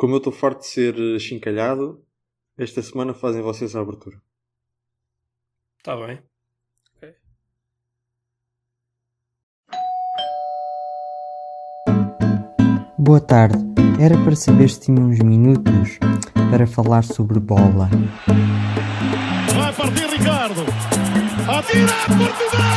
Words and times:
como 0.00 0.14
eu 0.14 0.16
estou 0.16 0.32
farto 0.32 0.60
de 0.60 0.66
ser 0.66 1.20
chincalhado, 1.20 2.02
esta 2.56 2.80
semana 2.80 3.12
fazem 3.12 3.42
vocês 3.42 3.76
a 3.76 3.80
abertura. 3.80 4.16
Está 5.76 5.94
bem. 5.94 6.22
Boa 12.98 13.20
tarde. 13.20 13.58
Era 14.00 14.16
para 14.24 14.34
saber 14.34 14.70
se 14.70 14.80
tinha 14.80 15.02
uns 15.02 15.18
minutos 15.18 15.98
para 16.50 16.66
falar 16.66 17.04
sobre 17.04 17.38
bola. 17.38 17.90
Vai 19.54 19.74
partir 19.74 20.06
Ricardo. 20.06 20.62
Atira 21.46 21.92
Portugal! 22.16 22.70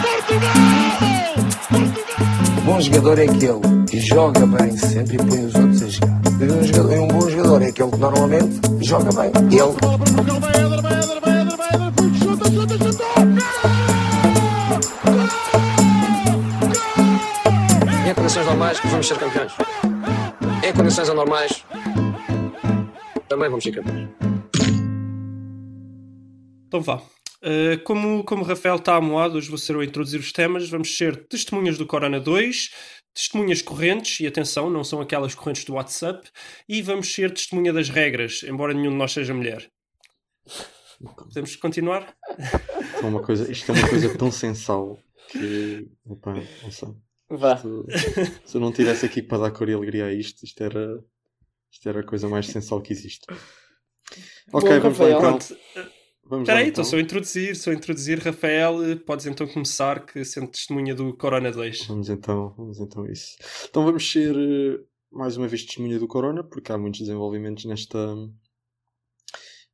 Portugal! 0.00 1.34
Portugal! 1.70 2.41
Um 2.62 2.64
bom 2.64 2.80
jogador 2.80 3.18
é 3.18 3.24
aquele 3.24 3.86
que 3.90 3.98
joga 3.98 4.46
bem 4.46 4.76
sempre 4.76 5.16
e 5.16 5.18
põe 5.18 5.46
os 5.46 5.54
outros 5.56 5.82
a 5.82 5.88
jogar. 5.88 6.20
E 6.40 6.44
um, 6.44 6.62
jogador, 6.62 6.98
um 7.00 7.08
bom 7.08 7.28
jogador 7.28 7.62
é 7.62 7.66
aquele 7.66 7.90
que 7.90 7.98
normalmente 7.98 8.60
joga 8.80 9.10
bem. 9.20 9.32
Ele. 9.50 9.72
Em 18.08 18.14
condições 18.14 18.46
normais, 18.46 18.80
vamos 18.84 19.08
ser 19.08 19.18
campeões. 19.18 19.52
Em 20.62 20.72
condições 20.72 21.10
anormais, 21.10 21.64
também 23.28 23.48
vamos 23.48 23.64
ser 23.64 23.72
campeões. 23.72 24.08
Então 26.68 26.80
vá. 26.80 27.11
Uh, 27.42 27.82
como, 27.82 28.22
como 28.24 28.42
o 28.42 28.46
Rafael 28.46 28.76
está 28.76 28.94
amoado, 28.94 29.36
hoje 29.36 29.48
vou 29.48 29.58
ser 29.58 29.74
eu 29.74 29.80
a 29.80 29.84
introduzir 29.84 30.20
os 30.20 30.32
temas. 30.32 30.68
Vamos 30.68 30.96
ser 30.96 31.26
testemunhas 31.26 31.76
do 31.76 31.86
Corona 31.86 32.20
2, 32.20 32.70
testemunhas 33.12 33.60
correntes, 33.60 34.20
e 34.20 34.26
atenção, 34.26 34.70
não 34.70 34.84
são 34.84 35.00
aquelas 35.00 35.34
correntes 35.34 35.64
do 35.64 35.74
WhatsApp, 35.74 36.30
e 36.68 36.80
vamos 36.80 37.12
ser 37.12 37.32
testemunha 37.32 37.72
das 37.72 37.88
regras, 37.88 38.42
embora 38.44 38.72
nenhum 38.72 38.92
de 38.92 38.96
nós 38.96 39.12
seja 39.12 39.34
mulher. 39.34 39.68
Podemos 41.16 41.56
continuar? 41.56 42.14
Isto 42.38 43.04
é 43.04 43.06
uma 43.06 43.22
coisa, 43.22 43.50
isto 43.50 43.72
é 43.72 43.74
uma 43.74 43.88
coisa 43.88 44.16
tão 44.16 44.30
sensal 44.30 44.98
que. 45.28 45.88
Opa, 46.06 46.34
não 46.62 46.70
sei. 46.70 46.88
Vá. 47.28 47.56
Se, 47.56 47.68
se 48.44 48.56
eu 48.56 48.60
não 48.60 48.72
tivesse 48.72 49.04
aqui 49.06 49.20
para 49.22 49.38
dar 49.38 49.50
cor 49.50 49.68
e 49.68 49.74
alegria 49.74 50.06
a 50.06 50.12
isto, 50.12 50.44
isto 50.44 50.62
era, 50.62 51.02
isto 51.72 51.88
era 51.88 52.00
a 52.00 52.06
coisa 52.06 52.28
mais 52.28 52.46
sensal 52.46 52.80
que 52.80 52.92
existe. 52.92 53.26
Ok, 54.52 54.68
Bom, 54.68 54.80
vamos 54.80 54.98
lá 54.98 55.08
Rafael. 55.08 55.18
então. 55.18 55.91
Vamos 56.32 56.48
Espera 56.48 56.60
aí, 56.60 56.70
então. 56.70 56.80
estou 56.80 56.84
só 56.86 56.96
a 56.96 57.00
introduzir, 57.02 57.56
só 57.56 57.70
a 57.70 57.74
introduzir. 57.74 58.18
Rafael, 58.18 58.82
eh, 58.90 58.96
podes 58.96 59.26
então 59.26 59.46
começar, 59.46 60.06
que 60.06 60.24
sendo 60.24 60.46
testemunha 60.46 60.94
do 60.94 61.14
Corona 61.14 61.52
2. 61.52 61.84
Vamos 61.88 62.08
então, 62.08 62.54
vamos 62.56 62.80
então 62.80 63.04
a 63.04 63.12
isso. 63.12 63.36
Então 63.68 63.84
vamos 63.84 64.10
ser 64.10 64.34
eh, 64.34 64.82
mais 65.10 65.36
uma 65.36 65.46
vez 65.46 65.62
testemunha 65.62 65.98
do 65.98 66.08
Corona, 66.08 66.42
porque 66.42 66.72
há 66.72 66.78
muitos 66.78 67.00
desenvolvimentos 67.00 67.66
nesta, 67.66 67.98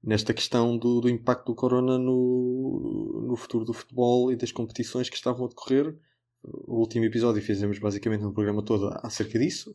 nesta 0.03 0.35
questão 0.35 0.77
do, 0.77 1.01
do 1.01 1.09
impacto 1.09 1.47
do 1.47 1.55
Corona 1.55 1.97
no, 1.97 3.25
no 3.25 3.37
futuro 3.37 3.65
do 3.65 3.73
futebol 3.73 4.33
e 4.33 4.35
das 4.35 4.51
competições 4.51 5.09
que 5.09 5.15
estavam 5.15 5.47
a 5.47 5.49
decorrer. 5.49 5.97
O 6.43 6.81
último 6.81 7.05
episódio 7.05 7.41
fizemos 7.41 7.79
basicamente 7.79 8.25
um 8.25 8.33
programa 8.33 8.65
todo 8.65 8.91
acerca 9.05 9.39
disso. 9.39 9.73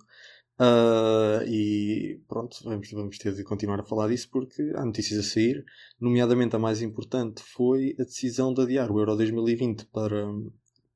Ah, 0.60 1.42
e 1.48 2.22
pronto, 2.28 2.58
vamos, 2.64 2.92
vamos 2.92 3.18
ter 3.18 3.34
de 3.34 3.44
continuar 3.44 3.80
a 3.80 3.84
falar 3.84 4.08
disso 4.08 4.30
porque 4.32 4.62
há 4.76 4.86
notícias 4.86 5.20
a 5.20 5.30
sair. 5.30 5.66
Nomeadamente, 6.00 6.56
a 6.56 6.60
mais 6.60 6.82
importante 6.82 7.42
foi 7.42 7.96
a 8.00 8.04
decisão 8.04 8.54
de 8.54 8.62
adiar 8.62 8.92
o 8.92 9.00
Euro 9.00 9.16
2020 9.16 9.86
para, 9.88 10.26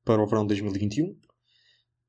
para 0.04 0.22
o 0.22 0.26
verão 0.26 0.46
2021, 0.46 1.16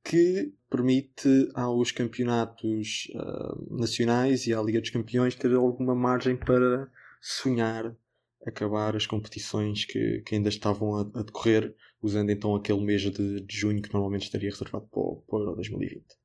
que 0.04 0.54
permite 0.70 1.50
aos 1.56 1.92
campeonatos 1.92 3.12
ah, 3.16 3.58
nacionais 3.72 4.46
e 4.48 4.54
à 4.54 4.62
Liga 4.62 4.80
dos 4.82 4.92
Campeões 4.92 5.36
ter 5.36 5.54
alguma 5.54 5.96
margem 5.96 6.38
para 6.38 6.90
sonhar 7.22 7.96
acabar 8.46 8.96
as 8.96 9.06
competições 9.06 9.86
que, 9.86 10.22
que 10.22 10.36
ainda 10.36 10.50
estavam 10.50 10.96
a, 10.96 11.02
a 11.02 11.24
decorrer, 11.24 11.76
usando 12.02 12.30
então 12.30 12.56
aquele 12.56 12.82
mês 12.82 13.02
de, 13.02 13.42
de 13.42 13.58
junho 13.58 13.82
que 13.82 13.94
normalmente 13.94 14.24
estaria 14.24 14.50
reservado 14.50 14.88
para 14.88 15.00
o, 15.02 15.24
para 15.28 15.38
o 15.38 15.42
Euro 15.42 15.56
2020. 15.56 16.19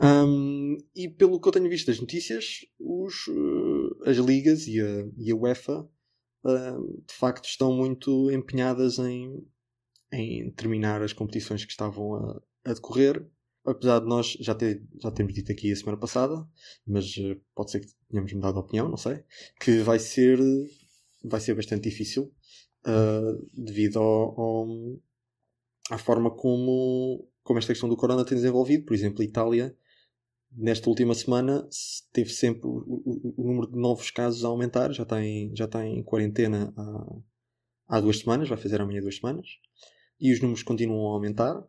Um, 0.00 0.76
e 0.94 1.08
pelo 1.08 1.40
que 1.40 1.48
eu 1.48 1.52
tenho 1.52 1.68
visto 1.68 1.86
das 1.86 2.00
notícias, 2.00 2.60
os, 2.78 3.14
eh, 3.28 4.10
as 4.10 4.16
ligas 4.18 4.66
e 4.66 4.80
a, 4.80 5.06
e 5.16 5.30
a 5.32 5.36
UEFA 5.36 5.88
um, 6.44 7.02
de 7.06 7.14
facto 7.14 7.46
estão 7.46 7.72
muito 7.74 8.30
empenhadas 8.30 8.98
em, 8.98 9.44
em 10.12 10.50
terminar 10.52 11.02
as 11.02 11.12
competições 11.12 11.64
que 11.64 11.70
estavam 11.72 12.14
a, 12.14 12.42
a 12.66 12.72
decorrer. 12.74 13.26
Apesar 13.64 13.98
de 14.00 14.06
nós 14.06 14.28
já, 14.40 14.54
ter, 14.54 14.82
já 15.02 15.10
termos 15.10 15.34
dito 15.34 15.52
aqui 15.52 15.70
a 15.70 15.76
semana 15.76 15.98
passada, 15.98 16.48
mas 16.86 17.14
eh, 17.18 17.36
pode 17.54 17.70
ser 17.70 17.80
que 17.80 17.88
tenhamos 18.08 18.32
mudado 18.32 18.54
de 18.54 18.60
opinião, 18.60 18.88
não 18.88 18.96
sei, 18.96 19.22
que 19.60 19.80
vai 19.80 19.98
ser, 19.98 20.38
vai 21.24 21.40
ser 21.40 21.54
bastante 21.54 21.82
difícil 21.88 22.32
uh, 22.86 23.48
devido 23.52 23.98
ao, 23.98 24.40
ao- 24.40 25.00
à 25.90 25.98
forma 25.98 26.30
como, 26.30 27.28
como 27.48 27.58
esta 27.58 27.72
questão 27.72 27.88
do 27.88 27.96
corona 27.96 28.24
tem 28.26 28.36
desenvolvido. 28.36 28.84
Por 28.84 28.92
exemplo, 28.94 29.22
a 29.22 29.24
Itália, 29.24 29.74
nesta 30.52 30.90
última 30.90 31.14
semana, 31.14 31.66
se- 31.70 32.02
teve 32.12 32.28
sempre 32.30 32.66
o, 32.68 32.76
o- 32.86 33.34
o 33.38 33.42
número 33.46 33.72
de 33.72 33.78
novos 33.78 34.10
casos 34.10 34.44
a 34.44 34.48
aumentar, 34.48 34.92
já 34.92 35.02
está 35.02 35.24
em, 35.24 35.56
já 35.56 35.64
está 35.64 35.84
em 35.86 36.02
quarentena 36.02 36.74
há, 36.76 37.16
há 37.96 38.00
duas 38.00 38.18
semanas, 38.18 38.48
vai 38.50 38.58
fazer 38.58 38.80
amanhã 38.82 39.00
duas 39.00 39.16
semanas, 39.16 39.46
e 40.20 40.30
os 40.32 40.40
números 40.42 40.62
continuam 40.62 41.08
a 41.10 41.14
aumentar. 41.14 41.66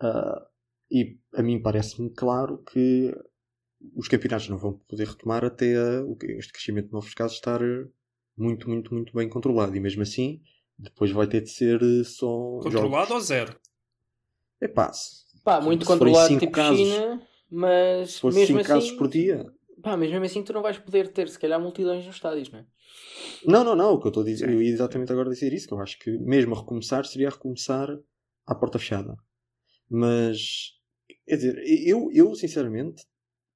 Ah, 0.00 0.46
e 0.90 1.18
a 1.34 1.42
mim 1.42 1.60
parece-me 1.60 2.08
claro 2.10 2.58
que 2.64 3.14
os 3.94 4.08
campeonatos 4.08 4.48
não 4.48 4.56
vão 4.58 4.72
poder 4.88 5.06
retomar 5.08 5.44
até 5.44 5.66
este 6.38 6.52
crescimento 6.52 6.86
de 6.86 6.92
novos 6.92 7.12
casos 7.12 7.36
estar 7.36 7.60
muito, 8.36 8.66
muito, 8.68 8.94
muito 8.94 9.12
bem 9.12 9.28
controlado. 9.28 9.76
E 9.76 9.80
mesmo 9.80 10.02
assim, 10.02 10.40
depois 10.78 11.10
vai 11.10 11.26
ter 11.26 11.42
de 11.42 11.50
ser 11.50 11.82
eh, 11.82 12.04
só. 12.04 12.60
Controlado 12.60 13.12
ou 13.14 13.20
zero? 13.20 13.58
É 14.62 14.68
pá, 14.68 14.92
Pá, 15.42 15.60
muito 15.60 15.84
controlado 15.84 16.38
tipo 16.38 16.52
casos- 16.52 16.78
China, 16.78 17.20
mas 17.50 18.12
se 18.12 18.24
mesmo 18.26 18.58
5 18.58 18.62
casos 18.64 18.88
assim, 18.90 18.96
por 18.96 19.08
dia. 19.08 19.44
pá, 19.82 19.96
mas 19.96 20.08
mesmo 20.08 20.24
assim 20.24 20.42
tu 20.44 20.52
não 20.52 20.62
vais 20.62 20.78
poder 20.78 21.08
ter, 21.08 21.28
se 21.28 21.36
calhar, 21.38 21.60
multidões 21.60 22.06
nos 22.06 22.14
estádios, 22.14 22.48
não 22.52 22.60
é? 22.60 22.66
Não, 23.44 23.64
não, 23.64 23.74
não. 23.74 23.94
O 23.94 24.00
que 24.00 24.06
eu 24.06 24.10
estou 24.10 24.22
a 24.22 24.26
dizer, 24.26 24.48
eu 24.48 24.62
ia 24.62 24.70
exatamente 24.70 25.10
agora 25.10 25.28
dizer 25.30 25.52
isso, 25.52 25.66
que 25.66 25.74
eu 25.74 25.80
acho 25.80 25.98
que 25.98 26.16
mesmo 26.18 26.54
a 26.54 26.58
recomeçar 26.60 27.04
seria 27.04 27.26
a 27.26 27.30
recomeçar 27.32 27.88
à 28.46 28.54
porta 28.54 28.78
fechada. 28.78 29.16
Mas, 29.90 30.74
quer 31.26 31.36
dizer, 31.36 31.62
eu, 31.86 32.08
eu 32.12 32.34
sinceramente, 32.36 33.04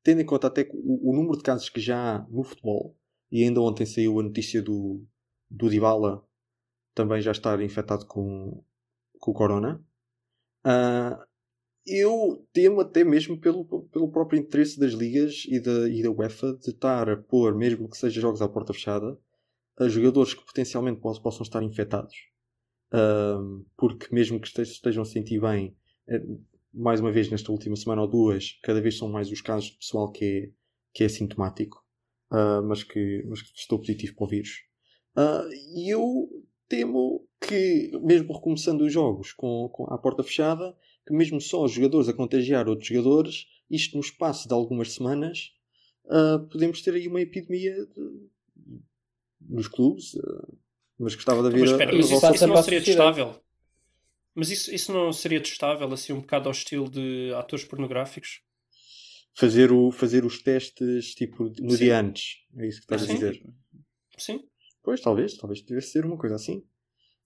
tendo 0.02 0.20
em 0.20 0.26
conta 0.26 0.48
até 0.48 0.68
o, 0.72 1.10
o 1.10 1.14
número 1.14 1.36
de 1.36 1.42
casos 1.44 1.68
que 1.68 1.80
já 1.80 2.16
há 2.16 2.26
no 2.28 2.42
futebol, 2.42 2.96
e 3.30 3.44
ainda 3.44 3.60
ontem 3.60 3.86
saiu 3.86 4.18
a 4.18 4.22
notícia 4.24 4.60
do, 4.60 5.04
do 5.48 5.68
Dybala 5.70 6.24
também 6.94 7.20
já 7.20 7.30
estar 7.30 7.60
infectado 7.62 8.06
com, 8.06 8.62
com 9.20 9.30
o 9.30 9.34
Corona, 9.34 9.84
ah, 10.68 11.24
eu 11.86 12.44
temo 12.52 12.80
até 12.80 13.04
mesmo 13.04 13.40
pelo, 13.40 13.64
pelo 13.64 14.10
próprio 14.10 14.40
interesse 14.40 14.80
das 14.80 14.92
ligas 14.92 15.44
e 15.46 15.60
da, 15.60 15.88
e 15.88 16.02
da 16.02 16.10
UEFA 16.10 16.54
de 16.54 16.70
estar 16.70 17.08
a 17.08 17.16
pôr, 17.16 17.54
mesmo 17.54 17.88
que 17.88 17.96
seja 17.96 18.20
jogos 18.20 18.42
à 18.42 18.48
porta 18.48 18.72
fechada, 18.72 19.16
a 19.78 19.88
jogadores 19.88 20.34
que 20.34 20.44
potencialmente 20.44 21.00
possam, 21.00 21.42
estar 21.42 21.62
infectados. 21.62 22.16
Ahm, 22.92 23.64
porque 23.76 24.12
mesmo 24.12 24.40
que 24.40 24.48
estejam, 24.48 25.02
a 25.02 25.06
sentir 25.06 25.40
bem, 25.40 25.76
eh, 26.08 26.22
mais 26.74 27.00
uma 27.00 27.12
vez 27.12 27.30
nesta 27.30 27.52
última 27.52 27.76
semana 27.76 28.02
ou 28.02 28.08
duas, 28.08 28.58
cada 28.64 28.80
vez 28.80 28.98
são 28.98 29.08
mais 29.08 29.30
os 29.30 29.40
casos 29.40 29.70
de 29.70 29.78
pessoal 29.78 30.10
que 30.10 30.24
é, 30.24 30.50
que 30.92 31.04
é 31.04 31.08
sintomático, 31.08 31.84
ah, 32.30 32.60
mas, 32.62 32.82
que, 32.82 33.24
mas 33.28 33.42
que 33.42 33.56
estou 33.56 33.78
positivo 33.78 34.16
para 34.16 34.24
o 34.24 34.28
vírus. 34.28 34.64
E 35.76 35.94
eu 35.94 36.28
temo 36.68 37.25
que, 37.40 37.90
mesmo 38.02 38.32
recomeçando 38.34 38.84
os 38.84 38.92
jogos 38.92 39.32
com, 39.32 39.68
com 39.72 39.84
à 39.92 39.98
porta 39.98 40.22
fechada, 40.22 40.76
que 41.06 41.12
mesmo 41.14 41.40
só 41.40 41.64
os 41.64 41.72
jogadores 41.72 42.08
a 42.08 42.12
contagiar 42.12 42.68
outros 42.68 42.88
jogadores, 42.88 43.46
isto 43.70 43.94
no 43.96 44.00
espaço 44.02 44.48
de 44.48 44.54
algumas 44.54 44.92
semanas, 44.92 45.52
ah, 46.08 46.38
podemos 46.50 46.82
ter 46.82 46.94
aí 46.94 47.06
uma 47.08 47.20
epidemia 47.20 47.74
de- 47.74 48.28
nos 49.48 49.68
clubes. 49.68 50.16
ah, 50.16 50.48
mas 50.98 51.14
gostava 51.14 51.42
de 51.42 51.48
haver 51.48 51.60
Mas 51.60 51.68
a- 51.68 51.72
espera, 51.72 51.90
a 51.92 51.94
mas 51.94 52.10
isso 52.10 52.34
isso, 52.34 52.46
não 52.46 52.56
a 52.56 52.62
seria 52.62 52.82
testável? 52.82 53.40
Mas 54.34 54.50
isso, 54.50 54.74
isso 54.74 54.92
não 54.92 55.12
seria 55.12 55.40
testável, 55.42 55.90
assim, 55.92 56.12
um 56.12 56.20
bocado 56.20 56.48
ao 56.48 56.52
estilo 56.52 56.90
de 56.90 57.32
atores 57.34 57.64
pornográficos? 57.64 58.40
fazer, 59.38 59.70
o, 59.70 59.90
fazer 59.92 60.24
os 60.24 60.42
testes 60.42 61.14
tipo 61.14 61.44
no 61.60 61.70
Sim. 61.72 61.76
dia 61.76 62.00
antes. 62.00 62.38
É 62.56 62.66
isso 62.66 62.78
que 62.78 62.84
estás 62.84 63.02
a 63.02 63.06
Sim. 63.06 63.14
dizer. 63.14 63.42
Sim. 64.16 64.40
Pois, 64.82 65.00
talvez, 65.02 65.36
talvez 65.36 65.60
tivesse 65.60 65.88
de 65.88 65.92
ser 65.92 66.06
uma 66.06 66.16
coisa 66.16 66.36
assim. 66.36 66.64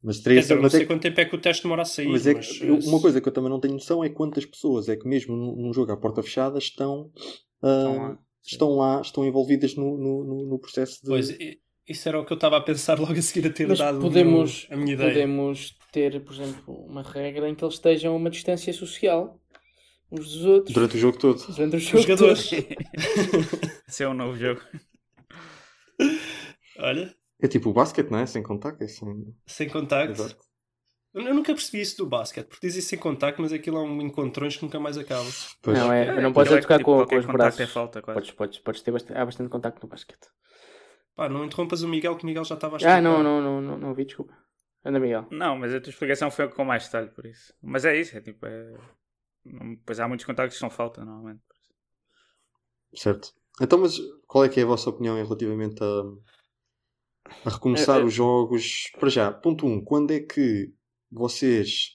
Mas 0.02 0.20
teria 0.20 0.40
dizer, 0.40 0.54
não 0.54 0.62
mas 0.62 0.72
é 0.74 0.78
sei 0.78 0.86
que- 0.86 0.92
quanto 0.92 1.02
tempo 1.02 1.20
é 1.20 1.24
que 1.26 1.34
o 1.34 1.40
teste 1.40 1.62
demora 1.62 1.82
a 1.82 1.84
sair, 1.84 2.08
Mas 2.08 2.26
é 2.26 2.32
mas, 2.34 2.46
que 2.58 2.64
eh, 2.66 2.70
uma 2.88 3.00
coisa 3.00 3.20
que 3.20 3.28
eu 3.28 3.32
também 3.32 3.50
não 3.50 3.60
tenho 3.60 3.74
noção 3.74 4.02
é 4.02 4.08
quantas 4.08 4.46
pessoas 4.46 4.88
é 4.88 4.96
que 4.96 5.06
mesmo 5.06 5.36
num, 5.36 5.72
jogo 5.74 5.92
à 5.92 5.96
porta 5.96 6.22
fechada 6.22 6.58
estão, 6.58 7.10
ah, 7.62 8.16
estão, 8.42 8.76
lá. 8.76 8.96
lá. 8.96 9.00
estão 9.02 9.26
envolvidas 9.26 9.74
no, 9.74 9.96
no, 9.98 10.24
no- 10.24 10.46
no 10.46 10.58
processo 10.58 11.02
de. 11.02 11.08
Pois, 11.08 11.36
isso 11.86 12.08
era 12.08 12.18
o 12.20 12.24
que 12.24 12.32
eu 12.32 12.36
estava 12.36 12.56
a 12.56 12.60
pensar 12.62 12.98
logo 13.00 13.12
a 13.12 13.20
seguir 13.22 13.46
a 13.46 13.52
ter 13.52 13.68
Mas 13.68 13.78
dado 13.78 14.00
podemos, 14.00 14.66
meu- 14.70 14.78
a 14.78 14.80
minha 14.80 14.94
ideia. 14.94 15.10
podemos 15.12 15.76
ter, 15.92 16.24
por 16.24 16.32
exemplo, 16.34 16.74
uma 16.86 17.02
regra 17.02 17.46
em 17.48 17.54
que 17.54 17.62
eles 17.62 17.74
estejam 17.74 18.14
a 18.14 18.16
uma 18.16 18.30
distância 18.30 18.72
social. 18.72 19.38
uns 20.10 20.32
dos 20.32 20.44
outros. 20.46 20.72
Durante 20.74 20.96
o 20.96 20.98
jogo 20.98 21.18
todo. 21.18 21.46
Durante 21.54 21.74
o 21.74 21.76
Os 21.76 21.82
jogo 21.84 22.02
jogadores. 22.02 22.48
todo. 22.48 22.66
Esse 23.86 24.02
é 24.02 24.08
um 24.08 24.14
novo 24.14 24.36
jogo. 24.38 24.60
Olha, 26.78 27.14
É 27.42 27.48
tipo 27.48 27.70
o 27.70 27.72
basquete, 27.72 28.10
não 28.10 28.18
é? 28.18 28.26
Sem 28.26 28.42
contacto. 28.42 28.82
É 28.84 28.88
sem... 28.88 29.34
sem 29.46 29.68
contacto. 29.68 30.12
Exato. 30.22 30.36
Eu 31.12 31.34
nunca 31.34 31.52
percebi 31.52 31.80
isso 31.80 31.96
do 31.96 32.06
basquete, 32.08 32.46
porque 32.46 32.66
diz 32.68 32.76
isso 32.76 32.88
sem 32.90 32.98
contacto, 32.98 33.42
mas 33.42 33.52
aquilo 33.52 33.78
é 33.78 33.82
um 33.82 34.00
encontrões 34.00 34.56
que 34.56 34.62
nunca 34.62 34.78
mais 34.78 34.96
acaba. 34.96 35.28
Pois. 35.60 35.76
Não, 35.76 35.92
é, 35.92 36.06
É, 36.06 36.20
não 36.20 36.32
podes 36.32 36.52
é 36.52 36.60
tocar 36.60 36.78
tipo, 36.78 36.96
com, 36.98 37.04
com 37.06 37.16
os 37.16 37.26
braços. 37.26 37.58
é 37.60 37.66
falta, 37.66 38.00
quase. 38.00 38.14
Podes, 38.20 38.30
podes, 38.32 38.58
podes 38.60 38.82
ter 38.82 38.92
bastante, 38.92 39.18
há 39.18 39.24
bastante 39.24 39.50
contacto 39.50 39.80
no 39.82 39.88
basquete. 39.88 40.28
Pá, 41.16 41.28
não 41.28 41.44
interrompas 41.44 41.82
o 41.82 41.88
Miguel, 41.88 42.16
que 42.16 42.22
o 42.22 42.26
Miguel 42.26 42.44
já 42.44 42.54
estava 42.54 42.74
a 42.74 42.76
Ah, 42.76 42.78
explicar. 42.78 43.02
não, 43.02 43.22
não, 43.24 43.40
não, 43.42 43.60
não, 43.60 43.78
não 43.78 43.94
vi, 43.94 44.04
desculpa. 44.04 44.32
Anda, 44.84 45.00
Miguel. 45.00 45.26
Não, 45.32 45.58
mas 45.58 45.74
a 45.74 45.80
tua 45.80 45.90
explicação 45.90 46.30
foi 46.30 46.48
com 46.48 46.64
mais 46.64 46.84
detalhe, 46.84 47.08
por 47.10 47.26
isso. 47.26 47.52
Mas 47.60 47.84
é 47.84 47.96
isso, 47.98 48.16
é 48.16 48.20
tipo. 48.20 48.46
É... 48.46 48.74
Pois 49.84 49.98
há 49.98 50.06
muitos 50.06 50.24
contactos 50.24 50.54
que 50.56 50.60
são 50.60 50.70
falta, 50.70 51.04
normalmente. 51.04 51.42
Certo. 52.94 53.32
Então, 53.60 53.78
mas 53.80 53.98
qual 54.26 54.44
é 54.44 54.48
que 54.48 54.60
é 54.60 54.62
a 54.62 54.66
vossa 54.66 54.88
opinião 54.90 55.16
relativamente 55.16 55.82
a, 55.82 56.02
a 57.44 57.50
recomeçar 57.50 57.98
É, 57.98 58.02
é- 58.02 58.04
os 58.04 58.12
jogos? 58.14 58.90
Para 58.98 59.08
já, 59.08 59.32
ponto 59.32 59.66
1. 59.66 59.72
Um, 59.72 59.84
quando 59.84 60.12
é 60.12 60.20
que 60.20 60.72
vocês, 61.10 61.90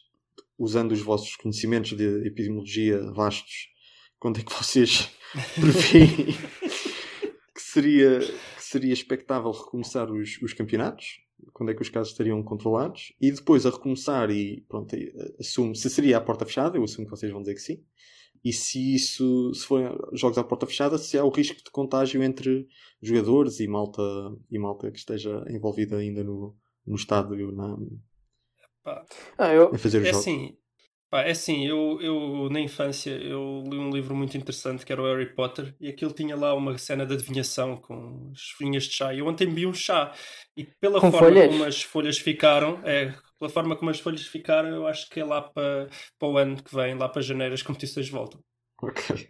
usando 0.57 0.91
os 0.91 1.01
vossos 1.01 1.35
conhecimentos 1.35 1.95
de 1.95 2.27
epidemiologia 2.27 3.01
vastos, 3.11 3.69
quando 4.19 4.39
é 4.39 4.43
que 4.43 4.53
vocês 4.53 5.09
preveem 5.55 6.27
que 7.53 7.61
seria, 7.61 8.19
que 8.19 8.63
seria 8.63 8.93
expectável 8.93 9.51
recomeçar 9.51 10.11
os, 10.11 10.41
os 10.41 10.53
campeonatos? 10.53 11.05
Quando 11.53 11.71
é 11.71 11.75
que 11.75 11.81
os 11.81 11.89
casos 11.89 12.11
estariam 12.13 12.41
controlados? 12.41 13.13
E 13.21 13.31
depois 13.31 13.65
a 13.65 13.69
recomeçar 13.69 14.31
e 14.31 14.61
pronto, 14.69 14.95
eh, 14.95 15.11
assumo, 15.39 15.75
se 15.75 15.89
seria 15.89 16.17
à 16.17 16.21
porta 16.21 16.45
fechada, 16.45 16.77
eu 16.77 16.83
assumo 16.83 17.05
que 17.05 17.11
vocês 17.11 17.31
vão 17.31 17.41
dizer 17.41 17.55
que 17.55 17.61
sim. 17.61 17.83
E 18.45 18.53
se 18.53 18.95
isso, 18.95 19.53
se 19.55 19.65
forem 19.65 19.89
jogos 20.13 20.37
à 20.37 20.43
porta 20.43 20.67
fechada, 20.67 20.97
se 20.99 21.17
há 21.17 21.25
o 21.25 21.29
risco 21.31 21.57
de 21.57 21.71
contágio 21.71 22.23
entre 22.23 22.67
jogadores 23.01 23.59
e 23.59 23.67
malta, 23.67 24.01
e 24.51 24.59
malta 24.59 24.91
que 24.91 24.99
esteja 24.99 25.43
envolvida 25.49 25.97
ainda 25.97 26.23
no, 26.23 26.55
no 26.85 26.95
estádio 26.95 27.51
na, 27.51 27.75
Ah, 29.37 29.53
eu, 29.53 29.73
a 29.73 29.77
fazer 29.77 30.01
os 30.01 30.07
É 30.07 30.11
jogos. 30.11 30.19
assim, 30.19 30.57
pá, 31.09 31.21
é 31.23 31.31
assim, 31.31 31.65
eu, 31.67 31.99
eu 32.01 32.49
na 32.51 32.59
infância 32.59 33.11
eu 33.11 33.63
li 33.67 33.77
um 33.77 33.89
livro 33.89 34.15
muito 34.15 34.37
interessante 34.37 34.85
que 34.85 34.91
era 34.91 35.01
o 35.01 35.05
Harry 35.05 35.33
Potter 35.35 35.75
e 35.79 35.89
aquilo 35.89 36.13
tinha 36.13 36.35
lá 36.35 36.53
uma 36.53 36.77
cena 36.77 37.05
de 37.05 37.13
adivinhação 37.15 37.77
com 37.77 38.31
as 38.33 38.41
folhinhas 38.51 38.83
de 38.85 38.91
chá. 38.93 39.13
E 39.13 39.19
eu 39.19 39.27
ontem 39.27 39.47
vi 39.53 39.65
um 39.65 39.73
chá 39.73 40.13
e 40.55 40.65
pela 40.79 41.01
Com 41.01 41.11
forma 41.11 41.17
folhas? 41.17 41.49
como 41.49 41.63
as 41.63 41.81
folhas 41.83 42.17
ficaram, 42.19 42.79
é, 42.85 43.13
pela 43.39 43.49
forma 43.49 43.75
como 43.75 43.91
as 43.91 43.99
folhas 43.99 44.25
ficaram, 44.25 44.69
eu 44.69 44.87
acho 44.87 45.09
que 45.09 45.19
é 45.19 45.25
lá 45.25 45.41
para, 45.41 45.89
para 46.17 46.27
o 46.27 46.37
ano 46.37 46.61
que 46.61 46.73
vem, 46.73 46.95
lá 46.95 47.09
para 47.09 47.21
janeiro, 47.21 47.53
as 47.53 47.61
competições 47.61 48.09
voltam. 48.09 48.39
Ok. 48.81 49.29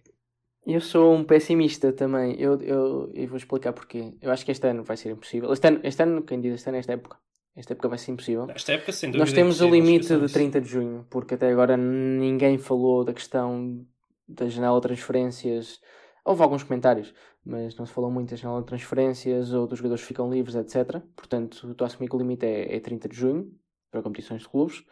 eu 0.65 0.81
sou 0.81 1.13
um 1.13 1.23
pessimista 1.23 1.91
também. 1.93 2.39
Eu, 2.39 2.59
eu, 2.61 3.11
eu 3.13 3.27
vou 3.27 3.37
explicar 3.37 3.73
porquê. 3.73 4.13
Eu 4.21 4.31
acho 4.31 4.45
que 4.45 4.51
este 4.51 4.67
ano 4.67 4.83
vai 4.83 4.97
ser 4.97 5.11
impossível. 5.11 5.51
Este 5.51 5.67
ano, 5.67 5.79
este 5.83 6.03
ano 6.03 6.23
quem 6.23 6.39
diz 6.39 6.53
este 6.53 6.67
ano 6.69 6.77
é 6.77 6.79
esta 6.79 6.93
época. 6.93 7.17
Esta 7.55 7.73
época 7.73 7.87
vai 7.87 7.97
ser 7.97 8.11
impossível. 8.11 8.45
Nesta 8.45 8.73
época, 8.73 8.91
sem 8.91 9.09
dúvida. 9.09 9.23
Nós 9.23 9.33
temos 9.33 9.61
o 9.61 9.69
limite 9.69 10.07
de 10.07 10.25
isso. 10.25 10.33
30 10.33 10.61
de 10.61 10.67
junho, 10.67 11.07
porque 11.09 11.35
até 11.35 11.49
agora 11.49 11.77
ninguém 11.77 12.57
falou 12.57 13.05
da 13.05 13.13
questão 13.13 13.85
da 14.27 14.49
janela 14.49 14.75
de 14.79 14.87
transferências. 14.87 15.79
Houve 16.25 16.41
alguns 16.41 16.63
comentários, 16.63 17.13
mas 17.45 17.77
não 17.77 17.85
se 17.85 17.93
falou 17.93 18.11
muito 18.11 18.31
da 18.31 18.35
janela 18.35 18.59
de 18.59 18.65
transferências 18.65 19.53
ou 19.53 19.67
dos 19.67 19.77
jogadores 19.77 20.01
que 20.01 20.07
ficam 20.09 20.29
livres, 20.29 20.55
etc. 20.55 20.99
Portanto, 21.15 21.71
estou 21.71 21.85
a 21.85 21.87
assumir 21.87 22.09
que 22.09 22.15
o 22.15 22.19
limite 22.19 22.45
é, 22.45 22.75
é 22.75 22.79
30 22.79 23.07
de 23.07 23.15
junho 23.15 23.53
para 23.95 24.03
competições 24.03 24.41
de 24.41 24.49
clubes. 24.49 24.83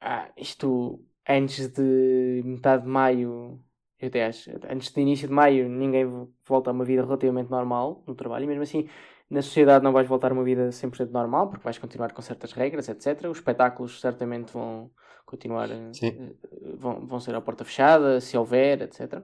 Ah, 0.00 0.30
isto 0.36 1.04
antes 1.28 1.68
de 1.68 2.42
metade 2.44 2.84
de 2.84 2.88
maio, 2.88 3.60
eu 4.00 4.08
até 4.08 4.24
acho, 4.26 4.50
antes 4.70 4.90
de 4.90 5.00
início 5.00 5.28
de 5.28 5.34
maio, 5.34 5.68
ninguém 5.68 6.06
volta 6.46 6.70
a 6.70 6.72
uma 6.72 6.84
vida 6.84 7.02
relativamente 7.04 7.50
normal 7.50 8.02
no 8.06 8.14
trabalho, 8.14 8.44
e 8.44 8.46
mesmo 8.46 8.62
assim 8.62 8.88
na 9.28 9.42
sociedade 9.42 9.84
não 9.84 9.92
vais 9.92 10.08
voltar 10.08 10.30
a 10.30 10.34
uma 10.34 10.44
vida 10.44 10.72
100% 10.72 11.10
normal, 11.10 11.50
porque 11.50 11.64
vais 11.64 11.76
continuar 11.76 12.12
com 12.12 12.22
certas 12.22 12.52
regras, 12.52 12.88
etc. 12.88 13.28
Os 13.28 13.38
espetáculos 13.38 14.00
certamente 14.00 14.50
vão 14.52 14.90
continuar, 15.26 15.68
Sim. 15.92 16.16
eh, 16.18 16.74
vão, 16.76 17.06
vão 17.06 17.20
ser 17.20 17.34
à 17.34 17.40
porta 17.40 17.62
fechada, 17.64 18.20
se 18.22 18.38
houver, 18.38 18.80
etc. 18.80 19.22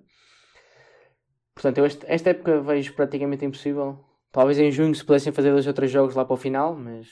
Portanto, 1.54 1.78
eu 1.78 1.86
este- 1.86 2.04
esta 2.06 2.30
época 2.30 2.60
vejo 2.60 2.94
praticamente 2.94 3.44
impossível. 3.46 4.04
Talvez 4.30 4.58
em 4.58 4.70
junho 4.70 4.94
se 4.94 5.04
pudessem 5.04 5.32
fazer 5.32 5.52
dois 5.52 5.66
ou 5.66 5.72
três 5.72 5.90
jogos 5.90 6.14
lá 6.14 6.24
para 6.24 6.34
o 6.34 6.36
final, 6.36 6.74
mas 6.74 7.08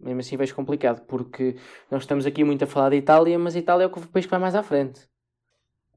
mesmo 0.00 0.20
assim 0.20 0.36
vejo 0.36 0.54
complicado, 0.54 1.04
porque 1.06 1.56
nós 1.90 2.02
estamos 2.02 2.26
aqui 2.26 2.42
muito 2.44 2.64
a 2.64 2.66
falar 2.66 2.90
da 2.90 2.96
Itália, 2.96 3.38
mas 3.38 3.54
a 3.54 3.58
Itália 3.58 3.84
é 3.84 3.86
o 3.86 3.90
país 3.90 4.26
que 4.26 4.30
vai 4.30 4.40
mais 4.40 4.54
à 4.54 4.62
frente. 4.62 5.08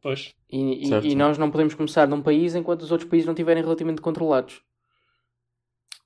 Pois. 0.01 0.35
E, 0.49 0.87
e- 0.89 1.11
e 1.11 1.15
nós 1.15 1.37
não 1.37 1.49
podemos 1.49 1.73
começar 1.73 2.07
num 2.07 2.21
país 2.21 2.55
enquanto 2.55 2.81
os 2.81 2.91
outros 2.91 3.09
países 3.09 3.25
não 3.25 3.33
estiverem 3.33 3.63
relativamente 3.63 4.01
controlados. 4.01 4.61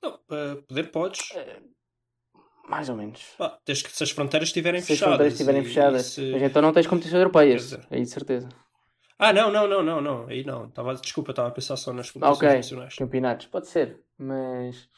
Não, 0.02 0.14
uh, 0.14 0.62
poder 0.68 0.90
podes. 0.92 1.28
Mais 2.68 2.88
ou 2.88 2.96
menos. 2.96 3.34
Desde 3.66 3.84
que 3.84 3.90
se 3.90 4.02
as 4.04 4.10
fronteiras 4.10 4.50
estiverem 4.50 4.80
Se 4.80 4.92
as 4.92 4.98
fechadas. 4.98 5.08
fronteiras 5.14 5.32
estiverem 5.34 5.64
fechadas. 5.64 6.06
se- 6.06 6.30
Mas 6.30 6.42
então 6.42 6.62
não 6.62 6.72
tens 6.72 6.86
competições 6.86 7.18
europeias. 7.18 7.62
Dizer- 7.62 7.86
Aí 7.90 8.02
de 8.02 8.08
certeza. 8.10 8.48
Ah, 9.18 9.32
não, 9.32 9.50
não, 9.50 9.66
não, 9.66 9.82
não, 9.82 10.00
não. 10.00 10.26
Aí 10.28 10.44
não. 10.44 10.70
Tava, 10.70 10.94
desculpa, 10.94 11.32
estava 11.32 11.48
a 11.48 11.50
pensar 11.50 11.76
só 11.76 11.92
nas 11.92 12.10
competições 12.10 12.36
ok. 12.46 12.56
nacionais. 12.56 12.94
Campeonatos. 12.94 13.46
Pode 13.46 13.66
ser. 13.66 14.00
Mas. 14.16 14.88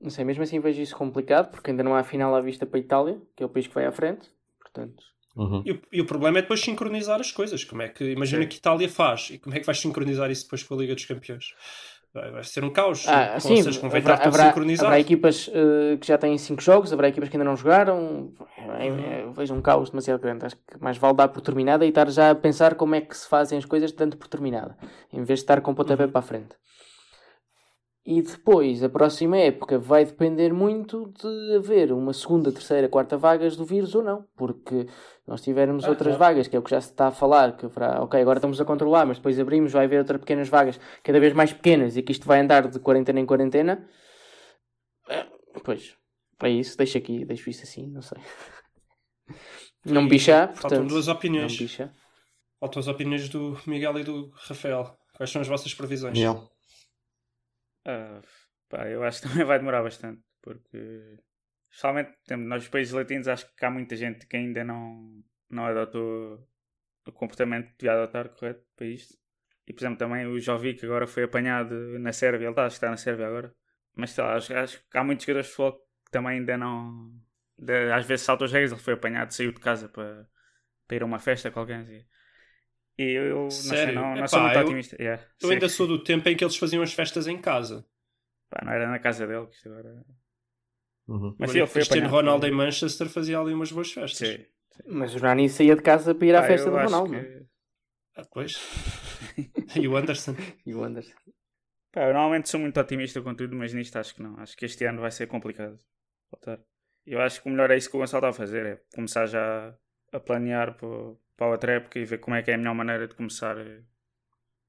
Não 0.00 0.10
sei, 0.10 0.24
mesmo 0.24 0.42
assim 0.42 0.60
vejo 0.60 0.80
isso 0.80 0.96
complicado 0.96 1.50
porque 1.50 1.70
ainda 1.70 1.82
não 1.82 1.94
há 1.94 2.02
final 2.04 2.34
à 2.34 2.40
vista 2.40 2.66
para 2.66 2.78
a 2.78 2.80
Itália, 2.80 3.18
que 3.34 3.42
é 3.42 3.46
o 3.46 3.48
país 3.48 3.66
que 3.66 3.74
vai 3.74 3.86
à 3.86 3.92
frente. 3.92 4.28
Portanto. 4.60 5.02
Uhum. 5.36 5.62
E 5.66 5.72
o, 5.72 5.80
e 5.92 6.00
o 6.00 6.06
problema 6.06 6.38
é 6.38 6.42
depois 6.42 6.60
sincronizar 6.60 7.20
as 7.20 7.30
coisas. 7.30 7.62
Como 7.64 7.82
é 7.82 7.88
que 7.88 8.04
imagina 8.12 8.42
Sim. 8.42 8.48
que 8.48 8.56
Itália 8.56 8.88
faz 8.88 9.30
e 9.30 9.38
como 9.38 9.54
é 9.54 9.60
que 9.60 9.66
vais 9.66 9.78
sincronizar 9.78 10.30
isso 10.30 10.44
depois 10.44 10.62
com 10.62 10.74
a 10.74 10.78
Liga 10.78 10.94
dos 10.94 11.04
Campeões? 11.04 11.54
Vai, 12.14 12.30
vai 12.30 12.44
ser 12.44 12.64
um 12.64 12.70
caos. 12.70 13.06
Ah, 13.06 13.38
sim, 13.38 13.62
seja, 13.62 13.78
convém 13.78 13.98
haverá, 14.00 14.14
estar 14.14 14.24
tudo 14.24 14.34
haverá, 14.34 14.48
sincronizado. 14.48 14.86
haverá 14.86 15.00
equipas 15.00 15.50
eh, 15.52 15.98
que 15.98 16.06
já 16.06 16.16
têm 16.16 16.38
5 16.38 16.62
jogos, 16.62 16.90
haverá 16.90 17.08
equipas 17.08 17.28
que 17.28 17.36
ainda 17.36 17.44
não 17.44 17.54
jogaram. 17.54 18.32
É, 18.78 18.86
é, 18.86 19.22
eu 19.24 19.32
vejo 19.32 19.52
um 19.52 19.60
caos 19.60 19.90
demasiado 19.90 20.18
grande. 20.20 20.46
Acho 20.46 20.56
que 20.56 20.80
mais 20.82 20.96
vale 20.96 21.14
dar 21.14 21.28
por 21.28 21.42
terminada 21.42 21.84
e 21.84 21.90
estar 21.90 22.08
já 22.08 22.30
a 22.30 22.34
pensar 22.34 22.74
como 22.74 22.94
é 22.94 23.02
que 23.02 23.14
se 23.14 23.28
fazem 23.28 23.58
as 23.58 23.66
coisas 23.66 23.92
dando 23.92 24.16
por 24.16 24.28
terminada, 24.28 24.78
em 25.12 25.22
vez 25.24 25.40
de 25.40 25.44
estar 25.44 25.60
com 25.60 25.72
o 25.72 25.74
pontapé 25.74 26.04
Uhum. 26.04 26.10
para 26.10 26.18
a 26.20 26.22
frente. 26.22 26.56
E 28.08 28.22
depois, 28.22 28.84
a 28.84 28.88
próxima 28.88 29.36
época 29.36 29.80
vai 29.80 30.04
depender 30.04 30.52
muito 30.52 31.12
de 31.20 31.56
haver 31.56 31.90
uma 31.92 32.12
segunda, 32.12 32.52
terceira, 32.52 32.88
quarta 32.88 33.16
vagas 33.16 33.56
do 33.56 33.64
vírus 33.64 33.96
ou 33.96 34.02
não. 34.02 34.24
Porque 34.36 34.86
nós 35.26 35.40
tivermos 35.42 35.84
Ah, 35.84 35.88
outras 35.88 36.16
claro. 36.16 36.34
vagas, 36.34 36.46
que 36.46 36.54
é 36.54 36.58
o 36.58 36.62
que 36.62 36.70
já 36.70 36.80
se 36.80 36.90
está 36.90 37.08
a 37.08 37.10
falar, 37.10 37.56
que 37.56 37.66
haverá, 37.66 38.00
ok, 38.02 38.20
agora 38.20 38.38
estamos 38.38 38.60
a 38.60 38.64
controlar, 38.64 39.06
mas 39.06 39.16
depois 39.16 39.40
abrimos, 39.40 39.72
vai 39.72 39.86
haver 39.86 39.98
outras 39.98 40.20
pequenas 40.20 40.48
vagas, 40.48 40.78
cada 41.02 41.18
vez 41.18 41.32
mais 41.32 41.52
pequenas, 41.52 41.96
e 41.96 42.02
que 42.02 42.12
isto 42.12 42.28
vai 42.28 42.38
andar 42.38 42.68
de 42.68 42.78
quarentena 42.78 43.18
em 43.18 43.26
quarentena. 43.26 43.88
Eh, 45.08 45.26
Pois, 45.64 45.96
é 46.44 46.50
isso, 46.50 46.76
deixa 46.78 46.98
aqui, 46.98 47.24
deixo 47.24 47.50
isso 47.50 47.64
assim, 47.64 47.88
não 47.88 48.02
sei. 48.02 48.18
Não 49.84 50.02
me 50.02 50.08
bichar, 50.08 50.48
Faltam 50.54 50.60
portanto. 50.70 50.88
duas 50.90 51.06
Não 51.08 51.14
opiniões. 51.14 51.52
me 51.52 51.58
bichar. 51.58 51.92
Faltam 52.60 52.78
as 52.80 52.86
opiniões 52.88 53.28
do 53.28 53.58
Miguel 53.66 53.98
e 53.98 54.04
do 54.04 54.30
Rafael. 54.46 54.96
Quais 55.16 55.30
são 55.30 55.40
as 55.42 55.48
vossas 55.48 55.74
previsões? 55.74 56.14
Miguel. 56.16 56.48
Ah, 57.86 58.20
pá, 58.68 58.88
eu 58.88 59.02
acho 59.04 59.22
que 59.22 59.28
também 59.28 59.44
vai 59.44 59.58
demorar 59.58 59.82
bastante, 59.82 60.22
porque 60.42 61.18
especialmente 61.70 62.16
nós 62.36 62.68
países 62.68 62.92
latinos 62.94 63.28
acho 63.28 63.46
que 63.56 63.64
há 63.64 63.70
muita 63.70 63.96
gente 63.96 64.26
que 64.26 64.36
ainda 64.36 64.64
não, 64.64 65.22
não 65.50 65.66
adotou 65.66 66.48
o 67.06 67.12
comportamento 67.12 67.68
que 67.72 67.78
devia 67.80 67.94
adotar 67.94 68.30
correto 68.30 68.64
para 68.76 68.86
isto. 68.86 69.14
E 69.66 69.72
por 69.72 69.80
exemplo 69.82 69.98
também 69.98 70.26
o 70.26 70.40
Jovic 70.40 70.84
agora 70.84 71.06
foi 71.06 71.24
apanhado 71.24 71.74
na 72.00 72.12
Sérvia, 72.12 72.46
ele 72.46 72.52
está, 72.52 72.66
acho 72.66 72.74
que 72.74 72.78
está 72.78 72.90
na 72.90 72.96
Sérvia 72.96 73.26
agora. 73.28 73.54
Mas 73.96 74.10
sei 74.12 74.24
lá, 74.24 74.36
acho, 74.36 74.54
acho 74.54 74.80
que 74.90 74.98
há 74.98 75.04
muitos 75.04 75.24
jogadores 75.26 75.48
de 75.48 75.54
futebol 75.56 75.80
que 76.06 76.10
também 76.12 76.38
ainda 76.40 76.56
não. 76.58 77.12
de- 77.58 77.92
às 77.92 78.06
vezes 78.06 78.24
saltam 78.26 78.46
as 78.46 78.52
regras, 78.52 78.72
ele 78.72 78.80
foi 78.82 78.94
apanhado, 78.94 79.32
saiu 79.34 79.52
de 79.52 79.60
casa 79.60 79.88
para, 79.88 80.28
para 80.88 80.96
ir 80.96 81.02
a 81.02 81.06
uma 81.06 81.18
festa 81.20 81.50
com 81.50 81.60
alguém. 81.60 81.78
assim. 81.78 82.06
E 82.98 83.02
eu, 83.02 83.24
eu 83.24 83.38
não 83.42 83.50
sei, 83.50 83.92
não, 83.92 84.02
não 84.10 84.16
Epá, 84.18 84.28
sou 84.28 84.40
muito 84.40 84.58
eu- 84.58 84.64
otimista. 84.64 84.96
Yeah, 85.00 85.22
Eu 85.42 85.48
sim. 85.48 85.54
ainda 85.54 85.68
sou 85.68 85.86
do 85.86 86.02
tempo 86.02 86.28
em 86.28 86.36
que 86.36 86.42
eles 86.42 86.56
faziam 86.56 86.82
as 86.82 86.92
festas 86.92 87.26
em 87.26 87.38
casa. 87.38 87.84
Pá, 88.50 88.64
não 88.64 88.72
era 88.72 88.88
na 88.88 88.98
casa 88.98 89.26
dele, 89.26 89.46
que 89.46 89.54
isto 89.56 89.68
agora. 89.68 90.04
Uhum. 91.08 91.36
Mas 91.38 91.50
sim, 91.50 91.58
ele 91.58 91.66
foi 91.66 91.82
Cristiano. 91.82 92.08
Ronaldo 92.08 92.46
em 92.46 92.50
Manchester 92.50 93.08
fazia 93.08 93.38
ali 93.38 93.52
umas 93.52 93.70
boas 93.70 93.92
festas. 93.92 94.28
Sim. 94.28 94.44
Mas 94.86 95.14
o 95.14 95.18
Nani 95.20 95.48
saía 95.48 95.76
de 95.76 95.82
casa 95.82 96.14
para 96.14 96.26
ir 96.26 96.34
à 96.34 96.40
Pá, 96.42 96.46
festa 96.48 96.68
eu 96.68 96.72
do 96.72 96.78
Ronaldo. 96.78 97.12
não 97.12 97.18
é? 97.18 97.22
que- 97.22 97.46
Ah, 98.16 98.24
pois. 98.32 98.58
e 99.76 99.86
o 99.88 99.96
Anderson. 99.96 100.34
E 100.66 100.74
o 100.74 100.82
Anderson. 100.82 101.12
Pá, 101.92 102.02
eu 102.02 102.12
normalmente 102.14 102.48
sou 102.48 102.60
muito 102.60 102.78
otimista 102.80 103.20
com 103.22 103.34
tudo, 103.34 103.54
mas 103.56 103.72
nisto 103.74 103.96
acho 103.96 104.14
que 104.14 104.22
não. 104.22 104.38
Acho 104.40 104.56
que 104.56 104.64
este 104.64 104.84
ano 104.84 105.00
vai 105.00 105.10
ser 105.10 105.26
complicado. 105.28 105.78
Voltar. 106.30 106.60
Eu 107.06 107.20
acho 107.20 107.40
que 107.42 107.48
o 107.48 107.50
melhor 107.52 107.70
é 107.70 107.76
isso 107.76 107.88
que 107.90 107.96
o 107.96 108.00
Gonçalo 108.00 108.20
está 108.26 108.30
a 108.30 108.32
fazer, 108.32 108.66
é 108.66 108.80
começar 108.94 109.26
já 109.26 109.74
a 110.12 110.18
planear 110.20 110.76
para, 110.76 110.88
para 111.36 111.46
a 111.46 111.50
outra 111.50 111.72
época 111.72 111.98
e 111.98 112.04
ver 112.04 112.18
como 112.18 112.36
é 112.36 112.42
que 112.42 112.50
é 112.50 112.54
a 112.54 112.58
melhor 112.58 112.74
maneira 112.74 113.06
de 113.06 113.14
começar. 113.14 113.56
eh, 113.58 113.82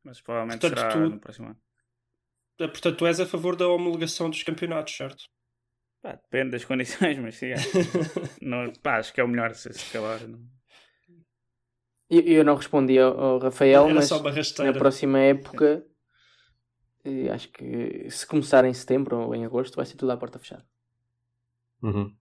Mas 0.03 0.21
provavelmente 0.21 0.61
Portanto, 0.61 0.79
será 0.79 0.93
tu- 0.93 1.09
no 1.09 1.19
próximo 1.19 1.47
ano. 1.47 1.57
Ah, 2.59 2.67
Portanto, 2.67 2.97
tu 2.97 3.05
és 3.07 3.19
a 3.19 3.25
favor 3.25 3.55
da 3.55 3.67
homologação 3.67 4.29
dos 4.29 4.41
campeonatos, 4.43 4.95
certo? 4.95 5.23
Pá, 6.01 6.13
depende 6.15 6.51
das 6.51 6.65
condições, 7.11 7.17
mas 7.19 7.35
sim, 7.35 7.51
acho, 7.53 7.67
que- 8.39 8.45
não, 8.45 8.71
pá, 8.73 8.97
acho 8.97 9.13
que 9.13 9.21
é 9.21 9.23
o 9.23 9.27
melhor 9.27 9.53
se 9.53 9.71
se 9.73 9.89
acabar. 9.89 10.19
Não. 10.27 10.39
Eu, 12.09 12.21
eu 12.21 12.43
não 12.45 12.55
respondi 12.55 12.97
ao, 12.97 13.19
ao 13.19 13.37
Rafael, 13.39 13.85
Era 13.85 13.93
mas 13.93 14.09
na 14.09 14.73
próxima 14.73 15.19
época, 15.19 15.85
eh, 17.03 17.29
acho 17.29 17.49
que 17.49 18.09
se 18.09 18.25
começar 18.25 18.63
em 18.65 18.73
setembro 18.73 19.17
ou 19.17 19.35
em 19.35 19.45
agosto, 19.45 19.75
vai 19.75 19.85
ser 19.85 19.97
tudo 19.97 20.11
à 20.11 20.17
porta 20.17 20.39
fechada. 20.39 20.65
Uhum. 21.81 22.15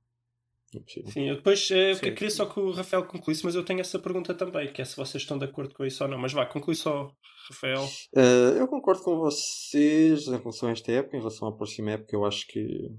Sim, 1.07 1.29
eu 1.29 1.37
depois 1.37 1.71
eh, 1.71 1.95
Sim. 1.95 2.15
queria 2.15 2.31
só 2.31 2.47
que 2.47 2.59
o 2.59 2.71
Rafael 2.71 3.05
concluísse, 3.05 3.45
mas 3.45 3.55
eu 3.55 3.65
tenho 3.65 3.81
essa 3.81 3.99
pergunta 3.99 4.35
também, 4.35 4.73
que 4.73 4.83
é 4.83 4.85
se 4.85 4.97
vocês 4.97 5.23
estão 5.23 5.39
de 5.39 5.45
acordo 5.45 5.75
com 5.75 5.85
isso 5.85 6.03
ou 6.03 6.11
não. 6.11 6.19
Mas 6.19 6.33
vá, 6.33 6.47
conclui 6.47 6.75
só, 6.75 7.11
Rafael. 7.49 7.85
Uh, 8.15 8.59
eu 8.59 8.69
concordo 8.69 9.03
com 9.03 9.19
vocês 9.19 10.27
em 10.27 10.37
relação 10.37 10.69
a 10.69 10.73
esta 10.73 10.93
época, 10.93 11.17
em 11.17 11.21
relação 11.21 11.49
à 11.49 11.57
próxima 11.57 11.93
época, 11.93 12.15
eu 12.15 12.25
acho 12.25 12.47
que 12.47 12.91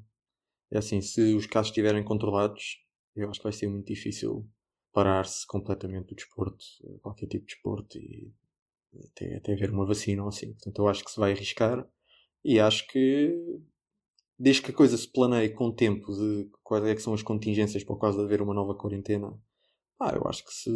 é 0.72 0.78
assim, 0.78 1.02
se 1.02 1.34
os 1.34 1.46
casos 1.46 1.70
estiverem 1.70 2.04
controlados, 2.04 2.78
eu 3.16 3.30
acho 3.30 3.40
que 3.40 3.44
vai 3.44 3.54
ser 3.54 3.68
muito 3.68 3.88
difícil 3.88 4.48
parar-se 4.94 5.46
completamente 5.48 6.08
do 6.08 6.16
desporto, 6.16 6.66
qualquer 7.02 7.28
tipo 7.28 7.46
de 7.46 7.54
desporto 7.54 7.98
e 7.98 8.34
até, 9.12 9.36
até 9.36 9.54
haver 9.54 9.72
uma 9.72 9.86
vacina 9.86 10.24
ou 10.24 10.30
assim. 10.30 10.54
Portanto, 10.54 10.80
eu 10.80 10.88
acho 10.88 11.04
que 11.04 11.12
se 11.12 11.20
vai 11.20 11.32
arriscar 11.32 11.88
e 12.44 12.60
acho 12.60 12.88
que 12.88 13.34
desde 14.40 14.62
que 14.64 14.72
a 14.72 14.74
coisa 14.74 14.98
se 14.98 15.12
planeie 15.12 15.50
com 15.50 15.72
tempo 15.72 16.14
de 16.14 16.50
quais 16.64 16.84
é 16.86 16.96
que 16.96 17.02
são 17.02 17.14
as 17.14 17.24
contingências 17.24 17.84
por 17.84 17.98
causa 18.00 18.20
de 18.20 18.26
haver 18.26 18.42
uma 18.42 18.54
nova 18.54 18.76
quarentena, 18.76 19.34
ah, 20.00 20.14
eu 20.16 20.28
acho 20.28 20.46
que 20.46 20.54
se 20.54 20.72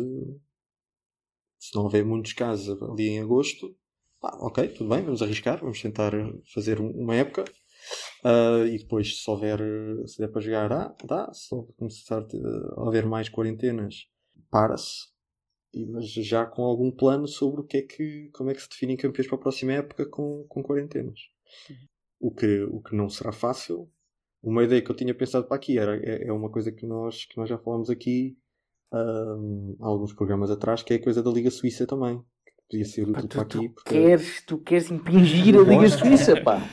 se 1.60 1.76
não 1.76 1.84
houver 1.84 2.04
muitos 2.06 2.34
casos 2.34 2.82
ali 2.82 3.10
em 3.10 3.20
agosto, 3.20 3.76
pá, 4.20 4.36
ok, 4.42 4.68
tudo 4.70 4.90
bem, 4.90 5.04
vamos 5.04 5.22
arriscar, 5.22 5.60
vamos 5.60 5.82
tentar 5.82 6.12
fazer 6.54 6.80
um- 6.82 6.92
uma 6.92 7.16
época. 7.16 7.46
Ah, 8.24 8.66
e 8.68 8.78
depois, 8.80 9.22
se 9.24 9.30
houver, 9.32 9.60
se 10.08 10.20
der 10.20 10.30
para 10.30 10.42
jogar, 10.42 10.72
ah, 10.74 10.96
dá. 11.06 11.34
Se 11.34 11.50
começar 11.78 12.26
a 12.78 12.88
haver 12.88 13.06
mais 13.08 13.30
quarentenas, 13.30 14.08
para-se. 14.52 15.10
Mas 15.90 16.08
já 16.12 16.46
com 16.46 16.64
algum 16.64 16.92
plano 16.92 17.28
sobre 17.28 17.62
o 17.62 17.66
que 17.66 17.78
é 17.78 17.82
que, 17.84 18.30
como 18.34 18.50
é 18.52 18.56
que 18.56 18.62
se 18.62 18.70
definem 18.70 18.98
campeões 18.98 19.28
para 19.28 19.38
a 19.38 19.42
próxima 19.42 19.74
época 19.74 20.06
com, 20.08 20.46
com 20.50 20.64
quarentenas. 20.64 21.20
O 22.22 22.30
que, 22.32 22.64
o 22.64 22.80
que 22.82 22.96
não 22.96 23.10
será 23.10 23.32
fácil. 23.32 23.90
Uma 24.44 24.64
ideia 24.64 24.82
que 24.82 24.90
eu 24.92 24.96
tinha 24.96 25.14
pensado 25.14 25.46
para 25.48 25.58
aqui 25.58 25.78
era, 25.78 25.98
é, 25.98 26.28
é 26.28 26.32
uma 26.34 26.50
coisa 26.52 26.72
que 26.72 26.86
nós, 26.86 27.26
que 27.26 27.38
nós 27.38 27.50
já 27.50 27.58
falamos 27.58 27.90
aqui 27.90 28.38
ahm, 28.94 29.76
há 29.82 29.88
alguns 29.88 30.14
programas 30.14 30.50
atrás, 30.52 30.82
que 30.84 30.94
é 30.94 30.98
a 30.98 31.04
coisa 31.04 31.22
da 31.24 31.32
Liga 31.32 31.50
Suíça 31.52 31.86
também. 31.88 32.20
Que 32.46 32.52
podia 32.70 32.86
ser 32.86 33.06
Pá, 33.12 33.20
útil 33.20 33.28
tu, 33.30 33.36
para 33.36 33.46
tu 33.46 33.58
aqui. 33.60 33.70
porque 33.70 33.90
queres, 33.90 34.46
tu 34.46 34.58
queres 34.60 34.92
impingir 34.92 35.56
a 35.58 35.62
Liga 35.64 35.90
Suíça, 35.90 36.42
pá. 36.42 36.68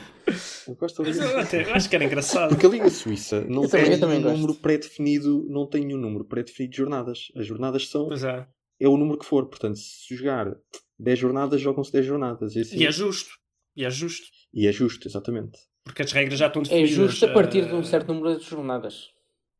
eu 0.67 0.75
gosto 0.75 1.01
da 1.03 1.09
Liga 1.09 1.23
eu, 1.23 1.31
Suíça. 1.31 1.57
eu 1.57 1.73
acho 1.73 1.89
que 1.89 1.95
era 1.95 2.05
engraçado. 2.05 2.49
Porque 2.49 2.65
a 2.65 2.69
Liga 2.69 2.89
Suíça 2.89 3.41
não 3.45 3.63
Eu 3.63 3.69
tem 3.69 3.99
também- 3.99 4.21
gosto. 4.21 4.35
número 4.37 4.55
pré-definido, 4.59 5.45
não 5.49 5.67
tem 5.67 5.85
nenhum 5.85 5.99
número 5.99 6.25
pré-definido 6.25 6.71
de 6.71 6.77
jornadas. 6.77 7.27
As 7.35 7.45
jornadas 7.45 7.87
são, 7.89 8.07
Pois 8.07 8.23
é. 8.23 8.47
é 8.79 8.87
o 8.87 8.97
número 8.97 9.17
que 9.19 9.25
for. 9.25 9.47
Portanto, 9.47 9.77
se 9.77 10.15
jogar 10.15 10.55
10 10.97 11.17
jornadas, 11.19 11.61
jogam-se 11.61 11.91
10 11.91 12.05
jornadas. 12.05 12.55
E, 12.55 12.61
assim- 12.61 12.77
E 12.77 12.85
é 12.85 12.91
justo. 12.91 13.29
E 13.75 13.85
é 13.85 13.89
justo. 13.89 14.27
E 14.53 14.67
é 14.67 14.71
justo, 14.71 15.07
exatamente. 15.07 15.59
Porque 15.83 16.01
as 16.03 16.11
regras 16.11 16.39
já 16.39 16.47
estão 16.47 16.61
É 16.61 16.65
definidas. 16.65 16.89
justo 16.91 17.25
a 17.25 17.29
partir 17.33 17.65
de 17.67 17.73
um 17.73 17.79
eh, 17.79 17.83
certo 17.83 18.13
número 18.13 18.37
de 18.37 18.45
jornadas. 18.45 19.09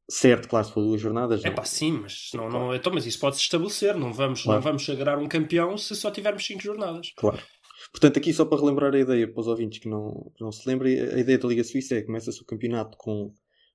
Certo, 0.10 0.48
claro, 0.48 0.65
se 0.65 0.74
for 0.74 0.81
duas 0.81 1.00
jornadas. 1.00 1.46
É 1.46 1.51
pá, 1.51 1.63
sim, 1.63 1.91
mas, 2.01 2.31
não, 2.34 2.50
não, 2.50 2.74
então, 2.75 2.91
mas 2.91 3.05
isso 3.05 3.19
pode-se 3.19 3.41
estabelecer. 3.43 3.96
Não 3.96 4.12
vamos, 4.12 4.41
Claro. 4.43 4.58
não 4.60 4.63
vamos 4.63 4.84
sagrar 4.86 5.19
um 5.19 5.27
campeão 5.27 5.77
se 5.77 5.96
só 5.96 6.10
tivermos 6.10 6.46
5 6.46 6.62
jornadas. 6.62 7.12
Claro. 7.15 7.39
Portanto, 7.91 8.17
aqui 8.17 8.34
só 8.34 8.43
para 8.46 8.60
relembrar 8.60 8.93
a 8.93 9.00
ideia 9.00 9.27
para 9.31 9.39
os 9.39 9.48
ouvintes 9.48 9.79
que 9.79 9.88
não, 9.88 10.31
que 10.36 10.43
não 10.43 10.51
se 10.51 10.67
lembrem, 10.67 11.00
a 11.00 11.17
ideia 11.19 11.38
da 11.38 11.48
Liga 11.48 11.63
Suíça 11.63 11.96
é 11.96 12.01
que 12.01 12.08
começa-se 12.08 12.41
o 12.41 12.46
campeonato 12.46 12.98
com 12.98 13.31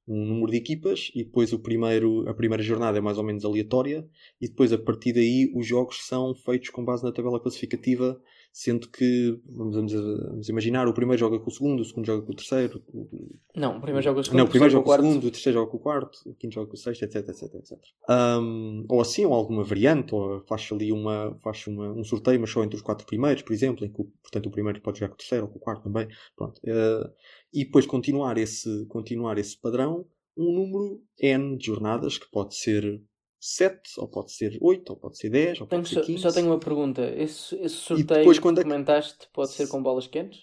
um 0.06 0.24
número 0.26 0.50
de 0.50 0.58
equipas 0.58 1.10
e 1.14 1.24
depois 1.24 1.52
o 1.52 1.58
primeiro, 1.58 2.28
a 2.28 2.34
primeira 2.34 2.62
jornada 2.62 2.98
é 2.98 3.00
mais 3.00 3.16
ou 3.16 3.24
menos 3.24 3.44
aleatória 3.44 4.06
e 4.40 4.46
depois 4.48 4.72
a 4.72 4.78
partir 4.78 5.14
daí 5.14 5.50
os 5.56 5.66
jogos 5.66 6.06
são 6.06 6.34
feitos 6.34 6.68
com 6.68 6.84
base 6.84 7.02
na 7.02 7.10
tabela 7.12 7.40
classificativa, 7.40 8.20
sendo 8.56 8.88
que, 8.88 9.36
vamos, 9.48 9.74
vamos, 9.92 10.48
imaginar, 10.48 10.86
o 10.86 10.94
primeiro 10.94 11.18
joga 11.18 11.40
com 11.40 11.50
o 11.50 11.52
segundo, 11.52 11.80
o 11.80 11.84
segundo 11.84 12.06
joga 12.06 12.22
com 12.24 12.30
o 12.30 12.36
terceiro, 12.36 12.80
o- 12.94 13.36
Não, 13.56 13.78
o 13.78 13.80
primeiro 13.80 14.04
joga 14.04 14.20
o 14.20 14.22
segundo, 14.24 14.38
não, 14.38 14.44
o 14.46 14.48
primeiro 14.48 14.72
joga 14.72 14.84
com 14.84 14.90
o 14.90 14.94
segundo, 14.94 15.24
o 15.26 15.30
terceiro 15.32 15.58
joga 15.58 15.70
com 15.72 15.76
o 15.76 15.80
quarto, 15.80 16.18
o 16.24 16.34
quinto 16.34 16.54
joga 16.54 16.68
com 16.68 16.74
o 16.74 16.76
sexto, 16.76 17.02
etc, 17.02 17.28
etc, 17.28 17.52
etc. 17.56 17.78
Um, 18.08 18.84
ou 18.88 19.00
assim, 19.00 19.24
ou 19.24 19.34
alguma 19.34 19.64
variante, 19.64 20.14
ou 20.14 20.40
faz 20.46 20.68
ali 20.70 20.92
uma, 20.92 21.36
faz 21.42 21.66
uma, 21.66 21.92
um 21.94 22.04
sorteio, 22.04 22.40
mas 22.40 22.50
só 22.50 22.62
entre 22.62 22.76
os 22.76 22.82
quatro 22.82 23.04
primeiros, 23.04 23.42
por 23.42 23.52
exemplo, 23.52 23.84
em 23.84 23.90
que 23.92 24.00
o- 24.00 24.08
portanto 24.22 24.46
o 24.46 24.50
primeiro 24.52 24.80
pode 24.80 25.00
jogar 25.00 25.08
com 25.08 25.14
o 25.14 25.18
terceiro 25.18 25.46
ou 25.46 25.50
com 25.50 25.58
o 25.58 25.60
quarto 25.60 25.82
também. 25.82 26.06
Pronto. 26.36 26.58
Uh, 26.58 27.10
e 27.52 27.64
depois 27.64 27.86
continuar 27.86 28.38
esse, 28.38 28.86
continuar 28.86 29.36
esse 29.36 29.60
padrão, 29.60 30.06
um 30.36 30.52
número 30.52 31.02
N 31.20 31.56
de 31.58 31.66
jornadas, 31.66 32.18
que 32.18 32.30
pode 32.30 32.54
ser 32.56 33.00
7, 33.46 33.80
ou 33.98 34.08
pode 34.08 34.32
ser 34.32 34.56
8, 34.60 34.90
ou 34.90 34.96
pode 34.96 35.18
ser 35.18 35.28
10, 35.30 35.60
ou 35.60 35.66
Tenho 35.66 35.82
pode 35.82 35.94
só, 35.94 36.00
ser 36.00 36.06
15. 36.06 36.22
só 36.22 36.32
tenho 36.32 36.46
uma 36.46 36.58
pergunta. 36.58 37.02
Esse, 37.16 37.54
esse 37.56 37.76
sorteio 37.76 38.20
depois 38.20 38.38
quando 38.38 38.56
que 38.56 38.60
é 38.60 38.64
que- 38.64 38.70
comentaste 38.70 39.28
pode 39.32 39.52
ser 39.52 39.68
com 39.68 39.82
bolas 39.82 40.06
quentes? 40.06 40.40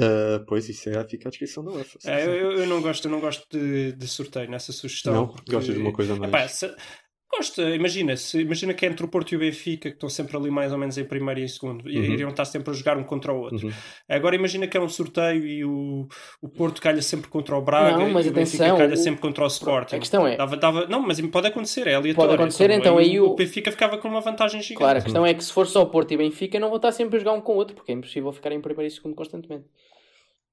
Uh, 0.00 0.44
pois 0.46 0.68
isso 0.68 0.88
é, 0.88 1.08
fica 1.08 1.28
à 1.28 1.30
descrição 1.30 1.64
da 1.64 1.72
UEFA. 1.72 1.98
É, 2.06 2.24
eu- 2.24 2.52
eu 2.52 2.66
não 2.66 2.80
gosto, 2.80 3.04
eu 3.06 3.10
não 3.10 3.20
gosto 3.20 3.44
de, 3.50 3.92
de 3.92 4.06
sorteio 4.06 4.48
nessa 4.48 4.72
sugestão. 4.72 5.12
Não? 5.12 5.28
porque- 5.28 5.50
Gostas 5.52 5.74
de 5.74 5.80
uma 5.80 5.92
coisa 5.92 6.14
mais. 6.14 6.32
Epá, 6.32 6.48
se- 6.48 6.76
gosto, 7.30 7.60
imagina, 7.62 8.16
se, 8.16 8.40
imagina 8.40 8.72
que 8.74 8.84
é 8.86 8.88
entre 8.88 9.04
o 9.04 9.08
Porto 9.08 9.32
e 9.32 9.36
o 9.36 9.38
Benfica, 9.38 9.88
que 9.90 9.96
estão 9.96 10.08
sempre 10.08 10.36
ali 10.36 10.50
mais 10.50 10.72
ou 10.72 10.78
menos 10.78 10.96
em 10.98 11.04
primeiro 11.04 11.40
e 11.40 11.44
em 11.44 11.48
segundo, 11.48 11.88
e 11.88 11.98
Uhum. 11.98 12.04
iriam 12.04 12.30
estar 12.30 12.44
sempre 12.44 12.70
a 12.70 12.72
jogar 12.72 12.96
um 12.96 13.04
contra 13.04 13.32
o 13.32 13.40
outro. 13.40 13.66
Uhum. 13.68 13.72
Agora 14.08 14.34
imagina 14.34 14.66
que 14.66 14.76
é 14.76 14.80
um 14.80 14.88
sorteio 14.88 15.46
e 15.46 15.64
o, 15.64 16.08
o 16.42 16.48
Porto 16.48 16.80
calha 16.80 17.02
sempre 17.02 17.28
contra 17.28 17.56
o 17.56 17.60
Braga 17.62 17.98
Não, 17.98 18.10
mas 18.10 18.26
e 18.26 18.30
o 18.30 18.32
Benfica 18.32 18.76
calha 18.76 18.94
o- 18.94 18.96
sempre 18.96 19.20
contra 19.20 19.44
o 19.44 19.46
Sporting. 19.46 19.96
A 19.96 19.98
questão 19.98 20.26
é, 20.26 20.36
Dava, 20.36 20.56
dava, 20.56 20.86
não, 20.86 21.00
mas 21.00 21.20
pode 21.20 21.46
acontecer, 21.48 21.86
é 21.86 21.94
aleatório. 21.94 22.30
Pode 22.30 22.34
acontecer, 22.42 22.70
então 22.70 22.96
aí 22.98 23.20
o- 23.20 23.26
o 23.30 23.34
Benfica 23.34 23.70
ficava 23.70 23.98
com 23.98 24.08
uma 24.08 24.20
vantagem 24.20 24.60
gigante. 24.62 24.78
claro, 24.78 24.98
a 24.98 25.02
questão 25.02 25.24
é 25.26 25.34
que 25.34 25.44
se 25.44 25.52
for 25.52 25.66
só 25.66 25.84
Porto 25.84 26.12
e 26.12 26.16
Benfica 26.16 26.58
não 26.58 26.68
vão 26.68 26.76
estar 26.76 26.92
sempre 26.92 27.16
a 27.16 27.18
jogar 27.18 27.32
um 27.34 27.40
com 27.40 27.52
o 27.52 27.56
outro, 27.56 27.74
porque 27.76 27.92
é 27.92 27.94
impossível 27.94 28.32
ficar 28.32 28.52
em 28.52 28.60
primeiro 28.60 28.90
e 28.90 28.94
segundo 28.94 29.14
constantemente. 29.14 29.66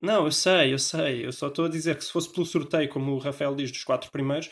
Não, 0.01 0.25
eu 0.25 0.32
sei, 0.32 0.74
eu 0.74 0.77
sei. 0.77 1.25
Eu 1.25 1.32
só 1.32 1.48
estou 1.48 1.65
a 1.65 1.70
dizer 1.70 1.96
que 1.96 2.03
se 2.03 2.12
fosse 2.12 2.32
pelo 2.32 2.46
sorteio, 2.46 2.88
como 2.89 3.13
o 3.13 3.17
Rafael 3.17 3.55
diz, 3.55 3.72
dos 3.72 3.84
quatro 3.84 4.12
primeiros, 4.12 4.50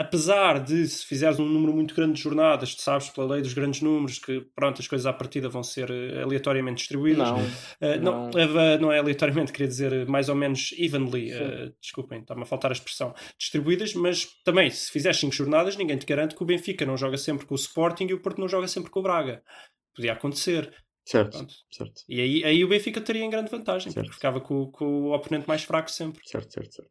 apesar 0.00 0.58
de 0.64 0.86
se 0.88 1.04
fizeres 1.04 1.38
um 1.38 1.44
número 1.44 1.74
muito 1.74 1.94
grande 1.94 2.14
de 2.14 2.22
jornadas, 2.22 2.74
tu 2.74 2.80
sabes 2.80 3.10
pela 3.10 3.34
lei 3.34 3.42
dos 3.42 3.52
grandes 3.52 3.82
números 3.82 4.18
que 4.18 4.40
pronto, 4.54 4.80
as 4.80 4.88
coisas 4.88 5.04
à 5.04 5.12
partida 5.12 5.46
vão 5.50 5.62
ser 5.62 5.90
eh, 5.90 6.22
aleatoriamente 6.22 6.78
distribuídas. 6.78 7.28
Não, 7.28 7.38
Eh, 7.80 7.98
não, 7.98 8.30
não. 8.30 8.38
eh, 8.40 8.78
não 8.78 8.90
é 8.90 8.98
aleatoriamente, 8.98 9.52
queria 9.52 9.68
dizer 9.68 10.06
mais 10.08 10.30
ou 10.30 10.34
menos 10.34 10.72
evenly, 10.78 11.30
eh, 11.30 11.70
desculpem, 11.82 12.20
está-me 12.20 12.42
a 12.42 12.46
faltar 12.46 12.70
a 12.70 12.72
expressão, 12.72 13.14
distribuídas, 13.38 13.92
mas 13.92 14.26
também 14.42 14.70
se 14.70 14.90
fizeres 14.90 15.18
5 15.20 15.34
jornadas, 15.34 15.76
ninguém 15.76 15.98
te 15.98 16.06
garante 16.06 16.34
que 16.34 16.42
o 16.42 16.46
Benfica 16.46 16.86
não 16.86 16.96
joga 16.96 17.18
sempre 17.18 17.44
com 17.44 17.52
o 17.54 17.56
Sporting 17.58 18.06
e 18.06 18.14
o 18.14 18.20
Porto 18.22 18.40
não 18.40 18.48
joga 18.48 18.66
sempre 18.68 18.90
com 18.90 19.00
o 19.00 19.02
Braga. 19.02 19.42
Podia 19.94 20.12
acontecer. 20.14 20.72
Certo, 21.04 21.36
Pronto. 21.38 21.54
certo. 21.70 22.02
E 22.08 22.20
aí, 22.20 22.44
aí 22.44 22.64
o 22.64 22.68
Benfica 22.68 23.00
teria 23.00 23.24
em 23.24 23.30
grande 23.30 23.50
vantagem, 23.50 23.92
Certo. 23.92 24.06
porque 24.06 24.14
ficava 24.14 24.40
com, 24.40 24.70
com 24.70 25.08
o 25.08 25.14
oponente 25.14 25.48
mais 25.48 25.62
fraco 25.62 25.90
sempre. 25.90 26.20
Certo, 26.24 26.52
certo, 26.52 26.74
certo. 26.74 26.90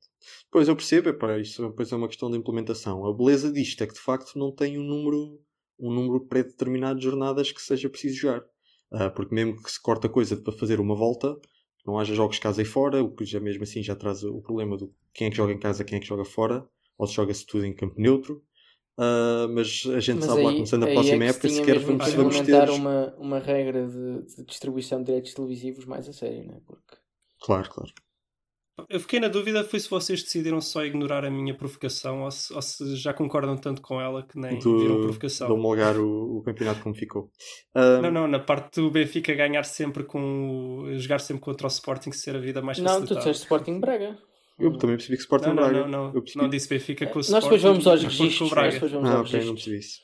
Pois 0.51 0.67
eu 0.67 0.75
percebo, 0.75 1.09
epá, 1.09 1.37
isto 1.37 1.69
depois 1.69 1.91
é 1.91 1.95
uma 1.95 2.07
questão 2.07 2.29
de 2.29 2.37
implementação. 2.37 3.05
A 3.05 3.13
beleza 3.13 3.51
disto 3.51 3.81
é 3.83 3.87
que 3.87 3.93
de 3.93 3.99
facto 3.99 4.37
não 4.37 4.53
tem 4.53 4.77
um 4.77 4.83
número, 4.83 5.39
um 5.79 5.91
número 5.93 6.25
pré-determinado 6.27 6.99
de 6.99 7.05
jornadas 7.05 7.51
que 7.51 7.61
seja 7.61 7.89
preciso 7.89 8.15
jogar. 8.17 8.43
Ah, 8.91 9.09
porque 9.09 9.33
mesmo 9.33 9.61
que 9.61 9.71
se 9.71 9.81
corta 9.81 10.09
coisa 10.09 10.35
para 10.35 10.51
fazer 10.51 10.79
uma 10.79 10.95
volta, 10.95 11.37
não 11.85 11.97
haja 11.99 12.13
jogos 12.13 12.39
casa 12.39 12.61
e 12.61 12.65
fora, 12.65 13.03
o 13.03 13.13
que 13.13 13.23
já 13.23 13.39
mesmo 13.39 13.63
assim 13.63 13.81
já 13.83 13.95
traz 13.95 14.23
o 14.23 14.41
problema 14.41 14.75
do 14.75 14.93
quem 15.13 15.27
é 15.27 15.29
que 15.29 15.37
joga 15.37 15.53
em 15.53 15.59
casa, 15.59 15.83
quem 15.83 15.97
é 15.97 16.01
que 16.01 16.07
joga 16.07 16.25
fora, 16.25 16.67
ou 16.97 17.07
se 17.07 17.13
joga-se 17.13 17.45
tudo 17.45 17.65
em 17.65 17.73
campo 17.73 17.95
neutro. 17.99 18.43
Ah, 19.01 19.47
mas 19.49 19.83
a 19.95 19.99
gente 20.01 20.17
Mas 20.17 20.25
sabe 20.25 20.43
lá, 20.43 20.49
aí, 20.49 20.55
começando 20.57 20.83
a 20.83 20.87
próxima 20.87 21.15
é 21.15 21.19
que 21.19 21.23
época, 21.31 21.49
se 21.49 21.55
sequer 21.55 21.79
vamos, 21.79 22.13
vamos 22.13 22.39
ter. 22.41 22.69
uma, 22.69 23.15
uma 23.17 23.39
regra 23.39 23.87
de, 23.87 24.35
de 24.35 24.43
distribuição 24.43 24.99
de 24.99 25.05
direitos 25.05 25.33
televisivos 25.33 25.85
mais 25.85 26.09
a 26.09 26.11
sério, 26.13 26.45
não 26.45 26.55
é? 26.55 26.59
Porque 26.65 26.97
Claro, 27.41 27.69
claro. 27.69 27.91
Eu 28.89 28.99
fiquei 28.99 29.19
na 29.19 29.27
dúvida 29.27 29.61
foi 29.63 29.79
se 29.79 29.89
vocês 29.89 30.23
decidiram 30.23 30.61
só 30.61 30.85
ignorar 30.85 31.25
a 31.25 31.29
minha 31.29 31.53
provocação 31.53 32.23
ou 32.23 32.31
se, 32.31 32.53
ou 32.53 32.61
se 32.61 32.95
já 32.95 33.13
concordam 33.13 33.57
tanto 33.57 33.81
com 33.81 33.99
ela 33.99 34.23
que 34.23 34.37
nem 34.39 34.57
viram 34.57 34.71
Do, 34.73 34.95
de 34.95 35.01
provocação. 35.01 35.51
homologar 35.53 35.97
o, 35.97 36.37
o 36.37 36.43
campeonato 36.43 36.81
como 36.81 36.95
ficou. 36.95 37.29
Ah, 37.75 37.99
Não, 38.01 38.09
não, 38.11 38.27
na 38.27 38.39
parte 38.39 38.79
do 38.81 38.89
Benfica 38.89 39.33
ganhar 39.33 39.63
sempre 39.63 40.03
com 40.05 40.85
jogar 40.97 41.19
sempre 41.19 41.41
contra 41.43 41.67
o 41.67 41.69
Sporting 41.69 42.11
ser 42.13 42.35
a 42.37 42.39
vida 42.39 42.61
mais 42.61 42.77
não, 42.79 42.85
tu 42.85 43.13
facilitada. 43.13 43.19
disseste 43.19 43.43
Sporting 43.43 43.79
Braga. 43.79 44.17
Eu 44.59 44.77
também 44.77 44.95
percebi 44.97 45.15
que 45.17 45.21
Sporting 45.23 45.47
Não, 45.49 45.55
não, 45.55 45.63
Braga. 45.69 45.79
não, 45.79 45.87
não, 45.87 46.13
Eu 46.13 46.21
percebi- 46.21 46.41
não 46.43 46.49
disse 46.49 46.67
Benfica 46.69 47.05
com 47.07 47.13
o 47.13 47.15
Nós 47.15 47.25
Sporting. 47.27 47.45
depois 47.45 47.61
vamos 47.61 47.87
aos 47.87 48.01
Porto 48.01 48.15
com 48.17 48.21
o 48.23 48.23
registros. 48.25 48.51
Nós 48.51 48.73
depois 48.73 48.91
vamos 48.91 49.09
Ah, 49.09 49.17
aos 49.17 49.29
ok, 49.29 49.39
não 49.39 49.53
registros. 49.55 49.63
percebi 49.63 49.77
isso. 49.79 49.99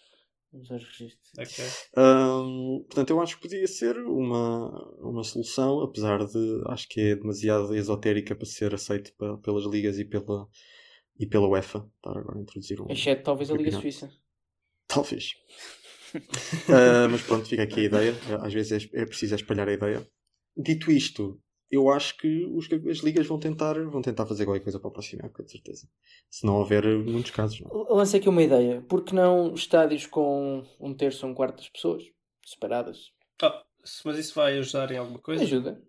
Vamos 0.53 0.71
aos 0.71 0.83
registros. 0.83 1.31
Ok. 1.37 1.65
Ahm, 1.97 2.83
portanto, 2.85 3.09
eu 3.09 3.21
acho 3.21 3.35
que 3.35 3.41
podia 3.41 3.67
ser 3.67 3.97
uma, 3.97 4.95
uma 5.01 5.23
solução, 5.23 5.81
apesar 5.81 6.25
de 6.25 6.61
acho 6.67 6.87
que 6.87 7.01
é 7.01 7.15
demasiado 7.15 7.75
esotérica 7.75 8.35
para 8.35 8.45
ser 8.45 8.73
aceito 8.73 9.11
pe- 9.17 9.37
pelas 9.43 9.65
ligas 9.65 9.99
e 9.99 10.05
pela, 10.05 10.47
e 11.19 11.25
pela 11.25 11.47
UEFA. 11.47 11.85
Estar 11.97 12.17
agora 12.17 12.37
a 12.37 12.41
introduzir 12.41 12.79
um. 12.81 12.89
Exceto 12.89 13.23
talvez 13.23 13.51
a 13.51 13.55
Liga. 13.55 13.71
Suíça. 13.71 14.09
Talvez. 14.87 15.31
Ah, 16.69 17.09
mas 17.09 17.21
pronto, 17.23 17.45
fica 17.45 17.63
aqui 17.63 17.81
a 17.81 17.83
ideia. 17.83 18.15
Às 18.41 18.53
vezes 18.53 18.87
é, 18.93 19.01
é 19.01 19.05
preciso 19.05 19.35
espalhar 19.35 19.67
a 19.67 19.73
ideia. 19.73 20.07
Dito 20.55 20.89
isto, 20.89 21.37
eu 21.71 21.89
acho 21.89 22.17
que 22.17 22.45
os- 22.45 22.69
as 22.89 22.97
ligas 22.99 23.25
vão 23.27 23.39
tentar, 23.39 23.73
vão 23.85 24.01
tentar 24.01 24.25
fazer 24.25 24.45
qualquer 24.45 24.63
coisa 24.63 24.79
para 24.79 24.89
a 24.89 24.93
próxima 24.93 25.25
época, 25.25 25.43
de 25.43 25.51
certeza. 25.51 25.87
Se 26.29 26.45
não 26.45 26.55
houver 26.57 26.85
muitos 26.99 27.31
casos. 27.31 27.59
Não. 27.61 27.87
é? 27.89 27.93
Lancei 27.93 28.19
aqui 28.19 28.29
uma 28.29 28.43
ideia. 28.43 28.81
Por 28.87 29.03
que 29.03 29.13
não 29.15 29.53
estádios 29.53 30.05
com 30.05 30.63
um 30.79 30.93
terço 30.93 31.25
ou 31.25 31.31
um 31.31 31.35
quarto 31.35 31.57
das 31.57 31.69
pessoas 31.69 32.03
separadas? 32.45 33.11
Ah, 33.41 33.63
mas 34.05 34.17
isso 34.17 34.33
vai 34.35 34.57
ajudar 34.57 34.91
em 34.91 34.97
alguma 34.97 35.19
coisa? 35.19 35.43
Ajuda. 35.43 35.81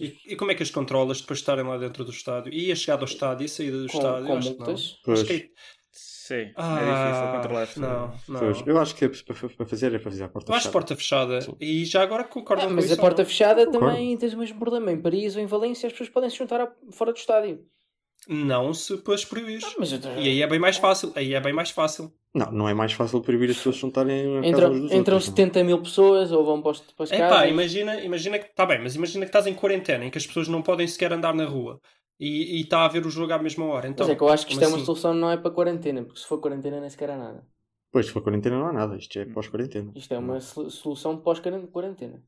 E, 0.00 0.14
e 0.26 0.36
como 0.36 0.50
é 0.50 0.54
que 0.54 0.62
as 0.62 0.70
controlas 0.70 1.20
depois 1.20 1.38
de 1.38 1.42
estarem 1.42 1.64
lá 1.64 1.78
dentro 1.78 2.04
do 2.04 2.10
estádio? 2.10 2.52
E 2.52 2.70
a 2.70 2.76
chegada 2.76 3.02
ao 3.02 3.08
estádio 3.08 3.44
e 3.44 3.46
a 3.46 3.48
saída 3.48 3.78
do 3.82 3.88
Com, 3.88 3.96
estádio? 3.98 4.26
com 4.26 4.36
acho 4.36 4.50
que 4.52 4.58
não. 4.58 4.66
multas. 4.66 4.98
Acho 5.08 5.24
que 5.24 5.50
é- 5.96 6.26
Sim, 6.26 6.34
é 6.34 6.52
Ah, 6.56 6.78
difícil 7.06 7.32
controlar. 7.36 7.68
Não, 7.76 8.12
não. 8.28 8.40
pois. 8.40 8.62
Eu 8.66 8.78
acho 8.80 8.94
que 8.94 9.04
é 9.04 9.08
para 9.08 9.66
fazer 9.66 9.94
é 9.94 9.98
para 9.98 10.10
fazer 10.10 10.24
a 10.24 10.28
porta 10.28 10.50
Eu 10.50 10.54
acho 10.56 10.62
fechada. 10.64 10.72
porta 10.72 10.96
fechada. 10.96 11.40
Sim. 11.40 11.56
E 11.60 11.84
já 11.84 12.02
agora 12.02 12.24
concordo 12.24 12.64
Ah, 12.64 12.66
com 12.66 12.74
mas 12.74 12.86
isso. 12.86 12.94
a 12.94 12.96
porta 12.96 13.22
não? 13.22 13.28
fechada 13.28 13.64
Concordo. 13.66 13.88
também 13.94 14.16
tens 14.16 14.34
o 14.34 14.38
mesmo 14.38 14.58
problema. 14.58 14.90
Em 14.92 15.00
Paris 15.00 15.36
ou 15.36 15.42
em 15.42 15.46
Valência 15.46 15.86
as 15.86 15.92
pessoas 15.92 16.08
podem 16.10 16.28
se 16.28 16.36
juntar 16.36 16.60
a- 16.60 16.72
fora 16.90 17.12
do 17.12 17.16
estádio. 17.16 17.60
Não 18.28 18.74
se 18.74 18.96
depois 18.96 19.24
proibir. 19.24 19.60
Ah, 19.64 19.70
eu- 19.78 20.22
E 20.22 20.28
aí 20.28 20.42
é 20.42 20.46
bem 20.48 20.58
mais 20.58 20.76
fácil. 20.78 21.12
Aí 21.14 21.32
é 21.32 21.40
bem 21.40 21.52
mais 21.52 21.70
fácil. 21.70 22.12
Não, 22.34 22.50
não 22.50 22.68
é 22.68 22.74
mais 22.74 22.92
fácil 22.92 23.20
proibir 23.20 23.48
as 23.50 23.56
pessoas 23.56 23.76
de 23.76 23.80
juntarem 23.82 24.34
casa 24.34 24.46
Entram, 24.48 24.70
uns 24.72 24.80
dos 24.80 24.92
entram 24.92 25.14
outros, 25.14 25.28
não. 25.28 25.36
70 25.36 25.64
mil 25.64 25.80
pessoas 25.80 26.32
ou 26.32 26.44
vão 26.44 26.60
para, 26.60 26.72
os, 26.72 26.80
para 26.80 27.04
as 27.04 27.12
É 27.12 27.18
pá, 27.18 27.28
casas. 27.30 27.50
imagina, 27.50 28.00
imagina 28.02 28.38
que. 28.38 28.52
Tá 28.54 28.66
bem, 28.66 28.80
mas 28.82 28.94
imagina 28.96 29.24
que 29.24 29.28
estás 29.30 29.46
em 29.46 29.54
quarentena, 29.54 30.04
em 30.04 30.10
que 30.10 30.18
as 30.18 30.26
pessoas 30.26 30.48
não 30.48 30.60
podem 30.60 30.86
sequer 30.88 31.12
andar 31.12 31.32
na 31.34 31.44
rua. 31.44 31.80
E 32.18 32.60
está 32.62 32.84
a 32.84 32.88
ver 32.88 33.04
o 33.06 33.10
jogo 33.10 33.32
à 33.32 33.38
mesma 33.38 33.66
hora. 33.66 33.88
Então, 33.88 34.06
Mas 34.06 34.14
é 34.14 34.16
que 34.16 34.22
eu 34.22 34.28
acho 34.28 34.46
que 34.46 34.52
isto 34.52 34.64
é 34.64 34.68
uma 34.68 34.76
assim? 34.76 34.86
solução, 34.86 35.14
não 35.14 35.30
é 35.30 35.36
para 35.36 35.50
quarentena, 35.50 36.02
porque 36.04 36.20
se 36.20 36.26
for 36.26 36.40
quarentena 36.40 36.80
nem 36.80 36.88
sequer 36.90 37.10
há 37.10 37.16
nada. 37.16 37.46
Pois, 37.92 38.06
se 38.06 38.12
for 38.12 38.22
quarentena 38.22 38.58
não 38.58 38.68
há 38.68 38.72
nada, 38.72 38.96
isto 38.96 39.18
é 39.18 39.24
pós-quarentena. 39.26 39.92
Isto 39.94 40.14
é 40.14 40.18
uma 40.18 40.40
solu- 40.40 40.70
solução 40.70 41.18
pós-quarentena. 41.18 42.22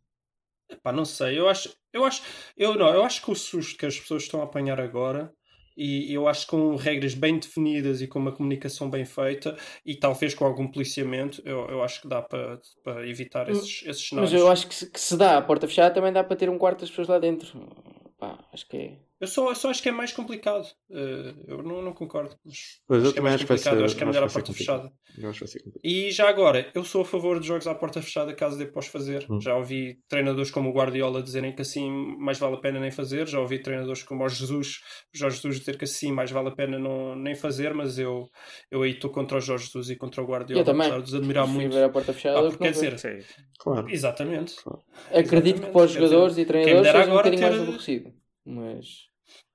Pá, 0.82 0.92
não 0.92 1.04
sei, 1.04 1.38
eu 1.38 1.48
acho, 1.48 1.74
eu 1.92 2.04
acho, 2.04 2.22
eu 2.56 2.74
não, 2.74 2.92
eu 2.92 3.02
acho 3.02 3.22
que 3.22 3.30
o 3.30 3.34
susto 3.34 3.78
que 3.78 3.86
as 3.86 3.98
pessoas 3.98 4.24
estão 4.24 4.40
a 4.40 4.44
apanhar 4.44 4.78
agora 4.80 5.32
e 5.76 6.12
eu 6.12 6.28
acho 6.28 6.44
que 6.44 6.50
com 6.50 6.74
regras 6.76 7.14
bem 7.14 7.38
definidas 7.38 8.02
e 8.02 8.06
com 8.06 8.18
uma 8.18 8.32
comunicação 8.32 8.90
bem 8.90 9.04
feita 9.04 9.56
e 9.86 9.96
talvez 9.96 10.34
com 10.34 10.44
algum 10.44 10.68
policiamento, 10.70 11.40
eu, 11.44 11.66
eu 11.68 11.82
acho 11.82 12.02
que 12.02 12.08
dá 12.08 12.20
para, 12.20 12.58
para 12.84 13.06
evitar 13.08 13.48
esses, 13.48 13.82
esses 13.86 14.08
Mas 14.08 14.08
cenários. 14.08 14.40
eu 14.40 14.48
acho 14.50 14.66
que 14.68 14.74
se, 14.74 14.90
que 14.90 15.00
se 15.00 15.16
dá 15.16 15.38
a 15.38 15.42
porta 15.42 15.66
fechada 15.66 15.94
também 15.94 16.12
dá 16.12 16.22
para 16.22 16.36
ter 16.36 16.50
um 16.50 16.58
quarto 16.58 16.80
das 16.80 16.90
pessoas 16.90 17.08
lá 17.08 17.18
dentro. 17.18 17.48
Pá, 18.18 18.38
acho 18.52 18.66
que 18.68 18.76
é. 18.76 19.07
Eu 19.20 19.26
só, 19.26 19.48
eu 19.48 19.54
só 19.56 19.70
acho 19.70 19.82
que 19.82 19.88
é 19.88 19.92
mais 19.92 20.12
complicado. 20.12 20.64
Eh, 20.92 21.34
eu 21.48 21.62
não, 21.62 21.82
não 21.82 21.92
concordo. 21.92 22.36
Mas 22.44 22.80
Pois, 22.86 23.02
eu 23.02 23.06
acho 23.06 23.12
que 23.14 23.18
é 23.18 23.22
mais 23.22 23.34
acho 23.34 23.46
complicado. 23.48 23.74
ser- 23.74 23.80
Eu 23.80 23.84
acho 23.84 23.96
que 23.96 24.02
é 24.02 24.06
melhor 24.06 24.28
ser 24.30 24.34
porta 24.34 24.52
fechada. 24.52 24.92
Eu 25.18 25.28
acho 25.30 25.38
que 25.40 25.44
vai 25.44 25.48
ser 25.52 25.58
complicado. 25.64 25.80
E 25.84 26.10
já 26.12 26.28
agora, 26.28 26.70
eu 26.72 26.84
sou 26.84 27.02
a 27.02 27.04
favor 27.04 27.40
de 27.40 27.46
jogos 27.48 27.66
à 27.66 27.74
porta 27.74 28.00
fechada 28.00 28.32
caso 28.32 28.56
dê 28.56 28.66
para 28.66 28.78
os 28.78 28.86
fazer. 28.86 29.26
Hum. 29.28 29.40
Já 29.40 29.56
ouvi 29.56 29.98
treinadores 30.08 30.52
como 30.52 30.70
o 30.70 30.72
Guardiola 30.72 31.20
dizerem 31.20 31.52
que 31.52 31.62
assim 31.62 31.90
mais 32.18 32.38
vale 32.38 32.54
a 32.54 32.60
pena 32.60 32.78
nem 32.78 32.92
fazer. 32.92 33.26
Já 33.26 33.40
ouvi 33.40 33.58
treinadores 33.60 34.04
como 34.04 34.22
o 34.24 34.28
Jesus, 34.28 34.76
o 35.12 35.18
Jorge 35.18 35.36
Jesus 35.38 35.58
dizer 35.58 35.76
que 35.76 35.84
assim 35.84 36.12
mais 36.12 36.30
vale 36.30 36.48
a 36.50 36.52
pena 36.52 36.78
não, 36.78 37.16
nem 37.16 37.34
fazer. 37.34 37.74
Mas 37.74 37.98
eu, 37.98 38.28
eu 38.70 38.82
aí 38.82 38.92
estou 38.92 39.10
contra 39.10 39.38
o 39.38 39.40
Jorge 39.40 39.64
Jesus 39.64 39.90
e 39.90 39.96
contra 39.96 40.22
o 40.22 40.26
Guardiola. 40.26 40.60
Eu 40.60 40.64
também. 40.64 40.86
apesar 40.86 41.02
de 41.02 41.08
os 41.08 41.14
admirar 41.16 41.46
muito. 41.48 41.72
ver 41.74 41.82
a 41.84 41.88
porta 41.88 42.12
fechada 42.12 42.38
Ah, 42.38 42.42
porque 42.50 42.62
quer 42.62 42.70
dizer. 42.70 43.26
Claro. 43.58 43.90
exatamente. 43.90 44.54
Acredito 45.12 45.60
que 45.62 45.66
para 45.72 45.84
os 45.84 45.90
Exatamente, 45.90 45.92
jogadores 45.94 46.36
dizer, 46.36 46.42
e 46.42 46.46
treinadores 46.46 46.86
seja 46.92 47.10
um 47.10 47.16
bocadinho 47.16 47.42
ter- 47.42 47.48
mais 47.50 47.62
aborrecido. 47.62 48.12
Mas. 48.48 49.06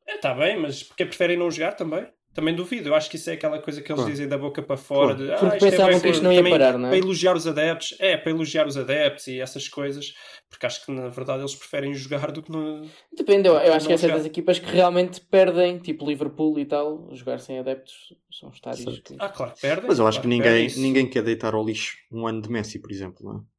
Está 0.08 0.34
bem, 0.34 0.60
mas 0.60 0.84
porque 0.84 1.06
preferem 1.06 1.38
não 1.38 1.50
jogar 1.50 1.74
também? 1.74 2.06
Também 2.34 2.56
duvido. 2.56 2.90
Eu 2.90 2.96
acho 2.96 3.10
que 3.12 3.16
isso 3.16 3.30
é 3.30 3.34
aquela 3.34 3.60
coisa 3.60 3.80
que 3.82 3.92
eles 3.92 4.00
Claro. 4.00 4.12
dizem 4.12 4.28
da 4.28 4.38
boca 4.40 4.62
para 4.62 4.76
fora. 4.76 5.14
Claro. 5.16 5.18
De, 5.26 5.34
ah, 5.34 5.38
Porque 5.38 5.56
isto 5.56 5.66
é 5.66 5.70
pensavam 5.70 5.92
bem 5.92 6.02
que 6.02 6.10
isto 6.10 6.24
não 6.24 6.32
ia 6.32 6.38
também 6.40 6.52
parar, 6.52 6.78
não 6.80 6.88
é? 6.88 6.90
Para 6.90 6.98
elogiar 6.98 7.36
os 7.36 7.48
adeptos. 7.48 7.96
É, 8.00 8.18
para 8.18 8.32
elogiar 8.32 8.68
os 8.68 8.76
adeptos 8.76 9.28
e 9.28 9.40
essas 9.40 9.68
coisas. 9.70 10.14
Porque 10.50 10.66
acho 10.66 10.84
que 10.86 10.92
na 10.92 11.10
verdade 11.10 11.42
eles 11.42 11.56
preferem 11.56 11.94
jogar 11.94 12.32
do 12.32 12.42
que 12.42 12.52
no. 12.52 12.88
Depende, 13.16 13.48
eu, 13.48 13.54
eu 13.54 13.74
acho 13.74 13.86
que 13.86 13.94
há 13.94 13.96
Não 13.96 14.02
certas 14.02 14.26
equipas 14.26 14.58
que 14.58 14.66
realmente 14.66 15.22
perdem, 15.22 15.78
tipo 15.78 16.08
Liverpool 16.08 16.58
e 16.60 16.66
tal, 16.66 17.08
jogar 17.16 17.40
sem 17.40 17.60
adeptos 17.60 18.14
são 18.32 18.50
estádios 18.50 18.84
Certo. 18.96 19.14
que. 19.14 19.16
Ah, 19.20 19.30
claro, 19.30 19.54
perdem. 19.62 19.86
Mas 19.88 20.00
eu 20.00 20.08
acho 20.08 20.20
que 20.20 20.28
claro, 20.28 20.30
ninguém, 20.36 20.52
perdem 20.52 20.66
isso. 20.66 20.82
ninguém 20.82 21.10
quer 21.10 21.22
deitar 21.24 21.54
ao 21.54 21.64
lixo 21.64 21.96
um 22.12 22.26
ano 22.28 22.42
de 22.42 22.50
Messi, 22.50 22.80
por 22.80 22.92
exemplo. 22.92 23.24
Não 23.24 23.40
é? 23.40 23.53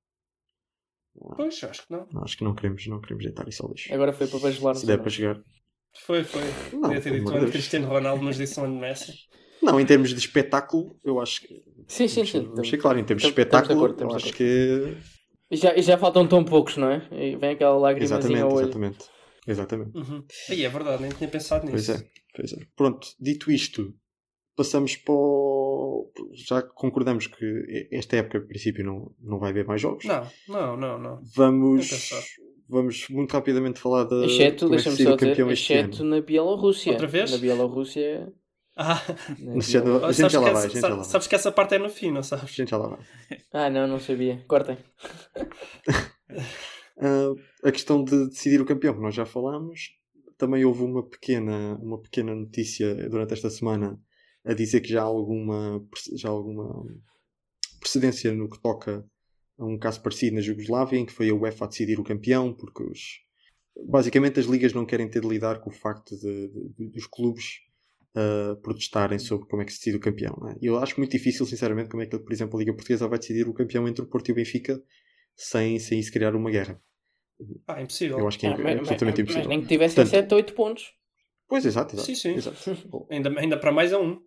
Pois, 1.36 1.62
acho 1.64 1.86
que 1.86 1.92
não. 1.92 2.06
Acho 2.22 2.36
que 2.36 2.44
não 2.44 2.54
queremos, 2.54 2.86
não 2.86 3.00
queremos 3.00 3.24
deitar 3.24 3.46
isso 3.48 3.64
ao 3.64 3.70
lixo. 3.72 3.92
Agora 3.94 4.12
foi 4.12 4.26
para 4.26 4.38
bajular 4.40 4.74
Se 4.74 4.86
der 4.86 4.98
para 4.98 5.08
jogar. 5.10 5.40
Foi, 6.04 6.24
foi. 6.24 6.42
Não, 6.72 6.80
Podia 6.82 7.00
ter 7.00 7.12
dito 7.12 7.22
amor 7.22 7.32
um 7.32 7.36
ano 7.36 7.38
de 7.38 7.40
Deus. 7.40 7.50
Cristiano 7.52 7.86
Ronaldo, 7.88 8.24
mas 8.24 8.36
disse 8.36 8.58
um 8.60 8.64
ano 8.64 8.78
Messi. 8.80 9.12
Não, 9.62 9.80
em 9.80 9.86
termos 9.86 10.10
de 10.10 10.18
espetáculo, 10.18 10.98
eu 11.04 11.20
acho 11.20 11.40
que. 11.42 11.62
Sim, 11.88 12.08
sim, 12.08 12.24
sim. 12.26 12.42
vamos 12.48 12.68
ser 12.68 12.76
claro, 12.78 12.98
em 12.98 13.04
termos 13.04 13.22
de 13.22 13.28
espetáculo, 13.28 13.78
acordo, 13.84 14.02
eu 14.02 14.14
acho 14.14 14.32
que. 14.32 14.96
E 15.50 15.56
já, 15.56 15.74
e 15.76 15.82
já 15.82 15.96
faltam 15.96 16.26
tão 16.26 16.44
poucos, 16.44 16.76
não 16.76 16.90
é? 16.90 17.06
E 17.12 17.36
vem 17.36 17.50
aquela 17.50 17.76
lágrimazinha 17.76 18.18
Exatamente, 18.18 18.42
ao 18.42 18.52
olho. 18.52 18.64
exatamente. 18.64 19.04
Exatamente. 19.46 19.96
Uhum. 19.96 20.24
Aí 20.50 20.64
é 20.64 20.68
verdade, 20.68 21.02
nem 21.02 21.10
tinha 21.12 21.28
pensado 21.30 21.66
Pois 21.68 21.88
nisso. 21.88 22.02
é, 22.02 22.08
pois 22.34 22.52
é. 22.52 22.56
Pronto, 22.74 23.06
dito 23.20 23.50
isto, 23.52 23.94
passamos 24.56 24.96
para 24.96 25.14
o... 25.14 25.53
Já 26.32 26.62
concordamos 26.62 27.26
que 27.26 27.88
esta 27.90 28.16
época, 28.16 28.38
a 28.38 28.40
princípio, 28.42 28.84
não, 28.84 29.10
não 29.20 29.38
vai 29.38 29.50
haver 29.50 29.66
mais 29.66 29.80
jogos. 29.80 30.04
Não, 30.04 30.26
não, 30.48 30.76
não, 30.76 30.98
não. 30.98 31.20
Vamos, 31.34 31.90
vamos 32.68 33.08
muito 33.08 33.32
rapidamente 33.32 33.80
falar 33.80 34.04
da. 34.04 34.24
Exceto, 34.24 34.66
é 34.66 34.68
deixa-me 34.70 34.96
só 34.96 35.14
o 35.14 35.16
campeão 35.16 35.48
dizer, 35.48 35.74
exceto 35.74 36.04
na 36.04 36.20
Bielorrússia. 36.20 36.92
Outra 36.92 37.06
vez? 37.06 37.30
Na 37.30 37.38
Bielorrússia. 37.38 38.32
Ah, 38.76 39.00
não- 39.38 39.56
A 39.56 39.60
gente 40.10 40.16
sabes, 40.16 40.32
já 40.32 40.40
lá 40.40 40.46
que 40.48 40.52
vai, 40.54 40.66
essa, 40.66 40.94
a 40.94 41.04
sabes 41.04 41.26
que 41.28 41.34
essa 41.36 41.52
parte 41.52 41.76
é 41.76 41.78
no 41.78 41.88
fim, 41.88 42.10
não 42.10 42.20
A 42.20 42.22
sabes? 42.24 42.50
gente 42.50 42.70
já 42.70 42.76
lá 42.76 42.88
vai. 42.88 42.98
Ah, 43.52 43.70
não, 43.70 43.86
não 43.86 44.00
sabia. 44.00 44.44
Cortem. 44.48 44.76
Ah, 46.96 47.32
a 47.64 47.72
questão 47.72 48.04
de 48.04 48.28
decidir 48.28 48.60
o 48.60 48.64
campeão, 48.64 48.94
que 48.94 49.00
nós 49.00 49.14
já 49.14 49.26
falámos. 49.26 49.90
Também 50.38 50.64
houve 50.64 50.82
uma 50.82 51.02
pequena, 51.02 51.76
uma 51.82 52.00
pequena 52.00 52.34
notícia 52.34 52.94
durante 53.08 53.32
esta 53.34 53.50
semana 53.50 53.98
a 54.44 54.52
dizer 54.54 54.80
que 54.80 54.88
já 54.88 55.00
há 55.00 55.04
alguma, 55.04 55.84
já 56.14 56.28
há 56.28 56.32
alguma 56.32 56.86
precedência 57.80 58.32
no 58.32 58.48
que 58.48 58.60
toca 58.60 59.04
a 59.58 59.64
um 59.64 59.78
caso 59.78 60.02
parecido 60.02 60.36
na 60.36 60.42
Jugoslávia, 60.42 60.98
em 60.98 61.06
que 61.06 61.12
foi 61.12 61.30
a 61.30 61.34
UEFA 61.34 61.64
a 61.64 61.68
decidir 61.68 61.98
o 62.00 62.04
campeão, 62.04 62.52
porque 62.52 62.82
os, 62.82 63.20
basicamente 63.86 64.40
as 64.40 64.46
ligas 64.46 64.72
não 64.72 64.84
querem 64.84 65.08
ter 65.08 65.20
de 65.20 65.28
lidar 65.28 65.60
com 65.60 65.70
o 65.70 65.72
facto 65.72 66.16
de, 66.18 66.48
de- 66.76 66.88
dos 66.88 67.06
clubes 67.06 67.60
ah, 68.16 68.56
protestarem 68.62 69.18
sobre 69.18 69.46
como 69.48 69.62
é 69.62 69.64
que 69.64 69.72
se 69.72 69.78
decide 69.78 69.96
o 69.96 70.00
campeão. 70.00 70.36
não 70.40 70.48
é? 70.50 70.56
Eu 70.60 70.78
acho 70.78 70.98
muito 70.98 71.12
difícil, 71.12 71.46
sinceramente, 71.46 71.88
como 71.90 72.02
é 72.02 72.06
que, 72.06 72.18
por 72.18 72.32
exemplo, 72.32 72.56
a 72.56 72.58
Liga 72.60 72.72
Portuguesa 72.74 73.06
vai 73.08 73.18
decidir 73.18 73.48
o 73.48 73.54
campeão 73.54 73.86
entre 73.88 74.02
o 74.04 74.06
Porto 74.08 74.28
e 74.28 74.32
o 74.32 74.34
Benfica 74.34 74.82
sem, 75.36 75.78
sem 75.78 75.98
isso 76.00 76.12
criar 76.12 76.34
uma 76.34 76.50
guerra. 76.50 76.80
Ah, 77.66 77.82
impossível. 77.82 78.18
Eu 78.18 78.28
acho 78.28 78.38
que 78.38 78.46
é, 78.46 78.50
Ah, 78.50 78.58
mas- 78.58 78.78
absolutamente 78.78 79.16
mas- 79.22 79.30
impossível. 79.30 79.38
mas 79.40 79.48
nem 79.48 79.60
que 79.62 79.68
tivessem 79.68 79.96
Portanto- 79.96 80.10
7 80.22 80.32
ou 80.32 80.36
8 80.38 80.54
pontos. 80.54 80.92
Pois, 81.48 81.64
exato, 81.66 81.94
exato. 81.94 82.06
Sim, 82.06 82.14
sim. 82.14 82.34
exato. 82.34 82.56
Ainda, 83.10 83.28
ainda 83.38 83.58
para 83.58 83.70
mais 83.72 83.92
a 83.92 83.98
um. 84.00 84.20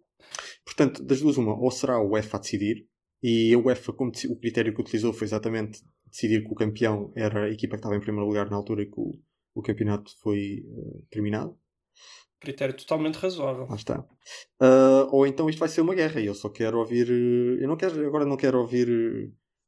Portanto, 0.65 1.03
das 1.03 1.21
duas, 1.21 1.37
uma, 1.37 1.57
ou 1.59 1.71
será 1.71 1.95
a 1.95 2.01
UEFA 2.03 2.37
a 2.37 2.39
decidir, 2.39 2.87
e 3.21 3.53
a 3.53 3.57
UEFA, 3.57 3.93
como 3.93 4.11
o 4.11 4.39
critério 4.39 4.73
que 4.73 4.81
utilizou 4.81 5.11
foi 5.11 5.25
exatamente 5.25 5.81
decidir 6.05 6.43
que 6.43 6.51
o 6.51 6.55
campeão 6.55 7.11
era 7.15 7.45
a 7.45 7.49
equipa 7.49 7.75
que 7.75 7.79
estava 7.79 7.95
em 7.95 7.99
primeiro 7.99 8.27
lugar 8.27 8.49
na 8.49 8.55
altura 8.55 8.85
que 8.85 8.93
o, 8.95 9.19
o 9.55 9.61
campeonato 9.61 10.11
foi 10.21 10.63
eh, 10.65 10.99
terminado. 11.09 11.57
Critério 12.39 12.75
totalmente 12.75 13.15
razoável. 13.15 13.65
Lá 13.67 13.75
está. 13.75 14.05
Ah, 14.59 15.07
ou 15.11 15.25
então 15.25 15.49
isto 15.49 15.59
vai 15.59 15.67
ser 15.67 15.81
uma 15.81 15.95
guerra, 15.95 16.21
e 16.21 16.27
eu 16.27 16.35
só 16.35 16.49
quero 16.49 16.77
ouvir. 16.77 17.09
eh, 17.09 17.63
Eu 17.63 17.67
não 17.67 17.75
quero, 17.75 18.05
agora 18.07 18.25
não 18.25 18.37
quero 18.37 18.59
ouvir 18.59 18.87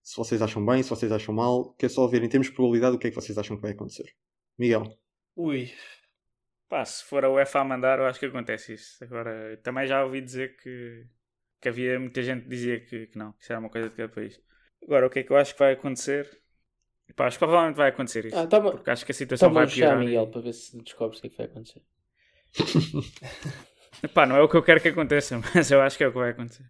se 0.03 0.15
vocês 0.15 0.41
acham 0.41 0.65
bem, 0.65 0.81
se 0.81 0.89
vocês 0.89 1.11
acham 1.11 1.33
mal, 1.33 1.73
quero 1.73 1.91
só 1.91 2.01
ouvir 2.01 2.23
em 2.23 2.29
termos 2.29 2.47
de 2.47 2.53
probabilidade 2.53 2.95
o 2.95 2.99
que 2.99 3.07
é 3.07 3.09
que 3.09 3.15
vocês 3.15 3.37
acham 3.37 3.55
que 3.55 3.61
vai 3.61 3.71
acontecer. 3.71 4.05
Miguel. 4.57 4.83
Ui. 5.35 5.71
Pá, 6.69 6.85
se 6.85 7.03
for 7.03 7.25
a 7.25 7.29
UEFA 7.29 7.61
a 7.61 7.63
mandar, 7.63 7.97
eu 7.97 8.05
acho 8.05 8.19
que 8.19 8.27
acontece 8.27 8.73
isso. 8.75 9.03
Agora, 9.03 9.57
também 9.63 9.87
já 9.87 10.03
ouvi 10.05 10.21
dizer 10.21 10.55
que, 10.57 11.03
que 11.59 11.67
havia 11.67 11.99
muita 11.99 12.21
gente 12.21 12.43
que 12.43 12.49
dizia 12.49 12.79
que, 12.79 13.07
que 13.07 13.17
não, 13.17 13.33
que 13.33 13.41
isso 13.41 13.51
era 13.51 13.59
uma 13.59 13.71
coisa 13.71 13.89
de 13.89 13.95
cada 13.95 14.07
país. 14.07 14.39
Agora, 14.83 15.07
o 15.07 15.09
que 15.09 15.19
é 15.19 15.23
que 15.23 15.31
eu 15.31 15.37
acho 15.37 15.53
que 15.53 15.59
vai 15.59 15.73
acontecer? 15.73 16.29
Pá, 17.15 17.25
acho 17.25 17.37
que 17.37 17.45
provavelmente 17.45 17.75
vai 17.75 17.89
acontecer 17.89 18.25
isso. 18.25 18.37
Ah, 18.37 18.45
toma, 18.45 18.71
porque 18.71 18.91
acho 18.91 19.03
que 19.03 19.11
a 19.11 19.15
situação 19.15 19.49
toma 19.49 19.65
vai 19.65 19.73
piorar. 19.73 19.97
Miguel, 19.97 20.27
para 20.27 20.41
ver 20.41 20.53
se 20.53 20.77
descobres 20.81 21.17
o 21.17 21.21
que 21.21 21.27
é 21.27 21.29
que 21.31 21.37
vai 21.37 21.45
acontecer. 21.47 21.81
Pá, 24.13 24.27
não 24.27 24.35
é 24.37 24.41
o 24.41 24.47
que 24.47 24.55
eu 24.55 24.63
quero 24.63 24.79
que 24.79 24.89
aconteça, 24.89 25.41
mas 25.53 25.71
eu 25.71 25.81
acho 25.81 25.97
que 25.97 26.03
é 26.03 26.07
o 26.07 26.11
que 26.11 26.19
vai 26.19 26.29
acontecer. 26.29 26.69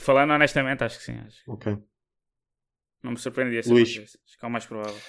Falando 0.00 0.32
honestamente, 0.32 0.84
acho 0.84 0.98
que 0.98 1.04
sim. 1.04 1.18
Acho. 1.18 1.50
Ok. 1.50 1.78
Não 3.02 3.12
me 3.12 3.16
surpreendia 3.16 3.62
se 3.62 3.70
Luís. 3.70 3.90
acontecesse. 3.90 4.18
Acho 4.24 4.38
que 4.38 4.44
é 4.44 4.48
o 4.48 4.50
mais 4.50 4.66
provável. 4.66 5.00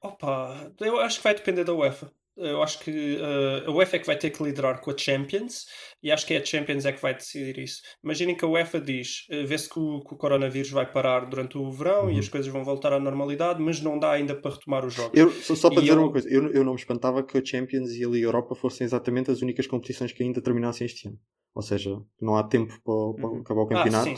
Opa, 0.00 0.72
eu 0.80 1.00
acho 1.00 1.18
que 1.18 1.24
vai 1.24 1.34
depender 1.34 1.64
da 1.64 1.74
UEFA. 1.74 2.10
Eu 2.40 2.62
acho 2.62 2.78
que 2.80 3.16
eh, 3.20 3.64
a 3.66 3.70
UEFA 3.70 3.96
é 3.96 3.98
que 4.00 4.06
vai 4.06 4.18
ter 4.18 4.30
que 4.30 4.42
liderar 4.42 4.80
com 4.80 4.90
a 4.90 4.96
Champions 4.96 5.66
e 6.02 6.10
acho 6.10 6.26
que 6.26 6.34
é 6.34 6.38
a 6.38 6.44
Champions 6.44 6.84
é 6.86 6.92
que 6.92 7.00
vai 7.02 7.14
decidir 7.14 7.58
isso. 7.58 7.82
Imaginem 8.02 8.36
que 8.36 8.44
a 8.44 8.48
UEFA 8.48 8.80
diz, 8.80 9.26
eh, 9.30 9.44
vê-se 9.44 9.68
que 9.68 9.78
o, 9.78 10.00
que 10.04 10.14
o 10.14 10.16
coronavírus 10.16 10.70
vai 10.70 10.90
parar 10.90 11.26
durante 11.26 11.58
o 11.58 11.70
verão 11.70 12.04
Uhum. 12.06 12.10
e 12.10 12.18
as 12.18 12.28
coisas 12.28 12.50
vão 12.52 12.64
voltar 12.64 12.92
à 12.92 13.00
normalidade, 13.00 13.60
mas 13.62 13.80
não 13.80 13.98
dá 13.98 14.12
ainda 14.12 14.34
para 14.34 14.52
retomar 14.52 14.84
os 14.86 14.94
jogos. 14.94 15.20
Eu, 15.20 15.42
só, 15.42 15.54
só 15.54 15.70
para 15.70 15.82
E 15.82 15.82
dizer 15.82 15.98
eu- 15.98 15.98
uma 15.98 16.10
coisa, 16.10 16.28
eu, 16.28 16.50
eu 16.52 16.64
não 16.64 16.72
me 16.74 16.78
espantava 16.78 17.22
que 17.24 17.38
a 17.38 17.44
Champions 17.44 17.90
e 17.92 18.04
a 18.04 18.08
Liga 18.08 18.26
Europa 18.26 18.54
fossem 18.54 18.84
exatamente 18.84 19.30
as 19.30 19.40
únicas 19.42 19.66
competições 19.66 20.12
que 20.12 20.22
ainda 20.22 20.42
terminassem 20.42 20.86
este 20.86 21.08
ano. 21.08 21.18
Ou 21.54 21.62
seja, 21.62 21.90
não 22.20 22.36
há 22.36 22.44
tempo 22.44 22.72
para, 22.84 23.20
para 23.20 23.30
Uhum. 23.30 23.40
acabar 23.40 23.62
o 23.62 23.66
Ah, 23.68 23.68
campeonato. 23.68 24.10
sim. 24.14 24.16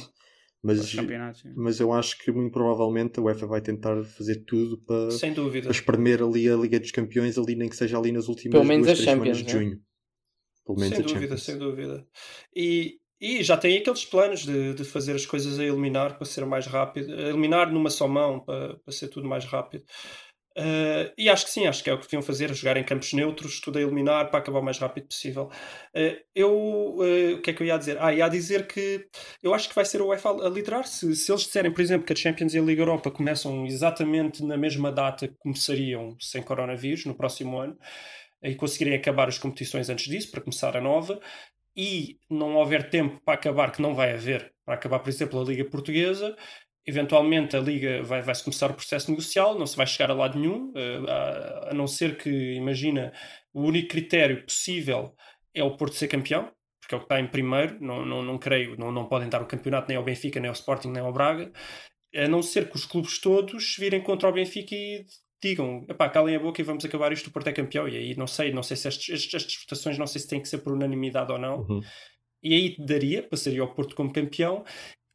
Mas, 0.62 0.94
mas 1.56 1.80
eu 1.80 1.92
acho 1.92 2.16
que 2.18 2.30
muito 2.30 2.52
provavelmente 2.52 3.18
a 3.18 3.22
UEFA 3.22 3.46
vai 3.48 3.60
tentar 3.60 4.04
fazer 4.04 4.44
tudo 4.44 4.78
para, 4.78 5.10
Sem 5.10 5.32
dúvida. 5.32 5.64
para 5.64 5.72
espremer 5.72 6.22
ali 6.22 6.48
a 6.48 6.54
Liga 6.54 6.78
dos 6.78 6.92
Campeões, 6.92 7.36
ali 7.36 7.56
nem 7.56 7.68
que 7.68 7.74
seja 7.76 7.98
ali 7.98 8.12
nas 8.12 8.28
últimas 8.28 8.52
Pelo 8.52 8.64
menos 8.64 8.86
duas, 8.86 8.98
três 8.98 9.10
semanas 9.10 9.38
de 9.38 9.44
né? 9.44 9.50
junho. 9.50 9.80
Pelo 10.64 10.78
menos 10.78 10.94
Sem 10.96 11.02
dúvida, 11.04 11.20
Champions. 11.36 11.42
sem 11.42 11.58
dúvida. 11.58 12.06
E, 12.54 12.98
e 13.20 13.42
já 13.42 13.56
tem 13.56 13.76
aqueles 13.76 14.04
planos 14.04 14.46
de, 14.46 14.74
de 14.74 14.84
fazer 14.84 15.16
as 15.16 15.26
coisas 15.26 15.58
a 15.58 15.64
eliminar 15.64 16.16
para 16.16 16.24
ser 16.24 16.46
mais 16.46 16.66
rápido, 16.66 17.12
a 17.12 17.22
eliminar 17.30 17.72
numa 17.72 17.90
só 17.90 18.06
mão 18.06 18.38
para, 18.38 18.76
para 18.78 18.92
ser 18.92 19.08
tudo 19.08 19.28
mais 19.28 19.44
rápido. 19.44 19.82
Uh, 20.56 21.12
e 21.16 21.30
acho 21.30 21.46
que 21.46 21.50
sim, 21.50 21.66
acho 21.66 21.82
que 21.82 21.88
é 21.88 21.94
o 21.94 21.98
que 21.98 22.04
deviam 22.04 22.22
fazer, 22.22 22.52
jogar 22.54 22.76
em 22.76 22.84
campos 22.84 23.12
neutros, 23.12 23.60
tudo 23.60 23.78
a 23.78 23.82
eliminar 23.82 24.30
para 24.30 24.40
acabar 24.40 24.60
o 24.60 24.62
mais 24.62 24.78
rápido 24.78 25.06
possível. 25.06 25.50
Uh, 25.94 26.20
eu, 26.34 26.50
uh, 26.50 27.34
o 27.36 27.42
que 27.42 27.50
é 27.50 27.54
que 27.54 27.62
eu 27.62 27.66
ia 27.66 27.78
dizer? 27.78 27.96
Ah, 28.00 28.12
ia 28.12 28.28
dizer 28.28 28.66
que 28.66 29.06
eu 29.42 29.54
acho 29.54 29.68
que 29.68 29.74
vai 29.74 29.84
ser 29.84 30.02
o 30.02 30.08
UEFA 30.08 30.30
a 30.30 30.48
liderar. 30.48 30.86
Se, 30.86 31.14
se 31.16 31.32
eles 31.32 31.42
disserem, 31.42 31.72
por 31.72 31.80
exemplo, 31.80 32.06
que 32.06 32.12
a 32.12 32.16
Champions 32.16 32.54
e 32.54 32.58
a 32.58 32.62
Liga 32.62 32.82
Europa 32.82 33.10
começam 33.10 33.64
exatamente 33.66 34.44
na 34.44 34.56
mesma 34.56 34.92
data 34.92 35.26
que 35.26 35.34
começariam 35.38 36.16
sem 36.20 36.42
coronavírus, 36.42 37.06
no 37.06 37.14
próximo 37.14 37.58
ano, 37.58 37.76
e 38.42 38.54
conseguirem 38.54 38.94
acabar 38.94 39.28
as 39.28 39.38
competições 39.38 39.88
antes 39.88 40.06
disso, 40.06 40.30
para 40.30 40.40
começar 40.40 40.76
a 40.76 40.80
nova, 40.80 41.20
e 41.76 42.18
não 42.28 42.56
houver 42.56 42.90
tempo 42.90 43.20
para 43.24 43.34
acabar, 43.34 43.72
que 43.72 43.80
não 43.80 43.94
vai 43.94 44.12
haver, 44.12 44.52
para 44.64 44.74
acabar, 44.74 44.98
por 44.98 45.08
exemplo, 45.08 45.40
a 45.40 45.44
Liga 45.44 45.64
Portuguesa, 45.64 46.36
eventualmente 46.86 47.56
a 47.56 47.60
Liga 47.60 48.02
vai, 48.02 48.22
vai-se 48.22 48.42
começar 48.44 48.70
o 48.70 48.74
processo 48.74 49.10
negocial, 49.10 49.58
não 49.58 49.66
se 49.66 49.76
vai 49.76 49.86
chegar 49.86 50.10
a 50.10 50.14
lado 50.14 50.38
nenhum, 50.38 50.72
eh, 50.76 51.00
a, 51.08 51.70
a 51.70 51.74
não 51.74 51.86
ser 51.86 52.16
que, 52.16 52.30
imagina, 52.54 53.12
o 53.52 53.62
único 53.62 53.88
critério 53.88 54.44
possível 54.44 55.14
é 55.54 55.62
o 55.62 55.76
Porto 55.76 55.94
ser 55.94 56.08
campeão, 56.08 56.50
porque 56.80 56.94
é 56.94 56.96
o 56.96 57.00
que 57.00 57.04
está 57.04 57.20
em 57.20 57.28
primeiro, 57.28 57.78
não, 57.80 58.04
não, 58.04 58.22
não 58.22 58.38
creio, 58.38 58.76
não, 58.76 58.90
não 58.90 59.06
podem 59.06 59.28
dar 59.28 59.42
o 59.42 59.46
campeonato 59.46 59.88
nem 59.88 59.96
ao 59.96 60.02
Benfica, 60.04 60.40
nem 60.40 60.48
ao 60.48 60.54
Sporting, 60.54 60.88
nem 60.90 61.02
ao 61.02 61.12
Braga, 61.12 61.52
a 62.14 62.28
não 62.28 62.42
ser 62.42 62.68
que 62.68 62.76
os 62.76 62.84
clubes 62.84 63.20
todos 63.20 63.76
virem 63.78 64.02
contra 64.02 64.28
o 64.28 64.32
Benfica 64.32 64.74
e 64.74 65.06
digam, 65.42 65.84
epá, 65.88 66.08
calem 66.08 66.36
a 66.36 66.40
boca 66.40 66.60
e 66.60 66.64
vamos 66.64 66.84
acabar 66.84 67.12
isto, 67.12 67.28
o 67.28 67.32
Porto 67.32 67.48
é 67.48 67.52
campeão, 67.52 67.88
e 67.88 67.96
aí 67.96 68.16
não 68.16 68.26
sei, 68.26 68.52
não 68.52 68.62
sei 68.62 68.76
se 68.76 68.88
estes, 68.88 69.08
estes, 69.08 69.34
estas 69.34 69.56
votações, 69.62 69.98
não 69.98 70.06
sei 70.06 70.20
se 70.20 70.28
têm 70.28 70.40
que 70.40 70.48
ser 70.48 70.58
por 70.58 70.72
unanimidade 70.72 71.32
ou 71.32 71.38
não, 71.38 71.60
Uhum. 71.62 71.80
e 72.42 72.54
aí 72.54 72.76
daria, 72.78 73.22
passaria 73.22 73.60
ao 73.60 73.72
Porto 73.74 73.94
como 73.94 74.12
campeão. 74.12 74.64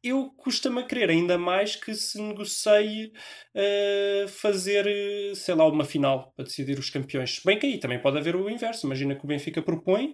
Eu 0.07 0.29
custa-me 0.37 0.79
a 0.81 0.83
crer 0.83 1.09
ainda 1.09 1.37
mais 1.37 1.75
que 1.75 1.93
se 1.95 2.21
negocie 2.21 3.11
eh, 3.55 4.25
fazer, 4.27 4.85
eh, 4.87 5.33
sei 5.35 5.55
lá, 5.55 5.67
uma 5.67 5.83
final 5.85 6.31
para 6.35 6.45
decidir 6.45 6.77
os 6.79 6.89
campeões. 6.89 7.41
Bem 7.45 7.57
que 7.59 7.65
aí 7.65 7.79
também 7.79 7.99
pode 8.01 8.17
haver 8.17 8.35
o 8.35 8.49
inverso. 8.49 8.85
Imagina 8.85 9.15
que 9.15 9.23
o 9.25 9.27
Benfica 9.27 9.61
propõe 9.61 10.13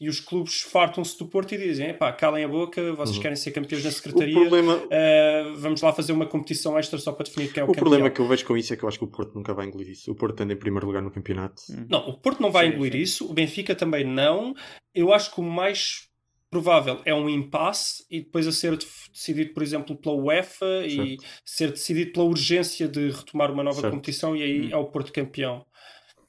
e 0.00 0.08
os 0.08 0.18
clubes 0.20 0.62
fartam-se 0.62 1.16
do 1.18 1.28
Porto 1.28 1.54
e 1.54 1.58
dizem: 1.58 1.90
epá, 1.90 2.12
calem 2.12 2.44
a 2.44 2.48
boca, 2.48 2.92
vocês 2.94 3.16
Uhum. 3.16 3.22
querem 3.22 3.36
ser 3.36 3.50
campeões 3.52 3.84
na 3.84 3.90
O 3.90 3.92
secretaria, 3.92 4.34
problema, 4.40 4.86
eh, 4.90 5.44
vamos 5.56 5.80
lá 5.82 5.92
fazer 5.92 6.12
uma 6.12 6.26
competição 6.26 6.78
extra 6.78 6.98
só 6.98 7.12
para 7.12 7.24
definir 7.24 7.52
quem 7.52 7.60
é 7.60 7.64
o, 7.64 7.68
o 7.68 7.74
campeão. 7.74 7.80
problema 7.84 8.10
que 8.10 8.20
eu 8.20 8.26
vejo 8.26 8.44
com 8.46 8.56
isso 8.56 8.72
é 8.72 8.76
que 8.76 8.82
eu 8.82 8.88
acho 8.88 8.98
que 8.98 9.04
o 9.04 9.08
Porto 9.08 9.34
nunca 9.34 9.54
vai 9.54 9.66
engolir 9.66 9.90
isso. 9.90 10.10
O 10.10 10.14
Porto 10.14 10.40
anda 10.42 10.52
em 10.52 10.56
primeiro 10.58 10.86
lugar 10.86 11.02
no 11.02 11.10
campeonato. 11.10 11.62
Não, 11.88 12.08
o 12.08 12.18
Porto 12.20 12.40
não 12.40 12.50
vai 12.50 12.66
Sim, 12.68 12.74
engolir 12.74 12.92
sim. 12.92 12.98
isso, 12.98 13.30
o 13.30 13.34
Benfica 13.34 13.74
também 13.74 14.04
não. 14.04 14.54
Eu 14.94 15.12
acho 15.12 15.32
que 15.34 15.40
o 15.40 15.44
mais 15.44 16.08
provável 16.50 17.00
é 17.04 17.14
um 17.14 17.28
impasse 17.28 18.04
e 18.10 18.20
depois 18.20 18.46
a 18.46 18.52
ser 18.52 18.76
decidido, 18.76 19.54
por 19.54 19.62
exemplo, 19.62 19.96
pela 19.96 20.14
UEFA 20.16 20.84
e 20.86 21.16
ser 21.44 21.70
decidido 21.70 22.12
pela 22.12 22.24
urgência 22.26 22.88
de 22.88 23.10
retomar 23.10 23.50
uma 23.52 23.62
nova 23.62 23.80
Certo. 23.80 23.92
competição 23.94 24.36
e 24.36 24.42
aí 24.42 24.72
é 24.72 24.76
o 24.76 24.86
Porto 24.86 25.12
campeão. 25.12 25.64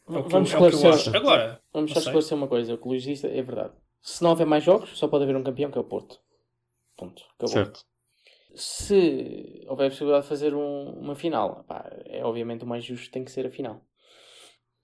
É 0.10 0.18
o 0.18 0.24
que, 0.24 0.30
Vamos 0.32 0.52
eu, 0.54 0.64
é 0.66 0.70
esclarecer. 0.70 0.94
acho. 1.10 1.18
Agora, 1.18 1.62
Vamos 1.74 1.90
não 1.92 1.96
só 1.96 2.02
sei. 2.02 2.10
esclarecer 2.10 2.38
uma 2.38 2.48
coisa: 2.48 2.74
o 2.74 2.78
que 2.78 2.86
o 2.86 2.90
Luís 2.90 3.04
disse 3.04 3.26
é 3.28 3.42
verdade. 3.42 3.74
Se 4.02 4.22
não 4.24 4.30
houver 4.32 4.46
mais 4.48 4.64
jogos, 4.64 4.98
só 4.98 5.08
pode 5.08 5.24
haver 5.24 5.36
um 5.36 5.44
campeão, 5.44 5.72
que 5.72 5.78
é 5.78 5.82
o 5.82 5.86
Porto. 5.86 6.20
Ponto. 6.98 7.24
Acabou. 7.36 7.48
Certo. 7.48 7.80
Se 8.54 9.64
houver 9.68 9.88
a 9.88 9.90
possibilidade 9.90 10.24
de 10.24 10.30
fazer 10.30 10.54
um- 10.54 10.90
uma 11.00 11.16
final, 11.16 11.64
pá, 11.68 11.90
é 12.06 12.24
obviamente 12.24 12.64
o 12.64 12.68
mais 12.68 12.84
justo 12.84 13.10
tem 13.12 13.24
que 13.24 13.32
ser 13.32 13.46
a 13.46 13.50
final. 13.50 13.82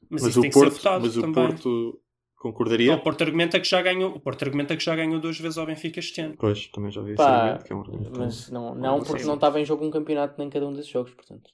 mas, 0.09 0.21
Mas, 0.21 0.29
isso 0.31 0.39
o 0.39 0.41
tem 0.41 0.51
Porto, 0.51 0.69
que 0.69 0.75
ser 0.75 0.83
votado 0.83 1.05
mas 1.05 1.17
o 1.17 1.21
também. 1.21 1.33
Porto 1.47 2.01
concordaria? 2.37 2.91
Não, 2.91 2.99
o 2.99 3.01
Porto 3.01 3.23
argumenta 3.23 3.59
que 3.59 3.67
já 3.67 3.81
ganhou, 3.81 4.11
o 4.15 4.19
Porto 4.19 4.43
argumenta 4.43 4.75
que 4.77 4.83
já 4.83 4.95
ganhou 4.95 5.19
duas 5.19 5.39
vezes 5.39 5.57
ao 5.57 5.65
Benfica 5.65 5.99
este 5.99 6.21
ano. 6.21 6.35
Pois, 6.37 6.67
também 6.67 6.91
já 6.91 7.01
vi 7.01 7.13
esse 7.13 7.21
argumento, 7.21 7.65
que 7.65 7.73
é 7.73 7.75
um 7.75 7.81
argumento. 7.81 8.19
Mas 8.19 8.49
não, 8.49 8.75
Não 8.75 8.97
não 8.97 9.03
porque 9.03 9.23
não 9.23 9.35
estava 9.35 9.59
em 9.59 9.65
jogo 9.65 9.85
um 9.85 9.91
campeonato 9.91 10.35
nem 10.37 10.49
cada 10.49 10.67
um 10.67 10.73
desses 10.73 10.89
jogos, 10.89 11.13
portanto. 11.13 11.49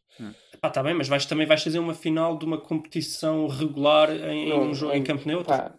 Pá, 0.61 0.69
tá 0.69 0.83
bem, 0.83 0.93
mas 0.93 1.07
vais, 1.07 1.25
também 1.25 1.45
vais 1.47 1.63
fazer 1.63 1.79
uma 1.79 1.93
final 1.93 2.37
de 2.37 2.45
uma 2.45 2.57
competição 2.57 3.47
regular 3.47 4.11
em, 4.11 4.45
em 4.45 4.49
Não, 4.49 4.61
um 4.61 4.73
jogo 4.73 4.91
não, 4.93 4.99
em 4.99 5.03
campo 5.03 5.27
neutro. 5.27 5.47
Pá, 5.47 5.73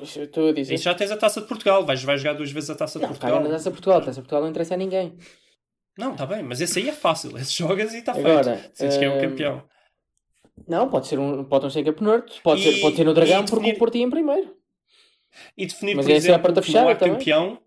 estou 0.00 0.48
a 0.48 0.52
dizer. 0.52 0.74
Isso 0.74 0.84
já 0.84 0.94
tens 0.94 1.10
a 1.10 1.16
taça 1.16 1.40
de 1.40 1.46
Portugal, 1.46 1.84
vais, 1.84 2.02
vais 2.02 2.20
jogar 2.20 2.34
duas 2.34 2.50
vezes 2.50 2.70
a 2.70 2.74
taça 2.74 2.98
de 2.98 3.02
Não, 3.02 3.10
Portugal. 3.10 3.38
caga 3.38 3.48
na 3.48 3.54
Taça 3.54 3.70
Portugal. 3.70 3.98
A 3.98 4.04
Taça 4.04 4.20
Portugal 4.20 4.42
não 4.42 4.48
interessa 4.50 4.74
a 4.74 4.76
ninguém. 4.76 5.16
Não, 5.98 6.12
está 6.12 6.24
bem, 6.24 6.42
mas 6.42 6.60
esse 6.60 6.78
aí 6.78 6.88
é 6.88 6.92
fácil. 6.92 7.36
Esse 7.36 7.58
jogas 7.58 7.92
e 7.92 7.98
está 7.98 8.12
Agora, 8.12 8.56
feito. 8.56 8.70
Sentes 8.76 8.96
que 8.96 9.04
é 9.04 9.10
o 9.10 9.16
hum, 9.16 9.20
campeão. 9.20 9.62
Não, 10.68 10.88
pode 10.88 11.06
ser 11.06 11.18
um, 11.18 11.44
pode 11.44 11.64
não 11.64 11.70
ser 11.70 11.84
campo 11.84 12.04
neutro, 12.04 12.34
pode, 12.42 12.60
E- 12.60 12.72
ser, 12.74 12.80
pode 12.80 12.96
ser 12.96 13.04
no 13.04 13.14
Dragão 13.14 13.40
e 13.42 13.44
porque 13.44 13.54
definir- 13.56 13.74
o 13.74 13.78
Porto 13.78 13.96
ia 13.96 14.04
em 14.04 14.10
primeiro. 14.10 14.56
E 15.56 15.66
definir, 15.66 15.96
mas 15.96 16.04
por 16.06 16.10
é 16.10 16.14
a 16.14 16.16
exemplo, 16.18 16.42
porta 16.42 16.62
que 16.62 16.72
não 16.72 16.80
há 16.80 16.82
fechada 16.84 16.98
também. 17.00 17.14
campeão. 17.18 17.58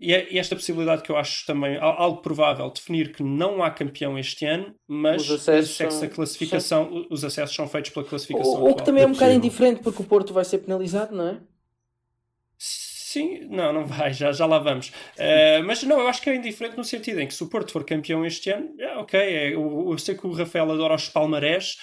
E, 0.00 0.12
é- 0.12 0.32
e 0.32 0.38
esta 0.38 0.56
possibilidade 0.56 1.02
que 1.02 1.10
eu 1.10 1.16
acho 1.16 1.46
também 1.46 1.76
al- 1.76 1.96
algo 2.02 2.20
provável, 2.20 2.68
definir 2.70 3.12
que 3.12 3.22
não 3.22 3.62
há 3.62 3.70
campeão 3.70 4.18
este 4.18 4.44
ano, 4.44 4.74
mas 4.88 5.22
Os 5.22 5.30
acessos 5.30 5.76
sexo- 5.76 5.98
são- 6.00 6.08
a 6.08 6.10
classificação, 6.10 7.06
os 7.10 7.24
acessos 7.24 7.54
são 7.54 7.68
feitos 7.68 7.90
pela 7.92 8.04
classificação. 8.04 8.52
Ou, 8.62 8.68
ou 8.68 8.74
que 8.76 8.84
também 8.84 9.02
é 9.04 9.06
um 9.06 9.10
É 9.10 9.12
bocado 9.12 9.32
indiferente 9.32 9.80
porque 9.82 10.02
o 10.02 10.04
Porto 10.04 10.32
vai 10.34 10.44
ser 10.44 10.58
penalizado, 10.58 11.14
não 11.14 11.28
é? 11.28 11.40
Sim, 12.58 13.46
não, 13.48 13.72
não 13.72 13.86
vai, 13.86 14.12
já, 14.12 14.32
já 14.32 14.44
lá 14.44 14.58
vamos. 14.58 14.92
Eh, 15.16 15.62
mas 15.62 15.82
não, 15.84 16.00
eu 16.00 16.08
acho 16.08 16.20
que 16.20 16.28
é 16.30 16.34
indiferente 16.34 16.76
no 16.76 16.82
sentido 16.84 17.20
em 17.20 17.28
que 17.28 17.34
se 17.34 17.42
o 17.44 17.48
Porto 17.48 17.70
for 17.72 17.84
campeão 17.84 18.26
este 18.26 18.50
ano, 18.50 18.74
é, 18.78 18.96
ok, 18.96 19.20
é, 19.20 19.54
eu, 19.54 19.86
eu 19.90 19.98
sei 19.98 20.16
que 20.16 20.26
o 20.26 20.32
Rafael 20.32 20.70
adora 20.72 20.94
os 20.96 21.08
palmarés, 21.08 21.76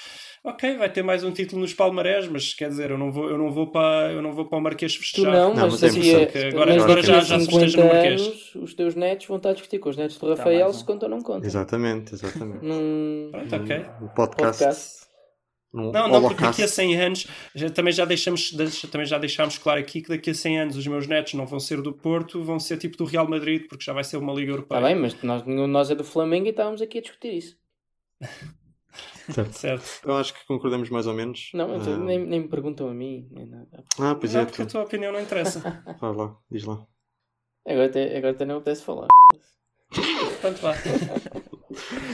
ok, 0.43 0.77
vai 0.77 0.91
ter 0.91 1.03
mais 1.03 1.23
um 1.23 1.31
título 1.31 1.61
nos 1.61 1.73
palmarés, 1.73 2.27
mas 2.27 2.53
quer 2.53 2.69
dizer, 2.69 2.89
eu 2.91 2.97
não 2.97 3.11
vou, 3.11 3.29
eu 3.29 3.37
não 3.37 3.51
vou, 3.51 3.67
para, 3.71 4.11
eu 4.11 4.21
não 4.21 4.33
vou 4.33 4.45
para 4.45 4.57
o 4.57 4.61
Marquês 4.61 4.93
Tu 4.95 4.99
festejar. 4.99 5.31
não, 5.33 5.53
Não, 5.53 5.63
mas, 5.69 5.81
mas 5.81 5.83
é 5.83 5.87
daqui, 5.87 5.99
interessante. 6.11 6.37
a, 6.45 6.47
Agora- 6.49 6.73
mas 6.73 6.83
agora 6.83 7.01
já- 7.03 7.17
a 7.17 7.21
já 7.21 7.39
se 7.39 7.45
50 7.45 7.65
festeja 7.65 7.77
no 7.87 7.93
Marquês. 7.93 8.21
anos 8.21 8.55
os 8.55 8.73
teus 8.73 8.95
netos 8.95 9.25
vão 9.27 9.37
estar 9.37 9.49
a 9.49 9.53
discutir 9.53 9.79
com 9.79 9.89
os 9.89 9.97
netos 9.97 10.17
do 10.17 10.25
mais 10.27 10.39
Rafael 10.39 10.67
um. 10.67 10.73
se 10.73 10.83
contam 10.85 11.09
ou 11.09 11.15
não 11.15 11.21
contam. 11.23 11.45
Exatamente, 11.45 12.13
exatamente. 12.15 12.65
Num 12.65 13.29
Pronto, 13.31 13.55
ok. 13.55 13.77
Um 14.01 14.07
podcast. 14.09 14.63
podcast. 14.63 15.01
Num 15.73 15.89
Não, 15.93 16.07
não, 16.09 16.21
porque 16.21 16.43
daqui 16.43 16.63
a 16.63 16.67
100 16.67 16.99
anos 17.01 17.27
já, 17.55 17.69
também, 17.69 17.93
já 17.93 18.03
deixamos, 18.03 18.51
deixa- 18.51 18.87
também 18.89 19.07
já 19.07 19.17
deixámos 19.17 19.57
claro 19.57 19.79
aqui 19.79 20.01
que 20.01 20.09
daqui 20.09 20.31
a 20.31 20.33
100 20.33 20.59
anos 20.59 20.75
os 20.75 20.85
meus 20.85 21.07
netos 21.07 21.33
não 21.33 21.45
vão 21.45 21.61
ser 21.61 21.81
do 21.81 21.93
Porto, 21.93 22.43
vão 22.43 22.59
ser 22.59 22.77
tipo 22.77 22.97
do 22.97 23.05
Real 23.05 23.25
Madrid, 23.29 23.67
porque 23.69 23.85
já 23.85 23.93
vai 23.93 24.03
ser 24.03 24.17
uma 24.17 24.33
Liga 24.33 24.51
Europeia. 24.51 24.79
Está 24.79 24.87
bem, 24.89 24.97
mas 25.01 25.21
nós, 25.23 25.43
nós 25.45 25.89
é 25.89 25.95
do 25.95 26.03
Flamengo 26.03 26.47
e 26.47 26.49
estávamos 26.49 26.81
aqui 26.81 26.97
a 26.97 27.01
discutir 27.01 27.33
isso. 27.37 27.55
Certo. 29.29 29.53
Certo. 29.57 29.85
Eu 30.05 30.15
acho 30.17 30.33
que 30.33 30.45
concordamos 30.45 30.89
mais 30.89 31.07
ou 31.07 31.13
menos. 31.13 31.49
Não, 31.53 31.75
então 31.75 31.93
Ah, 31.93 31.97
nem, 31.97 32.19
nem 32.19 32.41
me 32.41 32.47
perguntam 32.47 32.89
a 32.89 32.93
mim. 32.93 33.27
Nem 33.31 33.45
nada. 33.45 33.83
Ah, 33.99 34.15
pois 34.15 34.33
Não, 34.33 34.41
é, 34.41 34.45
porque 34.45 34.61
a 34.61 34.65
tu. 34.65 34.71
tua 34.71 34.83
opinião 34.83 35.11
não 35.13 35.19
interessa. 35.21 35.59
Vai 35.99 36.13
lá, 36.15 36.35
diz 36.49 36.63
lá. 36.65 36.85
Agora 37.67 37.85
até, 37.85 38.17
agora 38.17 38.33
até 38.33 38.45
não 38.45 38.55
apetece 38.57 38.83
falar. 38.83 39.07
Pronto, 40.41 40.61
vá. 40.61 40.73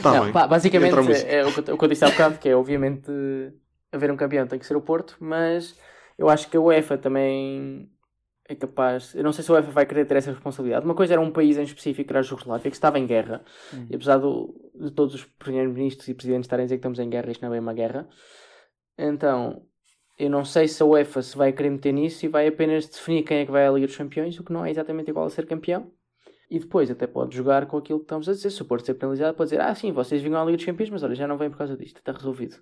Tá 0.02 0.12
Não, 0.12 0.24
bem. 0.24 0.32
pá, 0.32 0.46
basicamente 0.46 0.94
a 0.94 1.02
música. 1.02 1.28
é 1.28 1.44
o 1.44 1.52
que, 1.52 1.68
eu- 1.70 1.74
o 1.74 1.78
que 1.78 1.84
eu 1.84 1.88
disse 1.88 2.04
há 2.04 2.10
bocado, 2.10 2.38
que 2.38 2.48
é 2.48 2.54
obviamente 2.54 3.10
haver 3.90 4.10
um 4.12 4.16
campeão 4.16 4.46
tem 4.46 4.56
que 4.58 4.64
ser 4.66 4.76
o 4.76 4.80
Porto, 4.80 5.16
mas 5.18 5.76
eu 6.16 6.28
acho 6.28 6.48
que 6.48 6.56
a 6.56 6.60
UEFA 6.60 6.96
também 6.96 7.90
é 8.48 8.54
capaz. 8.54 9.14
Eu 9.14 9.22
não 9.22 9.32
sei 9.32 9.44
se 9.44 9.50
a 9.50 9.54
UEFA 9.54 9.70
vai 9.70 9.84
querer 9.86 10.06
ter 10.06 10.16
essa 10.16 10.30
responsabilidade. 10.32 10.84
Uma 10.84 10.94
coisa 10.94 11.12
era 11.12 11.20
um 11.20 11.30
país 11.30 11.58
em 11.58 11.62
específico, 11.62 12.06
que 12.06 12.12
era 12.12 12.20
a 12.20 12.22
Jugoslávia, 12.22 12.70
que 12.70 12.76
estava 12.76 12.98
em 12.98 13.06
guerra, 13.06 13.44
e 13.90 13.94
apesar 13.94 14.16
do- 14.18 14.54
de 14.74 14.90
todos 14.90 15.14
os 15.14 15.24
primeiros-ministros 15.24 16.08
e 16.08 16.14
presidentes 16.14 16.46
estarem 16.46 16.62
a 16.64 16.66
dizer 16.66 16.76
que 16.76 16.80
estamos 16.80 16.98
em 16.98 17.10
guerra, 17.10 17.30
isto 17.30 17.42
não 17.42 17.48
é 17.48 17.52
bem 17.52 17.60
uma 17.60 17.74
guerra. 17.74 18.08
Então, 18.96 19.62
eu 20.18 20.30
não 20.30 20.44
sei 20.44 20.66
se 20.66 20.82
a 20.82 20.86
UEFA 20.86 21.22
se 21.22 21.36
vai 21.36 21.52
querer 21.52 21.70
meter 21.70 21.92
nisso 21.92 22.24
e 22.24 22.28
vai 22.28 22.48
apenas 22.48 22.88
definir 22.88 23.22
quem 23.22 23.38
é 23.38 23.44
que 23.46 23.52
vai 23.52 23.66
à 23.66 23.70
Liga 23.70 23.86
dos 23.86 23.96
Campeões, 23.96 24.38
o 24.38 24.44
que 24.44 24.52
não 24.52 24.64
é 24.64 24.70
exatamente 24.70 25.10
igual 25.10 25.26
a 25.26 25.30
ser 25.30 25.46
campeão. 25.46 25.92
E 26.50 26.58
depois 26.58 26.90
até 26.90 27.06
pode 27.06 27.36
jogar 27.36 27.66
com 27.66 27.76
aquilo 27.76 27.98
que 27.98 28.04
estamos 28.06 28.26
a 28.28 28.32
dizer. 28.32 28.50
Se 28.50 28.62
o 28.62 28.64
Porto 28.64 28.86
ser 28.86 28.94
penalizado, 28.94 29.36
pode 29.36 29.50
dizer: 29.50 29.60
Ah, 29.60 29.74
sim, 29.74 29.92
vocês 29.92 30.22
vinham 30.22 30.40
à 30.40 30.44
Liga 30.44 30.56
dos 30.56 30.64
Campeões, 30.64 30.88
mas 30.90 31.02
olha, 31.02 31.14
já 31.14 31.26
não 31.28 31.36
vem 31.36 31.50
por 31.50 31.58
causa 31.58 31.76
disto, 31.76 31.98
está 31.98 32.10
resolvido. 32.12 32.56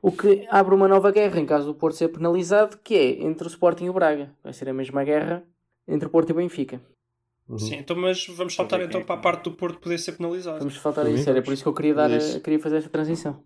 O 0.00 0.12
que 0.12 0.46
abre 0.50 0.74
uma 0.74 0.86
nova 0.86 1.10
guerra 1.10 1.40
em 1.40 1.46
caso 1.46 1.66
do 1.66 1.74
Porto 1.74 1.96
ser 1.96 2.08
penalizado, 2.08 2.78
que 2.78 2.94
é 2.94 3.22
entre 3.24 3.46
o 3.46 3.50
Sporting 3.50 3.86
e 3.86 3.90
o 3.90 3.92
Braga. 3.92 4.32
Vai 4.44 4.52
ser 4.52 4.68
a 4.68 4.72
mesma 4.72 5.02
guerra 5.02 5.42
entre 5.88 6.06
o 6.06 6.10
Porto 6.10 6.30
e 6.30 6.32
o 6.32 6.36
Benfica. 6.36 6.80
Uhum. 7.48 7.58
Sim, 7.58 7.74
então, 7.76 7.96
mas 7.96 8.24
vamos 8.28 8.54
saltar 8.54 8.80
então 8.80 9.00
é 9.00 9.04
para 9.04 9.16
a 9.16 9.18
parte 9.18 9.44
do 9.44 9.52
Porto 9.56 9.80
poder 9.80 9.98
ser 9.98 10.12
penalizado. 10.12 10.60
Vamos 10.60 10.76
faltar 10.76 11.04
Por 11.04 11.10
a 11.10 11.12
mim, 11.12 11.18
isso. 11.20 11.28
Era 11.28 11.42
por 11.42 11.52
isso 11.52 11.64
que 11.64 11.68
eu 11.68 11.74
queria, 11.74 11.94
dar, 11.94 12.10
a- 12.10 12.16
Isso. 12.16 12.40
queria 12.40 12.60
fazer 12.60 12.76
esta 12.76 12.88
transição. 12.90 13.42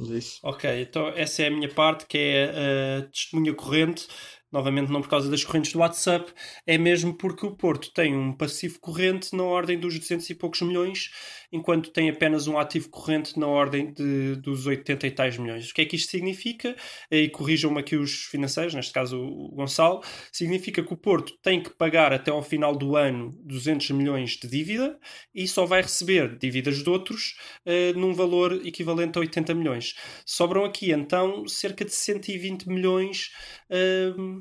É 0.00 0.02
isso. 0.14 0.38
Ok, 0.44 0.82
então 0.82 1.08
essa 1.08 1.42
é 1.42 1.46
a 1.48 1.50
minha 1.50 1.68
parte, 1.68 2.06
que 2.06 2.18
é 2.18 2.98
a 2.98 3.02
testemunha 3.10 3.54
corrente. 3.54 4.06
Novamente, 4.50 4.90
não 4.90 5.02
por 5.02 5.10
causa 5.10 5.30
das 5.30 5.44
correntes 5.44 5.72
do 5.72 5.80
WhatsApp, 5.80 6.32
é 6.66 6.78
mesmo 6.78 7.12
porque 7.14 7.44
o 7.44 7.54
Porto 7.54 7.92
tem 7.92 8.16
um 8.16 8.32
passivo 8.32 8.80
corrente 8.80 9.36
na 9.36 9.42
ordem 9.42 9.78
dos 9.78 9.98
200 9.98 10.30
e 10.30 10.34
poucos 10.34 10.62
milhões 10.62 11.10
enquanto 11.52 11.90
tem 11.90 12.08
apenas 12.08 12.46
um 12.46 12.58
ativo 12.58 12.88
corrente 12.88 13.38
na 13.38 13.46
ordem 13.46 13.92
de, 13.92 14.36
dos 14.36 14.66
80 14.66 15.06
e 15.06 15.10
tais 15.10 15.38
milhões. 15.38 15.70
O 15.70 15.74
que 15.74 15.82
é 15.82 15.84
que 15.84 15.96
isto 15.96 16.10
significa? 16.10 16.74
E 17.10 17.28
corrijam-me 17.28 17.80
aqui 17.80 17.96
os 17.96 18.24
financeiros, 18.24 18.74
neste 18.74 18.92
caso 18.92 19.18
o 19.18 19.54
Gonçalo, 19.54 20.02
significa 20.32 20.82
que 20.82 20.92
o 20.92 20.96
Porto 20.96 21.34
tem 21.42 21.62
que 21.62 21.70
pagar 21.70 22.12
até 22.12 22.30
ao 22.30 22.42
final 22.42 22.74
do 22.76 22.96
ano 22.96 23.38
200 23.44 23.90
milhões 23.90 24.30
de 24.30 24.48
dívida 24.48 24.98
e 25.34 25.46
só 25.46 25.64
vai 25.64 25.82
receber 25.82 26.38
dívidas 26.38 26.82
de 26.82 26.88
outros 26.88 27.36
uh, 27.66 27.98
num 27.98 28.12
valor 28.12 28.52
equivalente 28.66 29.18
a 29.18 29.20
80 29.20 29.54
milhões. 29.54 29.94
Sobram 30.26 30.64
aqui 30.64 30.90
então 30.90 31.46
cerca 31.46 31.84
de 31.84 31.92
120 31.92 32.68
milhões. 32.68 33.30
Uh, 33.70 34.37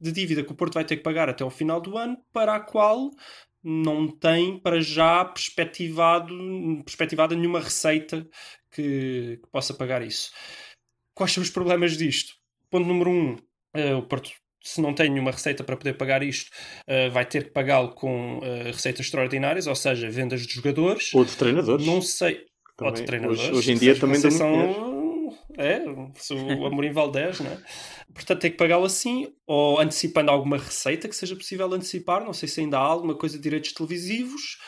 de 0.00 0.12
dívida 0.12 0.42
que 0.42 0.52
o 0.52 0.54
Porto 0.54 0.74
vai 0.74 0.84
ter 0.84 0.96
que 0.96 1.02
pagar 1.02 1.28
até 1.28 1.42
ao 1.42 1.50
final 1.50 1.80
do 1.80 1.96
ano, 1.96 2.16
para 2.32 2.54
a 2.54 2.60
qual 2.60 3.10
não 3.62 4.06
tem 4.06 4.60
para 4.60 4.80
já 4.80 5.24
perspectivado, 5.24 6.32
perspectivada 6.84 7.34
nenhuma 7.34 7.60
receita 7.60 8.24
que, 8.70 9.40
que, 9.42 9.50
possa 9.50 9.74
pagar 9.74 10.02
isso. 10.02 10.30
Quais 11.14 11.32
são 11.32 11.42
os 11.42 11.50
problemas 11.50 11.96
disto? 11.96 12.34
Ponto 12.70 12.86
número 12.86 13.10
um, 13.10 13.32
uh, 13.76 13.98
o 13.98 14.02
Porto, 14.02 14.30
se 14.62 14.80
não 14.80 14.94
tem 14.94 15.10
nenhuma 15.10 15.32
receita 15.32 15.64
para 15.64 15.76
poder 15.76 15.94
pagar 15.94 16.22
isto, 16.22 16.48
uh, 16.88 17.10
vai 17.10 17.24
ter 17.24 17.44
que 17.44 17.50
pagá-lo 17.50 17.92
com 17.94 18.38
uh, 18.38 18.64
receitas 18.66 19.06
extraordinárias, 19.06 19.66
ou 19.66 19.74
seja, 19.74 20.08
vendas 20.08 20.46
de 20.46 20.54
jogadores. 20.54 21.12
Ou 21.12 21.24
de 21.24 21.34
treinadores. 21.36 21.84
Não 21.84 22.00
sei. 22.00 22.44
Também, 22.76 22.92
ou 22.92 22.96
de 23.00 23.02
treinadores. 23.04 23.40
Hoje, 23.40 23.52
hoje 23.52 23.72
em 23.72 23.78
dia 23.78 23.98
também 23.98 24.20
são 24.20 24.95
é, 25.56 25.82
o 25.86 26.66
Amorim 26.66 26.92
Valdez, 26.92 27.40
não 27.40 27.50
é? 27.50 27.58
Portanto, 28.12 28.40
tem 28.40 28.50
que 28.50 28.56
pagá-lo 28.56 28.84
assim, 28.84 29.32
ou 29.46 29.80
antecipando 29.80 30.30
alguma 30.30 30.58
receita 30.58 31.08
que 31.08 31.16
seja 31.16 31.36
possível 31.36 31.72
antecipar, 31.72 32.24
não 32.24 32.32
sei 32.32 32.48
se 32.48 32.60
ainda 32.60 32.78
há 32.78 32.82
alguma 32.82 33.14
coisa 33.14 33.36
de 33.36 33.42
direitos 33.42 33.72
televisivos, 33.72 34.58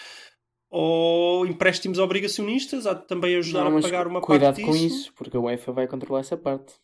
ou 0.70 1.46
empréstimos 1.46 1.98
obrigacionistas, 1.98 2.86
há 2.86 2.94
de 2.94 3.06
também 3.06 3.36
ajudar 3.36 3.70
não, 3.70 3.78
a 3.78 3.82
pagar 3.82 4.06
uma 4.06 4.20
cuidado 4.20 4.56
parte 4.56 4.66
com 4.66 4.72
disso. 4.72 4.86
isso, 4.86 5.12
porque 5.14 5.36
a 5.36 5.40
UEFA 5.40 5.72
vai 5.72 5.86
controlar 5.86 6.20
essa 6.20 6.36
parte. 6.36 6.74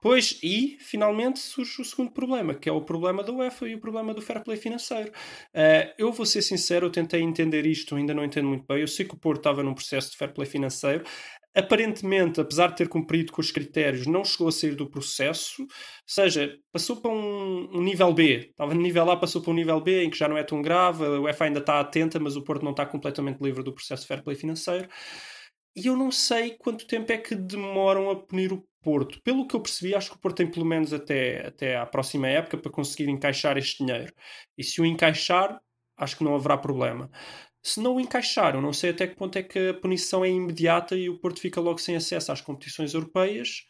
Pois, 0.00 0.38
e 0.42 0.78
finalmente 0.80 1.38
surge 1.38 1.82
o 1.82 1.84
segundo 1.84 2.10
problema, 2.10 2.54
que 2.54 2.68
é 2.68 2.72
o 2.72 2.80
problema 2.80 3.22
da 3.22 3.32
UEFA 3.32 3.68
e 3.68 3.74
o 3.74 3.80
problema 3.80 4.14
do 4.14 4.22
fair 4.22 4.42
play 4.42 4.56
financeiro. 4.56 5.10
Uh, 5.54 5.92
eu 5.98 6.10
vou 6.10 6.24
ser 6.24 6.40
sincero, 6.40 6.86
eu 6.86 6.90
tentei 6.90 7.20
entender 7.20 7.66
isto, 7.66 7.94
ainda 7.94 8.14
não 8.14 8.24
entendo 8.24 8.48
muito 8.48 8.64
bem. 8.66 8.80
Eu 8.80 8.88
sei 8.88 9.04
que 9.04 9.14
o 9.14 9.18
Porto 9.18 9.40
estava 9.40 9.62
num 9.62 9.74
processo 9.74 10.10
de 10.10 10.16
fair 10.16 10.32
play 10.32 10.46
financeiro, 10.46 11.04
aparentemente, 11.54 12.40
apesar 12.40 12.68
de 12.68 12.76
ter 12.76 12.88
cumprido 12.88 13.32
com 13.32 13.40
os 13.40 13.50
critérios, 13.50 14.06
não 14.06 14.24
chegou 14.24 14.48
a 14.48 14.52
sair 14.52 14.74
do 14.74 14.88
processo, 14.88 15.62
ou 15.62 15.68
seja, 16.06 16.56
passou 16.72 16.96
para 16.96 17.10
um, 17.10 17.68
um, 17.74 17.82
nível 17.82 18.12
B. 18.14 18.48
Estava 18.50 18.72
no 18.74 18.80
nível 18.80 19.10
A, 19.10 19.16
passou 19.16 19.42
para 19.42 19.50
um 19.50 19.54
nível 19.54 19.80
B, 19.80 20.04
em 20.04 20.10
que 20.10 20.16
já 20.16 20.28
não 20.28 20.38
é 20.38 20.44
tão 20.44 20.62
grave, 20.62 21.04
a 21.04 21.20
UEFA 21.20 21.44
ainda 21.44 21.58
está 21.60 21.80
atenta, 21.80 22.18
mas 22.18 22.36
o 22.36 22.42
Porto 22.42 22.62
não 22.62 22.70
está 22.70 22.86
completamente 22.86 23.40
livre 23.40 23.62
do 23.62 23.74
processo 23.74 24.02
de 24.02 24.08
fair 24.08 24.22
play 24.22 24.36
financeiro. 24.36 24.88
E 25.76 25.86
eu 25.86 25.96
não 25.96 26.10
sei 26.10 26.56
quanto 26.58 26.86
tempo 26.86 27.12
é 27.12 27.18
que 27.18 27.34
demoram 27.34 28.10
a 28.10 28.16
punir 28.16 28.52
o 28.52 28.66
Porto. 28.82 29.20
Pelo 29.22 29.46
que 29.46 29.54
eu 29.54 29.60
percebi, 29.60 29.94
acho 29.94 30.10
que 30.10 30.16
o 30.16 30.20
Porto 30.20 30.38
tem 30.38 30.50
pelo 30.50 30.64
menos 30.64 30.92
até, 30.92 31.46
até 31.46 31.76
à 31.76 31.86
próxima 31.86 32.28
época 32.28 32.58
para 32.58 32.72
conseguir 32.72 33.08
encaixar 33.10 33.56
este 33.58 33.84
dinheiro. 33.84 34.12
E 34.56 34.64
se 34.64 34.80
o 34.80 34.86
encaixar, 34.86 35.60
acho 35.96 36.16
que 36.16 36.24
não 36.24 36.34
haverá 36.34 36.56
problema 36.56 37.10
se 37.62 37.80
não 37.80 37.96
o 37.96 38.00
encaixaram, 38.00 38.60
não 38.60 38.72
sei 38.72 38.90
até 38.90 39.06
que 39.06 39.16
ponto 39.16 39.36
é 39.36 39.42
que 39.42 39.70
a 39.70 39.74
punição 39.74 40.24
é 40.24 40.30
imediata 40.30 40.96
e 40.96 41.08
o 41.08 41.18
Porto 41.18 41.40
fica 41.40 41.60
logo 41.60 41.78
sem 41.78 41.94
acesso 41.96 42.32
às 42.32 42.40
competições 42.40 42.94
europeias, 42.94 43.66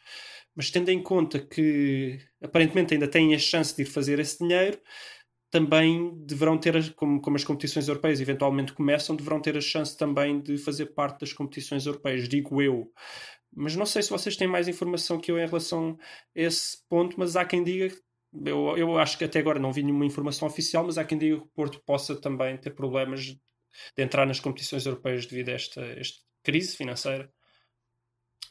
mas 0.54 0.70
tendo 0.70 0.90
em 0.90 1.02
conta 1.02 1.38
que 1.38 2.18
aparentemente 2.42 2.94
ainda 2.94 3.08
têm 3.08 3.34
a 3.34 3.38
chance 3.38 3.74
de 3.74 3.82
ir 3.82 3.86
fazer 3.86 4.18
esse 4.18 4.38
dinheiro, 4.38 4.80
também 5.50 6.14
deverão 6.24 6.56
ter, 6.56 6.94
como, 6.94 7.20
como 7.20 7.36
as 7.36 7.44
competições 7.44 7.88
europeias 7.88 8.20
eventualmente 8.20 8.72
começam, 8.72 9.16
deverão 9.16 9.40
ter 9.40 9.56
a 9.56 9.60
chance 9.60 9.96
também 9.96 10.40
de 10.40 10.56
fazer 10.56 10.86
parte 10.86 11.20
das 11.20 11.32
competições 11.32 11.86
europeias, 11.86 12.28
digo 12.28 12.62
eu. 12.62 12.90
Mas 13.52 13.74
não 13.74 13.84
sei 13.84 14.02
se 14.02 14.10
vocês 14.10 14.36
têm 14.36 14.46
mais 14.46 14.68
informação 14.68 15.18
que 15.18 15.30
eu 15.30 15.38
em 15.38 15.46
relação 15.46 15.98
a 16.00 16.40
esse 16.40 16.78
ponto, 16.88 17.16
mas 17.18 17.34
há 17.34 17.44
quem 17.44 17.64
diga 17.64 17.92
eu, 18.32 18.76
eu 18.76 18.98
acho 18.98 19.18
que 19.18 19.24
até 19.24 19.40
agora 19.40 19.58
não 19.58 19.72
vi 19.72 19.82
nenhuma 19.82 20.06
informação 20.06 20.46
oficial, 20.46 20.84
mas 20.84 20.96
há 20.98 21.04
quem 21.04 21.18
diga 21.18 21.36
que 21.36 21.42
o 21.42 21.48
Porto 21.48 21.80
possa 21.84 22.14
também 22.20 22.56
ter 22.56 22.70
problemas 22.70 23.24
de 23.24 23.38
entrar 23.98 24.26
nas 24.26 24.40
competições 24.40 24.86
europeias 24.86 25.26
devido 25.26 25.48
a 25.48 25.52
esta, 25.52 25.80
esta 25.80 26.18
crise 26.42 26.76
financeira. 26.76 27.32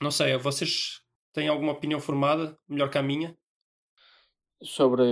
Não 0.02 0.12
sei, 0.12 0.38
vocês 0.38 1.02
têm 1.34 1.48
alguma 1.48 1.72
opinião 1.74 2.00
formada, 2.00 2.58
melhor 2.68 2.90
que 2.90 2.98
a 2.98 3.04
minha? 3.04 3.38
Sobre 4.62 5.04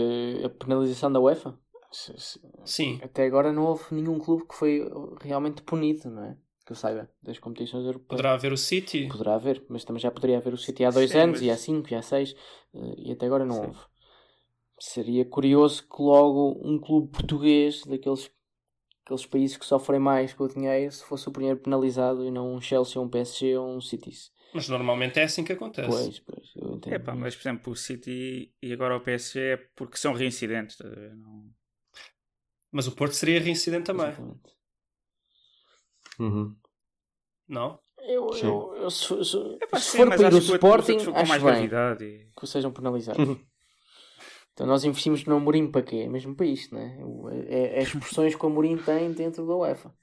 a 0.44 0.50
penalização 0.50 1.12
da 1.12 1.20
UEFA? 1.20 1.58
Sim. 2.66 3.00
Até 3.02 3.26
agora 3.26 3.52
não 3.52 3.66
houve 3.66 3.84
nenhum 3.92 4.20
clube 4.20 4.48
que 4.48 4.56
foi 4.56 4.82
realmente 5.22 5.62
punido, 5.62 6.10
não 6.10 6.24
é? 6.24 6.38
Que 6.66 6.74
eu 6.74 6.76
saiba, 6.76 7.10
das 7.24 7.40
competições 7.40 7.86
europeias. 7.86 8.10
Poderá 8.10 8.34
haver 8.34 8.52
o 8.52 8.58
City? 8.58 9.08
Poderá 9.08 9.36
haver, 9.36 9.66
mas 9.70 9.86
também 9.86 10.02
já 10.02 10.12
poderia 10.12 10.38
haver 10.38 10.54
o 10.54 10.58
City 10.58 10.84
há 10.84 10.90
dois 10.90 11.12
Sim, 11.12 11.20
anos, 11.20 11.40
mas... 11.40 11.48
e 11.48 11.52
há 11.52 11.58
cinco, 11.58 11.92
e 11.92 11.96
há 11.96 12.02
seis, 12.02 12.36
eh, 12.74 12.94
e 12.98 13.12
até 13.12 13.26
agora 13.26 13.46
não 13.46 13.56
Sim. 13.56 13.68
houve. 13.68 13.80
Seria 14.80 15.26
curioso 15.26 15.84
que 15.84 16.02
logo 16.02 16.60
um 16.64 16.80
clube 16.80 17.12
português, 17.12 17.84
daqueles 17.86 18.30
aqueles 19.08 19.26
países 19.26 19.58
que 19.58 19.66
sofrem 19.66 20.00
mais 20.00 20.34
com 20.34 20.44
o 20.44 20.48
dinheiro 20.50 20.92
se 20.92 21.04
fosse 21.06 21.30
o 21.30 21.32
primeiro 21.32 21.60
penalizado 21.60 22.26
e 22.26 22.30
não 22.30 22.54
um 22.54 22.60
Chelsea, 22.60 23.02
um 23.02 23.08
PSG 23.08 23.58
ou 23.58 23.78
um 23.78 23.82
City. 23.82 24.12
Mas 24.54 24.68
normalmente 24.68 25.20
é 25.20 25.24
assim 25.24 25.44
que 25.44 25.54
acontece. 25.54 25.88
Pois, 25.88 26.20
pois, 26.20 26.52
eu 26.56 26.76
entendo. 26.76 26.94
É 26.94 27.00
pá, 27.00 27.16
mas 27.16 27.36
por 27.36 27.42
exemplo, 27.42 27.74
o 27.74 27.76
City 27.76 28.54
e 28.62 28.74
agora 28.74 28.98
o 28.98 29.02
PSG 29.02 29.40
é 29.40 29.58
porque 29.76 29.98
são 29.98 30.14
reincidentes. 30.14 30.78
Não... 31.16 31.46
Mas 32.72 32.88
o 32.88 32.92
Porto 32.92 33.14
seria 33.14 33.40
reincidente 33.40 33.86
também. 33.86 34.14
Uhum. 36.20 36.56
Não? 37.48 37.80
Eu, 38.00 38.30
eu, 38.42 38.76
eu, 38.76 38.90
se, 38.90 39.26
se, 39.26 39.38
Epá, 39.62 39.80
se 39.80 39.92
sim, 39.92 39.98
for 39.98 40.08
para 40.08 40.28
ir 40.28 40.34
o 40.34 40.38
Sporting, 40.38 40.98
acho 41.14 41.46
bem 41.46 41.66
e... 42.02 42.30
que 42.40 42.48
sejam 42.48 42.72
penalizados. 42.72 43.28
Uhum. 43.28 43.40
Então 44.54 44.66
nós 44.66 44.84
investimos 44.84 45.24
no 45.26 45.36
Amorim 45.36 45.70
para 45.70 45.84
quê? 45.84 45.98
É 45.98 46.10
mesmo 46.10 46.36
para 46.36 46.46
isto, 46.46 46.74
não 46.74 46.82
é? 46.82 46.98
É, 47.48 47.80
é 47.80 47.82
as 47.82 47.90
expressões 47.94 48.34
que 48.36 48.44
o 48.44 48.48
Amorim 48.50 48.78
tem 48.78 49.12
dentro 49.12 49.46
da 49.46 49.56
UEFA. 49.56 49.94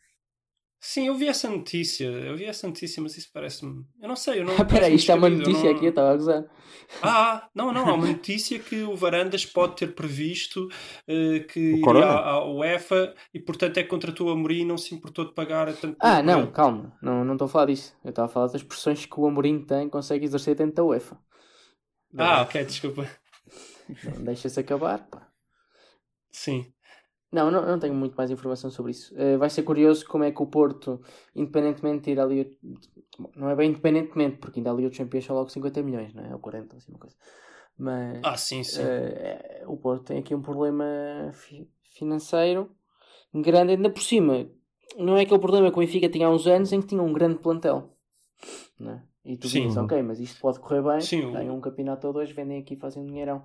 Sim, 0.87 1.07
eu 1.07 1.14
vi 1.14 1.29
essa 1.29 1.49
notícia, 1.49 2.05
eu 2.05 2.37
vi 2.37 2.44
essa 2.44 2.66
notícia, 2.66 3.03
mas 3.03 3.16
isso 3.16 3.31
parece-me. 3.33 3.87
Eu 4.03 4.07
não 4.07 4.14
sei, 4.14 4.40
eu 4.40 4.44
não. 4.44 4.53
Ah, 4.61 4.66
peraí, 4.66 4.94
isto 4.94 5.11
é 5.11 5.14
uma 5.14 5.31
notícia 5.31 5.64
não... 5.64 5.70
aqui, 5.70 5.87
eu 5.87 5.88
estava 5.88 6.12
a 6.12 6.14
gozar. 6.14 6.44
Ah, 7.03 7.49
não, 7.55 7.73
não, 7.73 7.88
há 7.88 7.94
uma 7.94 8.07
notícia 8.12 8.59
que 8.59 8.83
o 8.83 8.94
Varandas 8.94 9.47
pode 9.47 9.77
ter 9.77 9.94
previsto 9.94 10.68
uh, 10.68 11.47
que 11.49 11.59
iria 11.59 12.05
à 12.05 12.44
UEFA 12.44 13.14
e, 13.33 13.40
portanto, 13.40 13.79
é 13.79 13.83
que 13.83 13.88
contratou 13.88 14.29
o 14.29 14.31
Amorim 14.31 14.61
e 14.61 14.64
não 14.66 14.77
se 14.77 14.94
importou 14.94 15.25
de 15.25 15.33
pagar 15.33 15.73
tanto. 15.73 15.97
Ah, 15.99 16.23
não, 16.23 16.53
calma, 16.53 16.94
não, 17.01 17.25
não 17.25 17.33
estou 17.33 17.47
a 17.47 17.49
falar 17.49 17.66
disso. 17.66 17.97
Eu 18.05 18.11
estava 18.11 18.27
a 18.27 18.31
falar 18.31 18.49
das 18.49 18.57
expressões 18.57 19.07
que 19.07 19.18
o 19.18 19.27
Amorim 19.27 19.64
tem 19.64 19.88
consegue 19.88 20.27
exercer 20.27 20.55
dentro 20.55 20.75
da 20.75 20.85
UEFA. 20.85 21.18
Ah, 22.18 22.42
ok, 22.42 22.62
desculpa. 22.62 23.09
Deixa-se 24.20 24.61
acabar, 24.61 24.99
pá. 25.09 25.27
Sim. 26.31 26.74
Não, 27.35 27.51
não, 27.51 27.66
não 27.66 27.81
tenho 27.81 27.92
muito 27.92 28.14
mais 28.14 28.31
informação 28.31 28.70
sobre 28.70 28.92
isso. 28.92 29.12
Uh, 29.14 29.37
vai 29.37 29.51
ser 29.51 29.64
curioso 29.64 30.07
como 30.07 30.23
é 30.23 30.31
que 30.31 30.40
o 30.40 30.47
Porto, 30.47 31.01
independentemente 31.35 32.05
de 32.05 32.12
ir 32.12 32.20
ali. 32.20 32.57
Não 33.35 33.51
é 33.51 33.57
bem 33.57 33.70
independentemente, 33.70 34.37
porque 34.37 34.61
ainda 34.61 34.70
ali 34.70 34.87
o 34.87 34.92
Champions 34.92 35.25
são 35.25 35.35
logo 35.35 35.49
50 35.49 35.83
milhões, 35.83 36.14
não 36.14 36.25
é? 36.25 36.33
Ou 36.33 36.38
40, 36.38 36.77
assim 36.77 36.92
uma 36.92 37.01
coisa. 37.01 37.16
Mas. 37.77 38.20
Ah, 38.23 38.37
sim, 38.37 38.62
sim. 38.62 38.81
Uh, 38.83 39.73
o 39.73 39.77
Porto 39.77 40.05
tem 40.05 40.18
aqui 40.18 40.33
um 40.33 40.40
problema 40.40 40.85
fi 41.33 41.68
financeiro 41.97 42.70
grande, 43.35 43.73
ainda 43.73 43.90
por 43.90 44.03
cima. 44.03 44.49
Não 44.97 45.16
é 45.16 45.23
aquele 45.23 45.40
problema 45.40 45.73
que 45.73 45.77
o 45.77 45.81
Benfica 45.81 46.09
tinha 46.09 46.29
há 46.29 46.31
uns 46.31 46.47
anos 46.47 46.73
em 46.73 46.81
que 46.81 46.87
tinha 46.87 47.03
um 47.03 47.12
grande 47.12 47.40
plantel. 47.40 47.90
Não 48.79 48.92
é? 48.92 49.03
E 49.25 49.37
tu 49.37 49.49
dizes, 49.49 49.77
ok, 49.77 50.03
mas 50.03 50.20
isto 50.20 50.40
pode 50.40 50.61
correr 50.61 50.83
bem. 50.83 51.01
Sim, 51.01 51.33
Ganham 51.33 51.57
um 51.57 51.61
campeonato 51.61 52.07
ou 52.07 52.12
dois, 52.12 52.31
vendem 52.31 52.61
aqui 52.61 52.75
e 52.75 52.77
fazem 52.77 53.03
um 53.03 53.07
dinheirão. 53.07 53.44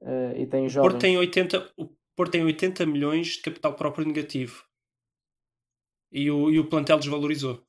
Uh, 0.00 0.34
e 0.34 0.46
tem 0.46 0.68
jovens. 0.68 0.90
Porto 0.90 1.00
tem 1.00 1.16
80, 1.16 1.72
o 1.76 1.86
Porto 2.16 2.32
tem 2.32 2.44
80 2.44 2.84
milhões 2.86 3.28
de 3.28 3.42
capital 3.42 3.74
próprio 3.74 4.06
negativo. 4.06 4.64
E 6.12 6.30
o, 6.30 6.50
e 6.50 6.58
o 6.58 6.68
plantel 6.68 6.98
desvalorizou. 6.98 7.62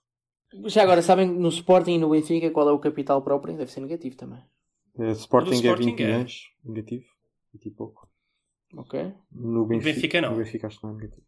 Já 0.65 0.83
agora, 0.83 1.01
sabem 1.01 1.27
no 1.27 1.49
Sporting 1.49 1.93
e 1.93 1.97
no 1.97 2.09
Benfica 2.09 2.51
qual 2.51 2.67
é 2.67 2.71
o 2.71 2.79
capital 2.79 3.21
próprio? 3.21 3.55
Deve 3.55 3.71
ser 3.71 3.81
negativo 3.81 4.15
também. 4.15 4.43
É, 4.99 5.11
Sporting, 5.11 5.51
Sporting 5.53 5.67
é 5.67 5.75
20 5.91 6.01
é... 6.01 6.05
milhões, 6.05 6.41
negativo. 6.63 7.05
20 7.53 7.65
e 7.65 7.71
pouco. 7.71 8.09
Ok. 8.75 9.13
No 9.31 9.65
Benfica, 9.65 9.93
Benfica 9.93 10.21
não. 10.21 10.31
No 10.31 10.37
Benfica 10.37 10.67
acho 10.67 10.79
que 10.79 10.83
não 10.83 10.91
é 10.91 10.95
negativo. 10.95 11.25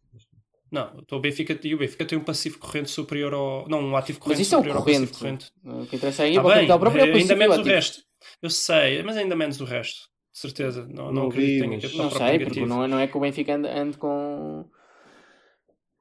Não, 0.70 1.04
o 1.12 1.20
Benfica, 1.20 1.58
e 1.62 1.74
o 1.74 1.78
Benfica 1.78 2.04
tem 2.04 2.18
um 2.18 2.24
passivo 2.24 2.58
corrente 2.58 2.90
superior 2.90 3.32
ao. 3.32 3.68
Não, 3.68 3.80
um 3.80 3.96
ativo 3.96 4.18
corrente 4.18 4.38
mas 4.38 4.46
isso 4.46 4.56
superior 4.56 4.76
é 4.76 4.80
o 4.80 4.82
corrente. 4.82 4.98
ao 4.98 5.06
passivo 5.06 5.18
corrente. 5.20 5.52
O 5.62 5.86
que 5.86 5.96
interessa 5.96 6.22
aí 6.24 6.34
é 6.34 6.38
ah, 6.38 6.42
o 6.42 6.48
capital 6.48 6.80
próprio 6.80 7.00
é 7.00 7.12
o 7.12 7.16
Ainda 7.16 7.36
menos 7.36 7.54
ativo. 7.54 7.70
o 7.70 7.72
resto. 7.72 8.02
Eu 8.42 8.50
sei, 8.50 9.02
mas 9.04 9.16
ainda 9.16 9.36
menos 9.36 9.60
o 9.60 9.64
resto. 9.64 10.08
De 10.34 10.40
certeza. 10.40 10.84
Não, 10.88 11.06
não, 11.06 11.12
não 11.12 11.26
acredito 11.28 11.62
que 11.62 11.78
tenha 11.78 12.02
não 12.02 12.10
sei, 12.10 12.26
negativo. 12.26 12.44
porque 12.50 12.66
não 12.66 12.82
é, 12.82 12.88
não 12.88 12.98
é 12.98 13.06
que 13.06 13.16
o 13.16 13.20
Benfica 13.20 13.54
ande, 13.54 13.68
ande 13.68 13.96
com. 13.96 14.68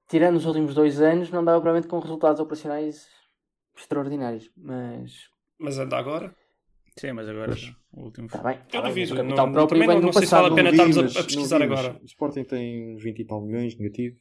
Tirando 0.10 0.38
os 0.38 0.46
últimos 0.46 0.74
dois 0.74 1.00
anos, 1.00 1.30
não 1.30 1.46
dava 1.46 1.62
provavelmente 1.62 1.88
com 1.88 2.00
resultados 2.00 2.42
operacionais 2.42 3.08
extraordinários. 3.78 4.50
Mas. 4.58 5.30
Mas 5.60 5.78
anda 5.78 5.98
agora? 5.98 6.36
Sim, 6.98 7.12
mas 7.14 7.30
agora 7.30 7.54
o 7.92 8.06
último. 8.06 8.28
Tá 8.28 8.40
bem, 8.40 8.58
eu 8.74 8.82
tá 8.82 8.88
duvido. 8.88 9.16
Bem, 9.16 9.24
capital 9.24 9.46
não, 9.46 9.54
próprio 9.54 9.82
também 9.82 9.96
não, 9.96 10.06
não 10.08 10.14
sei 10.14 10.26
se 10.26 10.32
vale 10.32 10.48
a 10.48 10.56
pena 10.56 10.70
estarmos 10.72 10.98
mas 10.98 11.16
a, 11.16 11.20
a 11.20 11.24
pesquisar 11.24 11.60
não 11.60 11.66
agora. 11.66 12.00
O 12.02 12.06
Sporting 12.06 12.44
tem 12.44 12.96
uns 12.96 13.04
20 13.04 13.20
e 13.20 13.26
tal 13.26 13.42
milhões 13.42 13.78
negativo. 13.78 14.18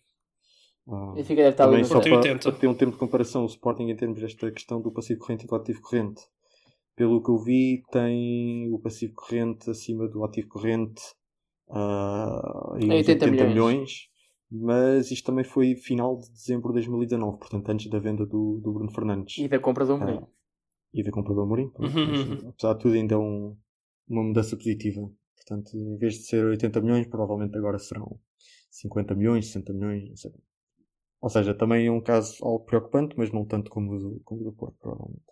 Ah, 0.88 1.12
Benfica 1.14 1.42
deve 1.42 1.48
estar 1.50 1.68
ali 1.68 1.78
no 1.78 1.84
só 1.84 2.00
para, 2.00 2.16
80. 2.16 2.50
para 2.50 2.58
ter 2.58 2.66
um 2.66 2.74
tempo 2.74 2.92
de 2.92 2.98
comparação, 2.98 3.44
o 3.44 3.46
Sporting 3.46 3.88
em 3.88 3.96
termos 3.96 4.20
desta 4.20 4.50
questão 4.50 4.80
do 4.80 4.92
passivo 4.92 5.20
corrente 5.20 5.44
e 5.44 5.46
do 5.48 5.54
ativo 5.54 5.80
corrente. 5.80 6.22
Pelo 6.96 7.22
que 7.22 7.30
eu 7.30 7.38
vi, 7.38 7.82
tem 7.90 8.70
o 8.72 8.78
passivo 8.78 9.14
corrente 9.14 9.70
acima 9.70 10.08
do 10.08 10.24
ativo 10.24 10.48
corrente 10.48 11.02
ah, 11.70 12.74
em 12.78 12.90
É 12.92 12.94
uns 12.96 13.08
80 13.08 13.26
80 13.26 13.30
milhões. 13.30 13.48
milhões. 13.48 14.08
Mas 14.50 15.10
isto 15.10 15.24
também 15.26 15.44
foi 15.44 15.74
final 15.74 16.18
de 16.18 16.30
dezembro 16.30 16.68
de 16.68 16.74
2019, 16.74 17.38
portanto 17.38 17.68
antes 17.70 17.90
da 17.90 17.98
venda 17.98 18.26
do, 18.26 18.60
do 18.62 18.72
Bruno 18.72 18.90
Fernandes 18.92 19.38
E 19.38 19.48
da 19.48 19.58
compra 19.58 19.86
do 19.86 19.94
Amorim. 19.94 20.20
Ah, 20.20 20.26
e 20.92 21.02
da 21.02 21.10
compra 21.10 21.34
do 21.34 21.40
Amorim. 21.40 21.70
Uhum, 21.78 22.12
uhum. 22.12 22.48
Apesar 22.50 22.74
de 22.74 22.80
tudo, 22.80 22.94
ainda 22.94 23.14
é 23.14 23.18
um- 23.18 23.56
uma 24.08 24.22
mudança 24.22 24.56
positiva. 24.56 25.10
Portanto, 25.36 25.74
em 25.76 25.96
vez 25.96 26.14
de 26.14 26.24
ser 26.26 26.44
80 26.44 26.80
milhões, 26.82 27.06
provavelmente 27.06 27.56
agora 27.56 27.78
serão 27.78 28.18
50 28.70 29.14
milhões, 29.14 29.46
60 29.46 29.72
milhões, 29.72 30.08
não 30.08 30.16
sei. 30.16 30.32
Ou 31.22 31.30
seja, 31.30 31.54
também 31.54 31.86
é 31.86 31.90
um 31.90 32.02
caso 32.02 32.36
algo 32.44 32.64
preocupante, 32.66 33.14
mas 33.16 33.32
não 33.32 33.46
tanto 33.46 33.70
como 33.70 33.92
o 33.94 33.98
do, 33.98 34.20
como 34.24 34.42
o 34.42 34.44
do 34.44 34.52
Porto, 34.52 34.76
provavelmente. 34.78 35.31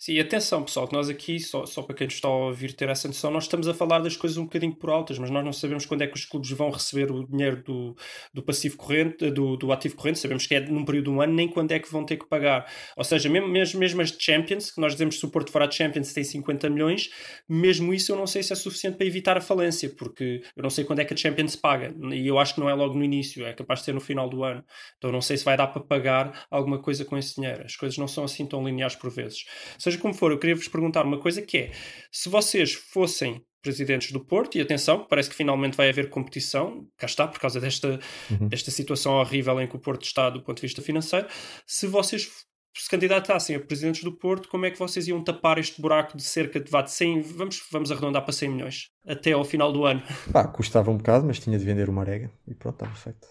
Sim, 0.00 0.16
atenção 0.20 0.62
pessoal, 0.62 0.86
que 0.86 0.92
nós 0.94 1.08
aqui, 1.08 1.40
só, 1.40 1.66
só 1.66 1.82
para 1.82 1.92
quem 1.92 2.06
está 2.06 2.28
a 2.28 2.30
ouvir 2.30 2.72
ter 2.72 2.88
essa 2.88 3.08
noção, 3.08 3.32
nós 3.32 3.44
estamos 3.44 3.66
a 3.66 3.74
falar 3.74 3.98
das 3.98 4.16
coisas 4.16 4.38
um 4.38 4.44
bocadinho 4.44 4.72
por 4.72 4.90
altas, 4.90 5.18
mas 5.18 5.28
nós 5.28 5.44
não 5.44 5.52
sabemos 5.52 5.84
quando 5.86 6.02
é 6.02 6.06
que 6.06 6.14
os 6.14 6.24
clubes 6.24 6.50
vão 6.52 6.70
receber 6.70 7.10
o 7.10 7.26
dinheiro 7.26 7.64
do, 7.64 7.96
do 8.32 8.40
passivo 8.40 8.76
corrente, 8.76 9.28
do, 9.32 9.56
do 9.56 9.72
ativo 9.72 9.96
corrente, 9.96 10.20
sabemos 10.20 10.46
que 10.46 10.54
é 10.54 10.60
num 10.60 10.84
período 10.84 11.06
de 11.06 11.10
um 11.10 11.20
ano, 11.20 11.34
nem 11.34 11.48
quando 11.48 11.72
é 11.72 11.80
que 11.80 11.90
vão 11.90 12.04
ter 12.04 12.16
que 12.16 12.26
pagar. 12.28 12.70
Ou 12.96 13.02
seja, 13.02 13.28
mesmo, 13.28 13.48
mesmo, 13.48 13.80
mesmo 13.80 14.00
as 14.00 14.10
Champions, 14.16 14.70
que 14.70 14.80
nós 14.80 14.92
dizemos 14.92 15.16
que 15.16 15.20
se 15.20 15.26
o 15.26 15.30
Porto 15.30 15.50
for 15.50 15.62
à 15.62 15.68
Champions 15.70 16.12
tem 16.12 16.22
50 16.22 16.70
milhões, 16.70 17.10
mesmo 17.48 17.92
isso 17.92 18.12
eu 18.12 18.16
não 18.16 18.26
sei 18.28 18.44
se 18.44 18.52
é 18.52 18.56
suficiente 18.56 18.96
para 18.96 19.06
evitar 19.06 19.36
a 19.36 19.40
falência, 19.40 19.90
porque 19.90 20.42
eu 20.56 20.62
não 20.62 20.70
sei 20.70 20.84
quando 20.84 21.00
é 21.00 21.04
que 21.04 21.12
a 21.12 21.16
Champions 21.16 21.56
paga, 21.56 21.92
e 22.12 22.24
eu 22.24 22.38
acho 22.38 22.54
que 22.54 22.60
não 22.60 22.70
é 22.70 22.74
logo 22.74 22.94
no 22.94 23.02
início, 23.02 23.44
é 23.44 23.52
capaz 23.52 23.80
de 23.80 23.86
ser 23.86 23.94
no 23.94 24.00
final 24.00 24.28
do 24.28 24.44
ano. 24.44 24.64
Então 24.96 25.10
não 25.10 25.20
sei 25.20 25.36
se 25.36 25.44
vai 25.44 25.56
dar 25.56 25.66
para 25.66 25.82
pagar 25.82 26.46
alguma 26.48 26.78
coisa 26.80 27.04
com 27.04 27.18
esse 27.18 27.34
dinheiro. 27.34 27.64
As 27.64 27.74
coisas 27.74 27.98
não 27.98 28.06
são 28.06 28.22
assim 28.22 28.46
tão 28.46 28.64
lineares 28.64 28.94
por 28.94 29.10
vezes. 29.10 29.44
Seja 29.78 29.98
como 29.98 30.14
for, 30.14 30.30
eu 30.30 30.38
queria 30.38 30.54
vos 30.56 30.68
perguntar 30.68 31.04
uma 31.04 31.18
coisa 31.18 31.42
que 31.42 31.58
é: 31.58 31.70
se 32.10 32.28
vocês 32.28 32.72
fossem 32.74 33.42
presidentes 33.60 34.12
do 34.12 34.20
Porto, 34.24 34.56
e 34.56 34.60
atenção, 34.60 35.04
parece 35.08 35.28
que 35.28 35.34
finalmente 35.34 35.76
vai 35.76 35.88
haver 35.88 36.08
competição, 36.08 36.86
cá 36.96 37.06
está, 37.06 37.26
por 37.26 37.40
causa 37.40 37.60
desta, 37.60 37.98
Uhum. 38.30 38.48
desta 38.48 38.70
situação 38.70 39.14
horrível 39.14 39.60
em 39.60 39.66
que 39.66 39.74
o 39.76 39.78
Porto 39.80 40.04
está 40.04 40.30
do 40.30 40.40
ponto 40.42 40.56
de 40.58 40.62
vista 40.62 40.80
financeiro, 40.80 41.26
se 41.66 41.86
vocês 41.86 42.30
se 42.74 42.88
candidatassem 42.88 43.56
a 43.56 43.60
presidentes 43.60 44.04
do 44.04 44.12
Porto, 44.12 44.48
como 44.48 44.64
é 44.64 44.70
que 44.70 44.78
vocês 44.78 45.08
iam 45.08 45.22
tapar 45.24 45.58
este 45.58 45.82
buraco 45.82 46.16
de 46.16 46.22
cerca 46.22 46.60
de, 46.60 46.70
vá, 46.70 46.80
de 46.82 46.92
100, 46.92 47.22
vamos, 47.22 47.60
vamos 47.72 47.90
arredondar 47.90 48.22
para 48.22 48.32
100 48.32 48.48
milhões, 48.50 48.90
até 49.04 49.32
ao 49.32 49.44
final 49.44 49.72
do 49.72 49.84
ano? 49.84 50.00
Pá, 50.32 50.46
custava 50.46 50.88
um 50.90 50.96
bocado, 50.96 51.26
mas 51.26 51.40
tinha 51.40 51.58
de 51.58 51.64
vender 51.64 51.88
uma 51.88 52.02
arega 52.02 52.30
e 52.46 52.54
pronto, 52.54 52.76
está 52.76 52.86
perfeito. 52.86 53.26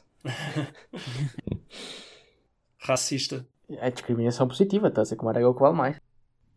Racista. 2.80 3.48
É 3.70 3.90
discriminação 3.92 4.48
positiva, 4.48 4.88
está 4.88 5.02
a 5.02 5.04
dizer 5.04 5.16
que 5.16 5.22
o 5.22 5.26
Marega 5.26 5.46
é 5.46 5.50
o 5.50 5.54
que 5.54 5.62
vale 5.62 5.76
mais. 5.76 5.98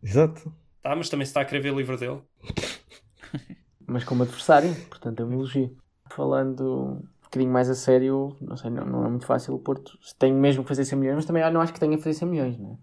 Exato. 0.03 0.53
Tá, 0.81 0.95
mas 0.95 1.09
também 1.09 1.25
se 1.25 1.29
está 1.29 1.41
a 1.41 1.45
querer 1.45 1.61
ver 1.61 1.73
livre 1.73 1.97
dele. 1.97 2.21
Mas 3.87 4.05
como 4.05 4.23
adversário, 4.23 4.73
portanto 4.85 5.21
é 5.21 5.25
um 5.25 5.33
elogio. 5.33 5.75
Falando 6.09 6.63
um 6.63 7.23
bocadinho 7.23 7.51
mais 7.51 7.69
a 7.69 7.75
sério, 7.75 8.37
não 8.39 8.55
sei, 8.55 8.69
não, 8.69 8.85
não 8.85 9.05
é 9.05 9.09
muito 9.09 9.25
fácil 9.25 9.53
o 9.53 9.59
Porto. 9.59 9.99
Tenho 10.17 10.35
mesmo 10.35 10.63
que 10.63 10.69
fazer 10.69 10.85
100 10.85 10.97
milhões, 10.97 11.15
mas 11.17 11.25
também 11.25 11.51
não 11.51 11.59
acho 11.59 11.73
que 11.73 11.79
tenha 11.79 11.97
que 11.97 12.03
fazer 12.03 12.17
100 12.17 12.27
milhões, 12.29 12.57
não 12.57 12.71
é? 12.71 12.77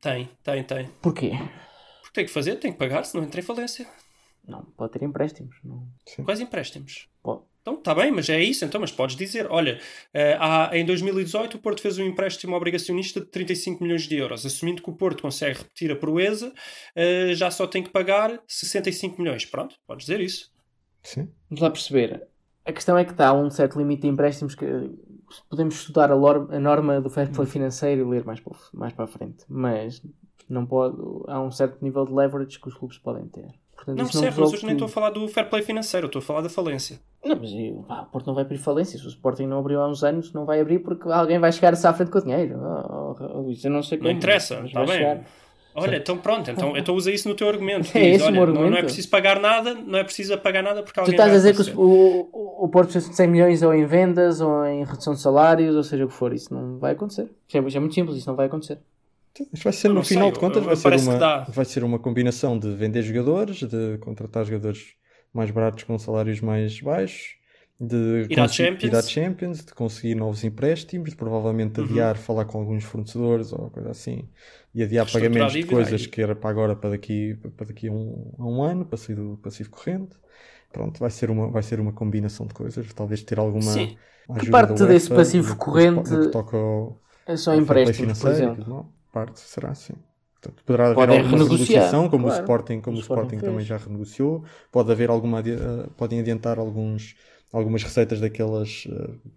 Tem, 0.00 0.28
tem, 0.42 0.64
tem. 0.64 0.88
Porquê? 1.02 1.32
Porque 2.00 2.14
tem 2.14 2.24
que 2.24 2.30
fazer, 2.30 2.56
tem 2.56 2.72
que 2.72 2.78
pagar, 2.78 3.04
senão 3.04 3.24
entra 3.24 3.40
em 3.40 3.42
falência. 3.42 3.86
Não, 4.46 4.62
pode 4.76 4.92
ter 4.92 5.02
empréstimos. 5.02 5.56
Não. 5.62 5.86
Quais 6.24 6.40
empréstimos? 6.40 7.08
Pode. 7.22 7.42
Então, 7.66 7.78
está 7.78 7.94
bem, 7.94 8.10
mas 8.12 8.28
é 8.28 8.38
isso, 8.42 8.62
então, 8.62 8.78
mas 8.78 8.92
podes 8.92 9.16
dizer, 9.16 9.46
olha, 9.50 9.80
eh, 10.12 10.36
há- 10.38 10.68
em 10.76 10.84
2018 10.84 11.56
o 11.56 11.58
Porto 11.58 11.80
fez 11.80 11.96
um 11.98 12.04
empréstimo 12.04 12.54
obrigacionista 12.54 13.20
de 13.20 13.26
35 13.26 13.82
milhões 13.82 14.02
de 14.06 14.14
euros, 14.16 14.44
assumindo 14.44 14.82
que 14.82 14.90
o 14.90 14.92
Porto 14.92 15.22
consegue 15.22 15.60
repetir 15.60 15.90
a 15.90 15.96
proeza, 15.96 16.52
eh, 16.94 17.32
já 17.34 17.50
só 17.50 17.66
tem 17.66 17.82
que 17.82 17.88
pagar 17.88 18.38
65 18.46 19.18
milhões. 19.18 19.46
Pronto, 19.46 19.76
podes 19.86 20.04
dizer 20.04 20.20
isso. 20.20 20.52
Sim. 21.02 21.30
Vamos 21.48 21.62
lá 21.62 21.70
perceber. 21.70 22.28
A 22.66 22.72
questão 22.72 22.98
é 22.98 23.04
que 23.04 23.12
está 23.12 23.32
um 23.32 23.48
certo 23.48 23.78
limite 23.78 24.02
de 24.02 24.08
empréstimos 24.08 24.54
que 24.54 24.66
podemos 25.48 25.74
estudar 25.76 26.10
a, 26.10 26.14
lor- 26.14 26.48
a 26.52 26.60
norma 26.60 27.00
do 27.00 27.08
fair 27.08 27.30
play 27.30 27.46
financeiro 27.46 28.02
e 28.02 28.04
ler 28.10 28.26
mais 28.26 28.40
para, 28.40 28.52
mais 28.74 28.92
para 28.92 29.04
a 29.06 29.08
frente. 29.08 29.42
Mas 29.48 30.02
não 30.50 30.66
pode, 30.66 30.96
há 31.28 31.40
um 31.40 31.50
certo 31.50 31.82
nível 31.82 32.04
de 32.04 32.12
leverage 32.12 32.60
que 32.60 32.68
os 32.68 32.74
clubes 32.74 32.98
podem 32.98 33.26
ter. 33.26 33.48
Portanto, 33.84 33.98
Não, 33.98 34.04
isso 34.08 34.18
certo, 34.18 34.40
mas 34.40 34.52
hoje 34.52 34.64
nem 34.64 34.72
estou 34.74 34.86
a 34.86 34.88
falar 34.88 35.10
do 35.10 35.28
fair 35.28 35.48
play 35.50 35.62
financeiro, 35.62 36.06
estou 36.06 36.20
a 36.20 36.22
falar 36.22 36.40
da 36.40 36.48
falência. 36.48 36.98
Não, 37.22 37.36
mas 37.36 37.50
pá, 37.86 38.00
o 38.02 38.06
Porto 38.06 38.26
não 38.26 38.34
vai 38.34 38.44
abrir 38.44 38.56
falência. 38.56 38.98
Se 38.98 39.04
o 39.04 39.08
Sporting 39.08 39.46
não 39.46 39.58
abriu 39.58 39.80
há 39.82 39.88
uns 39.88 40.02
anos, 40.02 40.32
não 40.32 40.46
vai 40.46 40.60
abrir 40.60 40.78
porque 40.78 41.08
alguém 41.10 41.38
vai 41.38 41.52
chegar-se 41.52 41.86
à 41.86 41.92
frente 41.92 42.10
com 42.10 42.18
o 42.18 42.22
dinheiro. 42.22 42.58
Oh, 42.58 43.14
oh, 43.20 43.40
Luís, 43.42 43.62
eu 43.64 43.70
não 43.70 43.82
sei 43.82 43.98
como. 43.98 44.08
Não 44.10 44.16
interessa, 44.16 44.62
está 44.64 44.80
bem. 44.84 44.92
chegar. 44.94 45.20
Olha, 45.76 45.96
então 45.96 46.16
pronto, 46.16 46.48
então, 46.48 46.76
então 46.76 46.94
usa 46.94 47.10
isso 47.10 47.28
no 47.28 47.34
teu 47.34 47.48
argumento. 47.48 47.88
É 47.98 48.12
Diz, 48.12 48.20
esse 48.20 48.22
o 48.22 48.26
olha, 48.28 48.32
meu 48.32 48.46
não, 48.46 48.54
não 48.54 48.60
é 48.60 48.64
argumento? 48.66 48.84
preciso 48.84 49.10
pagar 49.10 49.40
nada, 49.40 49.74
não 49.74 49.98
é 49.98 50.04
preciso 50.04 50.38
pagar 50.38 50.62
nada 50.62 50.82
porque 50.84 51.00
Tu 51.00 51.00
alguém 51.00 51.14
estás 51.14 51.32
a 51.32 51.34
dizer 51.34 51.52
que 51.54 51.62
acontecer. 51.62 51.76
o, 51.76 52.28
o, 52.32 52.64
o 52.64 52.68
Porto 52.68 52.90
precisa 52.90 53.10
de 53.10 53.16
100 53.16 53.26
milhões 53.28 53.62
ou 53.62 53.74
em 53.74 53.84
vendas 53.84 54.40
ou 54.40 54.64
em 54.66 54.84
redução 54.84 55.14
de 55.14 55.20
salários, 55.20 55.74
ou 55.74 55.82
seja 55.82 56.04
o 56.04 56.08
que 56.08 56.14
for. 56.14 56.32
Isso 56.32 56.54
não 56.54 56.78
vai 56.78 56.92
acontecer. 56.92 57.28
É, 57.52 57.58
é 57.58 57.60
muito 57.80 57.94
simples, 57.94 58.16
isso 58.18 58.28
não 58.28 58.36
vai 58.36 58.46
acontecer. 58.46 58.78
Isto 59.52 59.64
vai 59.64 59.72
ser, 59.72 59.88
Eu 59.88 59.90
no 59.90 59.96
não 59.96 60.04
sei, 60.04 60.16
final 60.16 60.30
de 60.32 60.38
contas, 60.38 60.62
eu- 60.62 60.64
vai, 60.64 60.76
ser 60.76 60.90
que 60.90 60.96
uma, 60.96 61.18
dá. 61.18 61.40
vai 61.44 61.64
ser 61.64 61.82
uma 61.84 61.98
combinação 61.98 62.58
de 62.58 62.72
vender 62.74 63.02
jogadores, 63.02 63.56
de 63.58 63.98
contratar 63.98 64.44
jogadores 64.44 64.94
mais 65.32 65.50
baratos 65.50 65.82
com 65.84 65.98
salários 65.98 66.40
mais 66.40 66.80
baixos, 66.80 67.34
de 67.80 68.28
Ir 68.30 68.38
à 68.38 68.42
conseguir- 68.42 68.48
Champions. 68.48 68.92
ir 68.92 68.94
à 68.96 69.02
Champions, 69.02 69.64
de 69.64 69.74
conseguir 69.74 70.14
novos 70.14 70.44
empréstimos, 70.44 71.10
de 71.10 71.16
provavelmente 71.16 71.80
Uhum. 71.80 71.86
adiar, 71.86 72.16
falar 72.16 72.44
com 72.44 72.58
alguns 72.60 72.84
fornecedores 72.84 73.52
ou 73.52 73.68
coisa 73.70 73.90
assim, 73.90 74.28
e 74.72 74.82
adiar 74.84 75.10
pagamentos 75.10 75.52
de 75.52 75.64
coisas 75.64 76.02
aí. 76.02 76.08
que 76.08 76.22
era 76.22 76.36
para 76.36 76.50
agora, 76.50 76.76
para 76.76 76.90
daqui, 76.90 77.34
para 77.56 77.66
daqui 77.66 77.88
a, 77.88 77.92
um, 77.92 78.32
a 78.38 78.46
um 78.46 78.62
ano, 78.62 78.84
para 78.86 78.96
sair 78.96 79.16
do 79.16 79.36
passivo 79.42 79.70
corrente. 79.70 80.16
Pronto, 80.72 80.98
vai 81.00 81.10
ser 81.10 81.30
uma, 81.30 81.50
vai 81.50 81.62
ser 81.62 81.80
uma 81.80 81.92
combinação 81.92 82.46
de 82.46 82.54
coisas, 82.54 82.92
talvez 82.94 83.22
ter 83.24 83.38
alguma 83.40 83.62
Sim. 83.62 83.96
ajuda 84.30 84.50
parte 84.52 84.78
da 84.78 84.86
desse 84.86 85.08
passivo 85.10 85.54
que- 85.54 85.58
corrente 85.58 86.10
que 86.10 86.30
É 87.26 87.36
só 87.36 87.54
empréstimos, 87.54 88.20
por 88.20 88.30
exemplo. 88.30 88.90
Parte 89.14 89.40
será 89.40 89.70
assim. 89.70 89.94
Portanto, 90.34 90.62
poderá 90.66 90.90
haver 90.90 90.94
Podem 90.96 91.18
alguma 91.18 91.38
renegociar, 91.38 91.48
renegociação, 91.48 92.08
como 92.10 92.24
claro. 92.24 92.38
o 92.38 92.42
Sporting, 92.42 92.80
como 92.80 92.96
O 92.96 92.98
o 92.98 93.02
Sporting, 93.02 93.36
Sporting 93.36 93.46
também 93.46 93.64
já 93.64 93.76
renegociou. 93.78 94.44
Pode 94.70 94.90
haver 94.92 95.08
alguma, 95.10 95.40
eh, 95.40 95.88
podem 95.96 96.20
adiantar 96.20 96.58
alguns, 96.58 97.16
algumas 97.52 97.82
receitas 97.82 98.20
daquelas, 98.20 98.86
eh, 98.90 98.92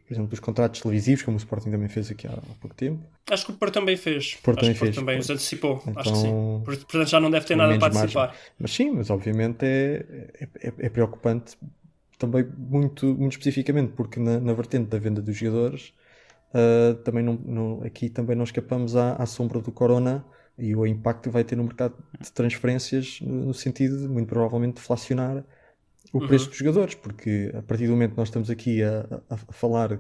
por 0.05 0.13
exemplo, 0.13 0.29
dos 0.29 0.39
contratos 0.39 0.81
televisivos, 0.81 1.23
como 1.23 1.37
o 1.37 1.39
Sporting 1.39 1.71
também 1.71 1.87
fez 1.87 2.11
aqui 2.11 2.27
há, 2.27 2.31
há 2.33 2.55
pouco 2.61 2.75
tempo. 2.75 3.03
Acho 3.31 3.45
que 3.45 3.51
o 3.51 3.55
Porto 3.55 3.73
também 3.75 3.95
fez. 3.97 4.35
Porto 4.43 4.59
Acho 4.59 4.73
também 4.73 4.73
que 4.73 4.77
o 4.77 4.79
Porto 4.79 4.93
fez, 4.93 4.95
também 4.95 5.15
pois. 5.15 5.25
os 5.25 5.29
antecipou. 5.29 5.73
Acho 5.95 6.13
que 6.13 6.19
Então, 6.19 6.21
sim. 6.21 6.61
Por- 6.65 6.77
Portanto, 6.77 7.07
já 7.09 7.19
não 7.19 7.31
deve 7.31 7.45
ter 7.45 7.55
nada 7.55 7.77
margem. 7.77 7.99
antecipar. 8.01 8.35
Mas 8.59 8.71
sim, 8.71 8.91
mas 8.91 9.09
obviamente 9.09 9.65
é, 9.65 10.05
é, 10.39 10.67
é- 10.69 10.73
é 10.79 10.89
preocupante 10.89 11.57
também 12.17 12.45
muito, 12.57 13.05
muito 13.05 13.33
especificamente 13.33 13.93
porque 13.93 14.19
na, 14.19 14.39
na 14.39 14.53
vertente 14.53 14.89
da 14.89 14.97
venda 14.99 15.21
dos 15.21 15.35
jogadores 15.37 15.93
ah, 16.58 16.96
também 17.04 17.24
não, 17.24 17.34
não- 17.36 17.84
aqui 17.84 18.10
também 18.10 18.36
não 18.36 18.43
escapamos 18.43 18.96
à, 18.96 19.15
à 19.15 19.26
sombra 19.26 19.62
do 19.62 19.72
Corona 19.72 20.26
e 20.58 20.76
o 20.76 20.86
impacto 20.88 21.24
que 21.24 21.30
vai 21.30 21.43
ter 21.43 21.56
no 21.56 21.63
mercado 21.63 21.96
de 22.20 22.32
transferências 22.32 23.20
no, 23.22 23.48
no 23.48 23.54
sentido 23.54 23.98
de 24.00 24.08
muito 24.08 24.30
provavelmente 24.30 24.76
deflacionar 24.76 25.46
o 26.13 26.22
Uhum. 26.22 26.28
preço 26.28 26.50
dos 26.50 26.58
jogadores, 26.58 26.96
porque 26.96 27.52
a 27.56 27.62
partir 27.62 27.86
do 27.88 27.91
momento 27.93 28.12
que 28.12 28.17
nós 28.17 28.30
estamos 28.30 28.50
aqui 28.50 28.82
a, 28.84 29.02
a- 29.30 29.36
a 29.36 29.38
falar 29.54 30.00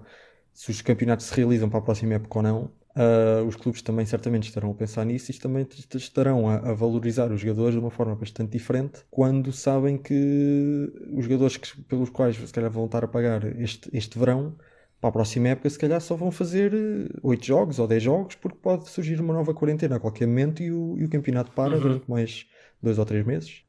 se 0.53 0.71
os 0.71 0.81
campeonatos 0.81 1.25
se 1.27 1.35
realizam 1.35 1.69
para 1.69 1.79
a 1.79 1.81
próxima 1.81 2.15
época 2.15 2.39
ou 2.39 2.43
não, 2.43 2.71
ah, 2.95 3.43
os 3.47 3.55
clubes 3.55 3.81
também 3.81 4.05
certamente 4.05 4.47
estarão 4.47 4.71
a 4.71 4.73
pensar 4.73 5.05
nisso 5.05 5.31
e 5.31 5.35
também 5.35 5.67
estarão 5.95 6.49
a, 6.49 6.55
a 6.71 6.73
valorizar 6.73 7.31
os 7.31 7.41
jogadores 7.41 7.73
de 7.73 7.79
uma 7.79 7.91
forma 7.91 8.15
bastante 8.15 8.51
diferente 8.51 9.01
quando 9.11 9.51
sabem 9.51 9.97
que 9.97 10.91
os 11.13 11.23
jogadores 11.25 11.57
que- 11.57 11.81
pelos 11.83 12.09
quais 12.09 12.35
se 12.37 12.53
calhar 12.53 12.71
vão 12.71 12.85
estar 12.85 13.03
a 13.03 13.07
pagar 13.07 13.43
este, 13.61 13.89
este 13.93 14.17
verão 14.17 14.55
para 14.99 15.09
a 15.09 15.11
próxima 15.13 15.49
época 15.49 15.69
se 15.69 15.77
calhar 15.77 16.01
só 16.01 16.15
vão 16.15 16.31
fazer 16.31 16.71
8 17.21 17.45
jogos 17.45 17.77
ou 17.79 17.87
10 17.87 18.01
jogos 18.03 18.35
porque 18.35 18.57
pode 18.61 18.89
surgir 18.89 19.19
uma 19.21 19.33
nova 19.33 19.53
quarentena 19.53 19.97
a 19.97 19.99
qualquer 19.99 20.27
momento 20.27 20.61
e 20.63 20.71
o, 20.71 20.95
e 20.97 21.05
o 21.05 21.09
campeonato 21.09 21.51
para 21.51 21.75
Uhum. 21.75 21.79
durante 21.81 22.09
mais 22.09 22.45
dois 22.81 22.99
ou 22.99 23.05
três 23.05 23.25
meses. 23.25 23.63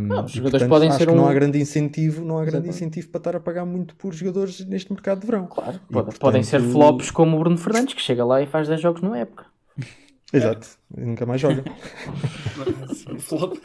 Não, 0.00 0.24
os 0.24 0.32
e, 0.32 0.36
jogadores 0.36 0.42
portanto, 0.42 0.68
podem 0.68 0.88
acho 0.88 0.98
ser 0.98 1.06
que 1.08 1.12
não 1.14 1.24
um- 1.24 1.26
há 1.28 1.34
grande 1.34 1.60
incentivo, 1.60 2.24
não 2.24 2.36
há 2.38 2.42
grande 2.44 2.68
Exatamente. 2.68 2.76
incentivo 2.76 3.08
para 3.08 3.18
estar 3.18 3.36
a 3.36 3.40
pagar 3.40 3.64
muito 3.64 3.94
por 3.96 4.12
jogadores 4.14 4.64
neste 4.66 4.92
mercado 4.92 5.20
de 5.20 5.26
verão. 5.26 5.46
Claro, 5.46 5.80
E, 5.88 5.92
pode- 5.92 6.18
podem 6.18 6.42
ser 6.42 6.58
portanto, 6.58 6.72
flops 6.72 7.10
como 7.10 7.36
o 7.36 7.40
Bruno 7.40 7.58
Fernandes, 7.58 7.94
que 7.94 8.00
chega 8.02 8.24
lá 8.24 8.40
e 8.42 8.46
faz 8.46 8.68
10 8.68 8.80
jogos 8.80 9.02
numa 9.02 9.18
época. 9.18 9.46
Exato, 10.32 10.66
e 10.96 11.00
nunca 11.00 11.26
mais 11.26 11.40
joga. 11.40 11.62
Um 13.10 13.18
flop. 13.20 13.58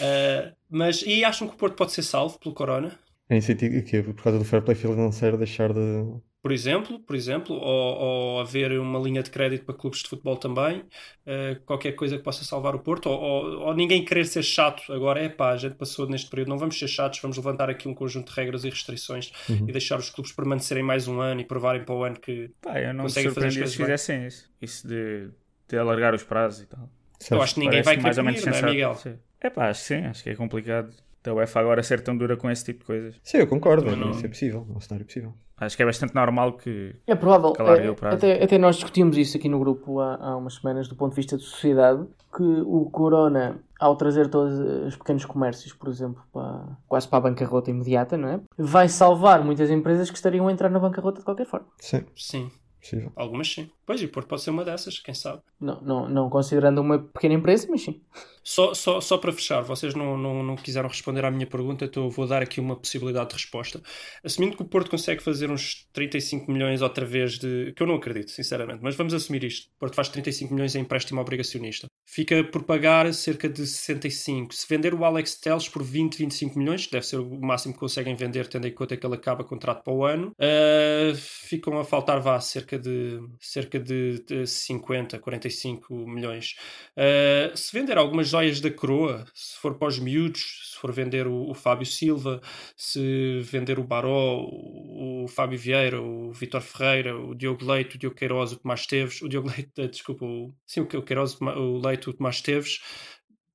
Eh, 0.00 0.52
mas, 0.70 1.02
e 1.06 1.24
acham 1.24 1.46
que 1.46 1.54
o 1.54 1.56
Porto 1.56 1.76
pode 1.76 1.92
ser 1.92 2.02
salvo 2.02 2.38
pelo 2.38 2.54
Corona? 2.54 2.92
Em 3.36 3.40
sentido 3.40 3.82
que 3.82 4.02
por 4.02 4.22
causa 4.22 4.38
do 4.38 4.44
fair 4.44 4.62
play 4.62 4.74
financeiro 4.76 5.36
deixar 5.36 5.72
de 5.72 6.20
por 6.42 6.50
exemplo, 6.50 6.98
por 6.98 7.14
exemplo, 7.14 7.54
ou, 7.54 7.96
ou 8.34 8.40
haver 8.40 8.72
uma 8.80 8.98
linha 8.98 9.22
de 9.22 9.30
crédito 9.30 9.64
para 9.64 9.76
clubes 9.76 10.02
de 10.02 10.08
futebol 10.08 10.36
também, 10.36 10.80
uh, 10.80 11.60
qualquer 11.64 11.92
coisa 11.92 12.18
que 12.18 12.24
possa 12.24 12.42
salvar 12.42 12.74
o 12.74 12.80
Porto, 12.80 13.08
ou, 13.08 13.16
ou, 13.16 13.60
ou, 13.60 13.74
ninguém 13.74 14.04
querer 14.04 14.24
ser 14.24 14.42
chato. 14.42 14.92
Agora 14.92 15.20
é 15.22 15.28
pá, 15.28 15.50
a 15.52 15.56
gente 15.56 15.76
passou 15.76 16.08
neste 16.08 16.28
período, 16.28 16.48
não 16.48 16.58
vamos 16.58 16.76
ser 16.76 16.88
chatos, 16.88 17.20
vamos 17.20 17.36
levantar 17.36 17.70
aqui 17.70 17.86
um 17.86 17.94
conjunto 17.94 18.32
de 18.32 18.40
regras 18.40 18.64
e 18.64 18.70
restrições 18.70 19.30
Uhum. 19.48 19.66
e 19.68 19.72
deixar 19.72 19.98
os 19.98 20.10
clubes 20.10 20.32
permanecerem 20.32 20.82
mais 20.82 21.06
um 21.06 21.20
ano 21.20 21.40
e 21.40 21.44
provarem 21.44 21.84
para 21.84 21.94
o 21.94 22.02
ano 22.02 22.18
que 22.18 22.50
Pá, 22.60 22.80
eu 22.80 22.92
não 22.92 23.04
conseguem 23.04 23.30
fazer 23.30 23.46
as 23.46 23.54
surpreendia 23.54 23.66
se 23.68 23.76
coisas 23.76 23.76
bem. 23.76 23.86
fizessem 23.86 24.26
isso. 24.26 24.50
Isso 24.60 24.88
de, 24.88 25.30
de 25.68 25.76
alargar 25.76 26.12
os 26.12 26.24
prazos 26.24 26.62
e 26.62 26.66
tal. 26.66 26.90
Certo. 27.20 27.34
Eu 27.34 27.42
acho 27.42 27.54
que 27.54 27.60
ninguém 27.60 27.82
vai 27.82 27.94
querer 27.94 28.02
mais 28.02 28.18
ou 28.18 28.24
menos 28.24 28.44
não 28.44 28.52
é. 28.52 28.62
Miguel? 28.62 28.98
É 29.40 29.50
pá, 29.50 29.68
acho 29.68 29.80
que 29.82 29.86
sim, 29.86 30.06
acho 30.06 30.22
que 30.24 30.30
é 30.30 30.34
complicado 30.34 30.92
da 31.22 31.32
UEFA 31.34 31.60
agora 31.60 31.82
ser 31.82 32.00
tão 32.02 32.16
dura 32.16 32.36
com 32.36 32.50
esse 32.50 32.64
tipo 32.64 32.80
de 32.80 32.86
coisas. 32.86 33.20
Sim, 33.22 33.38
eu 33.38 33.46
concordo. 33.46 33.84
Também 33.84 33.98
não- 34.00 34.10
Isso 34.10 34.24
é 34.26 34.28
possível. 34.28 34.66
É 34.72 34.76
um 34.76 34.80
cenário 34.80 35.06
possível. 35.06 35.34
Acho 35.58 35.76
que 35.76 35.82
é 35.82 35.86
bastante 35.86 36.12
normal 36.14 36.54
que. 36.56 36.96
É 37.06 37.14
provável. 37.14 37.52
É, 37.84 37.90
o 37.90 37.94
prazo. 37.94 38.16
até, 38.16 38.42
até 38.42 38.58
nós 38.58 38.76
discutimos 38.76 39.16
isso 39.16 39.36
aqui 39.36 39.48
no 39.48 39.60
grupo 39.60 40.00
há, 40.00 40.16
há 40.16 40.36
umas 40.36 40.54
semanas 40.54 40.88
do 40.88 40.96
ponto 40.96 41.10
de 41.10 41.16
vista 41.16 41.36
de 41.36 41.44
sociedade, 41.44 42.04
que 42.36 42.42
o 42.42 42.88
Corona, 42.90 43.60
ao 43.78 43.94
trazer 43.94 44.28
todos 44.28 44.58
os 44.58 44.96
pequenos 44.96 45.24
comércios, 45.24 45.72
por 45.72 45.88
exemplo, 45.88 46.20
para, 46.32 46.64
quase 46.88 47.06
para 47.06 47.18
a 47.18 47.20
bancarrota 47.30 47.70
imediata, 47.70 48.16
não 48.16 48.28
é? 48.28 48.40
Vai 48.58 48.88
salvar 48.88 49.44
muitas 49.44 49.70
empresas 49.70 50.10
que 50.10 50.16
estariam 50.16 50.48
a 50.48 50.52
entrar 50.52 50.68
na 50.68 50.80
bancarrota 50.80 51.20
de 51.20 51.24
qualquer 51.24 51.46
forma. 51.46 51.66
Sim, 51.78 52.04
sim, 52.16 52.50
possível. 52.82 53.12
algumas 53.16 53.48
sim. 53.48 53.70
Pois, 53.86 54.02
e 54.02 54.04
o 54.04 54.08
Porto 54.08 54.28
pode 54.28 54.42
ser 54.42 54.50
uma 54.50 54.64
dessas, 54.64 54.98
quem 54.98 55.14
sabe. 55.14 55.40
Não, 55.60 55.80
não, 55.80 56.08
não 56.08 56.30
considerando 56.30 56.80
uma 56.80 56.98
pequena 56.98 57.34
empresa, 57.34 57.66
mas 57.70 57.82
sim. 57.82 58.00
Só, 58.44 58.74
só, 58.74 59.00
só 59.00 59.18
para 59.18 59.32
fechar, 59.32 59.62
vocês 59.62 59.94
não, 59.94 60.18
não, 60.18 60.42
não 60.42 60.56
quiseram 60.56 60.88
responder 60.88 61.24
à 61.24 61.30
minha 61.30 61.46
pergunta, 61.46 61.84
então 61.84 62.04
eu 62.04 62.10
vou 62.10 62.26
dar 62.26 62.42
aqui 62.42 62.60
uma 62.60 62.74
possibilidade 62.74 63.28
de 63.28 63.36
resposta. 63.36 63.80
Assumindo 64.24 64.56
que 64.56 64.62
o 64.62 64.66
Porto 64.66 64.90
consegue 64.90 65.22
fazer 65.22 65.48
uns 65.50 65.86
35 65.92 66.50
milhões 66.50 66.82
outra 66.82 67.06
vez 67.06 67.38
de. 67.38 67.72
que 67.76 67.82
eu 67.82 67.86
não 67.86 67.94
acredito, 67.94 68.30
sinceramente, 68.30 68.80
mas 68.82 68.96
vamos 68.96 69.14
assumir 69.14 69.44
isto. 69.44 69.66
O 69.76 69.78
Porto 69.78 69.94
faz 69.94 70.08
35 70.08 70.52
milhões 70.52 70.74
em 70.74 70.80
empréstimo 70.80 71.20
obrigacionista. 71.20 71.86
Fica 72.04 72.42
por 72.44 72.64
pagar 72.64 73.12
cerca 73.14 73.48
de 73.48 73.64
65. 73.64 74.52
Se 74.54 74.66
vender 74.68 74.92
o 74.92 75.04
Alex 75.04 75.36
Teles 75.36 75.68
por 75.68 75.82
20, 75.82 76.18
25 76.18 76.58
milhões, 76.58 76.86
que 76.86 76.92
deve 76.92 77.06
ser 77.06 77.18
o 77.18 77.40
máximo 77.40 77.72
que 77.72 77.80
conseguem 77.80 78.16
vender, 78.16 78.48
tendo 78.48 78.66
em 78.66 78.74
conta 78.74 78.96
que 78.96 79.06
ele 79.06 79.14
acaba 79.14 79.44
contrato 79.44 79.84
para 79.84 79.92
o 79.92 80.04
ano, 80.04 80.32
ah, 80.38 81.14
ficam 81.14 81.78
a 81.78 81.84
faltar 81.84 82.20
vá 82.20 82.40
cerca 82.40 82.71
de, 82.78 83.20
cerca 83.40 83.78
de, 83.78 84.22
de 84.24 84.46
50, 84.46 85.18
45 85.18 85.94
milhões. 86.06 86.56
Uh, 86.96 87.56
se 87.56 87.72
vender 87.72 87.98
algumas 87.98 88.28
joias 88.28 88.60
da 88.60 88.70
coroa, 88.70 89.24
se 89.34 89.58
for 89.58 89.76
para 89.78 89.88
os 89.88 89.98
miúdos, 89.98 90.72
se 90.72 90.80
for 90.80 90.92
vender 90.92 91.26
o, 91.26 91.50
o 91.50 91.54
Fábio 91.54 91.86
Silva, 91.86 92.40
se 92.76 93.40
vender 93.42 93.78
o 93.78 93.84
Baró, 93.84 94.38
o, 94.40 95.24
o 95.24 95.28
Fábio 95.28 95.58
Vieira, 95.58 96.00
o 96.00 96.32
Vitor 96.32 96.60
Ferreira, 96.60 97.16
o 97.16 97.34
Diogo 97.34 97.64
Leite, 97.64 97.96
o 97.96 97.98
Diogo 97.98 98.16
Queiroz, 98.16 98.52
o 98.52 98.56
Tomás 98.56 98.86
Teves, 98.86 99.22
o 99.22 99.28
Diogo 99.28 99.48
Leite, 99.48 99.70
eh, 99.78 99.88
desculpa, 99.88 100.24
o, 100.24 100.54
sim, 100.66 100.80
o 100.80 100.86
Queiroz, 100.86 101.38
o 101.40 101.78
Leite, 101.78 102.10
o 102.10 102.12
Tomás 102.12 102.40
Teves, 102.40 102.80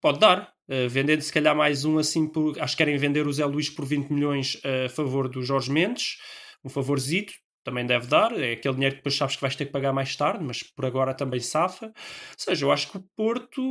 pode 0.01 0.19
dar. 0.19 0.53
Uh, 0.69 0.89
vendendo 0.89 1.21
se 1.21 1.31
calhar 1.31 1.55
mais 1.55 1.85
um 1.85 1.97
assim, 1.97 2.27
por, 2.27 2.59
acho 2.59 2.75
que 2.75 2.83
querem 2.83 2.97
vender 2.97 3.25
o 3.25 3.31
Zé 3.31 3.45
Luís 3.45 3.69
por 3.69 3.85
20 3.85 4.11
milhões 4.11 4.55
uh, 4.55 4.85
a 4.87 4.89
favor 4.89 5.29
do 5.29 5.41
Jorge 5.41 5.71
Mendes, 5.71 6.17
um 6.61 6.69
favorzito, 6.69 7.33
também 7.67 7.85
deve 7.85 8.07
dar, 8.07 8.31
é 8.39 8.53
aquele 8.53 8.75
dinheiro 8.75 8.95
que 8.95 8.99
depois 9.01 9.15
sabes 9.17 9.35
que 9.35 9.41
vais 9.41 9.53
ter 9.55 9.65
que 9.65 9.71
pagar 9.73 9.91
mais 9.91 10.15
tarde, 10.15 10.41
mas 10.41 10.63
por 10.63 10.85
agora 10.85 11.13
também 11.13 11.41
safa. 11.41 11.87
Ou 11.87 11.91
seja, 12.37 12.65
eu 12.65 12.71
acho 12.71 12.89
que 12.89 12.97
o 12.97 13.03
Porto 13.15 13.61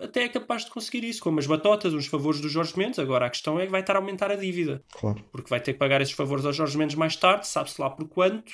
até 0.00 0.24
é 0.24 0.28
capaz 0.28 0.64
de 0.64 0.70
conseguir 0.72 1.04
isso, 1.04 1.22
com 1.22 1.30
umas 1.30 1.46
batotas, 1.46 1.94
uns 1.94 2.06
favores 2.08 2.40
do 2.40 2.48
Jorge 2.48 2.76
Mendes. 2.76 2.98
Agora 2.98 3.26
a 3.26 3.30
questão 3.30 3.60
é 3.60 3.66
que 3.66 3.70
vai 3.70 3.82
estar 3.82 3.94
a 3.94 3.98
aumentar 4.00 4.32
a 4.32 4.36
dívida, 4.36 4.82
Claro. 4.92 5.22
porque 5.30 5.48
vai 5.48 5.60
ter 5.60 5.74
que 5.74 5.78
pagar 5.78 6.00
esses 6.00 6.12
favores 6.14 6.44
ao 6.44 6.52
Jorge 6.52 6.76
Mendes 6.76 6.96
mais 6.96 7.14
tarde, 7.14 7.46
sabe-se 7.46 7.80
lá 7.80 7.88
por 7.88 8.08
quanto, 8.08 8.52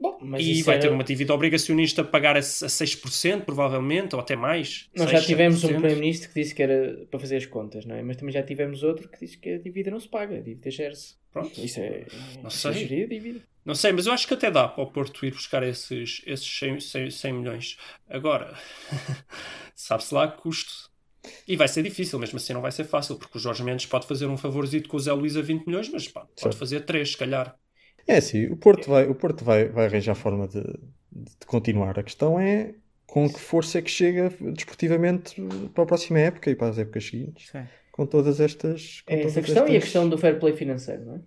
Bom, 0.00 0.18
mas 0.20 0.42
e 0.44 0.50
isso 0.50 0.64
vai 0.64 0.74
era- 0.74 0.82
ter 0.88 0.92
uma 0.92 1.04
dívida 1.04 1.32
obrigacionista 1.32 2.02
a 2.02 2.04
pagar 2.04 2.34
a, 2.34 2.40
a 2.40 2.42
6%, 2.42 3.44
provavelmente, 3.44 4.16
ou 4.16 4.20
até 4.20 4.34
mais. 4.34 4.90
Nós 4.96 5.08
6, 5.08 5.20
já 5.22 5.26
tivemos 5.26 5.62
um 5.62 5.68
7%. 5.68 5.70
Primeiro-Ministro 5.70 6.28
que 6.30 6.40
disse 6.42 6.54
que 6.54 6.62
era 6.62 7.06
para 7.08 7.20
fazer 7.20 7.36
as 7.36 7.46
contas, 7.46 7.86
não 7.86 7.94
é? 7.94 8.02
Mas 8.02 8.16
também 8.16 8.32
já 8.32 8.42
tivemos 8.42 8.82
outro 8.82 9.08
que 9.08 9.20
disse 9.20 9.38
que 9.38 9.50
a 9.50 9.58
dívida 9.58 9.92
não 9.92 10.00
se 10.00 10.08
paga, 10.08 10.36
a 10.36 10.40
dívida 10.40 10.68
gera-se. 10.70 11.14
Pronto. 11.34 11.60
Isso 11.60 11.80
é. 11.80 12.06
Não 12.40 12.48
isso 12.48 12.68
é 12.68 12.72
sei. 12.72 13.06
dívida. 13.08 13.42
Não 13.64 13.74
sei, 13.74 13.92
mas 13.92 14.06
eu 14.06 14.12
acho 14.12 14.26
que 14.28 14.34
até 14.34 14.50
dá 14.50 14.68
para 14.68 14.84
o 14.84 14.90
Porto 14.90 15.26
ir 15.26 15.32
buscar 15.32 15.62
esses, 15.62 16.22
esses 16.26 16.46
100, 16.58 16.80
100, 16.80 17.10
100 17.10 17.32
milhões. 17.32 17.76
Agora, 18.08 18.56
sabe-se 19.74 20.14
lá 20.14 20.28
que 20.30 20.40
custo. 20.40 20.90
E 21.48 21.56
vai 21.56 21.66
ser 21.66 21.82
difícil, 21.82 22.18
mesmo 22.18 22.36
assim 22.36 22.52
não 22.52 22.60
vai 22.60 22.70
ser 22.70 22.84
fácil, 22.84 23.16
porque 23.16 23.38
o 23.38 23.40
Jorge 23.40 23.64
Mendes 23.64 23.86
pode 23.86 24.06
fazer 24.06 24.26
um 24.26 24.36
favorzito 24.36 24.88
com 24.88 24.96
o 24.96 25.00
Zé 25.00 25.12
Luís 25.12 25.36
a 25.36 25.42
20 25.42 25.66
milhões, 25.66 25.88
mas 25.88 26.06
pá, 26.06 26.28
pode 26.40 26.40
Certo. 26.40 26.58
fazer 26.58 26.80
3, 26.84 27.10
se 27.12 27.16
calhar. 27.16 27.58
É 28.06 28.16
assim, 28.18 28.46
o 28.46 28.56
Porto 28.56 28.88
vai, 28.90 29.06
o 29.06 29.14
Porto 29.14 29.44
vai, 29.44 29.68
vai 29.68 29.86
arranjar 29.86 30.14
forma 30.14 30.46
de, 30.46 30.60
de 31.10 31.46
continuar. 31.46 31.98
A 31.98 32.02
questão 32.02 32.38
é 32.38 32.74
com 33.06 33.28
que 33.32 33.40
força 33.40 33.78
é 33.78 33.82
que 33.82 33.90
chega 33.90 34.28
desportivamente 34.52 35.36
para 35.74 35.84
a 35.84 35.86
próxima 35.86 36.18
época 36.18 36.50
e 36.50 36.56
para 36.56 36.68
as 36.68 36.78
épocas 36.78 37.04
seguintes. 37.06 37.50
Sim. 37.50 37.68
Com 37.96 38.06
todas 38.06 38.40
estas. 38.40 39.02
Com 39.02 39.12
É 39.14 39.20
essa 39.20 39.34
todas 39.34 39.44
questão 39.44 39.62
e 39.68 39.70
a 39.70 39.74
estas- 39.74 39.82
questão 39.84 40.08
do 40.08 40.18
fair 40.18 40.40
play 40.40 40.52
financeiro, 40.56 41.04
não 41.04 41.14
é? 41.14 41.20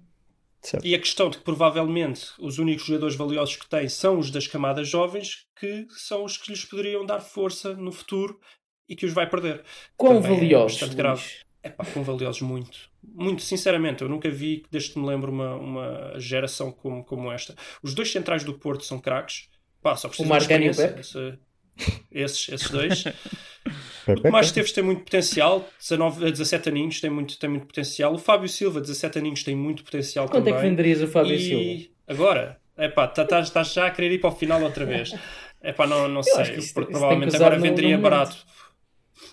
Certo. 0.62 0.86
E 0.86 0.94
a 0.94 1.00
questão 1.00 1.30
de 1.30 1.38
que 1.38 1.44
provavelmente 1.46 2.26
os 2.40 2.58
únicos 2.60 2.86
jogadores 2.86 3.16
valiosos 3.16 3.56
que 3.56 3.70
têm 3.70 3.88
são 3.88 4.18
os 4.20 4.30
das 4.32 4.48
camadas 4.48 4.90
jovens, 4.90 5.46
que 5.58 5.86
são 5.92 6.26
os 6.26 6.36
que 6.36 6.52
lhes 6.52 6.66
poderiam 6.66 7.06
dar 7.06 7.22
força 7.22 7.74
no 7.74 7.92
futuro 7.94 8.38
e 8.90 8.96
que 8.96 9.06
os 9.06 9.14
vai 9.14 9.30
perder. 9.30 9.64
Quão 9.96 10.16
Também 10.22 10.32
é 10.32 10.40
valiosos? 10.42 10.80
bastante 10.80 10.98
grave. 10.98 11.24
É 11.64 11.70
com 11.70 12.04
valiosos 12.04 12.42
muito. 12.42 12.78
Muito, 13.02 13.42
sinceramente, 13.44 14.02
eu 14.02 14.10
nunca 14.10 14.30
vi, 14.30 14.64
desde 14.70 14.92
que 14.92 15.00
me 15.00 15.08
lembro, 15.08 15.32
uma, 15.32 15.56
uma 15.56 16.20
geração 16.20 16.72
como, 16.72 17.02
como 17.06 17.32
esta. 17.32 17.56
Os 17.82 17.94
dois 17.94 18.12
centrais 18.12 18.44
do 18.44 18.54
Porto 18.58 18.84
são 18.84 19.00
craques. 19.00 19.50
Pá, 19.82 19.96
só 19.96 20.10
O 20.20 20.26
Marcano 20.26 20.66
e 20.66 20.68
o. 20.68 20.72
Esse- 20.72 21.40
Esses, 22.12 22.50
esses 22.50 22.70
dois. 22.70 23.04
Pepe, 24.08 24.20
O 24.20 24.24
Tomás 24.24 24.48
Esteves 24.48 24.72
tem 24.72 24.84
muito 24.84 25.04
potencial, 25.04 25.68
19 25.80 26.26
a 26.28 26.30
17 26.32 26.70
aninhos 26.70 27.00
tem 27.02 27.10
muito, 27.10 27.38
tem 27.38 27.50
muito 27.50 27.68
potencial. 27.68 28.14
O 28.14 28.18
Fábio 28.18 28.50
Silva, 28.50 28.82
17 28.82 29.20
aninhos, 29.20 29.44
tem 29.44 29.56
muito 29.56 29.84
potencial 29.84 30.26
Quanto 30.28 30.48
é 30.48 30.52
também. 30.52 30.56
que 30.64 30.70
venderias 30.70 31.02
o 31.02 31.08
Fábio 31.08 31.34
e 31.36 31.40
Silva? 31.40 31.90
agora, 32.08 32.58
é 32.76 32.88
pá, 32.88 33.06
estás 33.06 33.50
tá, 33.52 33.64
já 33.64 33.86
a 33.88 33.92
querer 33.92 34.12
ir 34.14 34.20
para 34.20 34.30
o 34.30 34.36
final 34.36 34.62
outra 34.64 34.86
vez. 34.86 35.14
É 35.62 35.72
pá, 35.74 35.86
não, 35.86 36.08
não 36.08 36.24
sei. 36.24 36.44
isso- 36.58 36.74
Porto 36.74 36.90
isso 36.90 37.00
provavelmente 37.00 37.36
agora 37.36 37.56
no- 37.58 37.62
venderia 37.62 37.98
no 37.98 38.04
barato. 38.04 38.38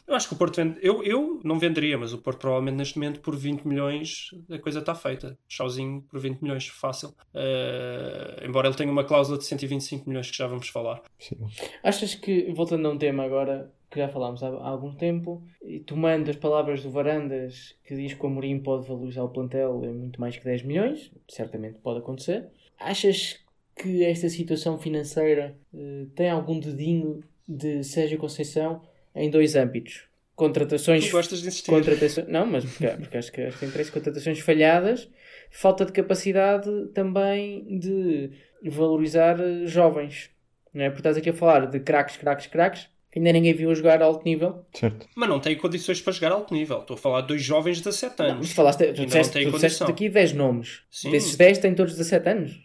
Eu 0.08 0.14
acho 0.14 0.28
que 0.28 0.34
o 0.34 0.36
Porto 0.38 0.56
vende. 0.56 0.78
Eu, 0.82 1.02
eu 1.02 1.40
não 1.44 1.58
venderia, 1.58 1.96
mas 1.98 2.12
o 2.14 2.18
Porto 2.18 2.38
provavelmente 2.38 2.76
neste 2.76 2.98
momento 2.98 3.20
por 3.20 3.36
20 3.36 3.64
milhões 3.66 4.28
a 4.50 4.58
coisa 4.58 4.78
está 4.80 4.94
feita. 4.94 5.38
Chauzinho 5.48 6.02
por 6.10 6.18
20 6.18 6.40
milhões, 6.40 6.66
fácil. 6.68 7.14
Eh, 7.34 8.44
embora 8.46 8.68
ele 8.68 8.76
tenha 8.76 8.90
uma 8.90 9.04
cláusula 9.04 9.36
de 9.38 9.44
125 9.44 10.08
milhões 10.08 10.30
que 10.30 10.36
já 10.36 10.46
vamos 10.46 10.68
falar. 10.68 11.02
Possível. 11.18 11.46
Achas 11.82 12.14
que, 12.14 12.50
voltando 12.52 12.86
a 12.88 12.90
um 12.92 12.98
tema 12.98 13.24
agora 13.24 13.70
que 13.94 14.00
já 14.00 14.08
falámos 14.08 14.42
há, 14.42 14.48
há 14.48 14.68
algum 14.68 14.92
tempo, 14.92 15.42
e 15.62 15.78
tomando 15.78 16.28
as 16.28 16.36
palavras 16.36 16.82
do 16.82 16.90
Varandas, 16.90 17.76
que 17.84 17.94
diz 17.94 18.12
que 18.12 18.22
o 18.22 18.26
Amorim 18.26 18.58
pode 18.58 18.86
valorizar 18.86 19.22
o 19.22 19.28
plantel 19.28 19.84
em 19.84 19.94
muito 19.94 20.20
mais 20.20 20.36
que 20.36 20.44
10 20.44 20.64
milhões, 20.64 21.12
certamente 21.28 21.78
pode 21.78 22.00
acontecer, 22.00 22.48
achas 22.78 23.40
que 23.76 24.04
esta 24.04 24.28
situação 24.28 24.78
financeira 24.78 25.56
eh, 25.72 26.06
tem 26.14 26.28
algum 26.28 26.58
dedinho 26.58 27.22
de 27.46 27.84
Sérgio 27.84 28.18
Conceição 28.18 28.82
em 29.14 29.30
dois 29.30 29.54
âmbitos? 29.54 30.08
Contratações 30.34 31.06
Tu 31.06 31.12
gostas 31.12 31.40
de 31.40 31.48
insistir. 31.48 31.70
Contratações, 31.70 32.26
não, 32.26 32.44
mas 32.44 32.64
porque, 32.64 32.88
porque 32.88 33.16
acho 33.16 33.32
que 33.32 33.42
acho 33.42 33.56
que 33.56 33.64
tem 33.64 33.70
três 33.70 33.90
contratações 33.90 34.40
falhadas, 34.40 35.08
falta 35.50 35.84
de 35.84 35.92
capacidade 35.92 36.68
também 36.92 37.78
de 37.78 38.32
valorizar 38.64 39.38
eh, 39.40 39.66
jovens, 39.66 40.30
não 40.72 40.82
é? 40.82 40.88
Porque 40.88 41.00
estás 41.00 41.16
aqui 41.16 41.30
a 41.30 41.34
falar 41.34 41.66
de 41.66 41.78
craques, 41.78 42.16
craques, 42.16 42.48
craques, 42.48 42.93
que 43.14 43.20
ainda 43.20 43.32
ninguém 43.32 43.54
viu 43.54 43.72
jogar 43.76 44.02
a 44.02 44.06
alto 44.06 44.24
nível. 44.24 44.66
Certo. 44.74 45.06
Mas 45.14 45.28
não 45.28 45.38
tem 45.38 45.56
condições 45.56 46.00
para 46.00 46.12
jogar 46.12 46.32
alto 46.32 46.52
nível. 46.52 46.80
Estou 46.80 46.94
a 46.94 46.98
falar 46.98 47.20
de 47.20 47.28
dois 47.28 47.42
jovens 47.44 47.76
de 47.76 47.84
17 47.84 48.18
Não, 48.18 48.26
anos. 48.26 48.38
mas 48.40 48.52
falaste, 48.52 48.92
tu 48.92 48.98
não 48.98 49.06
disseste, 49.06 49.44
tu 49.44 49.52
disseste 49.52 49.84
aqui 49.84 50.08
10 50.08 50.32
nomes. 50.32 50.80
Sim. 50.90 51.12
Desses 51.12 51.36
10 51.36 51.58
têm 51.58 51.74
todos 51.76 51.92
17 51.92 52.28
anos. 52.28 52.58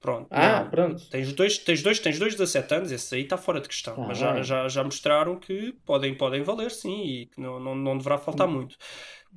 Pronto. 0.00 0.26
Ah, 0.30 0.62
Não. 0.62 0.70
pronto. 0.70 1.06
Tens 1.10 1.34
dois, 1.34 1.58
tens 1.58 1.82
dois, 1.82 1.98
tens 1.98 2.18
dois 2.18 2.32
de 2.32 2.38
17 2.38 2.74
anos, 2.74 2.92
esse 2.92 3.14
aí 3.14 3.24
está 3.24 3.36
fora 3.36 3.60
de 3.60 3.68
questão. 3.68 3.92
Ah, 4.02 4.06
mas 4.08 4.16
já, 4.16 4.32
bem. 4.32 4.42
já, 4.42 4.68
já 4.68 4.82
mostraram 4.82 5.38
que 5.38 5.74
podem, 5.84 6.14
podem 6.14 6.42
valer, 6.42 6.70
sim, 6.70 7.04
e 7.04 7.26
que 7.26 7.38
não, 7.38 7.60
não, 7.60 7.74
não 7.74 7.98
deverá 7.98 8.16
faltar 8.16 8.48
muito. 8.48 8.76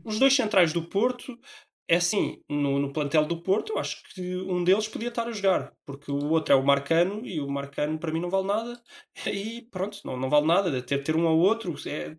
Os 0.05 0.17
dois 0.17 0.33
centrais 0.33 0.71
do 0.71 0.83
Porto, 0.83 1.37
é 1.87 1.95
assim, 1.97 2.41
no, 2.49 2.79
no 2.79 2.91
plantel 2.91 3.25
do 3.25 3.41
Porto, 3.41 3.73
eu 3.73 3.79
acho 3.79 4.03
que 4.13 4.35
um 4.37 4.63
deles 4.63 4.87
podia 4.87 5.09
estar 5.09 5.27
a 5.27 5.31
jogar, 5.31 5.71
porque 5.85 6.11
o 6.11 6.29
outro 6.29 6.53
é 6.53 6.57
o 6.57 6.63
Marcano, 6.63 7.25
e 7.25 7.39
o 7.39 7.47
Marcano 7.47 7.97
para 7.97 8.11
mim 8.11 8.19
não 8.19 8.29
vale 8.29 8.47
nada, 8.47 8.81
e 9.25 9.61
pronto, 9.71 9.99
não, 10.03 10.17
não 10.17 10.29
vale 10.29 10.47
nada, 10.47 10.81
ter, 10.81 11.03
ter 11.03 11.15
um 11.15 11.27
ao 11.27 11.37
outro, 11.37 11.75
é, 11.87 12.17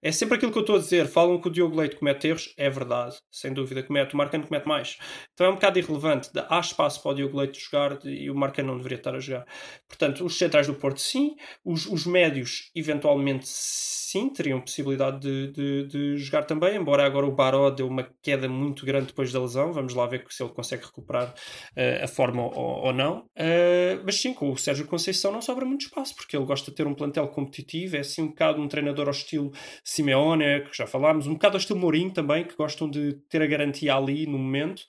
é 0.00 0.12
sempre 0.12 0.36
aquilo 0.36 0.52
que 0.52 0.58
eu 0.58 0.62
estou 0.62 0.76
a 0.76 0.78
dizer, 0.78 1.06
falam 1.08 1.40
que 1.40 1.48
o 1.48 1.50
Diogo 1.50 1.76
Leite 1.76 1.96
comete 1.96 2.28
erros, 2.28 2.54
é 2.56 2.70
verdade, 2.70 3.16
sem 3.32 3.52
dúvida. 3.52 3.82
Comete, 3.82 4.14
o 4.14 4.16
Marcano 4.16 4.46
comete 4.46 4.66
mais. 4.66 4.98
Então 5.34 5.46
é 5.46 5.50
um 5.50 5.54
bocado 5.54 5.78
irrelevante, 5.78 6.30
há 6.48 6.60
espaço 6.60 7.02
para 7.02 7.12
o 7.12 7.14
Diogo 7.14 7.38
Leite 7.38 7.60
jogar 7.60 7.98
e 8.04 8.30
o 8.30 8.34
Marcano 8.34 8.68
não 8.68 8.76
deveria 8.76 8.98
estar 8.98 9.14
a 9.14 9.20
jogar. 9.20 9.46
Portanto, 9.88 10.24
os 10.24 10.38
centrais 10.38 10.66
do 10.66 10.74
Porto 10.74 11.00
sim, 11.00 11.34
os, 11.64 11.86
os 11.86 12.06
médios 12.06 12.70
eventualmente 12.74 13.46
sim, 13.48 14.30
teriam 14.30 14.60
possibilidade 14.60 15.20
de, 15.20 15.52
de, 15.52 15.86
de 15.86 16.16
jogar 16.16 16.44
também, 16.44 16.76
embora 16.76 17.04
agora 17.04 17.26
o 17.26 17.32
Baró 17.32 17.70
deu 17.70 17.86
uma 17.88 18.08
queda 18.22 18.48
muito 18.48 18.86
grande 18.86 19.07
depois 19.08 19.32
da 19.32 19.40
lesão. 19.40 19.72
Vamos 19.72 19.94
lá 19.94 20.06
ver 20.06 20.24
se 20.28 20.42
ele 20.42 20.52
consegue 20.52 20.84
recuperar 20.84 21.28
uh, 21.28 22.04
a 22.04 22.08
forma 22.08 22.42
ou, 22.42 22.86
ou 22.86 22.92
não. 22.92 23.20
Uh, 23.36 24.02
mas 24.04 24.20
sim, 24.20 24.32
com 24.32 24.50
o 24.50 24.56
Sérgio 24.56 24.86
Conceição 24.86 25.32
não 25.32 25.42
sobra 25.42 25.64
muito 25.64 25.82
espaço, 25.82 26.14
porque 26.14 26.36
ele 26.36 26.44
gosta 26.44 26.70
de 26.70 26.76
ter 26.76 26.86
um 26.86 26.94
plantel 26.94 27.28
competitivo. 27.28 27.96
É 27.96 28.00
assim 28.00 28.22
um 28.22 28.28
bocado 28.28 28.60
um 28.60 28.68
treinador 28.68 29.06
ao 29.06 29.12
estilo 29.12 29.52
Simeone, 29.84 30.62
que 30.62 30.76
já 30.76 30.86
falámos, 30.86 31.26
um 31.26 31.34
bocado 31.34 31.56
ao 31.56 31.60
estilo 31.60 31.78
Mourinho 31.78 32.12
também, 32.12 32.44
que 32.44 32.56
gostam 32.56 32.88
de 32.88 33.14
ter 33.28 33.42
a 33.42 33.46
garantia 33.46 33.94
ali 33.94 34.26
no 34.26 34.38
momento. 34.38 34.82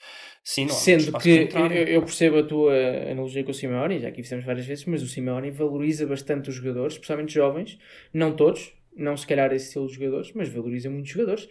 Sim, 0.44 0.66
não, 0.66 0.74
Sendo 0.74 1.18
que 1.20 1.50
eu, 1.54 1.70
eu, 1.70 2.02
percebo 2.02 2.40
a 2.40 2.44
tua 2.44 2.74
analogia 3.12 3.44
com 3.44 3.52
o 3.52 3.54
Simeone, 3.54 4.00
já 4.00 4.08
aqui 4.08 4.24
fizemos 4.24 4.46
várias 4.46 4.66
vezes, 4.66 4.86
mas 4.86 5.04
o 5.04 5.08
Simeone 5.08 5.52
valoriza 5.52 6.08
bastante 6.08 6.50
os 6.50 6.56
jogadores, 6.56 6.94
especialmente 6.94 7.34
jovens, 7.34 7.78
não 8.12 8.36
todos, 8.36 8.74
não 8.96 9.16
se 9.16 9.28
calhar 9.28 9.52
esse 9.54 9.68
estilo 9.68 9.88
de 9.88 9.94
jogadores, 9.94 10.32
mas 10.34 10.50
valoriza 10.50 10.90
muitos 10.90 11.12
jogadores. 11.12 11.48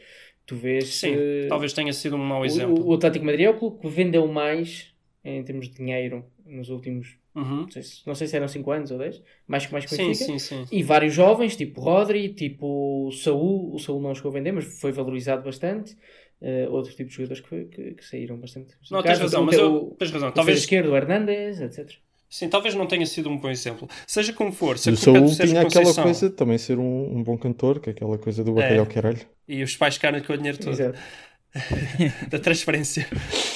Tu 0.48 0.56
vês. 0.56 0.94
Sim, 0.94 1.14
uh, 1.14 1.48
talvez 1.50 1.74
tenha 1.74 1.92
sido 1.92 2.16
um 2.16 2.24
mau 2.24 2.40
o, 2.40 2.44
exemplo. 2.46 2.88
O, 2.88 2.94
Atlético 2.94 3.22
Madrid 3.22 3.44
é 3.44 3.50
o 3.50 3.58
clube 3.58 3.80
que 3.80 3.88
vendeu 3.88 4.26
mais 4.26 4.94
em 5.22 5.44
termos 5.44 5.68
de 5.68 5.74
dinheiro 5.74 6.24
nos 6.46 6.70
últimos. 6.70 7.18
Uhum. 7.34 7.60
Não, 7.60 7.70
sei 7.70 7.82
se, 7.82 8.06
não 8.06 8.14
sei 8.14 8.26
se 8.26 8.34
eram 8.34 8.48
5 8.48 8.70
anos 8.70 8.90
ou 8.90 8.98
10, 8.98 9.22
mais 9.46 9.66
que 9.66 9.72
mais 9.72 9.84
que 9.84 9.94
sim, 9.94 10.14
sim, 10.14 10.38
sim. 10.38 10.64
E 10.72 10.82
vários 10.82 11.12
jovens, 11.12 11.54
tipo 11.54 11.82
Rodri, 11.82 12.30
tipo 12.30 13.10
Saúl. 13.12 13.74
O 13.74 13.78
Saúl 13.78 14.00
não 14.00 14.14
chegou 14.14 14.30
a 14.30 14.34
vender, 14.34 14.52
mas 14.52 14.64
foi 14.64 14.90
valorizado 14.90 15.44
bastante. 15.44 15.94
Uh, 16.40 16.72
outros 16.72 16.94
tipos 16.94 17.12
de 17.12 17.16
jogadores 17.16 17.42
que, 17.42 17.64
que, 17.66 17.94
que 17.96 18.04
saíram 18.04 18.38
bastante. 18.38 18.74
Não, 18.90 19.02
tens 19.02 19.18
razão, 19.18 19.44
mas 19.44 19.54
eu, 19.54 19.94
tens 19.98 20.10
razão. 20.10 20.30
O 20.30 20.32
talvez 20.32 20.60
esquerdo, 20.60 20.92
o 20.92 20.96
Hernandes, 20.96 21.60
etc. 21.60 21.94
Sim, 22.30 22.48
talvez 22.48 22.74
não 22.74 22.86
tenha 22.86 23.06
sido 23.06 23.28
um 23.30 23.38
bom 23.38 23.48
exemplo. 23.50 23.88
Seja 24.06 24.32
como 24.32 24.52
for, 24.52 24.78
se 24.78 24.90
o 24.90 24.92
a 24.92 24.96
Saúl 24.96 25.16
culpa 25.20 25.42
é 25.42 25.46
tinha 25.46 25.62
Conceição, 25.62 25.92
aquela 25.92 26.04
coisa 26.04 26.28
de 26.28 26.34
também 26.36 26.58
ser 26.58 26.78
um, 26.78 27.16
um, 27.18 27.22
bom 27.22 27.38
cantor, 27.38 27.80
que 27.80 27.88
é 27.88 27.92
aquela 27.92 28.18
coisa 28.18 28.44
do 28.44 28.52
bacalhau 28.52 28.84
É. 28.84 28.92
caralho. 28.94 29.20
E 29.48 29.62
os 29.62 29.76
pais 29.76 29.94
ficaram 29.94 30.20
com 30.20 30.32
o 30.32 30.36
dinheiro 30.36 30.58
todo. 30.58 30.76
Da 32.28 32.38
transferência. 32.38 33.08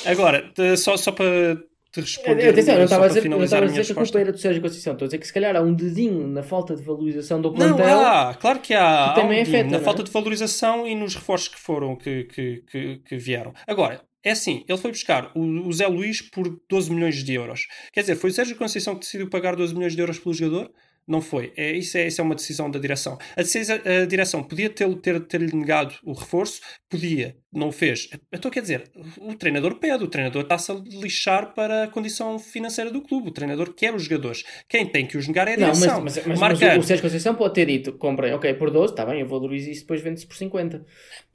Agora, 0.06 0.50
te- 0.54 0.76
só, 0.78 0.96
só 0.96 1.12
para 1.12 1.56
te 1.92 2.00
responder. 2.00 2.48
Atenção, 2.48 2.72
eu 2.74 2.78
não 2.78 2.84
estava 2.84 3.04
a 3.04 3.08
dizer, 3.08 3.28
não 3.28 3.44
estava 3.44 3.64
a 3.66 3.68
dizer 3.68 3.84
que 3.84 3.92
a 3.92 3.94
culpa 3.94 4.18
era 4.20 4.32
do 4.32 4.38
Sérgio 4.38 4.62
Conceição. 4.62 4.94
Estou 4.94 5.04
a 5.04 5.08
dizer 5.08 5.18
que 5.18 5.26
se 5.26 5.32
calhar 5.32 5.54
há 5.54 5.60
um 5.60 5.74
dedinho 5.74 6.26
na 6.26 6.42
falta 6.42 6.74
de 6.74 6.82
valorização 6.82 7.40
do 7.42 7.50
Não, 7.50 7.56
plantel. 7.76 8.00
há, 8.00 8.34
claro 8.34 8.60
que 8.60 8.72
há. 8.72 8.78
que 9.14 9.20
há 9.20 9.22
também 9.22 9.40
um 9.40 9.42
afeta, 9.42 9.64
na 9.64 9.70
não 9.72 9.78
é? 9.78 9.82
falta 9.82 10.02
de 10.02 10.10
valorização 10.10 10.86
e 10.86 10.94
nos 10.94 11.14
reforços 11.14 11.48
que 11.48 11.60
foram, 11.60 11.94
que, 11.94 12.24
que, 12.24 12.64
que, 12.70 12.96
que 13.04 13.16
vieram. 13.18 13.52
Agora, 13.66 14.00
é 14.24 14.30
assim, 14.30 14.64
ele 14.68 14.78
foi 14.78 14.90
buscar 14.90 15.30
o, 15.34 15.40
o 15.68 15.72
Zé 15.72 15.86
Luís 15.86 16.20
por 16.22 16.60
12 16.68 16.92
milhões 16.92 17.22
de 17.22 17.34
euros. 17.34 17.66
Quer 17.92 18.02
dizer, 18.02 18.16
foi 18.16 18.30
o 18.30 18.32
Sérgio 18.32 18.56
Conceição 18.56 18.94
que 18.94 19.00
decidiu 19.00 19.28
pagar 19.28 19.56
12 19.56 19.74
milhões 19.74 19.94
de 19.94 20.00
euros 20.00 20.18
pelo 20.18 20.34
jogador? 20.34 20.70
Não 21.04 21.20
foi. 21.20 21.52
É, 21.56 21.72
isso, 21.72 21.98
é, 21.98 22.06
isso 22.06 22.20
é 22.20 22.24
uma 22.24 22.34
decisão 22.36 22.70
da 22.70 22.78
direção. 22.78 23.18
A, 23.36 23.42
decisão- 23.42 23.80
a 23.84 24.06
direção 24.06 24.40
podia 24.40 24.70
ter-lhe 24.70 24.94
ter, 24.94 25.18
ter 25.26 25.40
negado 25.52 25.96
o 26.04 26.12
reforço? 26.12 26.60
Podia. 26.88 27.34
Não 27.52 27.68
o 27.68 27.72
fez. 27.72 28.08
Então, 28.32 28.48
quer 28.52 28.60
dizer, 28.62 28.84
o 29.18 29.34
treinador 29.34 29.80
pede. 29.80 30.04
O 30.04 30.06
treinador 30.06 30.42
está-se 30.42 30.70
a 30.70 30.74
lixar 30.76 31.54
para 31.54 31.84
a 31.84 31.88
condição 31.88 32.38
financeira 32.38 32.88
do 32.88 33.02
clube. 33.02 33.30
O 33.30 33.32
treinador 33.32 33.74
quer 33.74 33.92
os 33.92 34.04
jogadores. 34.04 34.44
Quem 34.68 34.86
tem 34.86 35.04
que 35.04 35.18
os 35.18 35.26
negar 35.26 35.48
é 35.48 35.54
a 35.54 35.56
Não, 35.56 35.68
mas, 35.70 35.78
direção. 35.80 36.04
mas, 36.04 36.24
mas, 36.24 36.38
mas 36.38 36.58
o 36.78 36.82
Sérgio 36.84 37.02
Conceição 37.02 37.34
pode 37.34 37.54
ter 37.54 37.66
dito: 37.66 37.94
comprem, 37.94 38.32
ok, 38.32 38.54
por 38.54 38.70
12, 38.70 38.92
está 38.92 39.04
bem, 39.04 39.22
eu 39.22 39.26
valorizo 39.26 39.70
isso, 39.70 39.80
depois 39.80 40.00
vende-se 40.00 40.24
por 40.26 40.36
50. 40.36 40.86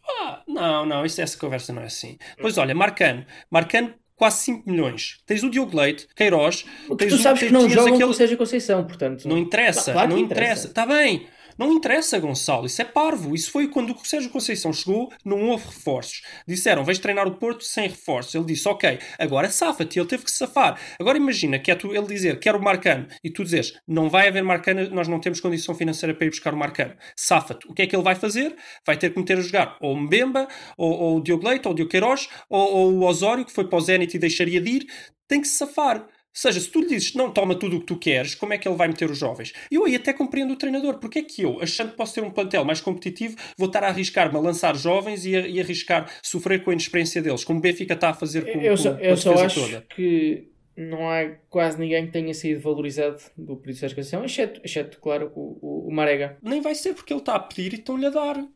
Ah, 0.10 0.42
não, 0.48 0.86
não, 0.86 1.06
isso, 1.06 1.22
essa 1.22 1.38
conversa 1.38 1.72
não 1.74 1.82
é 1.82 1.86
assim. 1.86 2.18
Pois 2.40 2.58
olha, 2.58 2.74
Marcano, 2.74 3.26
Marcano 3.52 3.94
quase 4.16 4.38
5 4.44 4.70
milhões. 4.70 5.20
Tens 5.26 5.44
o 5.44 5.50
Diogo 5.50 5.78
Leite, 5.78 6.08
Queiroz, 6.16 6.66
Porque 6.88 7.06
tens 7.06 7.14
tu 7.16 7.20
o- 7.20 7.24
sabes 7.24 7.40
tens- 7.42 7.50
que 7.50 7.54
não 7.54 7.70
jogam 7.70 7.94
aquele- 7.96 8.10
o 8.10 8.14
Sérgio 8.14 8.38
Conceição, 8.38 8.84
portanto. 8.86 9.28
Não 9.28 9.38
interessa, 9.38 9.92
Claro 9.94 10.10
não 10.10 10.18
interessa. 10.18 10.68
Está 10.68 10.86
bem. 10.86 11.28
Não 11.58 11.72
interessa, 11.72 12.20
Gonçalo. 12.20 12.66
Isso 12.66 12.82
é 12.82 12.86
parvo. 12.86 13.34
Isso 13.34 13.52
foi 13.52 13.68
quando 13.68 13.92
o 13.92 14.06
Sérgio 14.06 14.30
Conceição 14.30 14.72
chegou, 14.72 15.12
não 15.26 15.50
houve 15.50 15.66
reforços. 15.66 16.22
Disseram, 16.48 16.84
vais 16.84 17.00
treinar 17.00 17.28
o 17.28 17.36
Porto 17.36 17.64
sem 17.64 17.88
reforços. 17.90 18.36
Ele 18.36 18.46
disse, 18.46 18.68
ok, 18.68 19.00
agora 19.18 19.50
safa-te. 19.50 20.00
Ele 20.00 20.08
teve 20.08 20.24
que 20.24 20.32
safar. 20.32 20.80
Agora 21.00 21.18
imagina 21.18 21.58
que 21.58 21.72
é 21.72 21.76
tu, 21.76 21.96
ele 21.96 22.06
dizer, 22.06 22.40
quero 22.40 22.60
o 22.60 22.64
Marcano, 22.64 23.08
e 23.24 23.30
tu 23.30 23.44
dizes, 23.44 23.80
não 23.88 24.10
vai 24.10 24.28
haver 24.28 24.44
Marcano, 24.44 24.90
nós 24.92 25.08
não 25.08 25.20
temos 25.20 25.40
condição 25.40 25.74
financeira 25.74 26.14
para 26.14 26.28
ir 26.28 26.30
buscar 26.30 26.54
o 26.54 26.58
Marcano. 26.58 26.96
Safa-te. 27.16 27.68
O 27.68 27.74
que 27.74 27.82
é 27.82 27.88
que 27.88 27.96
ele 27.96 28.04
vai 28.04 28.16
fazer? 28.16 28.56
Vai 28.86 28.98
ter 28.98 29.12
que 29.12 29.20
meter 29.20 29.38
a 29.38 29.42
jogar 29.42 29.78
ou 29.82 29.94
o 29.94 29.98
Mbemba, 29.98 30.48
ou, 30.78 30.92
ou 30.92 31.18
o 31.18 31.24
Diogo 31.24 31.48
Leite, 31.48 31.68
ou 31.68 31.74
o 31.74 31.76
Diogo 31.76 31.92
Queiroz, 31.92 32.30
ou, 32.50 32.76
ou 32.76 32.94
o 32.94 33.06
Osório, 33.06 33.46
que 33.46 33.52
foi 33.52 33.68
para 33.68 33.78
o 33.78 33.82
Zenit 33.82 34.16
e 34.16 34.20
deixaria 34.20 34.62
de 34.62 34.70
ir. 34.70 34.86
Tem 35.28 35.42
que 35.42 35.48
se 35.48 35.58
safar. 35.58 36.08
Seja, 36.40 36.60
se 36.60 36.70
tu 36.70 36.82
lhe 36.82 36.88
dizes 36.88 37.16
não 37.16 37.32
toma 37.32 37.56
tudo 37.58 37.78
o 37.78 37.80
que 37.80 37.88
tu 37.88 37.98
queres, 37.98 38.36
como 38.36 38.54
é 38.54 38.60
que 38.60 38.68
ele 38.68 38.76
vai 38.76 38.88
meter 38.88 39.10
os 39.10 39.18
jovens? 39.18 39.54
Eu 39.72 39.86
aí 39.86 39.96
até 39.96 40.14
compreendo 40.14 40.54
o 40.54 40.56
treinador. 40.56 41.00
Porque 41.00 41.18
é 41.18 41.24
que 41.24 41.42
eu, 41.42 41.60
achando 41.60 41.90
que 41.92 41.98
posso 41.98 42.14
ter 42.14 42.24
um 42.24 42.30
plantel 42.30 42.64
mais 42.64 42.80
competitivo, 42.80 43.36
vou 43.58 43.66
estar 43.68 43.84
a 43.84 43.88
arriscar-me 43.88 44.38
a 44.38 44.40
lançar 44.40 44.76
jovens 44.76 45.26
e, 45.26 45.36
a, 45.36 45.48
e 45.48 45.60
arriscar 45.60 46.08
sofrer 46.22 46.64
com 46.64 46.70
a 46.70 46.74
inexperiência 46.74 47.24
deles, 47.24 47.44
como 47.44 47.58
o 47.58 47.62
Benfica 47.62 47.96
está 47.96 48.10
a 48.10 48.14
fazer 48.14 48.52
com, 48.54 48.62
Eu 48.62 48.72
com- 48.76 48.78
só, 48.78 48.94
com 48.94 49.04
eu 49.04 49.14
a 49.14 49.18
só 49.18 49.34
acho 49.34 49.62
toda. 49.62 49.82
que 49.96 50.48
não 50.76 51.10
há 51.10 51.26
quase 51.50 51.80
ninguém 51.80 52.06
que 52.06 52.12
tenha 52.12 52.34
sido 52.36 52.62
valorizado 52.62 53.18
do 53.36 53.58
período 53.58 53.80
de 53.88 53.96
Conceição, 53.96 54.24
exceto, 54.24 54.62
exceto 54.64 55.00
claro, 55.00 55.32
o, 55.36 55.58
o, 55.60 55.90
o 55.90 55.92
Marega. 55.92 56.38
Nem 56.44 56.62
vai 56.62 56.76
ser 56.76 56.94
porque 56.94 57.12
ele 57.14 57.20
está 57.22 57.34
a 57.34 57.40
pedir 57.40 57.74
e 57.74 57.78
estão-lhe 57.78 58.06
a 58.06 58.12
dar. 58.12 58.48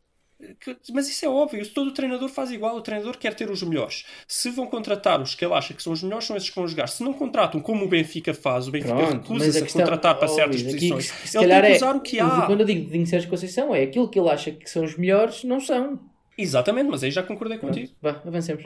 Mas 0.94 1.10
isso 1.10 1.26
é 1.26 1.30
óbvio, 1.30 1.68
todo 1.74 1.88
o 1.88 1.94
treinador 1.94 2.30
faz 2.30 2.52
igual, 2.52 2.76
o 2.76 2.82
treinador 2.82 3.18
quer 3.18 3.34
ter 3.34 3.50
os 3.50 3.62
melhores. 3.64 4.06
Se 4.28 4.50
vão 4.50 4.68
contratar 4.68 5.22
os 5.22 5.36
que 5.36 5.46
ele 5.46 5.54
acha 5.54 5.74
que 5.74 5.82
são 5.82 5.94
os 5.94 6.04
melhores, 6.04 6.26
são 6.26 6.36
esses 6.36 6.50
que 6.50 6.56
vão 6.56 6.68
jogar. 6.68 6.88
Se 6.88 7.04
não 7.04 7.14
contratam, 7.14 7.60
como 7.60 7.86
o 7.86 7.88
Benfica 7.88 8.34
faz, 8.34 8.68
o 8.68 8.72
Benfica 8.72 8.96
recusa-se 8.96 9.64
a 9.64 9.68
contratar 9.68 10.16
para 10.18 10.32
oh, 10.32 10.36
certas 10.36 10.64
posições. 10.64 11.36
ele 11.36 11.48
tem 11.48 11.62
que 11.62 11.68
é, 11.68 11.76
usar 11.76 11.96
o 11.96 12.02
que 12.02 12.20
há. 12.20 12.46
Quando 12.46 12.62
eu 12.62 12.66
digo 12.66 12.89
de 12.89 13.06
Sérgio 13.06 13.30
Conceição, 13.30 13.74
é 13.74 13.84
aquilo 13.84 14.10
que 14.10 14.20
ele 14.20 14.30
acha 14.30 14.52
que 14.52 14.70
são 14.70 14.84
os 14.84 14.98
melhores, 14.98 15.44
não 15.44 15.60
são. 15.60 16.00
Exatamente, 16.38 16.89
mas 16.89 17.04
aí 17.04 17.12
já 17.12 17.24
concordei 17.24 17.58
contigo. 17.58 17.92
Vá, 18.02 18.22
avancemos. 18.26 18.66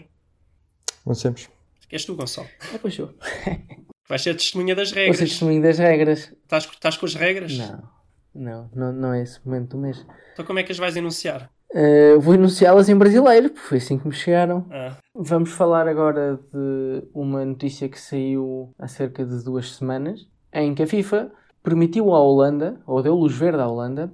Avancemos. 1.05 1.49
És 1.91 2.05
tu, 2.05 2.15
Gonçalo. 2.15 2.47
Ah, 2.73 2.79
pois 2.81 2.93
sou. 2.93 3.13
Vais 4.07 4.21
ser 4.21 4.35
testemunha 4.35 4.75
das 4.75 4.91
regras. 4.91 5.17
seja, 5.17 5.31
testemunho 5.31 5.61
das 5.61 5.79
regras. 5.79 6.31
Estás, 6.43 6.65
estás 6.65 6.97
com 6.97 7.05
as 7.05 7.15
regras? 7.15 7.57
Não, 7.57 7.89
não, 8.33 8.69
não, 8.73 8.93
não 8.93 9.13
é 9.13 9.23
esse 9.23 9.39
momento 9.45 9.71
do 9.71 9.77
mês. 9.77 10.05
Então 10.33 10.45
como 10.45 10.59
é 10.59 10.63
que 10.63 10.71
as 10.71 10.77
vais 10.77 10.95
enunciar? 10.95 11.49
Eh, 11.77 12.15
vou 12.19 12.33
enunciá-las 12.35 12.87
em 12.87 12.95
brasileiro, 12.97 13.49
porque 13.49 13.67
foi 13.67 13.77
assim 13.79 13.97
que 13.99 14.07
me 14.07 14.13
chegaram. 14.13 14.65
Ah, 14.71 14.95
Vamos 15.13 15.51
falar 15.51 15.87
agora 15.89 16.39
de 16.53 17.03
uma 17.13 17.43
notícia 17.43 17.89
que 17.89 17.99
saiu 17.99 18.73
há 18.79 18.87
cerca 18.87 19.25
de 19.25 19.43
duas 19.43 19.73
semanas, 19.75 20.25
em 20.53 20.73
que 20.73 20.83
a 20.83 20.87
FIFA 20.87 21.31
permitiu 21.61 22.13
à 22.13 22.19
Holanda, 22.21 22.79
ou 22.87 23.01
deu 23.03 23.13
luz 23.15 23.35
verde 23.37 23.59
à 23.61 23.67
Holanda, 23.67 24.09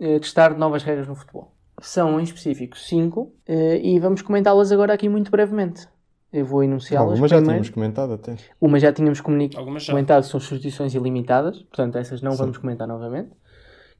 eh, 0.00 0.18
testar 0.18 0.58
novas 0.58 0.82
regras 0.82 1.06
no 1.06 1.14
futebol. 1.14 1.52
São 1.80 2.18
em 2.18 2.24
específico 2.24 2.76
cinco, 2.76 3.32
eh, 3.46 3.80
e 3.80 3.98
vamos 4.00 4.20
comentá-las 4.20 4.72
agora 4.72 4.92
aqui 4.92 5.08
muito 5.08 5.30
brevemente. 5.30 5.86
Eu 6.32 6.44
vou 6.44 6.64
enunciá-las 6.64 7.10
Algumas 7.12 7.30
já 7.30 7.40
tínhamos 7.40 7.70
comentado 7.70 8.12
até. 8.14 8.34
Uma 8.60 8.80
já 8.80 8.92
tínhamos 8.92 9.20
comuni- 9.20 9.50
Algumas 9.54 9.84
já. 9.84 9.92
comentado, 9.92 10.24
são 10.24 10.40
substituições 10.40 10.92
ilimitadas, 10.92 11.62
portanto 11.62 11.96
essas 11.96 12.20
não 12.22 12.32
Sim. 12.32 12.38
vamos 12.38 12.58
comentar 12.58 12.88
novamente. 12.88 13.30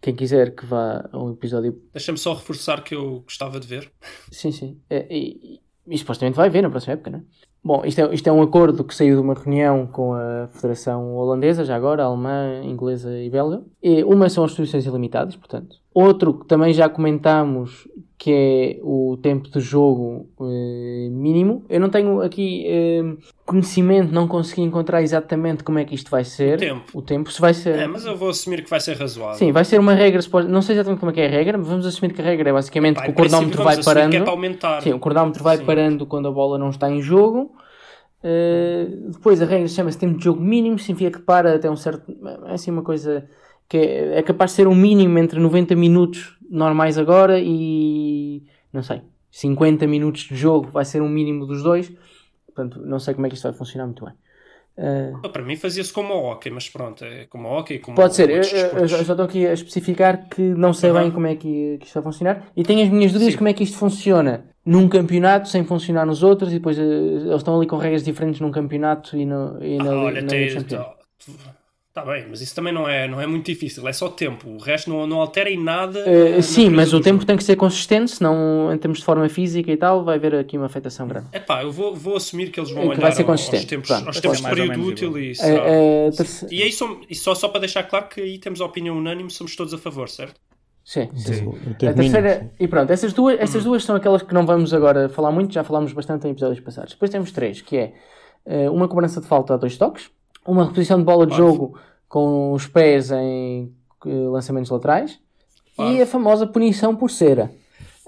Quem 0.04 0.14
quiser 0.14 0.54
que 0.54 0.66
vá 0.66 1.08
ao 1.12 1.30
episódio 1.30 1.80
Deixa-me 1.90 2.18
só 2.18 2.34
reforçar 2.34 2.84
que 2.84 2.94
eu 2.94 3.20
gostava 3.20 3.58
de 3.58 3.66
ver. 3.66 3.90
Sim, 4.30 4.52
sim. 4.52 4.78
É, 4.90 5.06
e, 5.10 5.60
e, 5.88 5.94
e 5.94 5.96
supostamente 5.96 6.36
vai 6.36 6.48
haver 6.48 6.62
na 6.62 6.68
próxima 6.68 6.92
época, 6.92 7.10
não 7.10 7.20
é? 7.20 7.22
Bom, 7.64 7.82
isto 7.86 8.02
é, 8.02 8.14
isto 8.14 8.28
é 8.28 8.30
um 8.30 8.42
acordo 8.42 8.84
que 8.84 8.94
saiu 8.94 9.16
de 9.16 9.22
uma 9.22 9.32
reunião 9.32 9.86
com 9.86 10.12
a 10.12 10.46
Federação 10.48 11.16
Holandesa, 11.16 11.64
já 11.64 11.74
agora, 11.74 12.04
alemã, 12.04 12.60
inglesa 12.62 13.18
e 13.18 13.30
belga. 13.30 13.62
E 13.82 14.04
uma 14.04 14.28
são 14.28 14.44
as 14.44 14.50
substituições 14.50 14.84
ilimitadas, 14.84 15.36
portanto. 15.36 15.78
Outro 15.94 16.40
que 16.40 16.46
também 16.46 16.74
já 16.74 16.86
comentámos, 16.86 17.88
que 18.16 18.32
é 18.32 18.80
o 18.82 19.18
tempo 19.20 19.50
de 19.50 19.60
jogo 19.60 20.28
eh, 20.40 21.08
mínimo. 21.10 21.64
Eu 21.68 21.80
não 21.80 21.90
tenho 21.90 22.22
aqui 22.22 22.64
eh, 22.66 23.02
conhecimento, 23.44 24.12
não 24.12 24.28
consegui 24.28 24.62
encontrar 24.62 25.02
exatamente 25.02 25.64
como 25.64 25.78
é 25.78 25.84
que 25.84 25.94
isto 25.94 26.10
vai 26.10 26.24
ser. 26.24 26.54
O 26.54 26.58
tempo. 26.58 26.98
O 26.98 27.02
tempo, 27.02 27.32
se 27.32 27.40
vai 27.40 27.52
ser... 27.52 27.78
É, 27.78 27.86
mas 27.86 28.06
eu 28.06 28.16
vou 28.16 28.30
assumir 28.30 28.62
que 28.62 28.70
vai 28.70 28.80
ser 28.80 28.96
razoável. 28.96 29.34
Sim, 29.34 29.52
vai 29.52 29.64
ser 29.64 29.80
uma 29.80 29.94
regra, 29.94 30.20
não 30.48 30.62
sei 30.62 30.76
exatamente 30.76 31.00
como 31.00 31.10
é 31.10 31.14
que 31.14 31.20
é 31.20 31.26
a 31.26 31.30
regra, 31.30 31.58
mas 31.58 31.66
vamos 31.66 31.86
assumir 31.86 32.14
que 32.14 32.20
a 32.20 32.24
regra 32.24 32.50
é 32.50 32.52
basicamente 32.52 32.96
Pá, 32.96 33.02
que 33.02 33.10
o 33.10 33.14
cronómetro 33.14 33.62
vai 33.62 33.82
parando. 33.82 34.10
Que 34.10 34.16
é 34.16 34.20
para 34.20 34.30
aumentar. 34.30 34.82
Sim, 34.82 34.92
o 34.92 35.00
cronómetro 35.00 35.42
vai 35.42 35.56
Sim. 35.58 35.64
parando 35.64 36.06
quando 36.06 36.28
a 36.28 36.32
bola 36.32 36.56
não 36.56 36.70
está 36.70 36.90
em 36.90 37.02
jogo. 37.02 37.52
Uh, 38.22 39.10
depois 39.10 39.42
a 39.42 39.44
regra 39.44 39.68
chama-se 39.68 39.98
tempo 39.98 40.16
de 40.16 40.24
jogo 40.24 40.40
mínimo, 40.40 40.78
significa 40.78 41.18
que 41.18 41.24
para 41.26 41.56
até 41.56 41.70
um 41.70 41.76
certo. 41.76 42.10
É 42.46 42.54
assim 42.54 42.70
uma 42.70 42.82
coisa 42.82 43.28
que 43.74 43.78
é, 43.78 44.18
é 44.18 44.22
capaz 44.22 44.52
de 44.52 44.56
ser 44.58 44.68
um 44.68 44.74
mínimo 44.74 45.18
entre 45.18 45.40
90 45.40 45.74
minutos 45.74 46.36
normais 46.48 46.96
agora 46.96 47.40
e. 47.40 48.42
não 48.72 48.82
sei, 48.84 49.02
50 49.32 49.84
minutos 49.88 50.22
de 50.22 50.36
jogo 50.36 50.68
vai 50.70 50.84
ser 50.84 51.02
um 51.02 51.08
mínimo 51.08 51.44
dos 51.44 51.62
dois. 51.62 51.92
Portanto, 52.46 52.80
não 52.84 53.00
sei 53.00 53.14
como 53.14 53.26
é 53.26 53.28
que 53.28 53.34
isto 53.34 53.48
vai 53.48 53.52
funcionar 53.52 53.86
muito 53.86 54.04
bem. 54.04 54.14
Uh, 54.76 55.28
Para 55.28 55.42
mim 55.42 55.56
fazia-se 55.56 55.92
como 55.92 56.14
o 56.14 56.30
hockey, 56.30 56.50
mas 56.50 56.68
pronto, 56.68 57.04
é 57.04 57.26
como 57.26 57.48
o 57.48 57.58
hockey, 57.58 57.78
como 57.80 57.96
Pode 57.96 58.14
ser, 58.14 58.28
eu, 58.30 58.36
eu- 58.42 58.88
só 58.88 59.00
estou 59.00 59.24
aqui 59.24 59.44
a 59.46 59.52
especificar 59.52 60.28
que 60.28 60.40
não 60.42 60.72
sei 60.72 60.90
Aham. 60.90 61.00
bem 61.02 61.10
como 61.10 61.26
é 61.26 61.34
que, 61.36 61.78
que 61.78 61.86
isto 61.86 61.94
vai 61.94 62.02
funcionar 62.04 62.46
e 62.56 62.62
tenho 62.64 62.82
as 62.84 62.88
minhas 62.90 63.12
dúvidas 63.12 63.32
Sim. 63.34 63.38
como 63.38 63.48
é 63.48 63.52
que 63.52 63.62
isto 63.64 63.76
funciona 63.78 64.46
num 64.66 64.88
campeonato 64.88 65.48
sem 65.48 65.64
funcionar 65.64 66.04
nos 66.06 66.22
outros 66.24 66.50
e 66.52 66.54
depois 66.56 66.76
eh, 66.78 66.82
eles 66.82 67.36
estão 67.36 67.56
ali 67.56 67.66
com 67.68 67.76
regras 67.76 68.02
diferentes 68.04 68.40
num 68.40 68.50
campeonato 68.50 69.16
e, 69.16 69.24
no, 69.24 69.62
e 69.62 69.78
na, 69.78 69.90
Ah, 69.92 69.96
olha, 70.04 70.22
na 70.22 70.28
tem- 70.28 70.48
Está 71.96 72.04
bem, 72.10 72.26
mas 72.28 72.40
isso 72.40 72.52
também 72.56 72.72
não 72.72 72.88
é, 72.88 73.06
não 73.06 73.20
é 73.20 73.26
muito 73.26 73.46
difícil, 73.46 73.86
é 73.86 73.92
só 73.92 74.08
tempo. 74.08 74.50
O 74.50 74.58
resto 74.58 74.90
não, 74.90 75.06
não 75.06 75.20
altera 75.20 75.48
em 75.48 75.62
nada. 75.62 76.00
Eh, 76.00 76.38
a 76.38 76.42
sim, 76.42 76.68
mas 76.68 76.92
o 76.92 76.98
tempo 77.00 77.18
jogo. 77.18 77.26
tem 77.26 77.36
que 77.36 77.44
ser 77.44 77.54
consistente, 77.54 78.10
senão 78.10 78.68
em 78.74 78.76
termos 78.76 78.98
de 78.98 79.04
forma 79.04 79.28
física 79.28 79.70
e 79.70 79.76
tal, 79.76 80.02
vai 80.04 80.16
haver 80.16 80.34
aqui 80.34 80.56
uma 80.56 80.66
afetação 80.66 81.06
grande. 81.06 81.28
Epá, 81.32 81.62
eu 81.62 81.70
vou, 81.70 81.94
vou 81.94 82.16
assumir 82.16 82.50
que 82.50 82.58
eles 82.58 82.72
vão 82.72 82.80
É 82.80 82.82
que 82.86 82.90
olhar 82.94 83.00
vai 83.00 83.12
ser 83.12 83.22
consistente, 83.22 83.58
aos 83.62 83.66
tempos, 83.66 83.88
pronto. 83.90 84.06
aos 84.08 84.20
tempos 84.20 84.38
de 84.40 84.48
período 84.48 84.82
útil 84.82 85.08
igual. 85.10 85.22
e 85.22 85.34
será. 85.36 85.68
Eh, 85.68 86.06
eh, 86.08 86.10
terce- 86.10 86.46
E 86.50 86.62
aí, 86.64 86.72
som- 86.72 87.00
e 87.08 87.14
só, 87.14 87.32
só 87.32 87.46
para 87.48 87.60
deixar 87.60 87.84
claro 87.84 88.08
que 88.08 88.20
aí 88.20 88.38
temos 88.38 88.60
a 88.60 88.64
opinião 88.64 88.96
unânime, 88.98 89.30
somos 89.30 89.54
todos 89.54 89.72
a 89.72 89.78
favor, 89.78 90.08
certo? 90.08 90.34
Sim, 90.84 91.08
sim. 91.14 91.48
A 91.88 91.92
terceira, 91.94 92.50
e 92.58 92.66
pronto, 92.66 92.90
essas 92.92 93.12
duas, 93.12 93.38
essas 93.38 93.62
duas 93.62 93.84
são 93.84 93.94
aquelas 93.94 94.20
que 94.24 94.34
não 94.34 94.44
vamos 94.44 94.74
agora 94.74 95.08
falar 95.08 95.30
muito, 95.30 95.54
já 95.54 95.62
falámos 95.62 95.92
bastante 95.92 96.26
em 96.26 96.32
episódios 96.32 96.58
passados. 96.58 96.92
Depois 96.94 97.08
temos 97.12 97.30
três, 97.30 97.60
que 97.62 97.76
é 97.76 97.92
eh, 98.44 98.68
uma 98.68 98.88
cobrança 98.88 99.20
de 99.20 99.28
falta 99.28 99.54
a 99.54 99.56
dois 99.56 99.76
toques, 99.76 100.10
uma 100.46 100.64
reposição 100.64 100.98
de 100.98 101.04
bola 101.04 101.26
de 101.26 101.36
jogo 101.36 101.78
com 102.08 102.52
os 102.52 102.66
pés 102.66 103.10
em 103.10 103.72
eh, 104.06 104.08
lançamentos 104.28 104.70
laterais 104.70 105.18
e 105.78 106.00
a 106.02 106.06
famosa 106.06 106.46
punição 106.46 106.94
por 106.94 107.10
cera. 107.10 107.50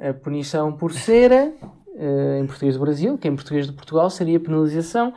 A 0.01 0.13
punição 0.13 0.73
por 0.73 0.93
cera, 0.93 1.53
eh, 1.97 2.39
em 2.41 2.47
português 2.47 2.75
do 2.77 2.81
Brasil, 2.81 3.19
que 3.19 3.27
em 3.27 3.35
português 3.35 3.67
de 3.67 3.73
Portugal 3.73 4.09
seria 4.11 4.39
penalização 4.39 5.13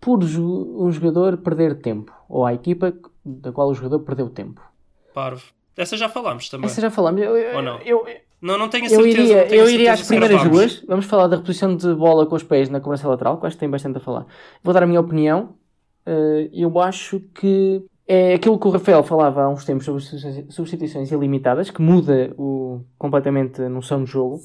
por 0.00 0.22
um 0.22 0.92
jogador 0.92 1.38
perder 1.38 1.80
tempo, 1.80 2.12
ou 2.28 2.44
a 2.44 2.52
equipa 2.52 2.92
da 3.24 3.50
qual 3.52 3.68
o 3.70 3.74
jogador 3.74 4.00
perdeu 4.00 4.28
tempo. 4.28 4.60
Parvo. 5.14 5.42
Essa 5.76 5.96
já 5.96 6.08
falámos 6.08 6.48
também. 6.50 6.66
Essa 6.66 6.80
já 6.80 6.90
falamos. 6.90 7.20
Eu, 7.22 7.36
eu- 7.36 7.56
Ou 7.56 7.62
não? 7.62 7.78
eu- 7.80 8.04
Não, 8.42 8.58
não 8.58 8.68
tenho 8.68 8.84
a 8.84 8.88
eu 8.88 9.00
certeza. 9.02 9.20
iria, 9.22 9.40
não 9.42 9.48
tenho 9.48 9.62
eu 9.62 9.70
iria 9.70 9.92
às 9.94 10.06
primeiras 10.06 10.42
duas. 10.44 10.84
Vamos 10.86 11.06
falar 11.06 11.26
da 11.28 11.36
reposição 11.36 11.74
de 11.74 11.94
bola 11.94 12.26
com 12.26 12.36
os 12.36 12.42
pés 12.42 12.68
na 12.68 12.78
cobrança 12.80 13.08
lateral, 13.08 13.38
que 13.40 13.46
acho 13.46 13.56
que 13.56 13.60
tem 13.60 13.70
bastante 13.70 13.96
a 13.96 14.00
falar. 14.00 14.26
Vou 14.62 14.74
dar 14.74 14.82
a 14.82 14.86
minha 14.86 15.00
opinião. 15.00 15.54
Eh, 16.06 16.50
eu 16.52 16.78
acho 16.80 17.20
que 17.34 17.82
é 18.06 18.34
aquilo 18.34 18.58
que 18.58 18.66
o 18.68 18.70
Rafael 18.70 19.02
falava 19.02 19.42
há 19.42 19.48
uns 19.48 19.64
tempos 19.64 19.84
sobre 19.86 20.02
substituições- 20.50 21.10
ilimitadas, 21.10 21.70
que 21.70 21.80
muda 21.80 22.32
o, 22.36 22.80
completamente 22.98 23.62
a 23.62 23.68
noção 23.68 24.00
do 24.00 24.06
jogo. 24.06 24.40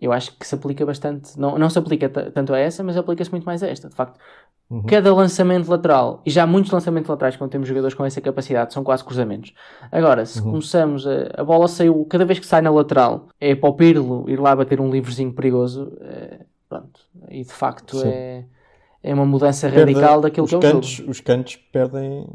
Eu 0.00 0.12
acho 0.12 0.36
que 0.38 0.46
se 0.46 0.54
aplica 0.54 0.86
bastante. 0.86 1.38
Não, 1.38 1.58
não 1.58 1.68
se 1.68 1.78
aplica 1.78 2.08
tanto 2.08 2.54
a 2.54 2.58
essa, 2.58 2.84
mas 2.84 2.96
aplica-se 2.96 3.32
muito 3.32 3.44
mais 3.44 3.62
a 3.62 3.68
esta. 3.68 3.88
De 3.88 3.94
facto, 3.96 4.18
Uhum. 4.70 4.82
cada 4.82 5.14
lançamento 5.14 5.66
lateral, 5.70 6.20
e 6.26 6.30
já 6.30 6.46
muitos 6.46 6.70
lançamentos 6.70 7.08
laterais, 7.08 7.34
quando 7.38 7.50
temos 7.50 7.66
jogadores 7.66 7.94
com 7.94 8.04
essa 8.04 8.20
capacidade, 8.20 8.74
são 8.74 8.84
quase 8.84 9.02
cruzamentos. 9.02 9.54
Agora, 9.90 10.26
se 10.26 10.40
Uhum. 10.42 10.50
começamos 10.50 11.06
a, 11.06 11.30
a 11.38 11.42
bola 11.42 11.66
saiu, 11.68 12.04
cada 12.04 12.26
vez 12.26 12.38
que 12.38 12.44
sai 12.44 12.60
na 12.60 12.70
lateral, 12.70 13.28
é 13.40 13.54
para 13.54 13.70
o 13.70 13.72
Pirlo 13.72 14.28
ir 14.28 14.38
lá 14.38 14.54
bater 14.54 14.78
um 14.78 14.90
livrezinho 14.90 15.32
perigoso, 15.32 15.96
é, 16.02 16.40
pronto, 16.68 17.00
e 17.30 17.42
de 17.44 17.50
facto 17.52 17.96
Sim. 17.96 18.08
é, 18.08 18.44
é 19.10 19.14
uma 19.14 19.24
mudança 19.26 19.68
Perde- 19.70 19.92
radical 19.92 20.20
daquilo 20.20 20.44
os 20.44 20.50
que 20.50 20.54
é 20.54 20.58
o 20.58 20.62
cantos, 20.62 20.88
jogo. 20.88 21.10
Os 21.10 21.20
cantos 21.20 21.56
perdem, 21.72 22.26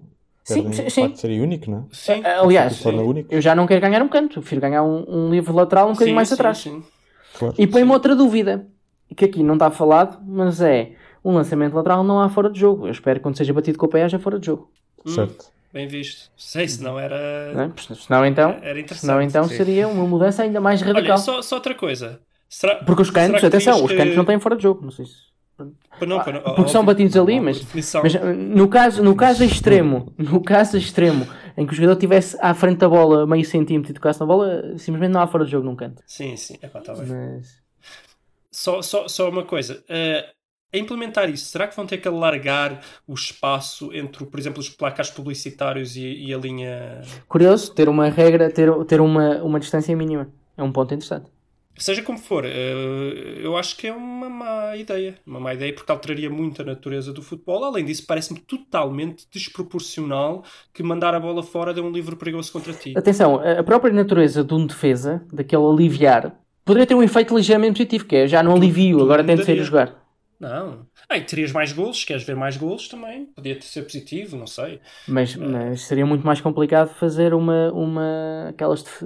Sim, 0.43 0.63
perdem 0.63 0.89
sim, 0.89 1.15
serem 1.15 1.41
único, 1.41 1.69
não 1.71 1.78
é? 1.80 1.84
Sim. 1.91 2.21
Aliás, 2.26 2.74
Se 2.78 2.84
torna 2.84 3.01
único. 3.01 3.34
eu 3.34 3.39
já 3.41 3.55
não 3.55 3.65
quero 3.67 3.82
ganhar 3.82 4.01
um 4.01 4.07
canto, 4.09 4.39
prefiro 4.41 4.61
ganhar 4.61 4.84
um, 4.84 5.05
um 5.07 5.30
livre 5.30 5.53
lateral 5.53 5.89
um 5.89 5.93
bocadinho 5.93 6.15
mais 6.15 6.28
sim, 6.28 6.34
atrás. 6.34 6.57
sim. 6.57 6.84
Claro. 7.38 7.55
E 7.57 7.65
põe-me 7.67 7.91
outra 7.91 8.15
dúvida, 8.15 8.67
que 9.15 9.26
aqui 9.26 9.41
não 9.43 9.53
está 9.55 9.71
falado, 9.71 10.19
mas 10.26 10.61
é 10.61 10.91
um 11.24 11.34
lançamento 11.34 11.74
lateral 11.74 12.03
não 12.03 12.19
há 12.21 12.30
fora 12.30 12.49
de 12.49 12.59
jogo. 12.59 12.86
Eu 12.88 12.91
espero 12.91 13.19
que 13.19 13.24
quando 13.24 13.38
seja 13.38 13.53
batido 13.53 13.78
com 13.78 13.86
o 13.86 13.89
pé 13.89 14.03
haja 14.03 14.19
fora 14.19 14.39
de 14.39 14.45
jogo. 14.47 14.69
Hum, 15.05 15.11
Certo. 15.11 15.45
bem 15.74 15.88
visto. 15.88 16.30
Sei, 16.38 16.67
senão 16.67 16.99
era. 16.99 17.53
Não 17.53 17.61
é? 17.63 17.71
Senão 17.95 18.26
então, 18.26 18.49
Era 18.61 18.80
interessante. 18.80 18.99
senão, 18.99 19.21
então 19.21 19.43
sim. 19.45 19.55
seria 19.55 19.88
uma 19.88 20.05
mudança 20.05 20.43
ainda 20.43 20.59
mais 20.61 20.82
radical. 20.82 21.03
Olha, 21.15 21.17
só, 21.17 21.41
só 21.41 21.55
outra 21.55 21.74
coisa. 21.76 22.19
Será, 22.49 22.76
Porque 22.76 23.01
os 23.01 23.09
cantos, 23.09 23.43
atenção, 23.43 23.84
os 23.84 23.89
que- 23.91 23.97
cantos 23.97 24.15
não 24.15 24.26
têm 24.26 24.39
fora 24.39 24.55
de 24.55 24.61
jogo. 24.63 24.84
Não 24.84 24.91
sei 24.91 25.05
se... 25.05 25.13
Pá, 25.99 26.05
não, 26.05 26.24
pá, 26.24 26.32
não. 26.32 26.41
porque 26.55 26.72
são 26.72 26.84
batidos 26.84 27.16
ali, 27.16 27.39
mas-. 27.39 27.66
Mas 27.74 28.16
uh, 28.16 28.34
no 28.34 28.68
caso, 28.68 29.03
no 29.03 29.16
caso 29.16 29.43
extremo, 29.43 30.14
no 30.18 30.41
caso 30.41 30.78
extremo, 30.78 31.28
em 31.57 31.66
que 31.66 31.74
o 31.74 31.76
jogador 31.76 31.93
estivesse 31.93 32.38
à 32.41 32.53
frente 32.53 32.80
da 32.80 32.89
bola 32.89 33.26
meio 33.28 33.45
centímetro 33.45 33.91
e 33.91 33.93
tocasse 33.93 34.20
na 34.20 34.26
bola, 34.26 34.78
simplesmente 34.78 35.11
não 35.11 35.22
há 35.22 35.28
fora 35.28 35.45
de 35.45 35.51
jogo 35.51 35.66
num 35.66 35.76
canto. 35.76 36.01
Sim, 36.05 36.36
sim. 36.36 36.55
Epá, 36.61 36.82
tá 36.82 36.93
bem. 36.93 37.05
Mas... 37.07 37.61
Só, 38.51 38.82
só, 38.82 39.07
só 39.07 39.30
uma 39.30 39.43
coisa. 39.43 39.84
eh, 39.89 40.30
a 40.74 40.78
implementar 40.78 41.30
isso, 41.30 41.45
será 41.45 41.68
que 41.68 41.76
vão 41.76 41.86
ter 41.86 41.99
que 41.99 42.07
alargar 42.07 42.82
o 43.07 43.14
espaço 43.14 43.93
entre, 43.93 44.26
por 44.26 44.39
exemplo, 44.39 44.59
os 44.59 44.70
placares 44.70 45.11
publicitários 45.11 45.95
e, 45.95 46.26
e 46.26 46.34
a 46.34 46.38
linha. 46.38 47.01
Curioso, 47.28 47.74
ter 47.76 47.88
uma 47.88 48.09
regra, 48.09 48.49
ter, 48.49 48.72
ter 48.86 48.99
uma, 48.99 49.38
uma 49.43 49.59
distância 49.59 49.95
mínima. 49.95 50.28
É 50.57 50.64
um 50.64 50.72
ponto 50.72 50.93
interessante. 50.93 51.33
Seja 51.78 52.03
como 52.03 52.19
for, 52.19 52.45
eh, 52.45 53.39
eu 53.41 53.57
acho 53.57 53.76
que 53.76 53.88
é 53.88 53.93
uma 53.93 54.30
má 54.30 54.78
ideia. 54.78 55.15
Uma 55.26 55.39
má 55.39 55.53
ideia 55.53 55.74
porque 55.74 55.91
alteraria 55.91 56.30
muito 56.30 56.61
a 56.61 56.65
natureza 56.65 57.11
do 57.11 57.21
futebol. 57.21 57.63
Além 57.63 57.84
disso, 57.84 58.05
parece-me 58.05 58.39
totalmente 58.39 59.26
desproporcional 59.32 60.43
que 60.71 60.84
mandar 60.84 61.15
a 61.15 61.19
bola 61.19 61.41
fora 61.41 61.74
dê 61.74 61.82
um 61.82 61.91
livre 61.91 62.15
perigoso 62.15 62.51
contra 62.51 62.74
ti. 62.74 62.93
Atenção, 62.95 63.41
a 63.41 63.63
própria 63.63 63.91
natureza 63.91 64.43
de 64.43 64.53
um 64.53 64.67
defesa, 64.67 65.26
daquele 65.34 65.65
aliviar, 65.65 66.36
poderia 66.63 66.86
ter 66.86 66.95
um 66.95 67.03
efeito 67.03 67.36
ligeiramente 67.36 67.78
positivo, 67.78 68.05
que 68.05 68.15
é 68.15 68.28
já 68.28 68.43
não 68.43 68.53
alivio, 68.53 69.01
agora 69.01 69.24
tem 69.24 69.36
de 69.36 69.43
sair 69.43 69.59
a 69.59 69.63
jogar. 69.63 70.03
Não. 70.39 70.86
Ah, 71.14 71.18
e 71.18 71.24
terias 71.24 71.51
mais 71.51 71.72
golos, 71.72 72.03
queres 72.03 72.24
ver 72.24 72.36
mais 72.36 72.57
golos 72.57 72.88
também? 72.88 73.26
Podia 73.36 73.59
ser 73.61 73.84
positivo, 73.84 74.36
não 74.36 74.47
sei. 74.47 74.80
Mas, 75.07 75.36
mas 75.36 75.82
seria 75.82 76.05
muito 76.05 76.26
mais 76.26 76.41
complicado 76.41 76.89
fazer 76.95 77.34
uma, 77.34 77.72
uma 77.72 78.47
aquelas 78.49 78.82
defe- 78.82 79.05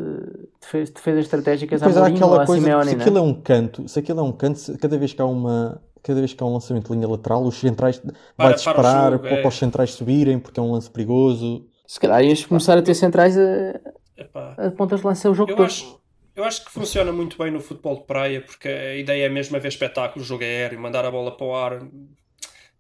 defe- 0.62 0.92
defesas 0.94 1.26
estratégicas 1.26 1.84
à 1.84 1.90
Mourinho 1.90 2.04
ou 2.04 2.16
aquela 2.16 2.44
à 2.44 2.46
coisa, 2.46 2.62
Simeone, 2.64 2.86
se 2.90 2.96
não 2.96 3.00
é? 3.00 3.04
aquilo 3.04 3.18
é 3.18 3.22
um 3.22 3.34
canto, 3.34 3.88
se 3.90 4.00
aquilo 4.00 4.20
é 4.20 4.24
um 4.24 4.32
canto, 4.32 4.58
se- 4.60 4.78
cada 4.78 4.98
vez 4.98 5.12
que 5.14 5.22
há 5.22 5.26
uma 5.26 5.82
cada 6.02 6.20
vez 6.22 6.32
que 6.34 6.42
há 6.42 6.46
um 6.46 6.54
lançamento 6.54 6.88
de 6.88 6.94
linha 6.94 7.08
lateral, 7.10 7.44
os 7.44 7.56
centrais 7.60 8.02
vai 8.02 8.14
para 8.38 8.54
disparar 8.56 9.12
jogo, 9.12 9.24
para, 9.24 9.32
é. 9.34 9.42
para 9.42 9.48
os 9.50 9.58
centrais 9.58 9.92
subirem, 9.92 10.40
porque 10.40 10.58
é 10.58 10.64
um 10.64 10.72
lance 10.72 10.90
perigoso. 10.90 11.66
Se 11.86 12.00
calhar 12.00 12.24
ias 12.24 12.46
começar 12.46 12.78
a 12.78 12.82
ter 12.82 12.94
centrais 12.96 13.38
a, 13.38 13.80
Epá. 14.18 14.56
a 14.58 14.72
pontas 14.72 15.02
de 15.02 15.06
lança 15.06 15.30
o 15.30 15.34
jogo 15.34 15.52
Eu 15.52 15.58
todo. 15.58 15.66
acho, 15.66 16.00
eu 16.38 16.44
acho 16.46 16.64
que 16.64 16.72
funciona 16.72 17.12
muito 17.12 17.38
bem 17.38 17.52
no 17.52 17.60
futebol 17.60 17.96
de 17.98 18.04
praia, 18.06 18.42
porque 18.42 18.68
a 18.70 18.96
ideia 18.96 19.26
é 19.26 19.30
mesmo 19.30 19.58
haver 19.58 19.68
espetáculo, 19.68 20.24
jogo 20.24 20.44
é 20.44 20.48
aéreo, 20.48 20.80
mandar 20.80 21.04
a 21.04 21.12
bola 21.12 21.36
para 21.36 21.46
o 21.46 21.54
ar. 21.56 21.82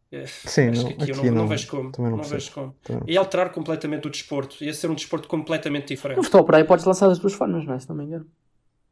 É, 0.09 0.25
Sim, 0.25 0.69
acho 0.69 0.83
não- 0.83 0.87
que 0.87 0.93
aqui, 1.03 1.11
eu 1.11 1.15
aqui 1.17 1.25
não, 1.27 1.33
não 1.35 1.41
não- 1.41 1.47
vejo 1.49 1.67
como. 1.67 1.91
também 1.91 2.11
não 2.11 2.23
vejo 2.23 2.51
como. 2.53 2.75
E 3.05 3.17
alterar 3.17 3.51
completamente 3.51 4.07
o 4.07 4.09
desporto. 4.09 4.63
Ia 4.63 4.73
ser 4.73 4.89
um 4.89 4.95
desporto 4.95 5.27
completamente 5.27 5.83
No 5.83 5.87
diferente. 5.89 6.17
futebol 6.23 6.45
por 6.45 6.55
aí 6.55 6.63
podes 6.63 6.85
lançar 6.85 7.09
das 7.09 7.19
duas 7.19 7.33
formas, 7.33 7.65
não 7.65 7.73
é? 7.73 7.79
Se 7.79 7.89
não 7.89 7.95
me 7.97 8.05
engano. 8.05 8.25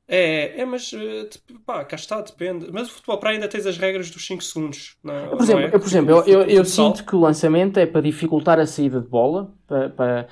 É, 0.08 0.60
é, 0.62 0.66
mas 0.66 0.92
eh, 0.94 1.30
pá, 1.66 1.84
cá 1.86 1.96
está, 1.96 2.22
depende. 2.22 2.68
Mas 2.72 2.90
o 2.90 2.92
futebol 2.92 3.18
praia 3.18 3.38
ainda 3.38 3.48
tens 3.48 3.66
as 3.66 3.78
regras 3.78 4.12
dos 4.12 4.24
5 4.28 4.44
segundos. 4.44 4.98
Não, 5.04 5.14
Eu, 5.16 5.30
por 5.38 5.42
exemplo, 5.44 5.62
não 5.62 5.68
é? 5.70 5.76
eu, 5.76 5.80
por 5.80 5.88
exemplo, 5.88 6.12
eu, 6.12 6.18
eu, 6.26 6.42
eu 6.42 6.64
Futsal. 6.66 6.96
sinto 6.96 7.06
que 7.10 7.16
o 7.16 7.20
lançamento 7.22 7.80
é 7.80 7.86
para 7.88 8.02
dificultar 8.02 8.60
a 8.60 8.68
saída 8.68 9.00
de 9.02 9.08
bola. 9.08 9.52
Para, 9.68 9.90
para- 9.90 10.28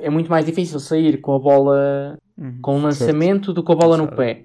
É 0.00 0.10
muito 0.10 0.28
mais 0.30 0.44
difícil 0.44 0.80
sair 0.80 1.20
com 1.20 1.34
a 1.34 1.38
bola 1.38 2.18
Uhum. 2.38 2.58
com 2.62 2.78
o 2.78 2.82
lançamento 2.82 3.52
do 3.52 3.62
que 3.62 3.66
com 3.66 3.72
a 3.72 3.76
bola 3.76 3.96
no 3.96 4.04
Certo. 4.04 4.16
pé. 4.16 4.44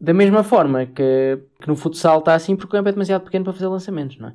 Da 0.00 0.12
mesma 0.12 0.42
forma 0.42 0.86
que, 0.86 1.38
que 1.60 1.68
no 1.68 1.76
futsal 1.76 2.18
está 2.20 2.34
assim 2.34 2.56
porque 2.56 2.68
o 2.68 2.70
campo 2.70 2.88
é 2.88 2.92
demasiado 2.92 3.22
pequeno 3.22 3.44
para 3.44 3.52
fazer 3.52 3.68
lançamentos, 3.68 4.18
não 4.18 4.28
é? 4.30 4.34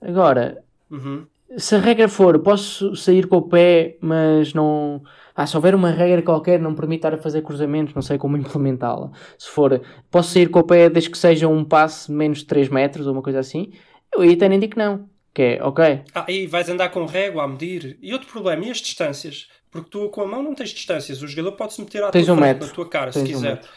Agora, 0.00 0.62
Uhum. 0.90 1.26
se 1.56 1.74
a 1.74 1.78
regra 1.78 2.08
for 2.08 2.38
posso 2.38 2.94
sair 2.96 3.26
com 3.26 3.36
o 3.38 3.42
pé, 3.42 3.96
mas 4.00 4.54
não. 4.54 5.02
Ah, 5.34 5.46
se 5.46 5.56
houver 5.56 5.74
uma 5.74 5.90
regra 5.90 6.22
qualquer 6.22 6.60
não 6.60 6.74
permite 6.74 6.98
estar 7.00 7.14
a 7.14 7.18
fazer 7.18 7.42
cruzamentos, 7.42 7.92
não 7.94 8.02
sei 8.02 8.18
como 8.18 8.36
implementá-la. 8.38 9.10
Se 9.38 9.48
for 9.50 9.80
posso 10.10 10.32
sair 10.32 10.48
com 10.48 10.60
o 10.60 10.64
pé 10.64 10.88
desde 10.88 11.10
que 11.10 11.18
seja 11.18 11.48
um 11.48 11.64
passe 11.64 12.10
menos 12.10 12.38
de 12.38 12.46
3 12.46 12.68
metros 12.68 13.06
ou 13.06 13.12
uma 13.12 13.22
coisa 13.22 13.40
assim, 13.40 13.72
eu 14.14 14.20
aí 14.22 14.32
até 14.34 14.48
nem 14.48 14.58
digo 14.60 14.72
que 14.72 14.78
não. 14.78 15.08
Que 15.32 15.42
é, 15.42 15.62
ok, 15.62 16.02
Ah, 16.14 16.26
e 16.28 16.46
vais 16.48 16.68
andar 16.68 16.88
com 16.88 17.04
régua 17.04 17.44
a 17.44 17.48
medir. 17.48 17.96
E 18.02 18.12
outro 18.12 18.28
problema, 18.28 18.64
e 18.64 18.70
as 18.70 18.78
distâncias? 18.78 19.46
Porque 19.70 19.88
tu 19.90 20.08
com 20.08 20.22
a 20.22 20.26
mão 20.26 20.42
não 20.42 20.54
tens 20.54 20.70
distâncias. 20.70 21.22
O 21.22 21.28
jogador 21.28 21.52
pode-se 21.52 21.80
meter 21.80 22.02
à 22.02 22.10
Tens 22.10 22.26
tua 22.26 22.34
um 22.34 22.38
frente, 22.38 22.48
metro. 22.54 22.66
na 22.68 22.74
tua 22.74 22.88
cara, 22.88 23.10
Tens 23.12 23.22
se 23.28 23.34
um 23.34 23.36
quiser. 23.38 23.54
metro. 23.54 23.70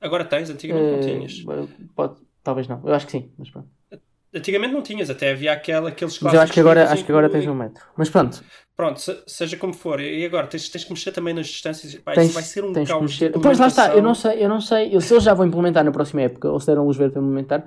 Agora 0.00 0.24
tens, 0.24 0.50
antigamente 0.50 0.90
não 0.90 0.98
eh, 0.98 1.00
tinhas. 1.00 1.44
pode- 1.94 2.16
talvez 2.42 2.66
não, 2.66 2.80
eu 2.84 2.94
acho 2.94 3.06
que 3.06 3.12
sim, 3.12 3.30
mas 3.38 3.50
pronto. 3.50 3.68
Antigamente 4.34 4.72
não 4.72 4.82
tinhas, 4.82 5.10
até 5.10 5.30
havia 5.32 5.52
aquela, 5.52 5.90
aqueles 5.90 6.18
Mas 6.18 6.32
eu 6.32 6.40
acho 6.40 6.52
que 6.54 6.58
agora, 6.60 6.80
clássicos 6.80 6.98
acho 7.00 7.04
que 7.06 7.12
agora 7.12 7.28
tens 7.28 7.46
um 7.46 7.54
metro. 7.54 7.84
Mas 7.96 8.08
pronto, 8.08 8.42
Pronto, 8.74 8.98
se- 8.98 9.22
seja 9.26 9.58
como 9.58 9.74
for. 9.74 10.00
E 10.00 10.24
agora 10.24 10.46
tens, 10.46 10.66
tens 10.70 10.82
que 10.84 10.90
mexer 10.90 11.12
também 11.12 11.34
nas 11.34 11.46
distâncias. 11.46 11.94
Pá, 11.96 12.12
tens, 12.14 12.32
vai 12.32 12.42
ser 12.42 12.64
um 12.64 12.72
tens 12.72 12.88
caos. 12.88 13.02
mexer. 13.02 13.30
Pois 13.32 13.58
lá 13.58 13.66
está, 13.66 13.94
eu 13.94 14.02
não 14.02 14.14
sei, 14.14 14.42
eu 14.42 14.48
não 14.48 14.62
sei, 14.62 14.96
eu- 14.96 15.00
se 15.02 15.12
eles 15.12 15.22
já 15.22 15.34
vão 15.34 15.46
implementar 15.46 15.84
na 15.84 15.92
próxima 15.92 16.22
época, 16.22 16.50
ou 16.50 16.58
se 16.58 16.66
deram 16.68 16.86
luz 16.86 16.96
verde 16.96 17.12
para 17.12 17.20
implementar, 17.22 17.66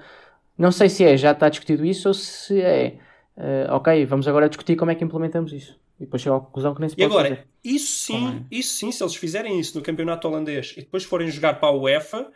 não 0.58 0.72
sei 0.72 0.90
se 0.90 1.04
é, 1.06 1.16
já 1.16 1.32
está 1.32 1.48
discutido 1.48 1.86
isso, 1.86 2.08
ou 2.08 2.14
se 2.16 2.60
é, 2.60 2.98
eh, 3.38 3.68
ok, 3.70 4.06
vamos 4.06 4.28
agora 4.28 4.48
discutir 4.50 4.76
como 4.76 4.92
é 4.92 4.96
que 4.96 5.04
implementamos 5.04 5.52
isso. 5.54 5.80
E 6.00 6.04
depois 6.06 6.22
chega 6.22 6.36
à 6.36 6.40
conclusão 6.40 6.74
que 6.74 6.82
nem 6.82 6.90
se 6.90 6.96
E 6.96 6.98
pode 6.98 7.12
agora, 7.12 7.30
fazer. 7.30 7.48
isso 7.64 8.06
sim, 8.06 8.26
Também. 8.28 8.48
isso 8.52 8.76
sim, 8.78 8.92
se 8.92 9.02
eles 9.04 9.16
fizerem 9.16 9.60
isso 9.60 9.78
no 9.78 9.84
campeonato 9.84 10.28
holandês 10.28 10.74
e 10.78 10.82
depois 10.82 11.04
forem 11.04 11.30
jogar 11.30 11.60
para 11.60 11.70
a 11.70 11.72
UEFA, 11.72 12.30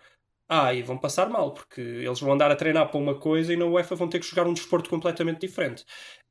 ah, 0.47 0.73
e 0.73 0.81
vão 0.81 0.97
passar 0.97 1.29
mal, 1.29 1.51
porque 1.51 1.79
eles 1.81 2.19
vão 2.19 2.33
andar 2.33 2.49
a 2.51 2.55
treinar 2.55 2.89
para 2.89 2.99
uma 2.99 3.15
coisa 3.15 3.53
e 3.53 3.57
na 3.57 3.65
UEFA 3.65 3.95
vão 3.95 4.07
ter 4.07 4.19
que 4.19 4.25
jogar 4.25 4.47
um 4.47 4.53
desporto 4.53 4.89
completamente 4.89 5.41
diferente. 5.41 5.85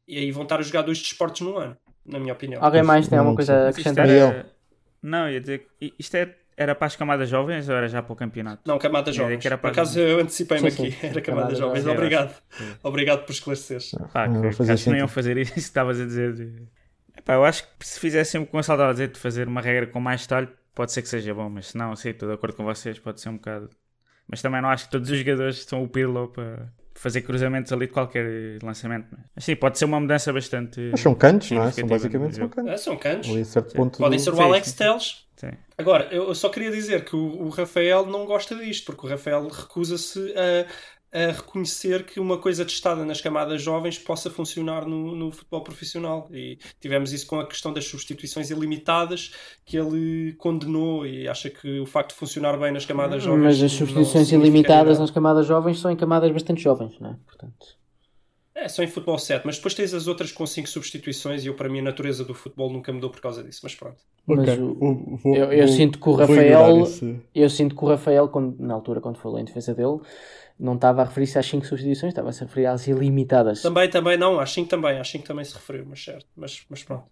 E 0.06 0.16
aí 0.18 0.30
vão 0.32 0.42
estar 0.42 0.58
a 0.58 0.62
jogar 0.62 0.82
dois 0.82 0.98
desportos 0.98 1.42
num 1.42 1.56
ano, 1.58 1.76
na 2.04 2.18
minha 2.18 2.32
opinião. 2.32 2.64
Alguém 2.64 2.82
mais 2.82 3.06
tem 3.06 3.18
alguma 3.18 3.36
coisa 3.36 3.54
a 3.54 3.68
acrescentar? 3.68 4.06
Não, 5.02 5.30
ia 5.30 5.40
dizer 5.40 5.68
que 5.78 5.94
isto 5.98 6.14
é... 6.16 6.34
era 6.58 6.74
para 6.74 6.86
as 6.86 6.96
camadas 6.96 7.28
jovens 7.28 7.68
ou 7.68 7.74
era 7.76 7.88
já 7.88 8.02
para 8.02 8.12
o 8.12 8.16
campeonato? 8.16 8.62
Não, 8.66 8.78
camadas 8.78 9.14
jovens. 9.14 9.40
que 9.40 9.46
era 9.46 9.56
Por 9.56 9.62
para- 9.62 9.70
acaso 9.70 9.98
eu 10.00 10.20
antecipei-me 10.20 10.68
aqui. 10.68 10.90
sim. 10.92 10.96
Era 11.06 11.20
Camadas 11.20 11.22
camadas 11.22 11.58
jovens. 11.58 11.82
jovens. 11.84 11.96
Obrigado. 11.96 12.34
Obrigado 12.82 13.24
por 13.24 13.32
esclareceres. 13.32 13.92
Pá, 14.12 14.26
Não 14.28 14.42
que, 14.42 14.56
que 14.56 14.70
acho 14.70 14.84
que 14.84 14.90
não 14.90 14.96
iam 14.98 15.08
fazer 15.08 15.36
isso 15.38 15.52
que 15.54 15.58
estavas 15.60 16.00
a 16.00 16.04
dizer. 16.04 16.62
Epá, 17.16 17.34
eu 17.34 17.44
acho 17.44 17.62
que 17.78 17.86
se 17.86 17.98
fizesse 18.00 18.32
sempre 18.32 18.50
com 18.50 18.58
a 18.58 18.62
Salvador 18.62 18.90
a 18.90 18.92
dizer 18.92 19.08
de 19.08 19.18
fazer 19.18 19.48
uma 19.48 19.60
regra 19.60 19.86
com 19.86 20.00
mais 20.00 20.26
talho, 20.26 20.48
pode 20.74 20.92
ser 20.92 21.02
que 21.02 21.08
seja 21.08 21.32
bom, 21.34 21.48
mas 21.48 21.68
se 21.68 21.76
não, 21.78 21.94
sim, 21.96 22.10
estou 22.10 22.28
de 22.28 22.34
acordo 22.34 22.56
com 22.56 22.64
vocês, 22.64 22.98
pode 22.98 23.20
ser 23.20 23.28
um 23.28 23.34
bocado. 23.36 23.70
Mas 24.28 24.42
também 24.42 24.60
não 24.60 24.68
acho 24.68 24.84
que 24.84 24.90
todos 24.90 25.10
os 25.10 25.18
jogadores 25.18 25.64
são 25.64 25.82
o 25.82 25.88
Pirlo 25.88 26.28
para 26.28 26.68
fazer 26.94 27.22
cruzamentos 27.22 27.72
ali 27.72 27.86
de 27.86 27.92
qualquer 27.92 28.58
lançamento. 28.62 29.06
Mas 29.34 29.44
sim, 29.44 29.56
pode 29.56 29.78
ser 29.78 29.84
uma 29.86 29.98
mudança 30.00 30.32
bastante. 30.32 30.80
Mas 30.90 31.00
são 31.00 31.14
cantos, 31.14 31.50
não 31.50 31.64
é? 31.64 31.70
São 31.72 31.86
basicamente 31.88 32.36
são 32.36 32.48
cantos. 32.48 32.72
É, 32.72 32.76
são 32.76 32.96
cantos. 32.96 33.30
Ali 33.30 33.44
certo 33.44 33.74
ponto. 33.74 33.98
Podem 33.98 34.18
do- 34.18 34.22
ser 34.22 34.34
o 34.34 34.40
Alex. 34.40 34.72
Teles. 34.72 35.27
Sim. 35.38 35.52
Agora, 35.78 36.08
eu 36.10 36.34
só 36.34 36.48
queria 36.48 36.70
dizer 36.70 37.04
que 37.04 37.14
o, 37.14 37.42
o 37.44 37.48
Rafael 37.48 38.04
não 38.04 38.26
gosta 38.26 38.56
disto, 38.56 38.86
porque 38.86 39.06
o 39.06 39.08
Rafael 39.08 39.46
recusa-se 39.46 40.34
a, 40.36 40.66
a 41.16 41.30
reconhecer 41.30 42.04
que 42.04 42.18
uma 42.18 42.38
coisa 42.38 42.64
testada 42.64 43.04
nas 43.04 43.20
camadas 43.20 43.62
jovens 43.62 43.96
possa 43.96 44.28
funcionar 44.28 44.84
no, 44.84 45.14
no 45.14 45.30
futebol 45.30 45.62
profissional. 45.62 46.28
E 46.32 46.58
tivemos 46.80 47.12
isso 47.12 47.28
com 47.28 47.38
a 47.38 47.46
questão 47.46 47.72
das 47.72 47.84
substituições 47.84 48.50
ilimitadas, 48.50 49.32
que 49.64 49.76
ele 49.78 50.32
condenou 50.32 51.06
e 51.06 51.28
acha 51.28 51.48
que 51.48 51.78
o 51.78 51.86
facto 51.86 52.10
de 52.10 52.16
funcionar 52.16 52.58
bem 52.58 52.72
nas 52.72 52.84
camadas 52.84 53.22
jovens. 53.22 53.44
Mas 53.44 53.62
as 53.62 53.70
substituições 53.70 54.32
ilimitadas 54.32 54.98
nas 54.98 55.12
camadas 55.12 55.46
jovens 55.46 55.78
são 55.78 55.92
em 55.92 55.96
camadas 55.96 56.32
bastante 56.32 56.60
jovens, 56.60 56.98
não 56.98 57.10
é? 57.10 57.16
Portanto, 57.24 57.77
É, 58.60 58.68
só 58.68 58.82
em 58.82 58.88
futebol 58.88 59.16
7, 59.18 59.46
mas 59.46 59.56
depois 59.56 59.72
tens 59.72 59.94
as 59.94 60.08
outras 60.08 60.32
com 60.32 60.44
5 60.44 60.68
substituições 60.68 61.44
e 61.44 61.46
eu, 61.46 61.54
para 61.54 61.68
mim, 61.68 61.78
a 61.78 61.82
natureza 61.82 62.24
do 62.24 62.34
futebol 62.34 62.68
nunca 62.72 62.92
mudou 62.92 63.08
por 63.08 63.20
causa 63.20 63.40
disso. 63.42 63.60
Mas 63.62 63.74
pronto. 63.76 63.98
Mas 64.26 64.40
Ok, 64.40 64.58
o- 64.58 64.74
vou- 64.74 65.16
vou- 65.22 65.36
eu- 65.36 65.52
eu 65.52 65.66
vou- 65.68 65.76
sinto 65.76 66.00
que 66.00 66.08
o 66.08 66.12
Rafael- 66.14 66.82
esse- 66.82 67.20
eu 67.32 67.48
sinto 67.48 67.76
que 67.76 67.84
o 67.84 67.88
Rafael, 67.88 68.28
quando- 68.28 68.56
na 68.58 68.74
altura, 68.74 69.00
quando 69.00 69.16
falou 69.18 69.38
em 69.38 69.44
defesa 69.44 69.72
dele, 69.74 70.00
não 70.58 70.74
estava 70.74 71.02
a 71.02 71.04
referir-se 71.04 71.38
às 71.38 71.46
5 71.46 71.64
substituições, 71.66 72.10
estava 72.10 72.30
a 72.30 72.32
se 72.32 72.40
referir 72.40 72.66
às 72.66 72.86
ilimitadas. 72.88 73.62
Também, 73.62 73.88
também, 73.88 74.18
não, 74.18 74.40
acho 74.40 74.56
que 74.56 74.64
também, 74.68 74.98
acho 74.98 75.12
que 75.18 75.24
também 75.24 75.44
se 75.44 75.54
referiu, 75.54 75.86
mas 75.88 76.02
certo. 76.04 76.26
Mas, 76.36 76.64
mas 76.68 76.82
pronto. 76.82 77.04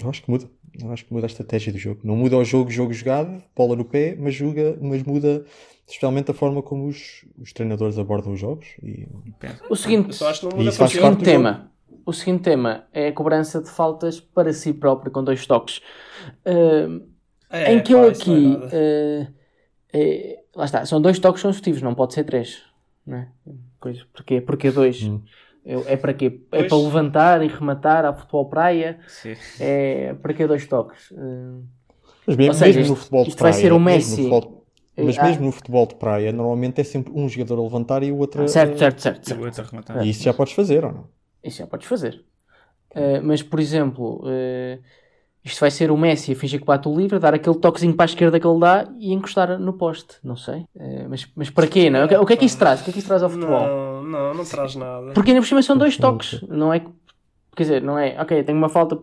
Eu 0.00 0.08
acho 0.08 0.22
que 0.22 0.30
muda. 0.30 0.48
Eu 0.80 0.92
acho 0.92 1.04
que 1.04 1.12
muda 1.12 1.26
a 1.26 1.28
estratégia 1.28 1.72
do 1.72 1.78
jogo. 1.78 2.00
Não 2.04 2.14
muda 2.16 2.36
o 2.36 2.44
jogo, 2.44 2.70
jogo 2.70 2.92
jogado, 2.92 3.42
bola 3.56 3.74
no 3.76 3.84
pé, 3.84 4.16
mas, 4.18 4.34
joga, 4.34 4.78
mas 4.80 5.02
muda 5.02 5.44
especialmente 5.86 6.30
a 6.30 6.34
forma 6.34 6.62
como 6.62 6.86
os, 6.86 7.24
os 7.38 7.52
treinadores 7.52 7.98
abordam 7.98 8.32
os 8.32 8.38
jogos. 8.40 8.66
E 8.82 9.08
O 9.68 9.74
seguinte, 9.76 10.14
o 10.14 10.18
porque- 10.18 10.86
seguinte 10.88 11.24
tema. 11.24 11.70
O 12.06 12.12
seguinte 12.12 12.42
tema 12.42 12.86
é 12.92 13.08
a 13.08 13.12
cobrança 13.12 13.60
de 13.60 13.68
faltas 13.68 14.20
para 14.20 14.52
si 14.52 14.72
próprio 14.72 15.10
com 15.12 15.22
dois 15.24 15.44
toques. 15.46 15.80
Ah, 16.44 17.58
É, 17.58 17.72
em 17.74 17.82
que 17.82 17.92
pá, 17.92 17.98
eu 18.00 18.04
é 18.04 18.08
aqui. 18.10 18.48
nada. 18.48 18.68
eh, 18.72 19.26
eh, 19.92 20.38
lá 20.54 20.64
está, 20.64 20.86
são 20.86 21.00
dois 21.00 21.18
toques 21.18 21.42
consecutivos, 21.42 21.82
não 21.82 21.94
pode 21.94 22.14
ser 22.14 22.24
três. 22.24 22.62
Não 23.06 23.16
é? 23.18 23.28
Coisa, 23.80 24.04
porquê? 24.12 24.40
Porquê 24.40 24.70
dois? 24.70 25.02
Hum. 25.02 25.20
É 25.64 25.96
para 25.96 26.14
quê? 26.14 26.40
É 26.52 26.58
Pois. 26.58 26.68
para 26.68 26.78
levantar 26.78 27.42
e 27.44 27.48
rematar 27.48 28.04
a 28.04 28.12
futebol 28.14 28.46
praia? 28.46 28.98
Sim. 29.06 29.34
É 29.60 30.14
para 30.14 30.32
quê 30.34 30.46
dois 30.46 30.66
toques? 30.66 31.12
Eh, 31.12 31.60
Mas 32.26 32.36
mesmo, 32.36 32.54
seja, 32.54 32.66
mesmo 32.78 32.80
isto- 32.80 32.90
no 32.90 32.96
futebol 32.96 33.22
de 33.24 33.28
isto 33.30 33.42
vai 33.42 33.50
praia, 33.52 33.62
ser 33.62 33.72
o 33.72 33.78
mesmo 33.78 33.96
Messi. 34.10 34.10
no 34.10 34.16
futebol- 34.40 34.64
mas 34.96 35.18
Ah. 35.18 35.24
mesmo 35.24 35.44
no 35.46 35.52
futebol 35.52 35.86
de 35.86 35.94
praia, 35.96 36.32
normalmente 36.32 36.80
é 36.80 36.84
sempre 36.84 37.12
um 37.14 37.28
jogador 37.28 37.58
a 37.58 37.62
levantar 37.62 38.02
e 38.02 38.10
o 38.10 38.18
outro 38.18 38.42
a- 38.42 38.48
certo, 38.48 38.78
certo, 38.78 39.00
certo. 39.02 39.18
E 39.18 39.20
o 39.20 39.26
certo. 39.36 39.44
outro 39.44 39.62
a 39.62 39.66
rematar. 39.66 40.06
E 40.06 40.10
isso 40.10 40.22
já 40.22 40.32
podes 40.34 40.52
fazer, 40.54 40.84
ou 40.84 40.92
não? 40.92 41.04
Isso 41.44 41.58
já 41.58 41.66
podes 41.66 41.86
fazer. 41.86 42.24
Eh, 42.94 43.20
mas, 43.20 43.42
por 43.42 43.60
exemplo, 43.60 44.22
eh, 44.26 44.78
isto 45.44 45.60
vai 45.60 45.70
ser 45.70 45.90
o 45.90 45.96
Messi 45.96 46.32
a 46.32 46.36
fingir 46.36 46.60
que 46.60 46.66
bate 46.66 46.86
o 46.88 46.94
livre, 46.94 47.18
dar 47.18 47.32
aquele 47.34 47.56
toquezinho 47.56 47.94
para 47.94 48.04
a 48.04 48.06
esquerda 48.12 48.38
que 48.40 48.46
ele 48.46 48.60
dá 48.60 48.86
e 48.98 49.12
encostar 49.12 49.58
no 49.58 49.72
poste. 49.74 50.16
Não 50.24 50.36
sei. 50.36 50.64
Eh, 50.78 51.06
mas, 51.08 51.26
mas 51.36 51.48
para 51.50 51.66
quê? 51.66 51.88
Não? 51.88 52.00
é? 52.00 52.04
O 52.04 52.08
que- 52.08 52.16
O 52.16 52.26
que 52.26 52.32
é 52.32 52.36
que 52.36 52.44
isso 52.44 52.58
traz? 52.58 52.80
O 52.80 52.84
que 52.84 52.90
é 52.90 52.92
que 52.92 52.98
isso 52.98 53.08
traz 53.08 53.22
ao 53.22 53.30
futebol? 53.30 53.60
Não, 53.66 53.89
não, 54.10 54.34
não 54.34 54.44
traz 54.44 54.74
nada. 54.76 55.12
Porque 55.12 55.30
ainda 55.30 55.40
por 55.40 55.46
cima 55.48 55.62
são 55.62 55.76
dois 55.76 55.96
toques, 55.96 56.42
não 56.48 56.72
é? 56.72 56.80
que- 56.80 56.90
Quer 57.56 57.62
dizer, 57.64 57.82
não 57.82 57.98
é? 57.98 58.16
Ok, 58.20 58.42
tenho 58.44 58.56
uma 58.58 58.68
falta. 58.68 58.98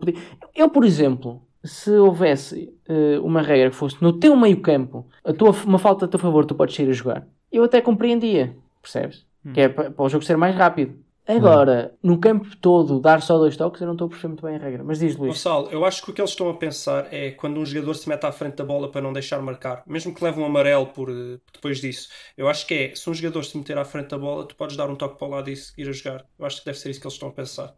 Eu, 0.54 0.68
por 0.70 0.84
exemplo, 0.84 1.42
se 1.62 1.90
houvesse 1.92 2.72
eh, 2.88 3.18
uma 3.22 3.42
regra 3.42 3.70
que 3.70 3.76
fosse 3.76 3.96
no 4.02 4.12
teu 4.12 4.34
meio-campo, 4.36 5.06
a 5.24 5.32
tua, 5.32 5.50
uma 5.66 5.78
falta 5.78 6.06
a 6.06 6.08
teu 6.08 6.18
favor, 6.18 6.44
tu 6.46 6.54
podes 6.54 6.74
sair 6.74 6.88
a 6.88 6.92
jogar, 6.92 7.26
eu 7.52 7.62
até 7.64 7.80
compreendia, 7.80 8.56
percebes? 8.82 9.26
Que 9.54 9.60
é 9.62 9.68
para, 9.68 9.90
para 9.90 10.04
o 10.04 10.08
jogo 10.08 10.24
ser 10.24 10.36
mais 10.36 10.54
rápido. 10.54 10.94
Agora, 11.28 11.94
no 12.02 12.18
campo 12.18 12.56
todo, 12.56 13.00
dar 13.00 13.20
só 13.22 13.36
dois 13.38 13.56
toques, 13.56 13.80
eu 13.80 13.86
não 13.86 13.94
estou 13.94 14.06
a 14.06 14.08
perceber 14.08 14.28
muito 14.28 14.44
bem 14.46 14.56
a 14.56 14.58
regra. 14.58 14.82
Mas 14.84 14.98
diz, 14.98 15.14
Luís. 15.16 15.34
Gonçalo, 15.34 15.68
eu 15.70 15.84
acho 15.84 16.02
que 16.02 16.10
o 16.10 16.14
que 16.14 16.20
eles 16.20 16.30
estão 16.30 16.48
a 16.48 16.56
pensar 16.56 17.12
é 17.12 17.30
quando 17.32 17.58
um 17.60 17.66
jogador 17.66 17.94
se 17.94 18.08
mete 18.08 18.24
à 18.24 18.32
frente 18.32 18.56
da 18.56 18.64
bola 18.64 18.90
para 18.90 19.00
não 19.02 19.12
deixar 19.12 19.40
marcar, 19.42 19.82
mesmo 19.86 20.14
que 20.14 20.24
leve 20.24 20.40
um 20.40 20.44
amarelo 20.46 20.86
por, 20.92 21.10
eh, 21.10 21.38
depois 21.52 21.80
disso. 21.80 22.08
Eu 22.36 22.48
acho 22.48 22.66
que 22.66 22.74
é, 22.74 22.94
se 22.94 23.08
um 23.10 23.14
jogador 23.14 23.44
se 23.44 23.56
meter 23.58 23.76
à 23.78 23.84
frente 23.84 24.08
da 24.10 24.18
bola, 24.18 24.46
tu 24.46 24.56
podes 24.56 24.76
dar 24.76 24.88
um 24.90 24.96
toque 24.96 25.18
para 25.18 25.26
o 25.26 25.30
lado 25.30 25.50
e 25.50 25.56
seguir 25.56 25.88
a 25.88 25.92
jogar. 25.92 26.26
Eu 26.38 26.46
acho 26.46 26.60
que 26.60 26.64
deve 26.66 26.78
ser 26.78 26.90
isso 26.90 27.00
que 27.00 27.06
eles 27.06 27.14
estão 27.14 27.28
a 27.28 27.32
pensar. 27.32 27.76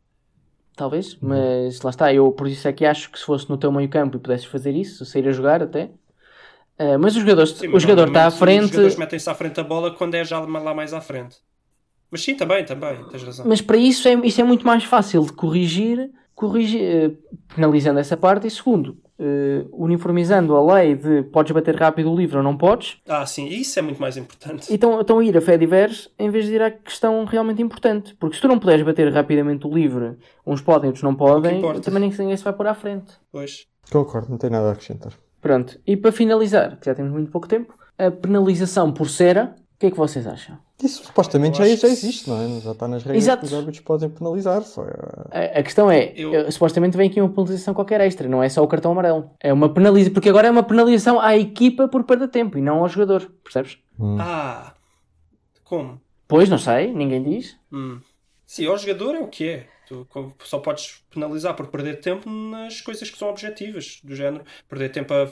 Talvez, 0.76 1.16
mas 1.20 1.80
lá 1.82 1.90
está. 1.90 2.12
Eu 2.14 2.32
por 2.32 2.48
isso 2.48 2.66
é 2.66 2.72
que 2.72 2.86
acho 2.86 3.10
que 3.10 3.18
se 3.18 3.24
fosse 3.24 3.48
no 3.50 3.58
teu 3.58 3.70
meio-campo 3.70 4.16
e 4.16 4.20
pudesses 4.20 4.46
fazer 4.46 4.74
isso, 4.74 5.04
sair 5.04 5.28
a 5.28 5.32
jogar 5.32 5.62
até. 5.62 5.90
eh, 6.78 6.96
mas 6.98 7.16
o 7.16 7.20
jogador, 7.20 7.46
Sim, 7.46 7.68
o 7.68 7.72
mas 7.72 7.82
jogador 7.82 8.08
está 8.08 8.26
à 8.26 8.30
frente. 8.30 8.64
Os 8.64 8.70
jogadores 8.70 8.96
metem-se 8.96 9.28
à 9.30 9.34
frente 9.34 9.56
da 9.56 9.64
bola 9.64 9.94
quando 9.96 10.14
é 10.14 10.24
já 10.24 10.40
lá 10.40 10.74
mais 10.74 10.92
à 10.94 11.00
frente. 11.00 11.36
Mas 12.10 12.22
sim, 12.22 12.34
também, 12.34 12.64
também, 12.64 13.04
tens 13.08 13.22
razão. 13.22 13.46
Mas 13.46 13.60
para 13.60 13.76
isso 13.76 14.08
é, 14.08 14.14
isso 14.24 14.40
é 14.40 14.44
muito 14.44 14.66
mais 14.66 14.84
fácil 14.84 15.22
de 15.24 15.32
corrigir, 15.32 16.10
corrigir 16.34 16.80
eh, 16.82 17.10
penalizando 17.54 18.00
essa 18.00 18.16
parte 18.16 18.46
e 18.46 18.50
segundo, 18.50 18.96
eh, 19.18 19.64
uniformizando 19.72 20.56
a 20.56 20.74
lei 20.74 20.94
de 20.96 21.22
podes 21.24 21.52
bater 21.52 21.76
rápido 21.76 22.10
o 22.10 22.16
livro 22.16 22.38
ou 22.38 22.42
não 22.42 22.56
podes, 22.56 22.96
Ah, 23.06 23.24
sim, 23.26 23.46
isso 23.46 23.78
é 23.78 23.82
muito 23.82 24.00
mais 24.00 24.16
importante. 24.16 24.70
e 24.70 24.74
estão, 24.74 25.00
estão 25.00 25.18
a 25.18 25.24
ir 25.24 25.36
a 25.36 25.40
fé 25.40 25.56
diversos 25.58 26.10
em 26.18 26.30
vez 26.30 26.46
de 26.46 26.54
ir 26.54 26.62
à 26.62 26.70
questão 26.70 27.24
realmente 27.24 27.62
importante. 27.62 28.14
Porque 28.16 28.36
se 28.36 28.42
tu 28.42 28.48
não 28.48 28.58
puderes 28.58 28.84
bater 28.84 29.12
rapidamente 29.12 29.66
o 29.66 29.72
livro, 29.72 30.16
uns 30.46 30.60
podem, 30.60 30.88
outros 30.88 31.02
não 31.04 31.14
podem, 31.14 31.60
também 31.82 32.00
nem 32.00 32.10
ninguém 32.10 32.36
se 32.36 32.42
vai 32.44 32.52
pôr 32.52 32.66
à 32.66 32.74
frente. 32.74 33.12
Pois. 33.30 33.66
Concordo, 33.92 34.30
não 34.30 34.38
tem 34.38 34.50
nada 34.50 34.68
a 34.68 34.72
acrescentar. 34.72 35.12
Pronto, 35.40 35.78
e 35.86 35.96
para 35.96 36.12
finalizar, 36.12 36.78
que 36.78 36.86
já 36.86 36.94
temos 36.94 37.12
muito 37.12 37.30
pouco 37.30 37.48
tempo, 37.48 37.74
a 37.98 38.10
penalização 38.10 38.92
por 38.92 39.08
cera, 39.08 39.54
que 39.80 39.86
é 39.86 39.90
que 39.90 39.96
vocês 39.96 40.26
acham? 40.26 40.58
Isso 40.82 41.04
supostamente 41.04 41.56
já, 41.58 41.66
Eu 41.66 41.76
já 41.76 41.88
existe, 41.88 42.28
não 42.28 42.40
é? 42.40 42.60
Já 42.60 42.72
está 42.72 42.86
nas 42.86 43.02
regras 43.02 43.24
Exato. 43.24 43.40
que 43.40 43.46
os 43.46 43.54
árbitros 43.54 43.80
podem 43.80 44.10
penalizar. 44.10 44.62
Só 44.62 44.84
é... 44.84 45.54
A, 45.56 45.58
a 45.60 45.62
questão 45.62 45.90
é, 45.90 46.12
Eu- 46.14 46.34
eh, 46.34 46.50
supostamente 46.50 46.96
vem 46.96 47.08
aqui 47.08 47.20
uma 47.20 47.30
penalização 47.30 47.72
qualquer 47.74 48.00
extra, 48.02 48.28
não 48.28 48.42
é 48.42 48.48
só 48.48 48.62
o 48.62 48.68
cartão 48.68 48.92
amarelo. 48.92 49.30
É 49.40 49.52
uma 49.52 49.72
penalização, 49.72 50.12
porque 50.14 50.28
agora 50.28 50.48
é 50.48 50.50
uma 50.50 50.62
penalização 50.62 51.18
à 51.20 51.36
equipa 51.36 51.88
por 51.88 52.04
perda 52.04 52.26
de 52.26 52.32
tempo 52.32 52.58
e 52.58 52.60
não 52.62 52.80
ao 52.80 52.88
jogador, 52.88 53.30
percebes? 53.42 53.78
Ah, 54.18 54.74
como? 55.64 56.00
Pois, 56.28 56.48
não 56.48 56.58
sei, 56.58 56.92
ninguém 56.92 57.22
diz. 57.22 57.56
Hum. 57.72 58.00
Sim, 58.46 58.66
ao 58.66 58.76
jogador 58.78 59.14
é 59.14 59.20
o 59.20 59.28
que 59.28 59.48
é. 59.48 59.66
Tu 59.86 60.06
só 60.44 60.58
podes 60.60 61.02
penalizar 61.12 61.54
por 61.56 61.66
perder 61.66 62.00
tempo 62.00 62.28
nas 62.30 62.80
coisas 62.80 63.10
que 63.10 63.18
são 63.18 63.28
objetivas, 63.28 64.00
do 64.04 64.14
género 64.14 64.44
perder 64.68 64.90
tempo 64.90 65.12
a 65.12 65.28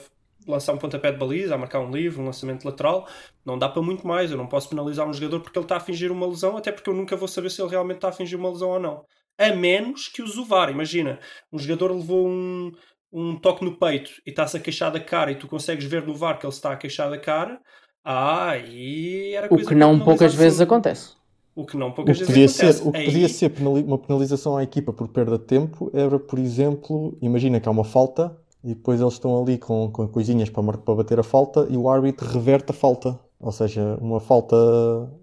lançar 0.47 0.73
um 0.73 0.77
pontapé 0.77 1.11
de 1.11 1.17
baliza, 1.17 1.55
a 1.55 1.57
marcar 1.57 1.79
um 1.79 1.91
livro, 1.91 2.21
um 2.21 2.25
lançamento 2.25 2.63
lateral. 2.65 3.07
Não 3.45 3.57
dá 3.57 3.67
para 3.69 3.81
muito 3.81 4.07
mais. 4.07 4.31
Eu 4.31 4.37
não 4.37 4.47
posso 4.47 4.69
penalizar 4.69 5.07
um 5.07 5.13
jogador 5.13 5.39
porque 5.41 5.57
ele 5.57 5.65
está 5.65 5.77
a 5.77 5.79
fingir 5.79 6.11
uma 6.11 6.25
lesão, 6.27 6.57
até 6.57 6.71
porque 6.71 6.89
eu 6.89 6.93
nunca 6.93 7.15
vou 7.15 7.27
saber 7.27 7.49
se 7.51 7.61
ele 7.61 7.69
realmente 7.71 7.97
está 7.97 8.09
a 8.09 8.13
fingir 8.13 8.37
uma 8.39 8.49
lesão 8.49 8.69
ou 8.69 8.79
não. 8.79 9.03
A 9.37 9.53
menos 9.55 10.07
que 10.07 10.21
use 10.21 10.37
o 10.39 10.45
VAR. 10.45 10.69
Imagina, 10.69 11.19
um 11.51 11.57
jogador 11.59 11.91
levou 11.93 12.27
um, 12.27 12.71
um 13.11 13.35
toque 13.39 13.63
no 13.63 13.77
peito 13.77 14.11
e 14.25 14.29
está-se 14.31 14.57
a 14.57 14.59
queixar 14.59 14.91
da 14.91 14.99
cara 14.99 15.31
e 15.31 15.35
tu 15.35 15.47
consegues 15.47 15.85
ver 15.85 16.05
no 16.05 16.13
VAR 16.13 16.37
que 16.39 16.45
ele 16.45 16.53
está 16.53 16.73
a 16.73 16.77
queixar 16.77 17.09
da 17.09 17.17
cara. 17.17 17.59
Ah, 18.03 18.57
e 18.57 19.33
era 19.33 19.45
O 19.47 19.49
coisa 19.49 19.63
que 19.63 19.69
para 19.69 19.77
não 19.77 19.99
poucas 19.99 20.33
vezes 20.33 20.57
sempre. 20.57 20.73
acontece. 20.73 21.13
O 21.55 21.65
que 21.65 21.75
não 21.77 21.89
O 21.89 21.93
poucas 21.93 22.17
que 22.17 22.23
vezes 22.23 22.55
podia 22.55 22.69
acontece. 22.69 22.83
ser, 22.83 22.87
o 22.87 22.91
que 22.91 22.97
Aí- 22.97 23.05
podia 23.05 23.29
ser 23.29 23.49
penali- 23.49 23.83
uma 23.83 23.97
penalização 23.97 24.57
à 24.57 24.63
equipa 24.63 24.93
por 24.93 25.07
perda 25.09 25.37
de 25.37 25.43
tempo 25.45 25.91
era, 25.93 26.17
por 26.17 26.39
exemplo, 26.39 27.17
imagina 27.21 27.59
que 27.59 27.67
há 27.67 27.71
uma 27.71 27.83
falta 27.83 28.35
e 28.63 28.69
depois 28.75 28.99
eles 29.01 29.13
estão 29.13 29.41
ali 29.41 29.57
com, 29.57 29.89
com 29.91 30.07
coisinhas 30.07 30.49
para, 30.49 30.77
para 30.77 30.95
bater 30.95 31.19
a 31.19 31.23
falta 31.23 31.65
e 31.69 31.77
o 31.77 31.89
árbitro 31.89 32.27
reverte 32.27 32.71
a 32.71 32.73
falta. 32.73 33.19
Ou 33.39 33.53
seja, 33.53 33.97
uma 34.01 34.19
falta 34.19 34.55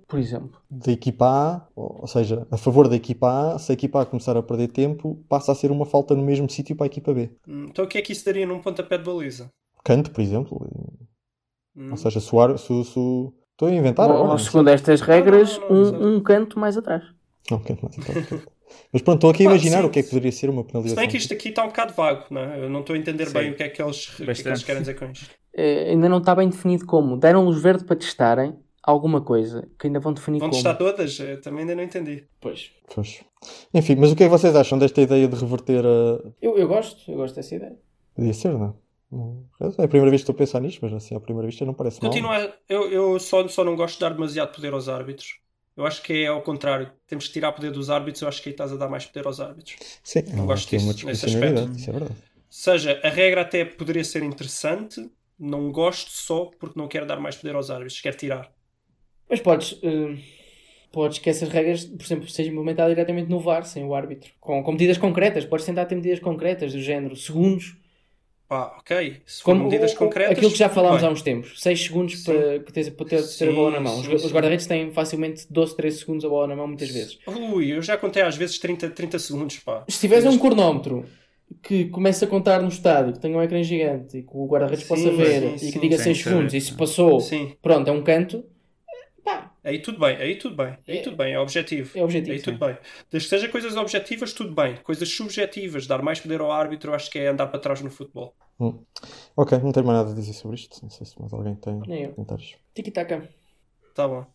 Por 0.09 0.19
exemplo. 0.19 0.59
da 0.71 0.91
equipa 0.91 1.27
A, 1.27 1.67
ou 1.77 2.07
seja, 2.07 2.47
a 2.51 2.57
favor 2.57 2.89
da 2.89 2.97
equipa 2.97 3.55
A, 3.55 3.59
se 3.59 3.71
a 3.71 3.75
equipa 3.75 4.01
A 4.01 4.07
começar 4.07 4.35
a 4.39 4.43
perder 4.43 4.69
tempo, 4.69 5.23
passa 5.29 5.53
a 5.53 5.55
ser 5.55 5.71
uma 5.71 5.85
falta 5.85 6.15
no 6.15 6.23
mesmo 6.23 6.49
sítio 6.49 6.75
para 6.75 6.87
a 6.87 6.89
equipa 6.89 7.13
B. 7.13 7.31
Hum, 7.47 7.67
Então 7.69 7.85
o 7.85 7.89
que 7.89 7.99
é 7.99 8.03
que 8.03 8.13
isso 8.13 8.25
daria 8.25 8.47
num 8.47 8.63
pontapé 8.63 8.97
de 8.97 9.05
baliza? 9.05 9.51
Canto, 9.85 10.11
por 10.11 10.23
exemplo. 10.23 10.67
Hum. 11.77 11.91
Ou 11.91 11.97
seja, 11.99 12.19
se 12.21 12.35
o 12.35 12.41
ar- 12.41 12.59
se, 12.59 12.85
se 12.85 12.99
o- 12.99 13.33
Estou 13.53 13.69
a 13.69 13.73
inventar 13.73 14.07
Bom, 14.09 14.25
agora. 14.25 14.39
segundo 14.39 14.69
estas 14.69 15.01
regras, 15.01 15.59
Não, 15.59 15.69
não, 15.71 15.93
não, 15.93 16.01
um, 16.01 16.17
um 16.17 16.21
canto 16.23 16.59
mais 16.59 16.77
atrás. 16.77 17.03
Não, 17.51 17.59
canto 17.59 17.83
mais 17.85 17.97
canto. 17.97 18.49
Mas 18.93 19.03
pronto, 19.03 19.17
estou 19.19 19.31
aqui 19.31 19.43
a 19.43 19.47
imaginar 19.47 19.81
sim. 19.83 19.87
o 19.87 19.91
que 19.91 19.99
é 19.99 20.03
que 20.03 20.09
poderia 20.09 20.33
ser 20.33 20.51
uma 20.51 20.63
Se 20.63 20.69
penalização. 20.69 21.03
bem 21.03 21.11
que 21.11 21.17
isto 21.17 21.33
aqui 21.33 21.49
está 21.51 21.65
um 21.65 21.69
bocado 21.69 21.93
vago, 21.95 22.25
não 22.31 22.41
é? 22.41 22.65
Eu 22.65 22.71
não 22.71 22.81
estou 22.81 22.95
a 22.95 22.99
entender 22.99 23.27
Sim. 23.27 23.33
bem 23.35 23.51
o 23.51 23.55
que 23.55 23.63
é 23.63 23.69
que 23.69 23.83
eles, 23.83 24.07
que 24.07 24.23
é 24.23 24.35
que 24.35 24.49
eles 24.49 24.63
querem 24.65 24.83
dizer 24.83 24.95
com 24.95 25.07
isto. 25.11 25.31
Eh, 25.55 25.91
ainda 25.91 26.09
não 26.09 26.19
está 26.19 26.35
bem 26.35 26.49
definido 26.49 26.85
como. 26.87 27.17
Deram 27.17 27.45
luz 27.45 27.61
verde 27.63 27.85
para 27.85 27.97
testarem 27.97 28.55
alguma 28.83 29.21
coisa 29.21 29.69
que 29.79 29.87
ainda 29.87 29.99
vão 30.01 30.13
definir 30.13 30.39
Vão 30.39 30.49
como. 30.51 30.63
testar 30.63 30.75
todas? 30.75 31.19
Eu 31.19 31.41
também 31.41 31.61
ainda 31.61 31.75
não 31.75 31.83
entendi. 31.83 32.25
Pois. 32.41 32.71
Pois. 32.95 33.23
Enfim, 33.75 33.97
mas 33.97 34.13
o 34.13 34.17
que 34.17 34.25
é 34.25 34.27
que 34.27 34.33
vocês 34.33 34.55
acham 34.55 34.79
desta 34.79 35.01
ideia 35.01 35.27
de 35.29 35.37
reverter 35.37 35.85
a. 35.85 36.21
Eu, 36.41 36.57
eu 36.57 36.69
gosto, 36.69 37.11
eu 37.11 37.17
gosto 37.17 37.35
dessa 37.35 37.55
ideia. 37.55 37.77
Podia 38.15 38.33
ser, 38.33 38.53
não 38.53 38.65
é? 38.65 38.87
É 39.79 39.85
a 39.85 39.89
primeira 39.89 40.11
vez 40.11 40.23
que 40.23 40.31
estou 40.31 40.35
a 40.35 40.39
pensar 40.39 40.61
nisto, 40.61 40.81
mas 40.83 40.93
assim, 40.93 41.15
à 41.15 41.21
primeira 41.21 41.47
vista 41.47 41.65
não 41.65 41.75
parece 41.75 42.03
mal. 42.03 42.11
Continua, 42.11 42.53
eu, 42.69 42.91
eu 42.91 43.19
só, 43.21 43.47
só 43.49 43.63
não 43.65 43.77
gosto 43.77 43.95
de 43.95 44.01
dar 44.01 44.13
demasiado 44.13 44.55
poder 44.55 44.73
aos 44.73 44.89
árbitros. 44.89 45.39
Eu 45.77 45.85
acho 45.87 46.03
que 46.03 46.25
é 46.25 46.27
ao 46.29 46.41
contrário. 46.43 46.91
Temos 47.07 47.27
que 47.27 47.35
tirar 47.35 47.53
poder 47.53 47.71
dos 47.71 47.91
árbitros. 47.91 48.23
Eu 48.23 48.29
acho 48.29 48.43
que 48.43 48.49
aí 48.49 48.53
estás 48.55 48.73
a 48.73 48.77
dar 48.77 48.89
mais 48.89 49.05
poder 49.05 49.27
aos 49.27 49.41
árbitros. 49.41 49.77
Sim, 50.03 50.23
Não 50.35 50.45
há 50.45 50.47
gosto 50.47 50.73
uma 50.77 50.95
disso, 50.95 51.07
nesse 51.07 51.27
aspecto. 51.27 51.71
isso 51.77 51.91
é 51.91 51.93
verdade. 51.93 52.15
Ou 52.15 52.37
seja, 52.49 53.01
a 53.05 53.09
regra 53.11 53.43
até 53.43 53.65
poderia 53.65 54.05
ser 54.05 54.23
interessante. 54.23 55.11
Não 55.39 55.71
gosto 55.71 56.11
só 56.11 56.47
porque 56.59 56.79
não 56.79 56.89
quero 56.89 57.05
dar 57.05 57.21
mais 57.21 57.37
poder 57.37 57.55
aos 57.55 57.71
árbitros. 57.71 58.01
Quero 58.01 58.17
tirar. 58.17 58.51
Mas 59.29 59.41
podes, 59.41 59.79
eh, 59.83 60.17
podes 60.91 61.19
que 61.19 61.29
essas 61.29 61.51
regras, 61.51 61.85
por 61.85 62.03
exemplo, 62.05 62.29
sejam 62.29 62.53
implementadas 62.53 62.95
diretamente 62.95 63.29
no 63.29 63.39
VAR, 63.41 63.67
sem 63.67 63.85
o 63.85 63.95
árbitro. 63.95 64.31
Com, 64.41 64.63
com 64.63 64.73
medidas 64.73 64.97
concretas. 64.97 65.45
Podes 65.45 65.67
tentar 65.67 65.85
ter 65.85 65.95
medidas 65.97 66.21
concretas 66.21 66.73
do 66.73 66.81
género 66.81 67.15
segundos. 67.17 67.77
Pá, 68.49 68.77
ok. 68.79 69.23
Se 69.27 69.43
for 69.43 69.53
Como 69.53 69.65
medidas 69.65 69.93
concretas. 69.95 70.37
Aquilo 70.37 70.53
que 70.53 70.59
já 70.59 70.69
falámos 70.69 71.01
bem. 71.01 71.09
há 71.09 71.13
uns 71.13 71.23
tempos. 71.23 71.61
6 71.61 71.83
segundos 71.85 72.19
Sim. 72.23 72.33
para, 72.33 72.59
que 72.61 72.73
tens- 72.73 72.91
para 72.91 73.07
ter, 73.07 73.17
ter 73.17 73.23
a 73.23 73.23
Sim, 73.51 73.55
bola 73.55 73.71
na 73.73 73.81
mão. 73.81 73.99
Os, 73.99 74.07
sim, 74.07 74.15
os 74.15 74.23
sim. 74.23 74.29
guarda-redes 74.33 74.67
têm 74.67 74.93
facilmente 74.93 75.47
12, 75.51 75.77
13 75.77 75.99
segundos 75.99 76.25
a 76.25 76.29
bola 76.29 76.47
na 76.47 76.57
mão, 76.57 76.69
muitas 76.69 76.89
vezes. 76.91 77.19
Ui, 77.27 77.73
eu 77.73 77.83
já 77.83 77.97
contei 77.97 78.23
às 78.23 78.37
vezes 78.37 78.59
30, 78.59 78.89
30 78.91 79.19
segundos, 79.19 79.59
pá. 79.59 79.85
Se 79.89 79.99
tiveres 80.01 80.25
um 80.27 80.39
cronómetro 80.39 81.05
que 81.63 81.87
começa 81.87 82.25
a 82.25 82.29
contar 82.29 82.61
no 82.63 82.69
estádio, 82.69 83.13
que 83.15 83.21
tenha 83.21 83.37
um 83.37 83.43
ecrã 83.43 83.63
gigante 83.63 84.19
e 84.19 84.23
que 84.23 84.31
o 84.33 84.47
guarda-redes 84.47 84.83
Sim, 84.85 84.89
possa 84.89 85.11
ver 85.11 85.41
sim, 85.43 85.55
e 85.55 85.59
sim. 85.59 85.71
que 85.73 85.79
diga 85.81 85.97
Sim, 85.99 86.05
6 86.05 86.17
sim. 86.19 86.23
segundos 86.25 86.55
e 86.55 86.61
se 86.61 86.73
passou, 86.73 87.21
Sim, 87.21 87.57
pronto, 87.63 87.89
é 87.89 87.93
um 87.93 88.03
canto, 88.03 88.45
aí 89.67 89.79
tudo 89.81 89.99
bem, 89.99 90.17
aí 90.17 90.37
tudo 90.37 90.57
bem. 90.57 90.77
Aí 90.89 90.99
É- 90.99 91.03
tudo 91.03 91.17
bem, 91.17 91.33
é 91.35 91.39
objetivo. 91.41 91.99
é 91.99 92.03
objetivo. 92.03 92.33
Aí 92.33 92.39
sim. 92.39 92.45
tudo 92.45 92.59
bem. 92.59 92.77
Desde 93.11 93.29
que 93.29 93.37
seja 93.37 93.49
coisas 93.49 93.77
objetivas, 93.77 94.33
tudo 94.33 94.55
bem. 94.55 94.77
Coisas 94.77 95.09
subjetivas, 95.09 95.87
dar 95.87 96.01
mais 96.03 96.21
poder 96.21 96.41
ao 96.41 96.51
árbitro, 96.51 96.91
eu 96.91 96.95
acho 96.95 97.11
que 97.11 97.19
é 97.19 97.29
andar 97.29 97.47
para 97.49 97.59
trás 97.61 97.81
no 97.83 97.91
futebol. 97.91 98.35
Hum. 98.59 98.79
Ok, 99.37 99.59
não 99.59 99.73
tenho 99.73 99.85
mais 99.87 99.99
nada 99.99 100.13
a 100.13 100.15
dizer 100.15 100.33
sobre 100.33 100.57
isto. 100.57 100.79
Não 100.83 100.89
sei 100.91 101.07
se 101.07 101.21
mais 101.21 101.33
alguém 101.33 101.55
tem 101.57 101.79
comentários. 102.15 102.55
Tiki-taka. 102.75 103.29
Tá 103.95 104.07
bom. 104.09 104.27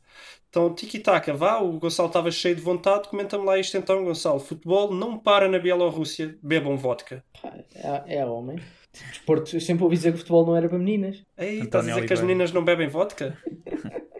Então, 0.50 0.74
tiki-taka, 0.74 1.34
vá. 1.34 1.60
O 1.60 1.80
Gonçalo 1.80 2.08
estava 2.08 2.30
cheio 2.32 2.56
de 2.56 2.62
vontade. 2.62 3.08
Comenta-me 3.08 3.46
lá 3.46 3.58
isto 3.58 3.78
então, 3.78 4.04
Gonçalo. 4.04 4.40
Futebol 4.40 4.92
não 4.94 5.18
para 5.18 5.48
na 5.48 5.58
Bielorrússia. 5.60 6.38
Bebam 6.44 6.78
vodka. 6.78 7.24
É, 7.74 8.18
é 8.18 8.26
homem. 8.26 8.60
Desporto, 9.10 9.56
eu 9.56 9.62
sempre 9.62 9.84
ouvi 9.86 9.96
dizer 9.96 10.10
que 10.12 10.16
o 10.16 10.20
futebol 10.20 10.46
não 10.46 10.56
era 10.58 10.68
para 10.68 10.78
meninas. 10.78 11.24
Ei, 11.38 11.62
António 11.62 11.64
estás 11.64 11.86
a 11.88 11.88
dizer 11.90 12.08
que 12.08 12.14
as 12.14 12.20
Oliveira. 12.20 12.26
meninas 12.28 12.52
não 12.52 12.64
bebem 12.66 12.90
vodka? 12.90 13.38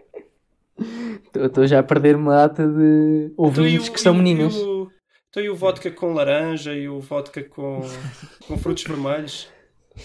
Estou 1.36 1.66
já 1.68 1.80
a 1.80 1.84
perder 1.84 2.16
uma 2.16 2.36
data 2.36 2.68
de 2.68 3.30
Então, 3.34 3.46
ouvintes 3.46 3.88
o- 3.88 3.92
que 3.92 4.02
são 4.02 4.14
e 4.14 4.16
o- 4.16 4.18
meninas. 4.24 4.54
E 4.56 4.58
o, 4.60 4.92
então, 5.30 5.44
e 5.44 5.50
o 5.50 5.56
vodka 5.56 5.90
com 5.92 6.14
laranja 6.14 6.74
e 6.74 6.90
o 6.90 7.00
vodka 7.00 7.44
com, 7.44 7.82
com 8.48 8.58
frutos 8.58 8.84
vermelhos? 8.84 9.48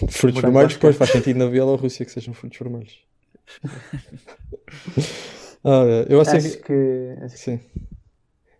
Frutos 0.09 0.35
Morango 0.35 0.41
vermelhos, 0.41 0.77
pois 0.77 0.95
faz 0.95 1.09
sentido 1.11 1.37
na 1.37 1.47
Bielorrússia 1.47 2.05
que 2.05 2.11
sejam 2.11 2.33
frutos 2.33 2.57
vermelhos. 2.59 2.99
Ah, 5.63 5.83
é, 5.85 6.05
eu 6.13 6.21
acerca, 6.21 6.47
Acho 6.47 6.61
que. 7.35 7.37
sim. 7.37 7.59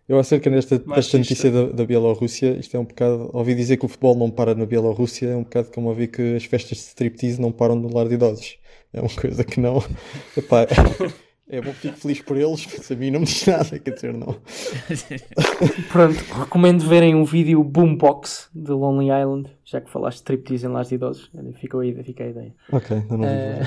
Eu 0.08 0.18
acerca 0.18 0.50
desta, 0.50 0.76
desta 0.78 0.90
Machista. 0.90 1.18
notícia 1.18 1.50
da, 1.50 1.66
da 1.66 1.84
Bielorrússia, 1.86 2.56
isto 2.58 2.76
é 2.76 2.80
um 2.80 2.84
bocado. 2.84 3.30
Ouvi 3.32 3.54
dizer 3.54 3.76
que 3.76 3.84
o 3.86 3.88
futebol 3.88 4.14
não 4.16 4.30
para 4.30 4.54
na 4.54 4.66
Bielorrússia, 4.66 5.28
é 5.28 5.36
um 5.36 5.42
bocado 5.42 5.70
como 5.70 5.88
ouvir 5.88 6.08
que 6.08 6.34
as 6.36 6.44
festas 6.44 6.78
de 6.78 6.84
striptease 6.84 7.40
não 7.40 7.52
param 7.52 7.76
no 7.76 7.94
lar 7.94 8.08
de 8.08 8.14
idosos. 8.14 8.58
É 8.92 9.00
uma 9.00 9.08
coisa 9.10 9.44
que 9.44 9.60
não. 9.60 9.82
Epá, 10.36 10.66
é 11.50 11.60
bom, 11.60 11.72
fico 11.72 11.96
feliz 11.96 12.20
por 12.20 12.36
eles, 12.36 12.66
mas 12.76 12.90
a 12.90 12.94
mim 12.94 13.10
não 13.10 13.20
me 13.20 13.26
diz 13.26 13.46
nada, 13.46 13.78
quer 13.78 13.90
dizer, 13.92 14.12
não. 14.12 14.36
Pronto, 15.90 16.18
recomendo 16.40 16.84
verem 16.86 17.14
o 17.14 17.24
vídeo 17.24 17.62
Boombox 17.64 18.50
de 18.54 18.70
Lonely 18.70 19.06
Island, 19.10 19.50
já 19.64 19.80
que 19.80 19.90
falaste 19.90 20.18
de 20.18 20.22
striptease 20.22 20.66
em 20.66 20.68
lares 20.70 20.88
de 20.88 20.94
idosos. 20.96 21.30
Ficou 21.54 21.80
aí, 21.80 21.94
fica 22.04 22.24
a 22.24 22.28
ideia. 22.28 22.54
Ok, 22.72 22.96
ainda 22.96 23.16
não 23.16 23.24
vi. 23.24 23.30
Eh, 23.30 23.62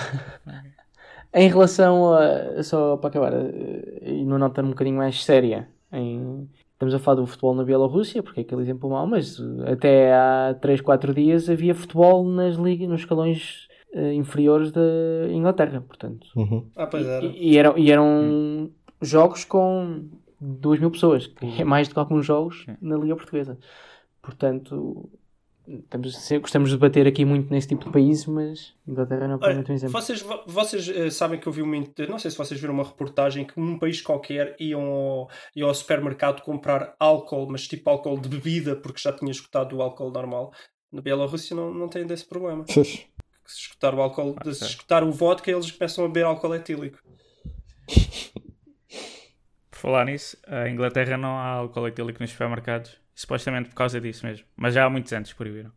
em 1.46 1.50
relação 1.50 2.14
a. 2.14 2.62
Só 2.64 2.98
para 2.98 3.10
acabar, 3.10 3.34
eh, 3.34 4.00
e 4.04 4.24
numa 4.26 4.38
nota 4.38 4.62
um 4.62 4.70
bocadinho 4.70 4.98
mais 4.98 5.24
séria, 5.24 5.68
em- 5.92 6.48
estamos 6.74 6.94
a 6.94 7.00
falar 7.00 7.16
do 7.22 7.26
futebol 7.28 7.54
na 7.56 7.64
Bielorrússia, 7.64 8.22
porque 8.24 8.42
é 8.42 8.44
aquele 8.44 8.62
exemplo 8.62 8.90
mau, 8.90 9.06
mas 9.08 9.40
eh, 9.40 9.72
até 9.74 10.14
há 10.14 10.56
3, 10.62 10.82
4 10.82 11.14
dias 11.14 11.50
havia 11.50 11.74
futebol 11.76 12.24
nas 12.26 12.56
ligas, 12.56 12.88
nos 12.88 13.02
escalões 13.02 13.68
eh, 13.94 14.14
inferiores 14.14 14.72
da 14.72 14.82
Inglaterra, 15.30 15.82
portanto. 15.82 16.28
Uhum. 16.36 16.66
Ah, 16.76 16.88
pois 16.88 17.06
era. 17.06 17.26
E, 17.26 17.54
e 17.54 17.58
eram, 17.58 17.78
e 17.78 17.92
eram 17.92 18.70
jogos 19.02 19.44
com 19.46 20.08
2 20.40 20.80
mil 20.80 20.92
pessoas, 20.92 21.28
que 21.28 21.62
é 21.62 21.66
mais 21.66 21.88
do 21.88 21.94
que 21.94 22.00
alguns 22.00 22.26
jogos 22.26 22.66
na 22.82 22.96
Liga 22.98 23.16
Portuguesa. 23.16 23.58
Portanto, 24.22 25.10
estamos, 25.68 26.30
gostamos 26.42 26.70
de 26.70 26.78
bater 26.78 27.08
aqui 27.08 27.26
muito 27.26 27.52
nesse 27.52 27.68
tipo 27.68 27.86
de 27.86 27.92
país, 27.92 28.26
mas 28.26 28.74
Inglaterra 28.88 29.28
não 29.28 29.36
é 29.36 29.38
um 29.72 29.74
exemplo. 29.74 30.00
vocês, 30.00 30.22
vo- 30.22 30.44
vocês 30.46 30.88
eh, 30.90 31.10
sabem 31.10 31.40
que 31.40 31.48
eu 31.48 31.52
vi 31.52 31.62
uma. 31.62 31.76
int- 31.78 32.00
Não 32.08 32.20
sei 32.20 32.30
se 32.32 32.38
vocês 32.38 32.60
viram 32.60 32.74
uma 32.74 32.84
reportagem 32.84 33.46
que 33.46 33.60
num 33.60 33.80
país 33.80 34.02
qualquer 34.02 34.56
iam 34.60 34.82
ao, 34.84 35.30
iam 35.56 35.68
ao 35.68 35.74
supermercado 35.74 36.42
comprar 36.44 36.96
álcool, 37.00 37.48
mas 37.50 37.68
tipo 37.68 37.90
álcool 37.90 38.20
de 38.20 38.30
bebida, 38.30 38.76
porque 38.76 39.00
já 39.02 39.12
tinha 39.12 39.32
escutado 39.32 39.76
o 39.76 39.82
álcool 39.82 40.12
normal. 40.12 40.52
Na 40.92 41.02
Bielorrússia 41.02 41.56
não, 41.56 41.74
não 41.74 41.88
tem 41.88 42.06
desse 42.06 42.26
problema. 42.28 42.66
Se 43.52 43.60
escutar 43.62 43.94
o 43.94 44.02
álcool, 44.02 44.36
se 44.54 44.66
escutar 44.66 45.04
o 45.04 45.12
vodka, 45.12 45.52
eles 45.52 45.70
começam 45.72 46.06
a 46.06 46.08
beber 46.08 46.26
álcool 46.26 46.56
etílico. 46.56 46.98
Por 49.70 49.78
falar 49.80 50.06
nisso, 50.06 50.38
a 50.48 50.70
Inglaterra 50.70 51.18
não 51.18 51.38
há 51.38 51.46
álcool 51.48 51.88
etílico 51.88 52.22
nos 52.22 52.32
supermercados. 52.32 53.00
Supostamente 53.14 53.70
por 53.70 53.76
causa 53.76 54.00
disso 54.00 54.26
mesmo. 54.26 54.46
Mas 54.56 54.74
já 54.74 54.86
há 54.86 54.90
muitos 54.90 55.12
anos 55.14 55.32
proibiram. 55.34 55.72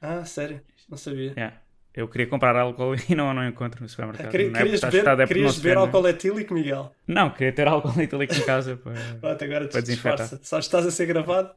Ah, 0.00 0.24
sério? 0.24 0.60
Não 0.88 0.96
sabia. 0.96 1.32
Yeah. 1.36 1.60
Eu 1.92 2.08
queria 2.08 2.26
comprar 2.26 2.56
álcool 2.56 2.94
e 3.08 3.14
não, 3.14 3.32
não 3.34 3.46
encontro 3.46 3.80
no 3.80 3.86
Ah, 3.86 3.88
supermercado. 3.88 4.30
queria- 4.30 4.50
não 4.50 4.60
é 4.60 4.62
querias 4.62 4.80
beber, 4.80 4.98
é 5.00 5.02
porque 5.16 5.26
querias 5.34 5.58
beber 5.58 5.76
álcool 5.78 6.08
etílico, 6.08 6.54
Miguel? 6.54 6.94
Não, 7.06 7.30
queria 7.30 7.52
ter 7.52 7.66
álcool 7.68 8.00
etílico 8.00 8.34
em 8.34 8.40
casa. 8.44 8.76
pá. 8.76 8.90
Pronto, 9.20 9.44
agora 9.44 9.68
te 9.68 9.72
Para 9.72 9.80
desinfetar. 9.80 10.12
disfarça. 10.16 10.40
Sabes 10.44 10.66
que 10.66 10.76
estás 10.76 10.86
a 10.86 10.90
ser 10.90 11.06
gravado? 11.06 11.54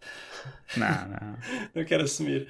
Não, 0.76 1.08
não. 1.08 1.38
Não 1.76 1.86
quero 1.86 2.04
assumir. 2.04 2.48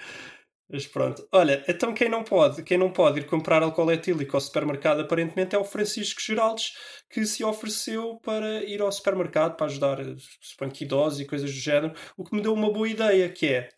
Mas 0.69 0.85
pronto. 0.85 1.25
Olha, 1.31 1.63
então 1.67 1.93
quem 1.93 2.09
não 2.09 2.23
pode, 2.23 2.61
quem 2.63 2.77
não 2.77 2.91
pode 2.91 3.19
ir 3.19 3.25
comprar 3.25 3.63
álcool 3.63 3.89
etílico 3.91 4.35
ao 4.35 4.41
supermercado 4.41 4.99
aparentemente 4.99 5.55
é 5.55 5.57
o 5.57 5.63
Francisco 5.63 6.19
Geraldes, 6.21 6.73
que 7.09 7.25
se 7.25 7.43
ofereceu 7.43 8.15
para 8.21 8.63
ir 8.65 8.81
ao 8.81 8.91
supermercado 8.91 9.55
para 9.55 9.67
ajudar 9.67 9.97
suponho 10.41 10.71
que 10.71 10.83
idosos 10.83 11.21
e 11.21 11.25
coisas 11.25 11.49
do 11.49 11.57
género, 11.57 11.93
o 12.17 12.23
que 12.25 12.35
me 12.35 12.41
deu 12.41 12.53
uma 12.53 12.69
boa 12.71 12.87
ideia, 12.89 13.29
que 13.29 13.45
é, 13.47 13.69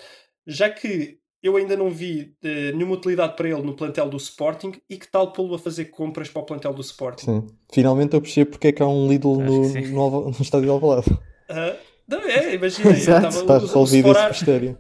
já 0.48 0.68
que 0.70 1.20
eu 1.44 1.56
ainda 1.56 1.78
não 1.78 1.90
vi 1.92 2.34
eh, 2.44 2.72
nenhuma 2.74 2.96
utilidade 2.96 3.36
para 3.38 3.48
ele 3.48 3.62
no 3.62 3.76
plantel 3.76 4.10
do 4.10 4.18
Sporting, 4.18 4.74
e 4.90 4.98
que 4.98 5.08
tal 5.10 5.32
pô-lo 5.32 5.54
a 5.56 5.60
fazer 5.60 5.86
compras 5.86 6.28
para 6.28 6.42
o 6.42 6.46
plantel 6.46 6.74
do 6.74 6.82
Sporting? 6.82 7.26
Sim. 7.26 7.48
Finalmente 7.72 8.14
eu 8.16 8.22
percebo 8.22 8.52
porque 8.52 8.70
é 8.70 8.72
que 8.72 8.82
há 8.84 8.88
um 8.88 9.08
Lidl 9.08 9.38
no, 9.40 9.70
no, 9.92 10.22
no 10.26 10.42
estádio 10.42 10.66
de 10.66 10.72
Alvalade. 10.72 11.08
Ah, 11.48 11.76
não, 12.08 12.20
é, 12.24 12.56
imagina, 12.56 12.90
eu 12.90 12.94
Exato. 12.96 13.28
estava- 13.28 13.42
Está 13.42 13.54
o- 13.54 13.58
o 13.58 13.60
resolvido 13.62 14.12
esse 14.12 14.28
mistério. 14.30 14.78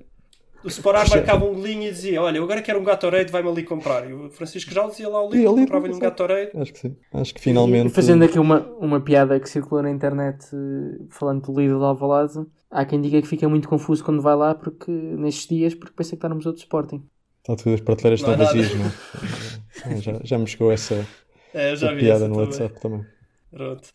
O 0.63 0.67
Sporar 0.67 1.09
marcava 1.09 1.45
um 1.45 1.53
golinho 1.53 1.83
e 1.83 1.91
dizia: 1.91 2.21
Olha, 2.21 2.37
eu 2.37 2.43
agora 2.43 2.61
quero 2.61 2.79
um 2.79 2.83
Gatorade, 2.83 3.31
vai-me 3.31 3.49
ali 3.49 3.63
comprar. 3.63 4.09
E 4.09 4.13
o 4.13 4.29
Francisco 4.29 4.71
já 4.71 4.85
dizia 4.87 5.07
lá 5.07 5.19
ao 5.19 5.29
livro, 5.29 5.51
ali, 5.51 5.61
comprava-lhe 5.61 5.93
um. 5.93 5.99
Gatorade. 5.99 6.51
Acho 6.55 6.73
que 6.73 6.79
sim. 6.79 6.97
Acho 7.13 7.33
que 7.33 7.39
finalmente. 7.41 7.87
E 7.87 7.89
fazendo 7.89 8.23
aqui 8.25 8.37
uma, 8.37 8.61
uma 8.79 8.99
piada 8.99 9.39
que 9.39 9.49
circulou 9.49 9.81
na 9.83 9.89
internet 9.89 10.45
eh, 10.53 11.03
falando 11.09 11.43
do 11.43 11.59
líder 11.59 11.77
de 11.77 11.83
Alvalade, 11.83 12.45
há 12.69 12.83
quem 12.85 12.99
diga 12.99 13.21
que 13.21 13.27
fica 13.27 13.47
muito 13.47 13.69
confuso 13.69 14.03
quando 14.03 14.21
vai 14.21 14.35
lá 14.35 14.53
porque 14.53 14.91
nestes 14.91 15.47
dias 15.47 15.73
porque 15.73 15.93
pensa 15.95 16.09
que 16.11 16.15
está 16.15 16.27
no 16.27 16.35
Museu 16.35 16.51
do 16.51 16.57
Sporting. 16.57 17.03
Está 17.41 17.55
tudo 17.55 17.73
as 17.75 17.81
prateleiras 17.81 18.19
estão 18.19 18.37
vazias, 18.37 18.75
não 18.75 18.85
é? 18.85 18.91
Já, 20.01 20.19
já 20.23 20.37
me 20.37 20.45
chegou 20.45 20.73
essa, 20.73 21.07
É, 21.53 21.71
essa 21.71 21.93
vi 21.93 22.01
piada 22.01 22.25
essa 22.25 22.27
no 22.27 22.33
também. 22.35 22.47
WhatsApp 22.49 22.81
também. 22.81 23.05
Pronto. 23.49 23.89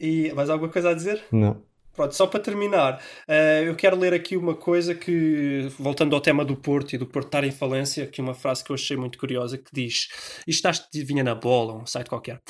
E 0.00 0.32
mais 0.32 0.48
alguma 0.48 0.72
coisa 0.72 0.88
a 0.90 0.94
dizer? 0.94 1.22
Não. 1.30 1.60
Pronto, 1.98 2.14
só 2.14 2.28
para 2.28 2.38
terminar, 2.38 3.02
eh, 3.26 3.64
eu 3.66 3.74
quero 3.74 3.98
ler 3.98 4.14
aqui 4.14 4.36
uma 4.36 4.54
coisa 4.54 4.94
que, 4.94 5.66
voltando 5.80 6.14
ao 6.14 6.20
tema 6.20 6.44
do 6.44 6.54
Porto 6.54 6.92
e 6.92 6.96
do 6.96 7.04
Porto 7.04 7.26
estar 7.26 7.42
em 7.42 7.50
falência, 7.50 8.04
aqui 8.04 8.20
uma 8.20 8.34
frase 8.34 8.62
que 8.62 8.70
eu 8.70 8.74
achei 8.74 8.96
muito 8.96 9.18
curiosa 9.18 9.58
que 9.58 9.68
diz: 9.72 10.08
Isto 10.46 10.68
está 10.68 10.88
vinha 11.04 11.24
na 11.24 11.34
bola, 11.34 11.74
um 11.74 11.86
site 11.86 12.08
qualquer. 12.08 12.40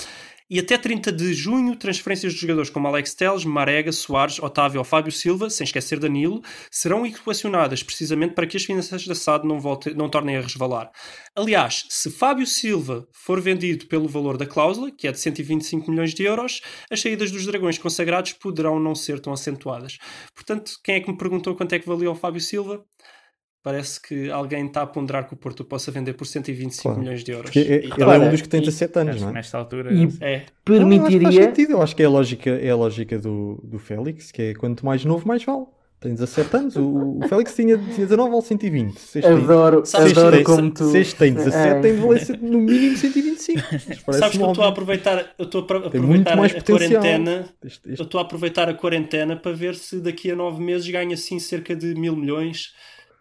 E 0.51 0.59
até 0.59 0.79
30 0.79 1.13
de 1.13 1.35
junho, 1.35 1.77
transferências 1.77 2.33
de 2.33 2.41
jogadores 2.41 2.71
como 2.71 2.89
Alex 2.89 3.13
Teles, 3.15 3.45
Marega, 3.45 3.93
Soares, 3.93 4.39
Otávio 4.39 4.79
ou 4.79 4.85
Fábio 4.85 5.13
Silva, 5.13 5.51
sem 5.51 5.65
esquecer 5.65 5.99
Danilo, 5.99 6.43
serão 6.71 7.05
equacionadas 7.05 7.83
precisamente 7.83 8.33
para 8.33 8.47
que 8.47 8.57
as 8.57 8.65
finanças 8.65 9.07
da 9.07 9.15
SAD 9.15 9.47
não, 9.47 9.59
não 9.95 10.09
tornem 10.09 10.39
a 10.39 10.41
resvalar. 10.41 10.91
Aliás, 11.37 11.85
se 11.91 12.11
Fábio 12.11 12.47
Silva 12.47 13.07
for 13.13 13.43
vendido 13.43 13.87
pelo 13.89 14.09
valor 14.09 14.39
da 14.39 14.47
cláusula, 14.47 14.91
que 14.91 15.07
é 15.07 15.13
de 15.13 15.21
125 15.21 15.91
milhões 15.91 16.15
de 16.15 16.23
euros, 16.23 16.63
as 16.91 17.01
saídas 17.01 17.31
dos 17.31 17.45
dragões 17.45 17.77
consagrados 17.77 18.33
poderão 18.33 18.81
não 18.81 18.95
ser 18.95 19.21
tão 19.21 19.35
acentuadas. 19.35 19.99
Portanto, 20.35 20.73
quem 20.83 20.95
é 20.95 21.01
que 21.01 21.11
me 21.11 21.19
perguntou 21.19 21.55
quanto 21.55 21.75
é 21.75 21.79
que 21.79 21.87
valia 21.87 22.11
o 22.11 22.15
Fábio 22.15 22.41
Silva? 22.41 22.83
Parece 23.69 24.01
que 24.01 24.31
alguém 24.31 24.65
está 24.65 24.81
a 24.81 24.87
ponderar 24.87 25.27
que 25.29 25.35
o 25.35 25.37
Porto 25.37 25.63
possa 25.63 25.91
vender 25.93 26.15
por 26.15 26.25
125 26.27 26.83
Claro. 26.85 27.01
milhões 27.01 27.23
de 27.23 27.33
euros. 27.33 27.51
Porque 27.51 27.59
é- 27.59 27.85
E- 27.85 27.91
é 28.03 28.19
um 28.19 28.31
dos 28.31 28.41
que 28.41 28.49
tem 28.49 28.63
e- 28.63 28.65
17 28.65 28.99
anos, 28.99 29.21
não 29.21 29.29
é? 29.29 29.33
nesta 29.33 29.59
altura. 29.59 29.93
E 29.93 29.97
É. 29.97 30.01
Não, 30.01 30.07
acho 30.07 30.47
permitiria. 30.65 31.43
sentido. 31.45 31.73
Eu 31.73 31.83
acho 31.83 31.95
que 31.95 32.03
é 32.03 32.07
a 32.07 32.09
lógica, 32.09 32.49
é 32.49 32.71
a 32.71 32.77
lógica 32.77 33.19
do, 33.19 33.61
do 33.63 33.79
Félix, 33.79 34.33
que 34.33 34.41
é 34.41 34.55
quanto 34.55 34.87
mais 34.87 35.05
novo, 35.05 35.29
mais 35.29 35.45
vale. 35.45 35.67
Tem 36.01 36.13
17 36.15 36.57
anos. 36.57 36.77
O, 36.77 37.19
o 37.19 37.29
Félix 37.29 37.55
tinha, 37.55 37.77
tinha 37.77 38.07
19 38.07 38.33
ou 38.35 38.41
120. 38.41 38.99
Sexto 38.99 39.29
tem- 39.29 39.37
Adoro, 39.37 39.85
Sabes 39.85 40.13
adoro 40.17 40.37
tem- 40.37 40.45
como 40.45 40.71
tu. 40.71 40.91
Sexto 40.91 41.19
tem 41.19 41.35
17, 41.35 41.75
Ai. 41.75 41.81
tem 41.83 41.97
valência 41.97 42.39
no 42.41 42.59
mínimo 42.59 42.97
125. 42.97 43.59
Isto 43.75 44.13
Sabes 44.15 44.39
que 44.39 44.43
eu 44.43 44.49
estou 44.49 44.65
a 44.65 44.69
aproveitar, 44.69 45.35
eu 45.39 45.45
estou 45.45 45.61
a 45.63 45.67
Tem 45.67 45.77
aproveitar 46.01 46.37
mais 46.37 46.53
a 46.53 46.55
potencial. 46.55 47.03
quarentena. 47.03 47.49
Este- 47.63 47.87
Eu 47.89 47.93
este- 47.93 48.03
estou 48.05 48.19
a 48.19 48.23
aproveitar 48.23 48.69
a 48.71 48.75
quarentena 48.75 49.37
para 49.37 49.53
ver 49.53 49.75
se 49.75 50.01
daqui 50.01 50.31
a 50.31 50.37
nove 50.37 50.63
meses 50.63 50.89
ganha 50.89 51.13
assim 51.13 51.39
cerca 51.39 51.77
de 51.77 51.95
mil 51.95 52.17
milhões. 52.17 52.73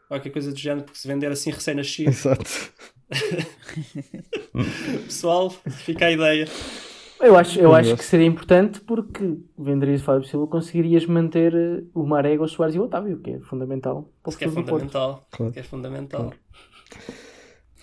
Qualquer 0.08 0.30
coisa 0.32 0.52
do 0.52 0.58
género, 0.58 0.86
porque 0.86 1.00
se 1.00 1.08
vender 1.08 1.32
assim 1.32 1.52
recém-nascido. 1.52 2.10
Exato. 2.10 2.72
Pessoal, 5.06 5.50
fica 5.50 6.06
a 6.06 6.12
ideia. 6.12 6.48
Eu 7.20 7.36
acho, 7.36 7.60
eu 7.60 7.74
acho 7.74 7.98
que 7.98 8.04
seria 8.04 8.28
importante 8.28 8.80
porque 8.82 9.38
venderias 9.58 10.02
Fábio 10.04 10.28
Silva 10.28 10.46
conseguirias 10.48 11.06
manter 11.08 11.54
eh, 11.54 11.84
o 11.94 12.06
Marega, 12.06 12.44
o 12.44 12.48
Soares 12.48 12.76
e 12.76 12.80
o 12.80 12.84
Otávio, 12.84 13.20
que 13.20 13.32
é 13.32 13.40
fundamental 13.40 14.12
o 14.24 14.30
Isso 14.30 14.38
que 14.38 14.46
é 14.46 14.50
fundamental. 14.50 15.28
Claro. 15.32 15.52
Que 15.52 15.60
é 15.60 15.64
fundamental. 15.64 16.32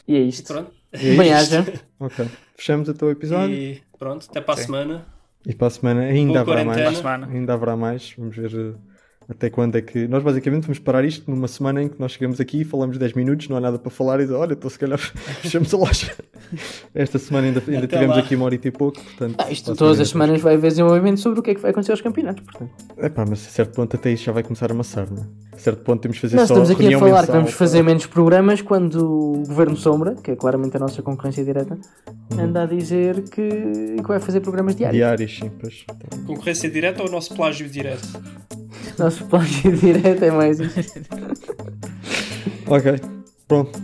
E 0.06 0.14
é 0.14 0.20
E 0.20 0.28
isto. 0.28 0.46
pronto. 0.46 0.70
É 0.92 0.98
Bem 0.98 1.32
isto. 1.32 1.56
haja. 1.56 1.82
Ok. 1.98 2.28
Fechamos 2.56 2.88
até 2.88 3.04
o 3.04 3.10
episódio. 3.10 3.54
E 3.56 3.82
pronto, 3.98 4.26
até 4.30 4.40
para 4.40 4.54
a 4.54 4.56
Sim. 4.56 4.64
semana. 4.66 5.06
E 5.44 5.52
para 5.52 5.66
a 5.66 5.70
semana 5.70 6.00
ainda 6.02 6.44
Boa 6.44 6.56
haverá 6.56 6.64
quarentena. 6.64 6.84
mais. 6.86 7.00
Para 7.00 7.10
a 7.10 7.16
semana. 7.18 7.32
Ainda 7.38 7.54
haverá 7.54 7.76
mais. 7.76 8.14
Vamos 8.16 8.36
ver 8.36 8.52
eh, 8.54 8.74
até 9.28 9.48
quando 9.50 9.76
é 9.76 9.82
que. 9.82 10.06
Nós 10.08 10.22
basicamente 10.22 10.62
vamos 10.64 10.78
parar 10.78 11.04
isto 11.04 11.30
numa 11.30 11.48
semana 11.48 11.82
em 11.82 11.88
que 11.88 11.98
nós 11.98 12.12
chegamos 12.12 12.40
aqui 12.40 12.60
e 12.60 12.64
falamos 12.64 12.98
10 12.98 13.14
minutos, 13.14 13.48
não 13.48 13.56
há 13.56 13.60
nada 13.60 13.78
para 13.78 13.90
falar 13.90 14.20
e 14.20 14.24
dizer, 14.24 14.34
olha, 14.34 14.52
então 14.52 14.68
se 14.68 14.78
calhar 14.78 14.98
fechamos 15.42 15.72
a 15.72 15.76
loja. 15.76 16.12
Esta 16.94 17.18
semana 17.18 17.46
ainda, 17.48 17.62
ainda 17.66 17.78
Até 17.84 17.96
tivemos 17.96 18.16
lá. 18.16 18.22
aqui 18.22 18.36
uma 18.36 18.44
hora 18.44 18.54
e 18.54 18.70
pouco, 18.70 19.00
portanto. 19.02 19.34
Ah, 19.38 19.50
isto 19.50 19.74
todas 19.74 19.98
as 20.00 20.08
semana 20.08 20.26
semanas 20.34 20.42
vai 20.42 20.54
haver 20.54 20.68
desenvolvimento 20.70 21.20
sobre 21.20 21.40
o 21.40 21.42
que 21.42 21.50
é 21.50 21.54
que 21.54 21.60
vai 21.60 21.70
acontecer 21.70 21.92
aos 21.92 22.00
campeonatos. 22.00 22.44
Portanto. 22.44 22.70
É 22.98 23.08
pá, 23.08 23.24
mas 23.28 23.46
a 23.46 23.50
certo 23.50 23.74
ponto 23.74 23.96
até 23.96 24.10
isso 24.12 24.24
já 24.24 24.32
vai 24.32 24.42
começar 24.42 24.70
a 24.70 24.74
amassar, 24.74 25.06
não 25.10 25.22
é? 25.22 25.26
A 25.54 25.58
certo 25.58 25.82
ponto 25.82 26.00
temos 26.02 26.16
de 26.16 26.20
fazer 26.20 26.36
Nós 26.36 26.48
só 26.48 26.54
estamos 26.62 26.70
aqui 26.70 26.94
a 26.94 26.98
falar 26.98 27.10
que 27.10 27.16
mensal 27.20 27.34
vamos 27.36 27.50
para- 27.50 27.58
fazer 27.58 27.82
menos 27.82 28.06
programas 28.06 28.60
quando 28.60 28.96
o 29.04 29.42
Governo 29.46 29.76
Sombra, 29.76 30.14
que 30.16 30.32
é 30.32 30.36
claramente 30.36 30.76
a 30.76 30.80
nossa 30.80 31.00
concorrência 31.02 31.44
direta, 31.44 31.78
anda 32.38 32.62
a 32.64 32.66
dizer 32.66 33.22
que, 33.30 33.48
que 33.96 34.02
vai 34.06 34.20
fazer 34.20 34.40
programas 34.40 34.76
diários. 34.76 34.96
Diários, 34.98 35.38
sim, 35.38 35.50
pois. 35.60 35.84
Então, 35.90 36.24
Concorrência 36.26 36.68
direta 36.70 37.02
ou 37.02 37.08
o 37.08 37.10
nosso 37.12 37.34
plágio 37.34 37.68
direto? 37.68 38.06
Nosso 39.14 39.26
plágio 39.26 39.70
direto 39.78 40.24
é 40.24 40.30
mais 40.30 40.58
isso. 40.58 41.00
Ok, 42.66 43.00
pronto. 43.46 43.80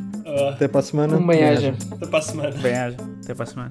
Até 0.53 0.67
para 0.67 0.81
a 0.81 0.83
semana. 0.83 1.17
Um 1.17 1.27
bem-aja. 1.27 1.75
até 1.93 2.07
para 2.07 2.19
a 2.19 2.23
semana. 2.23 2.51
Bem, 2.57 2.75
haja. 2.75 2.97
Até 3.23 3.35
para 3.35 3.45
a 3.45 3.47
semana. 3.47 3.71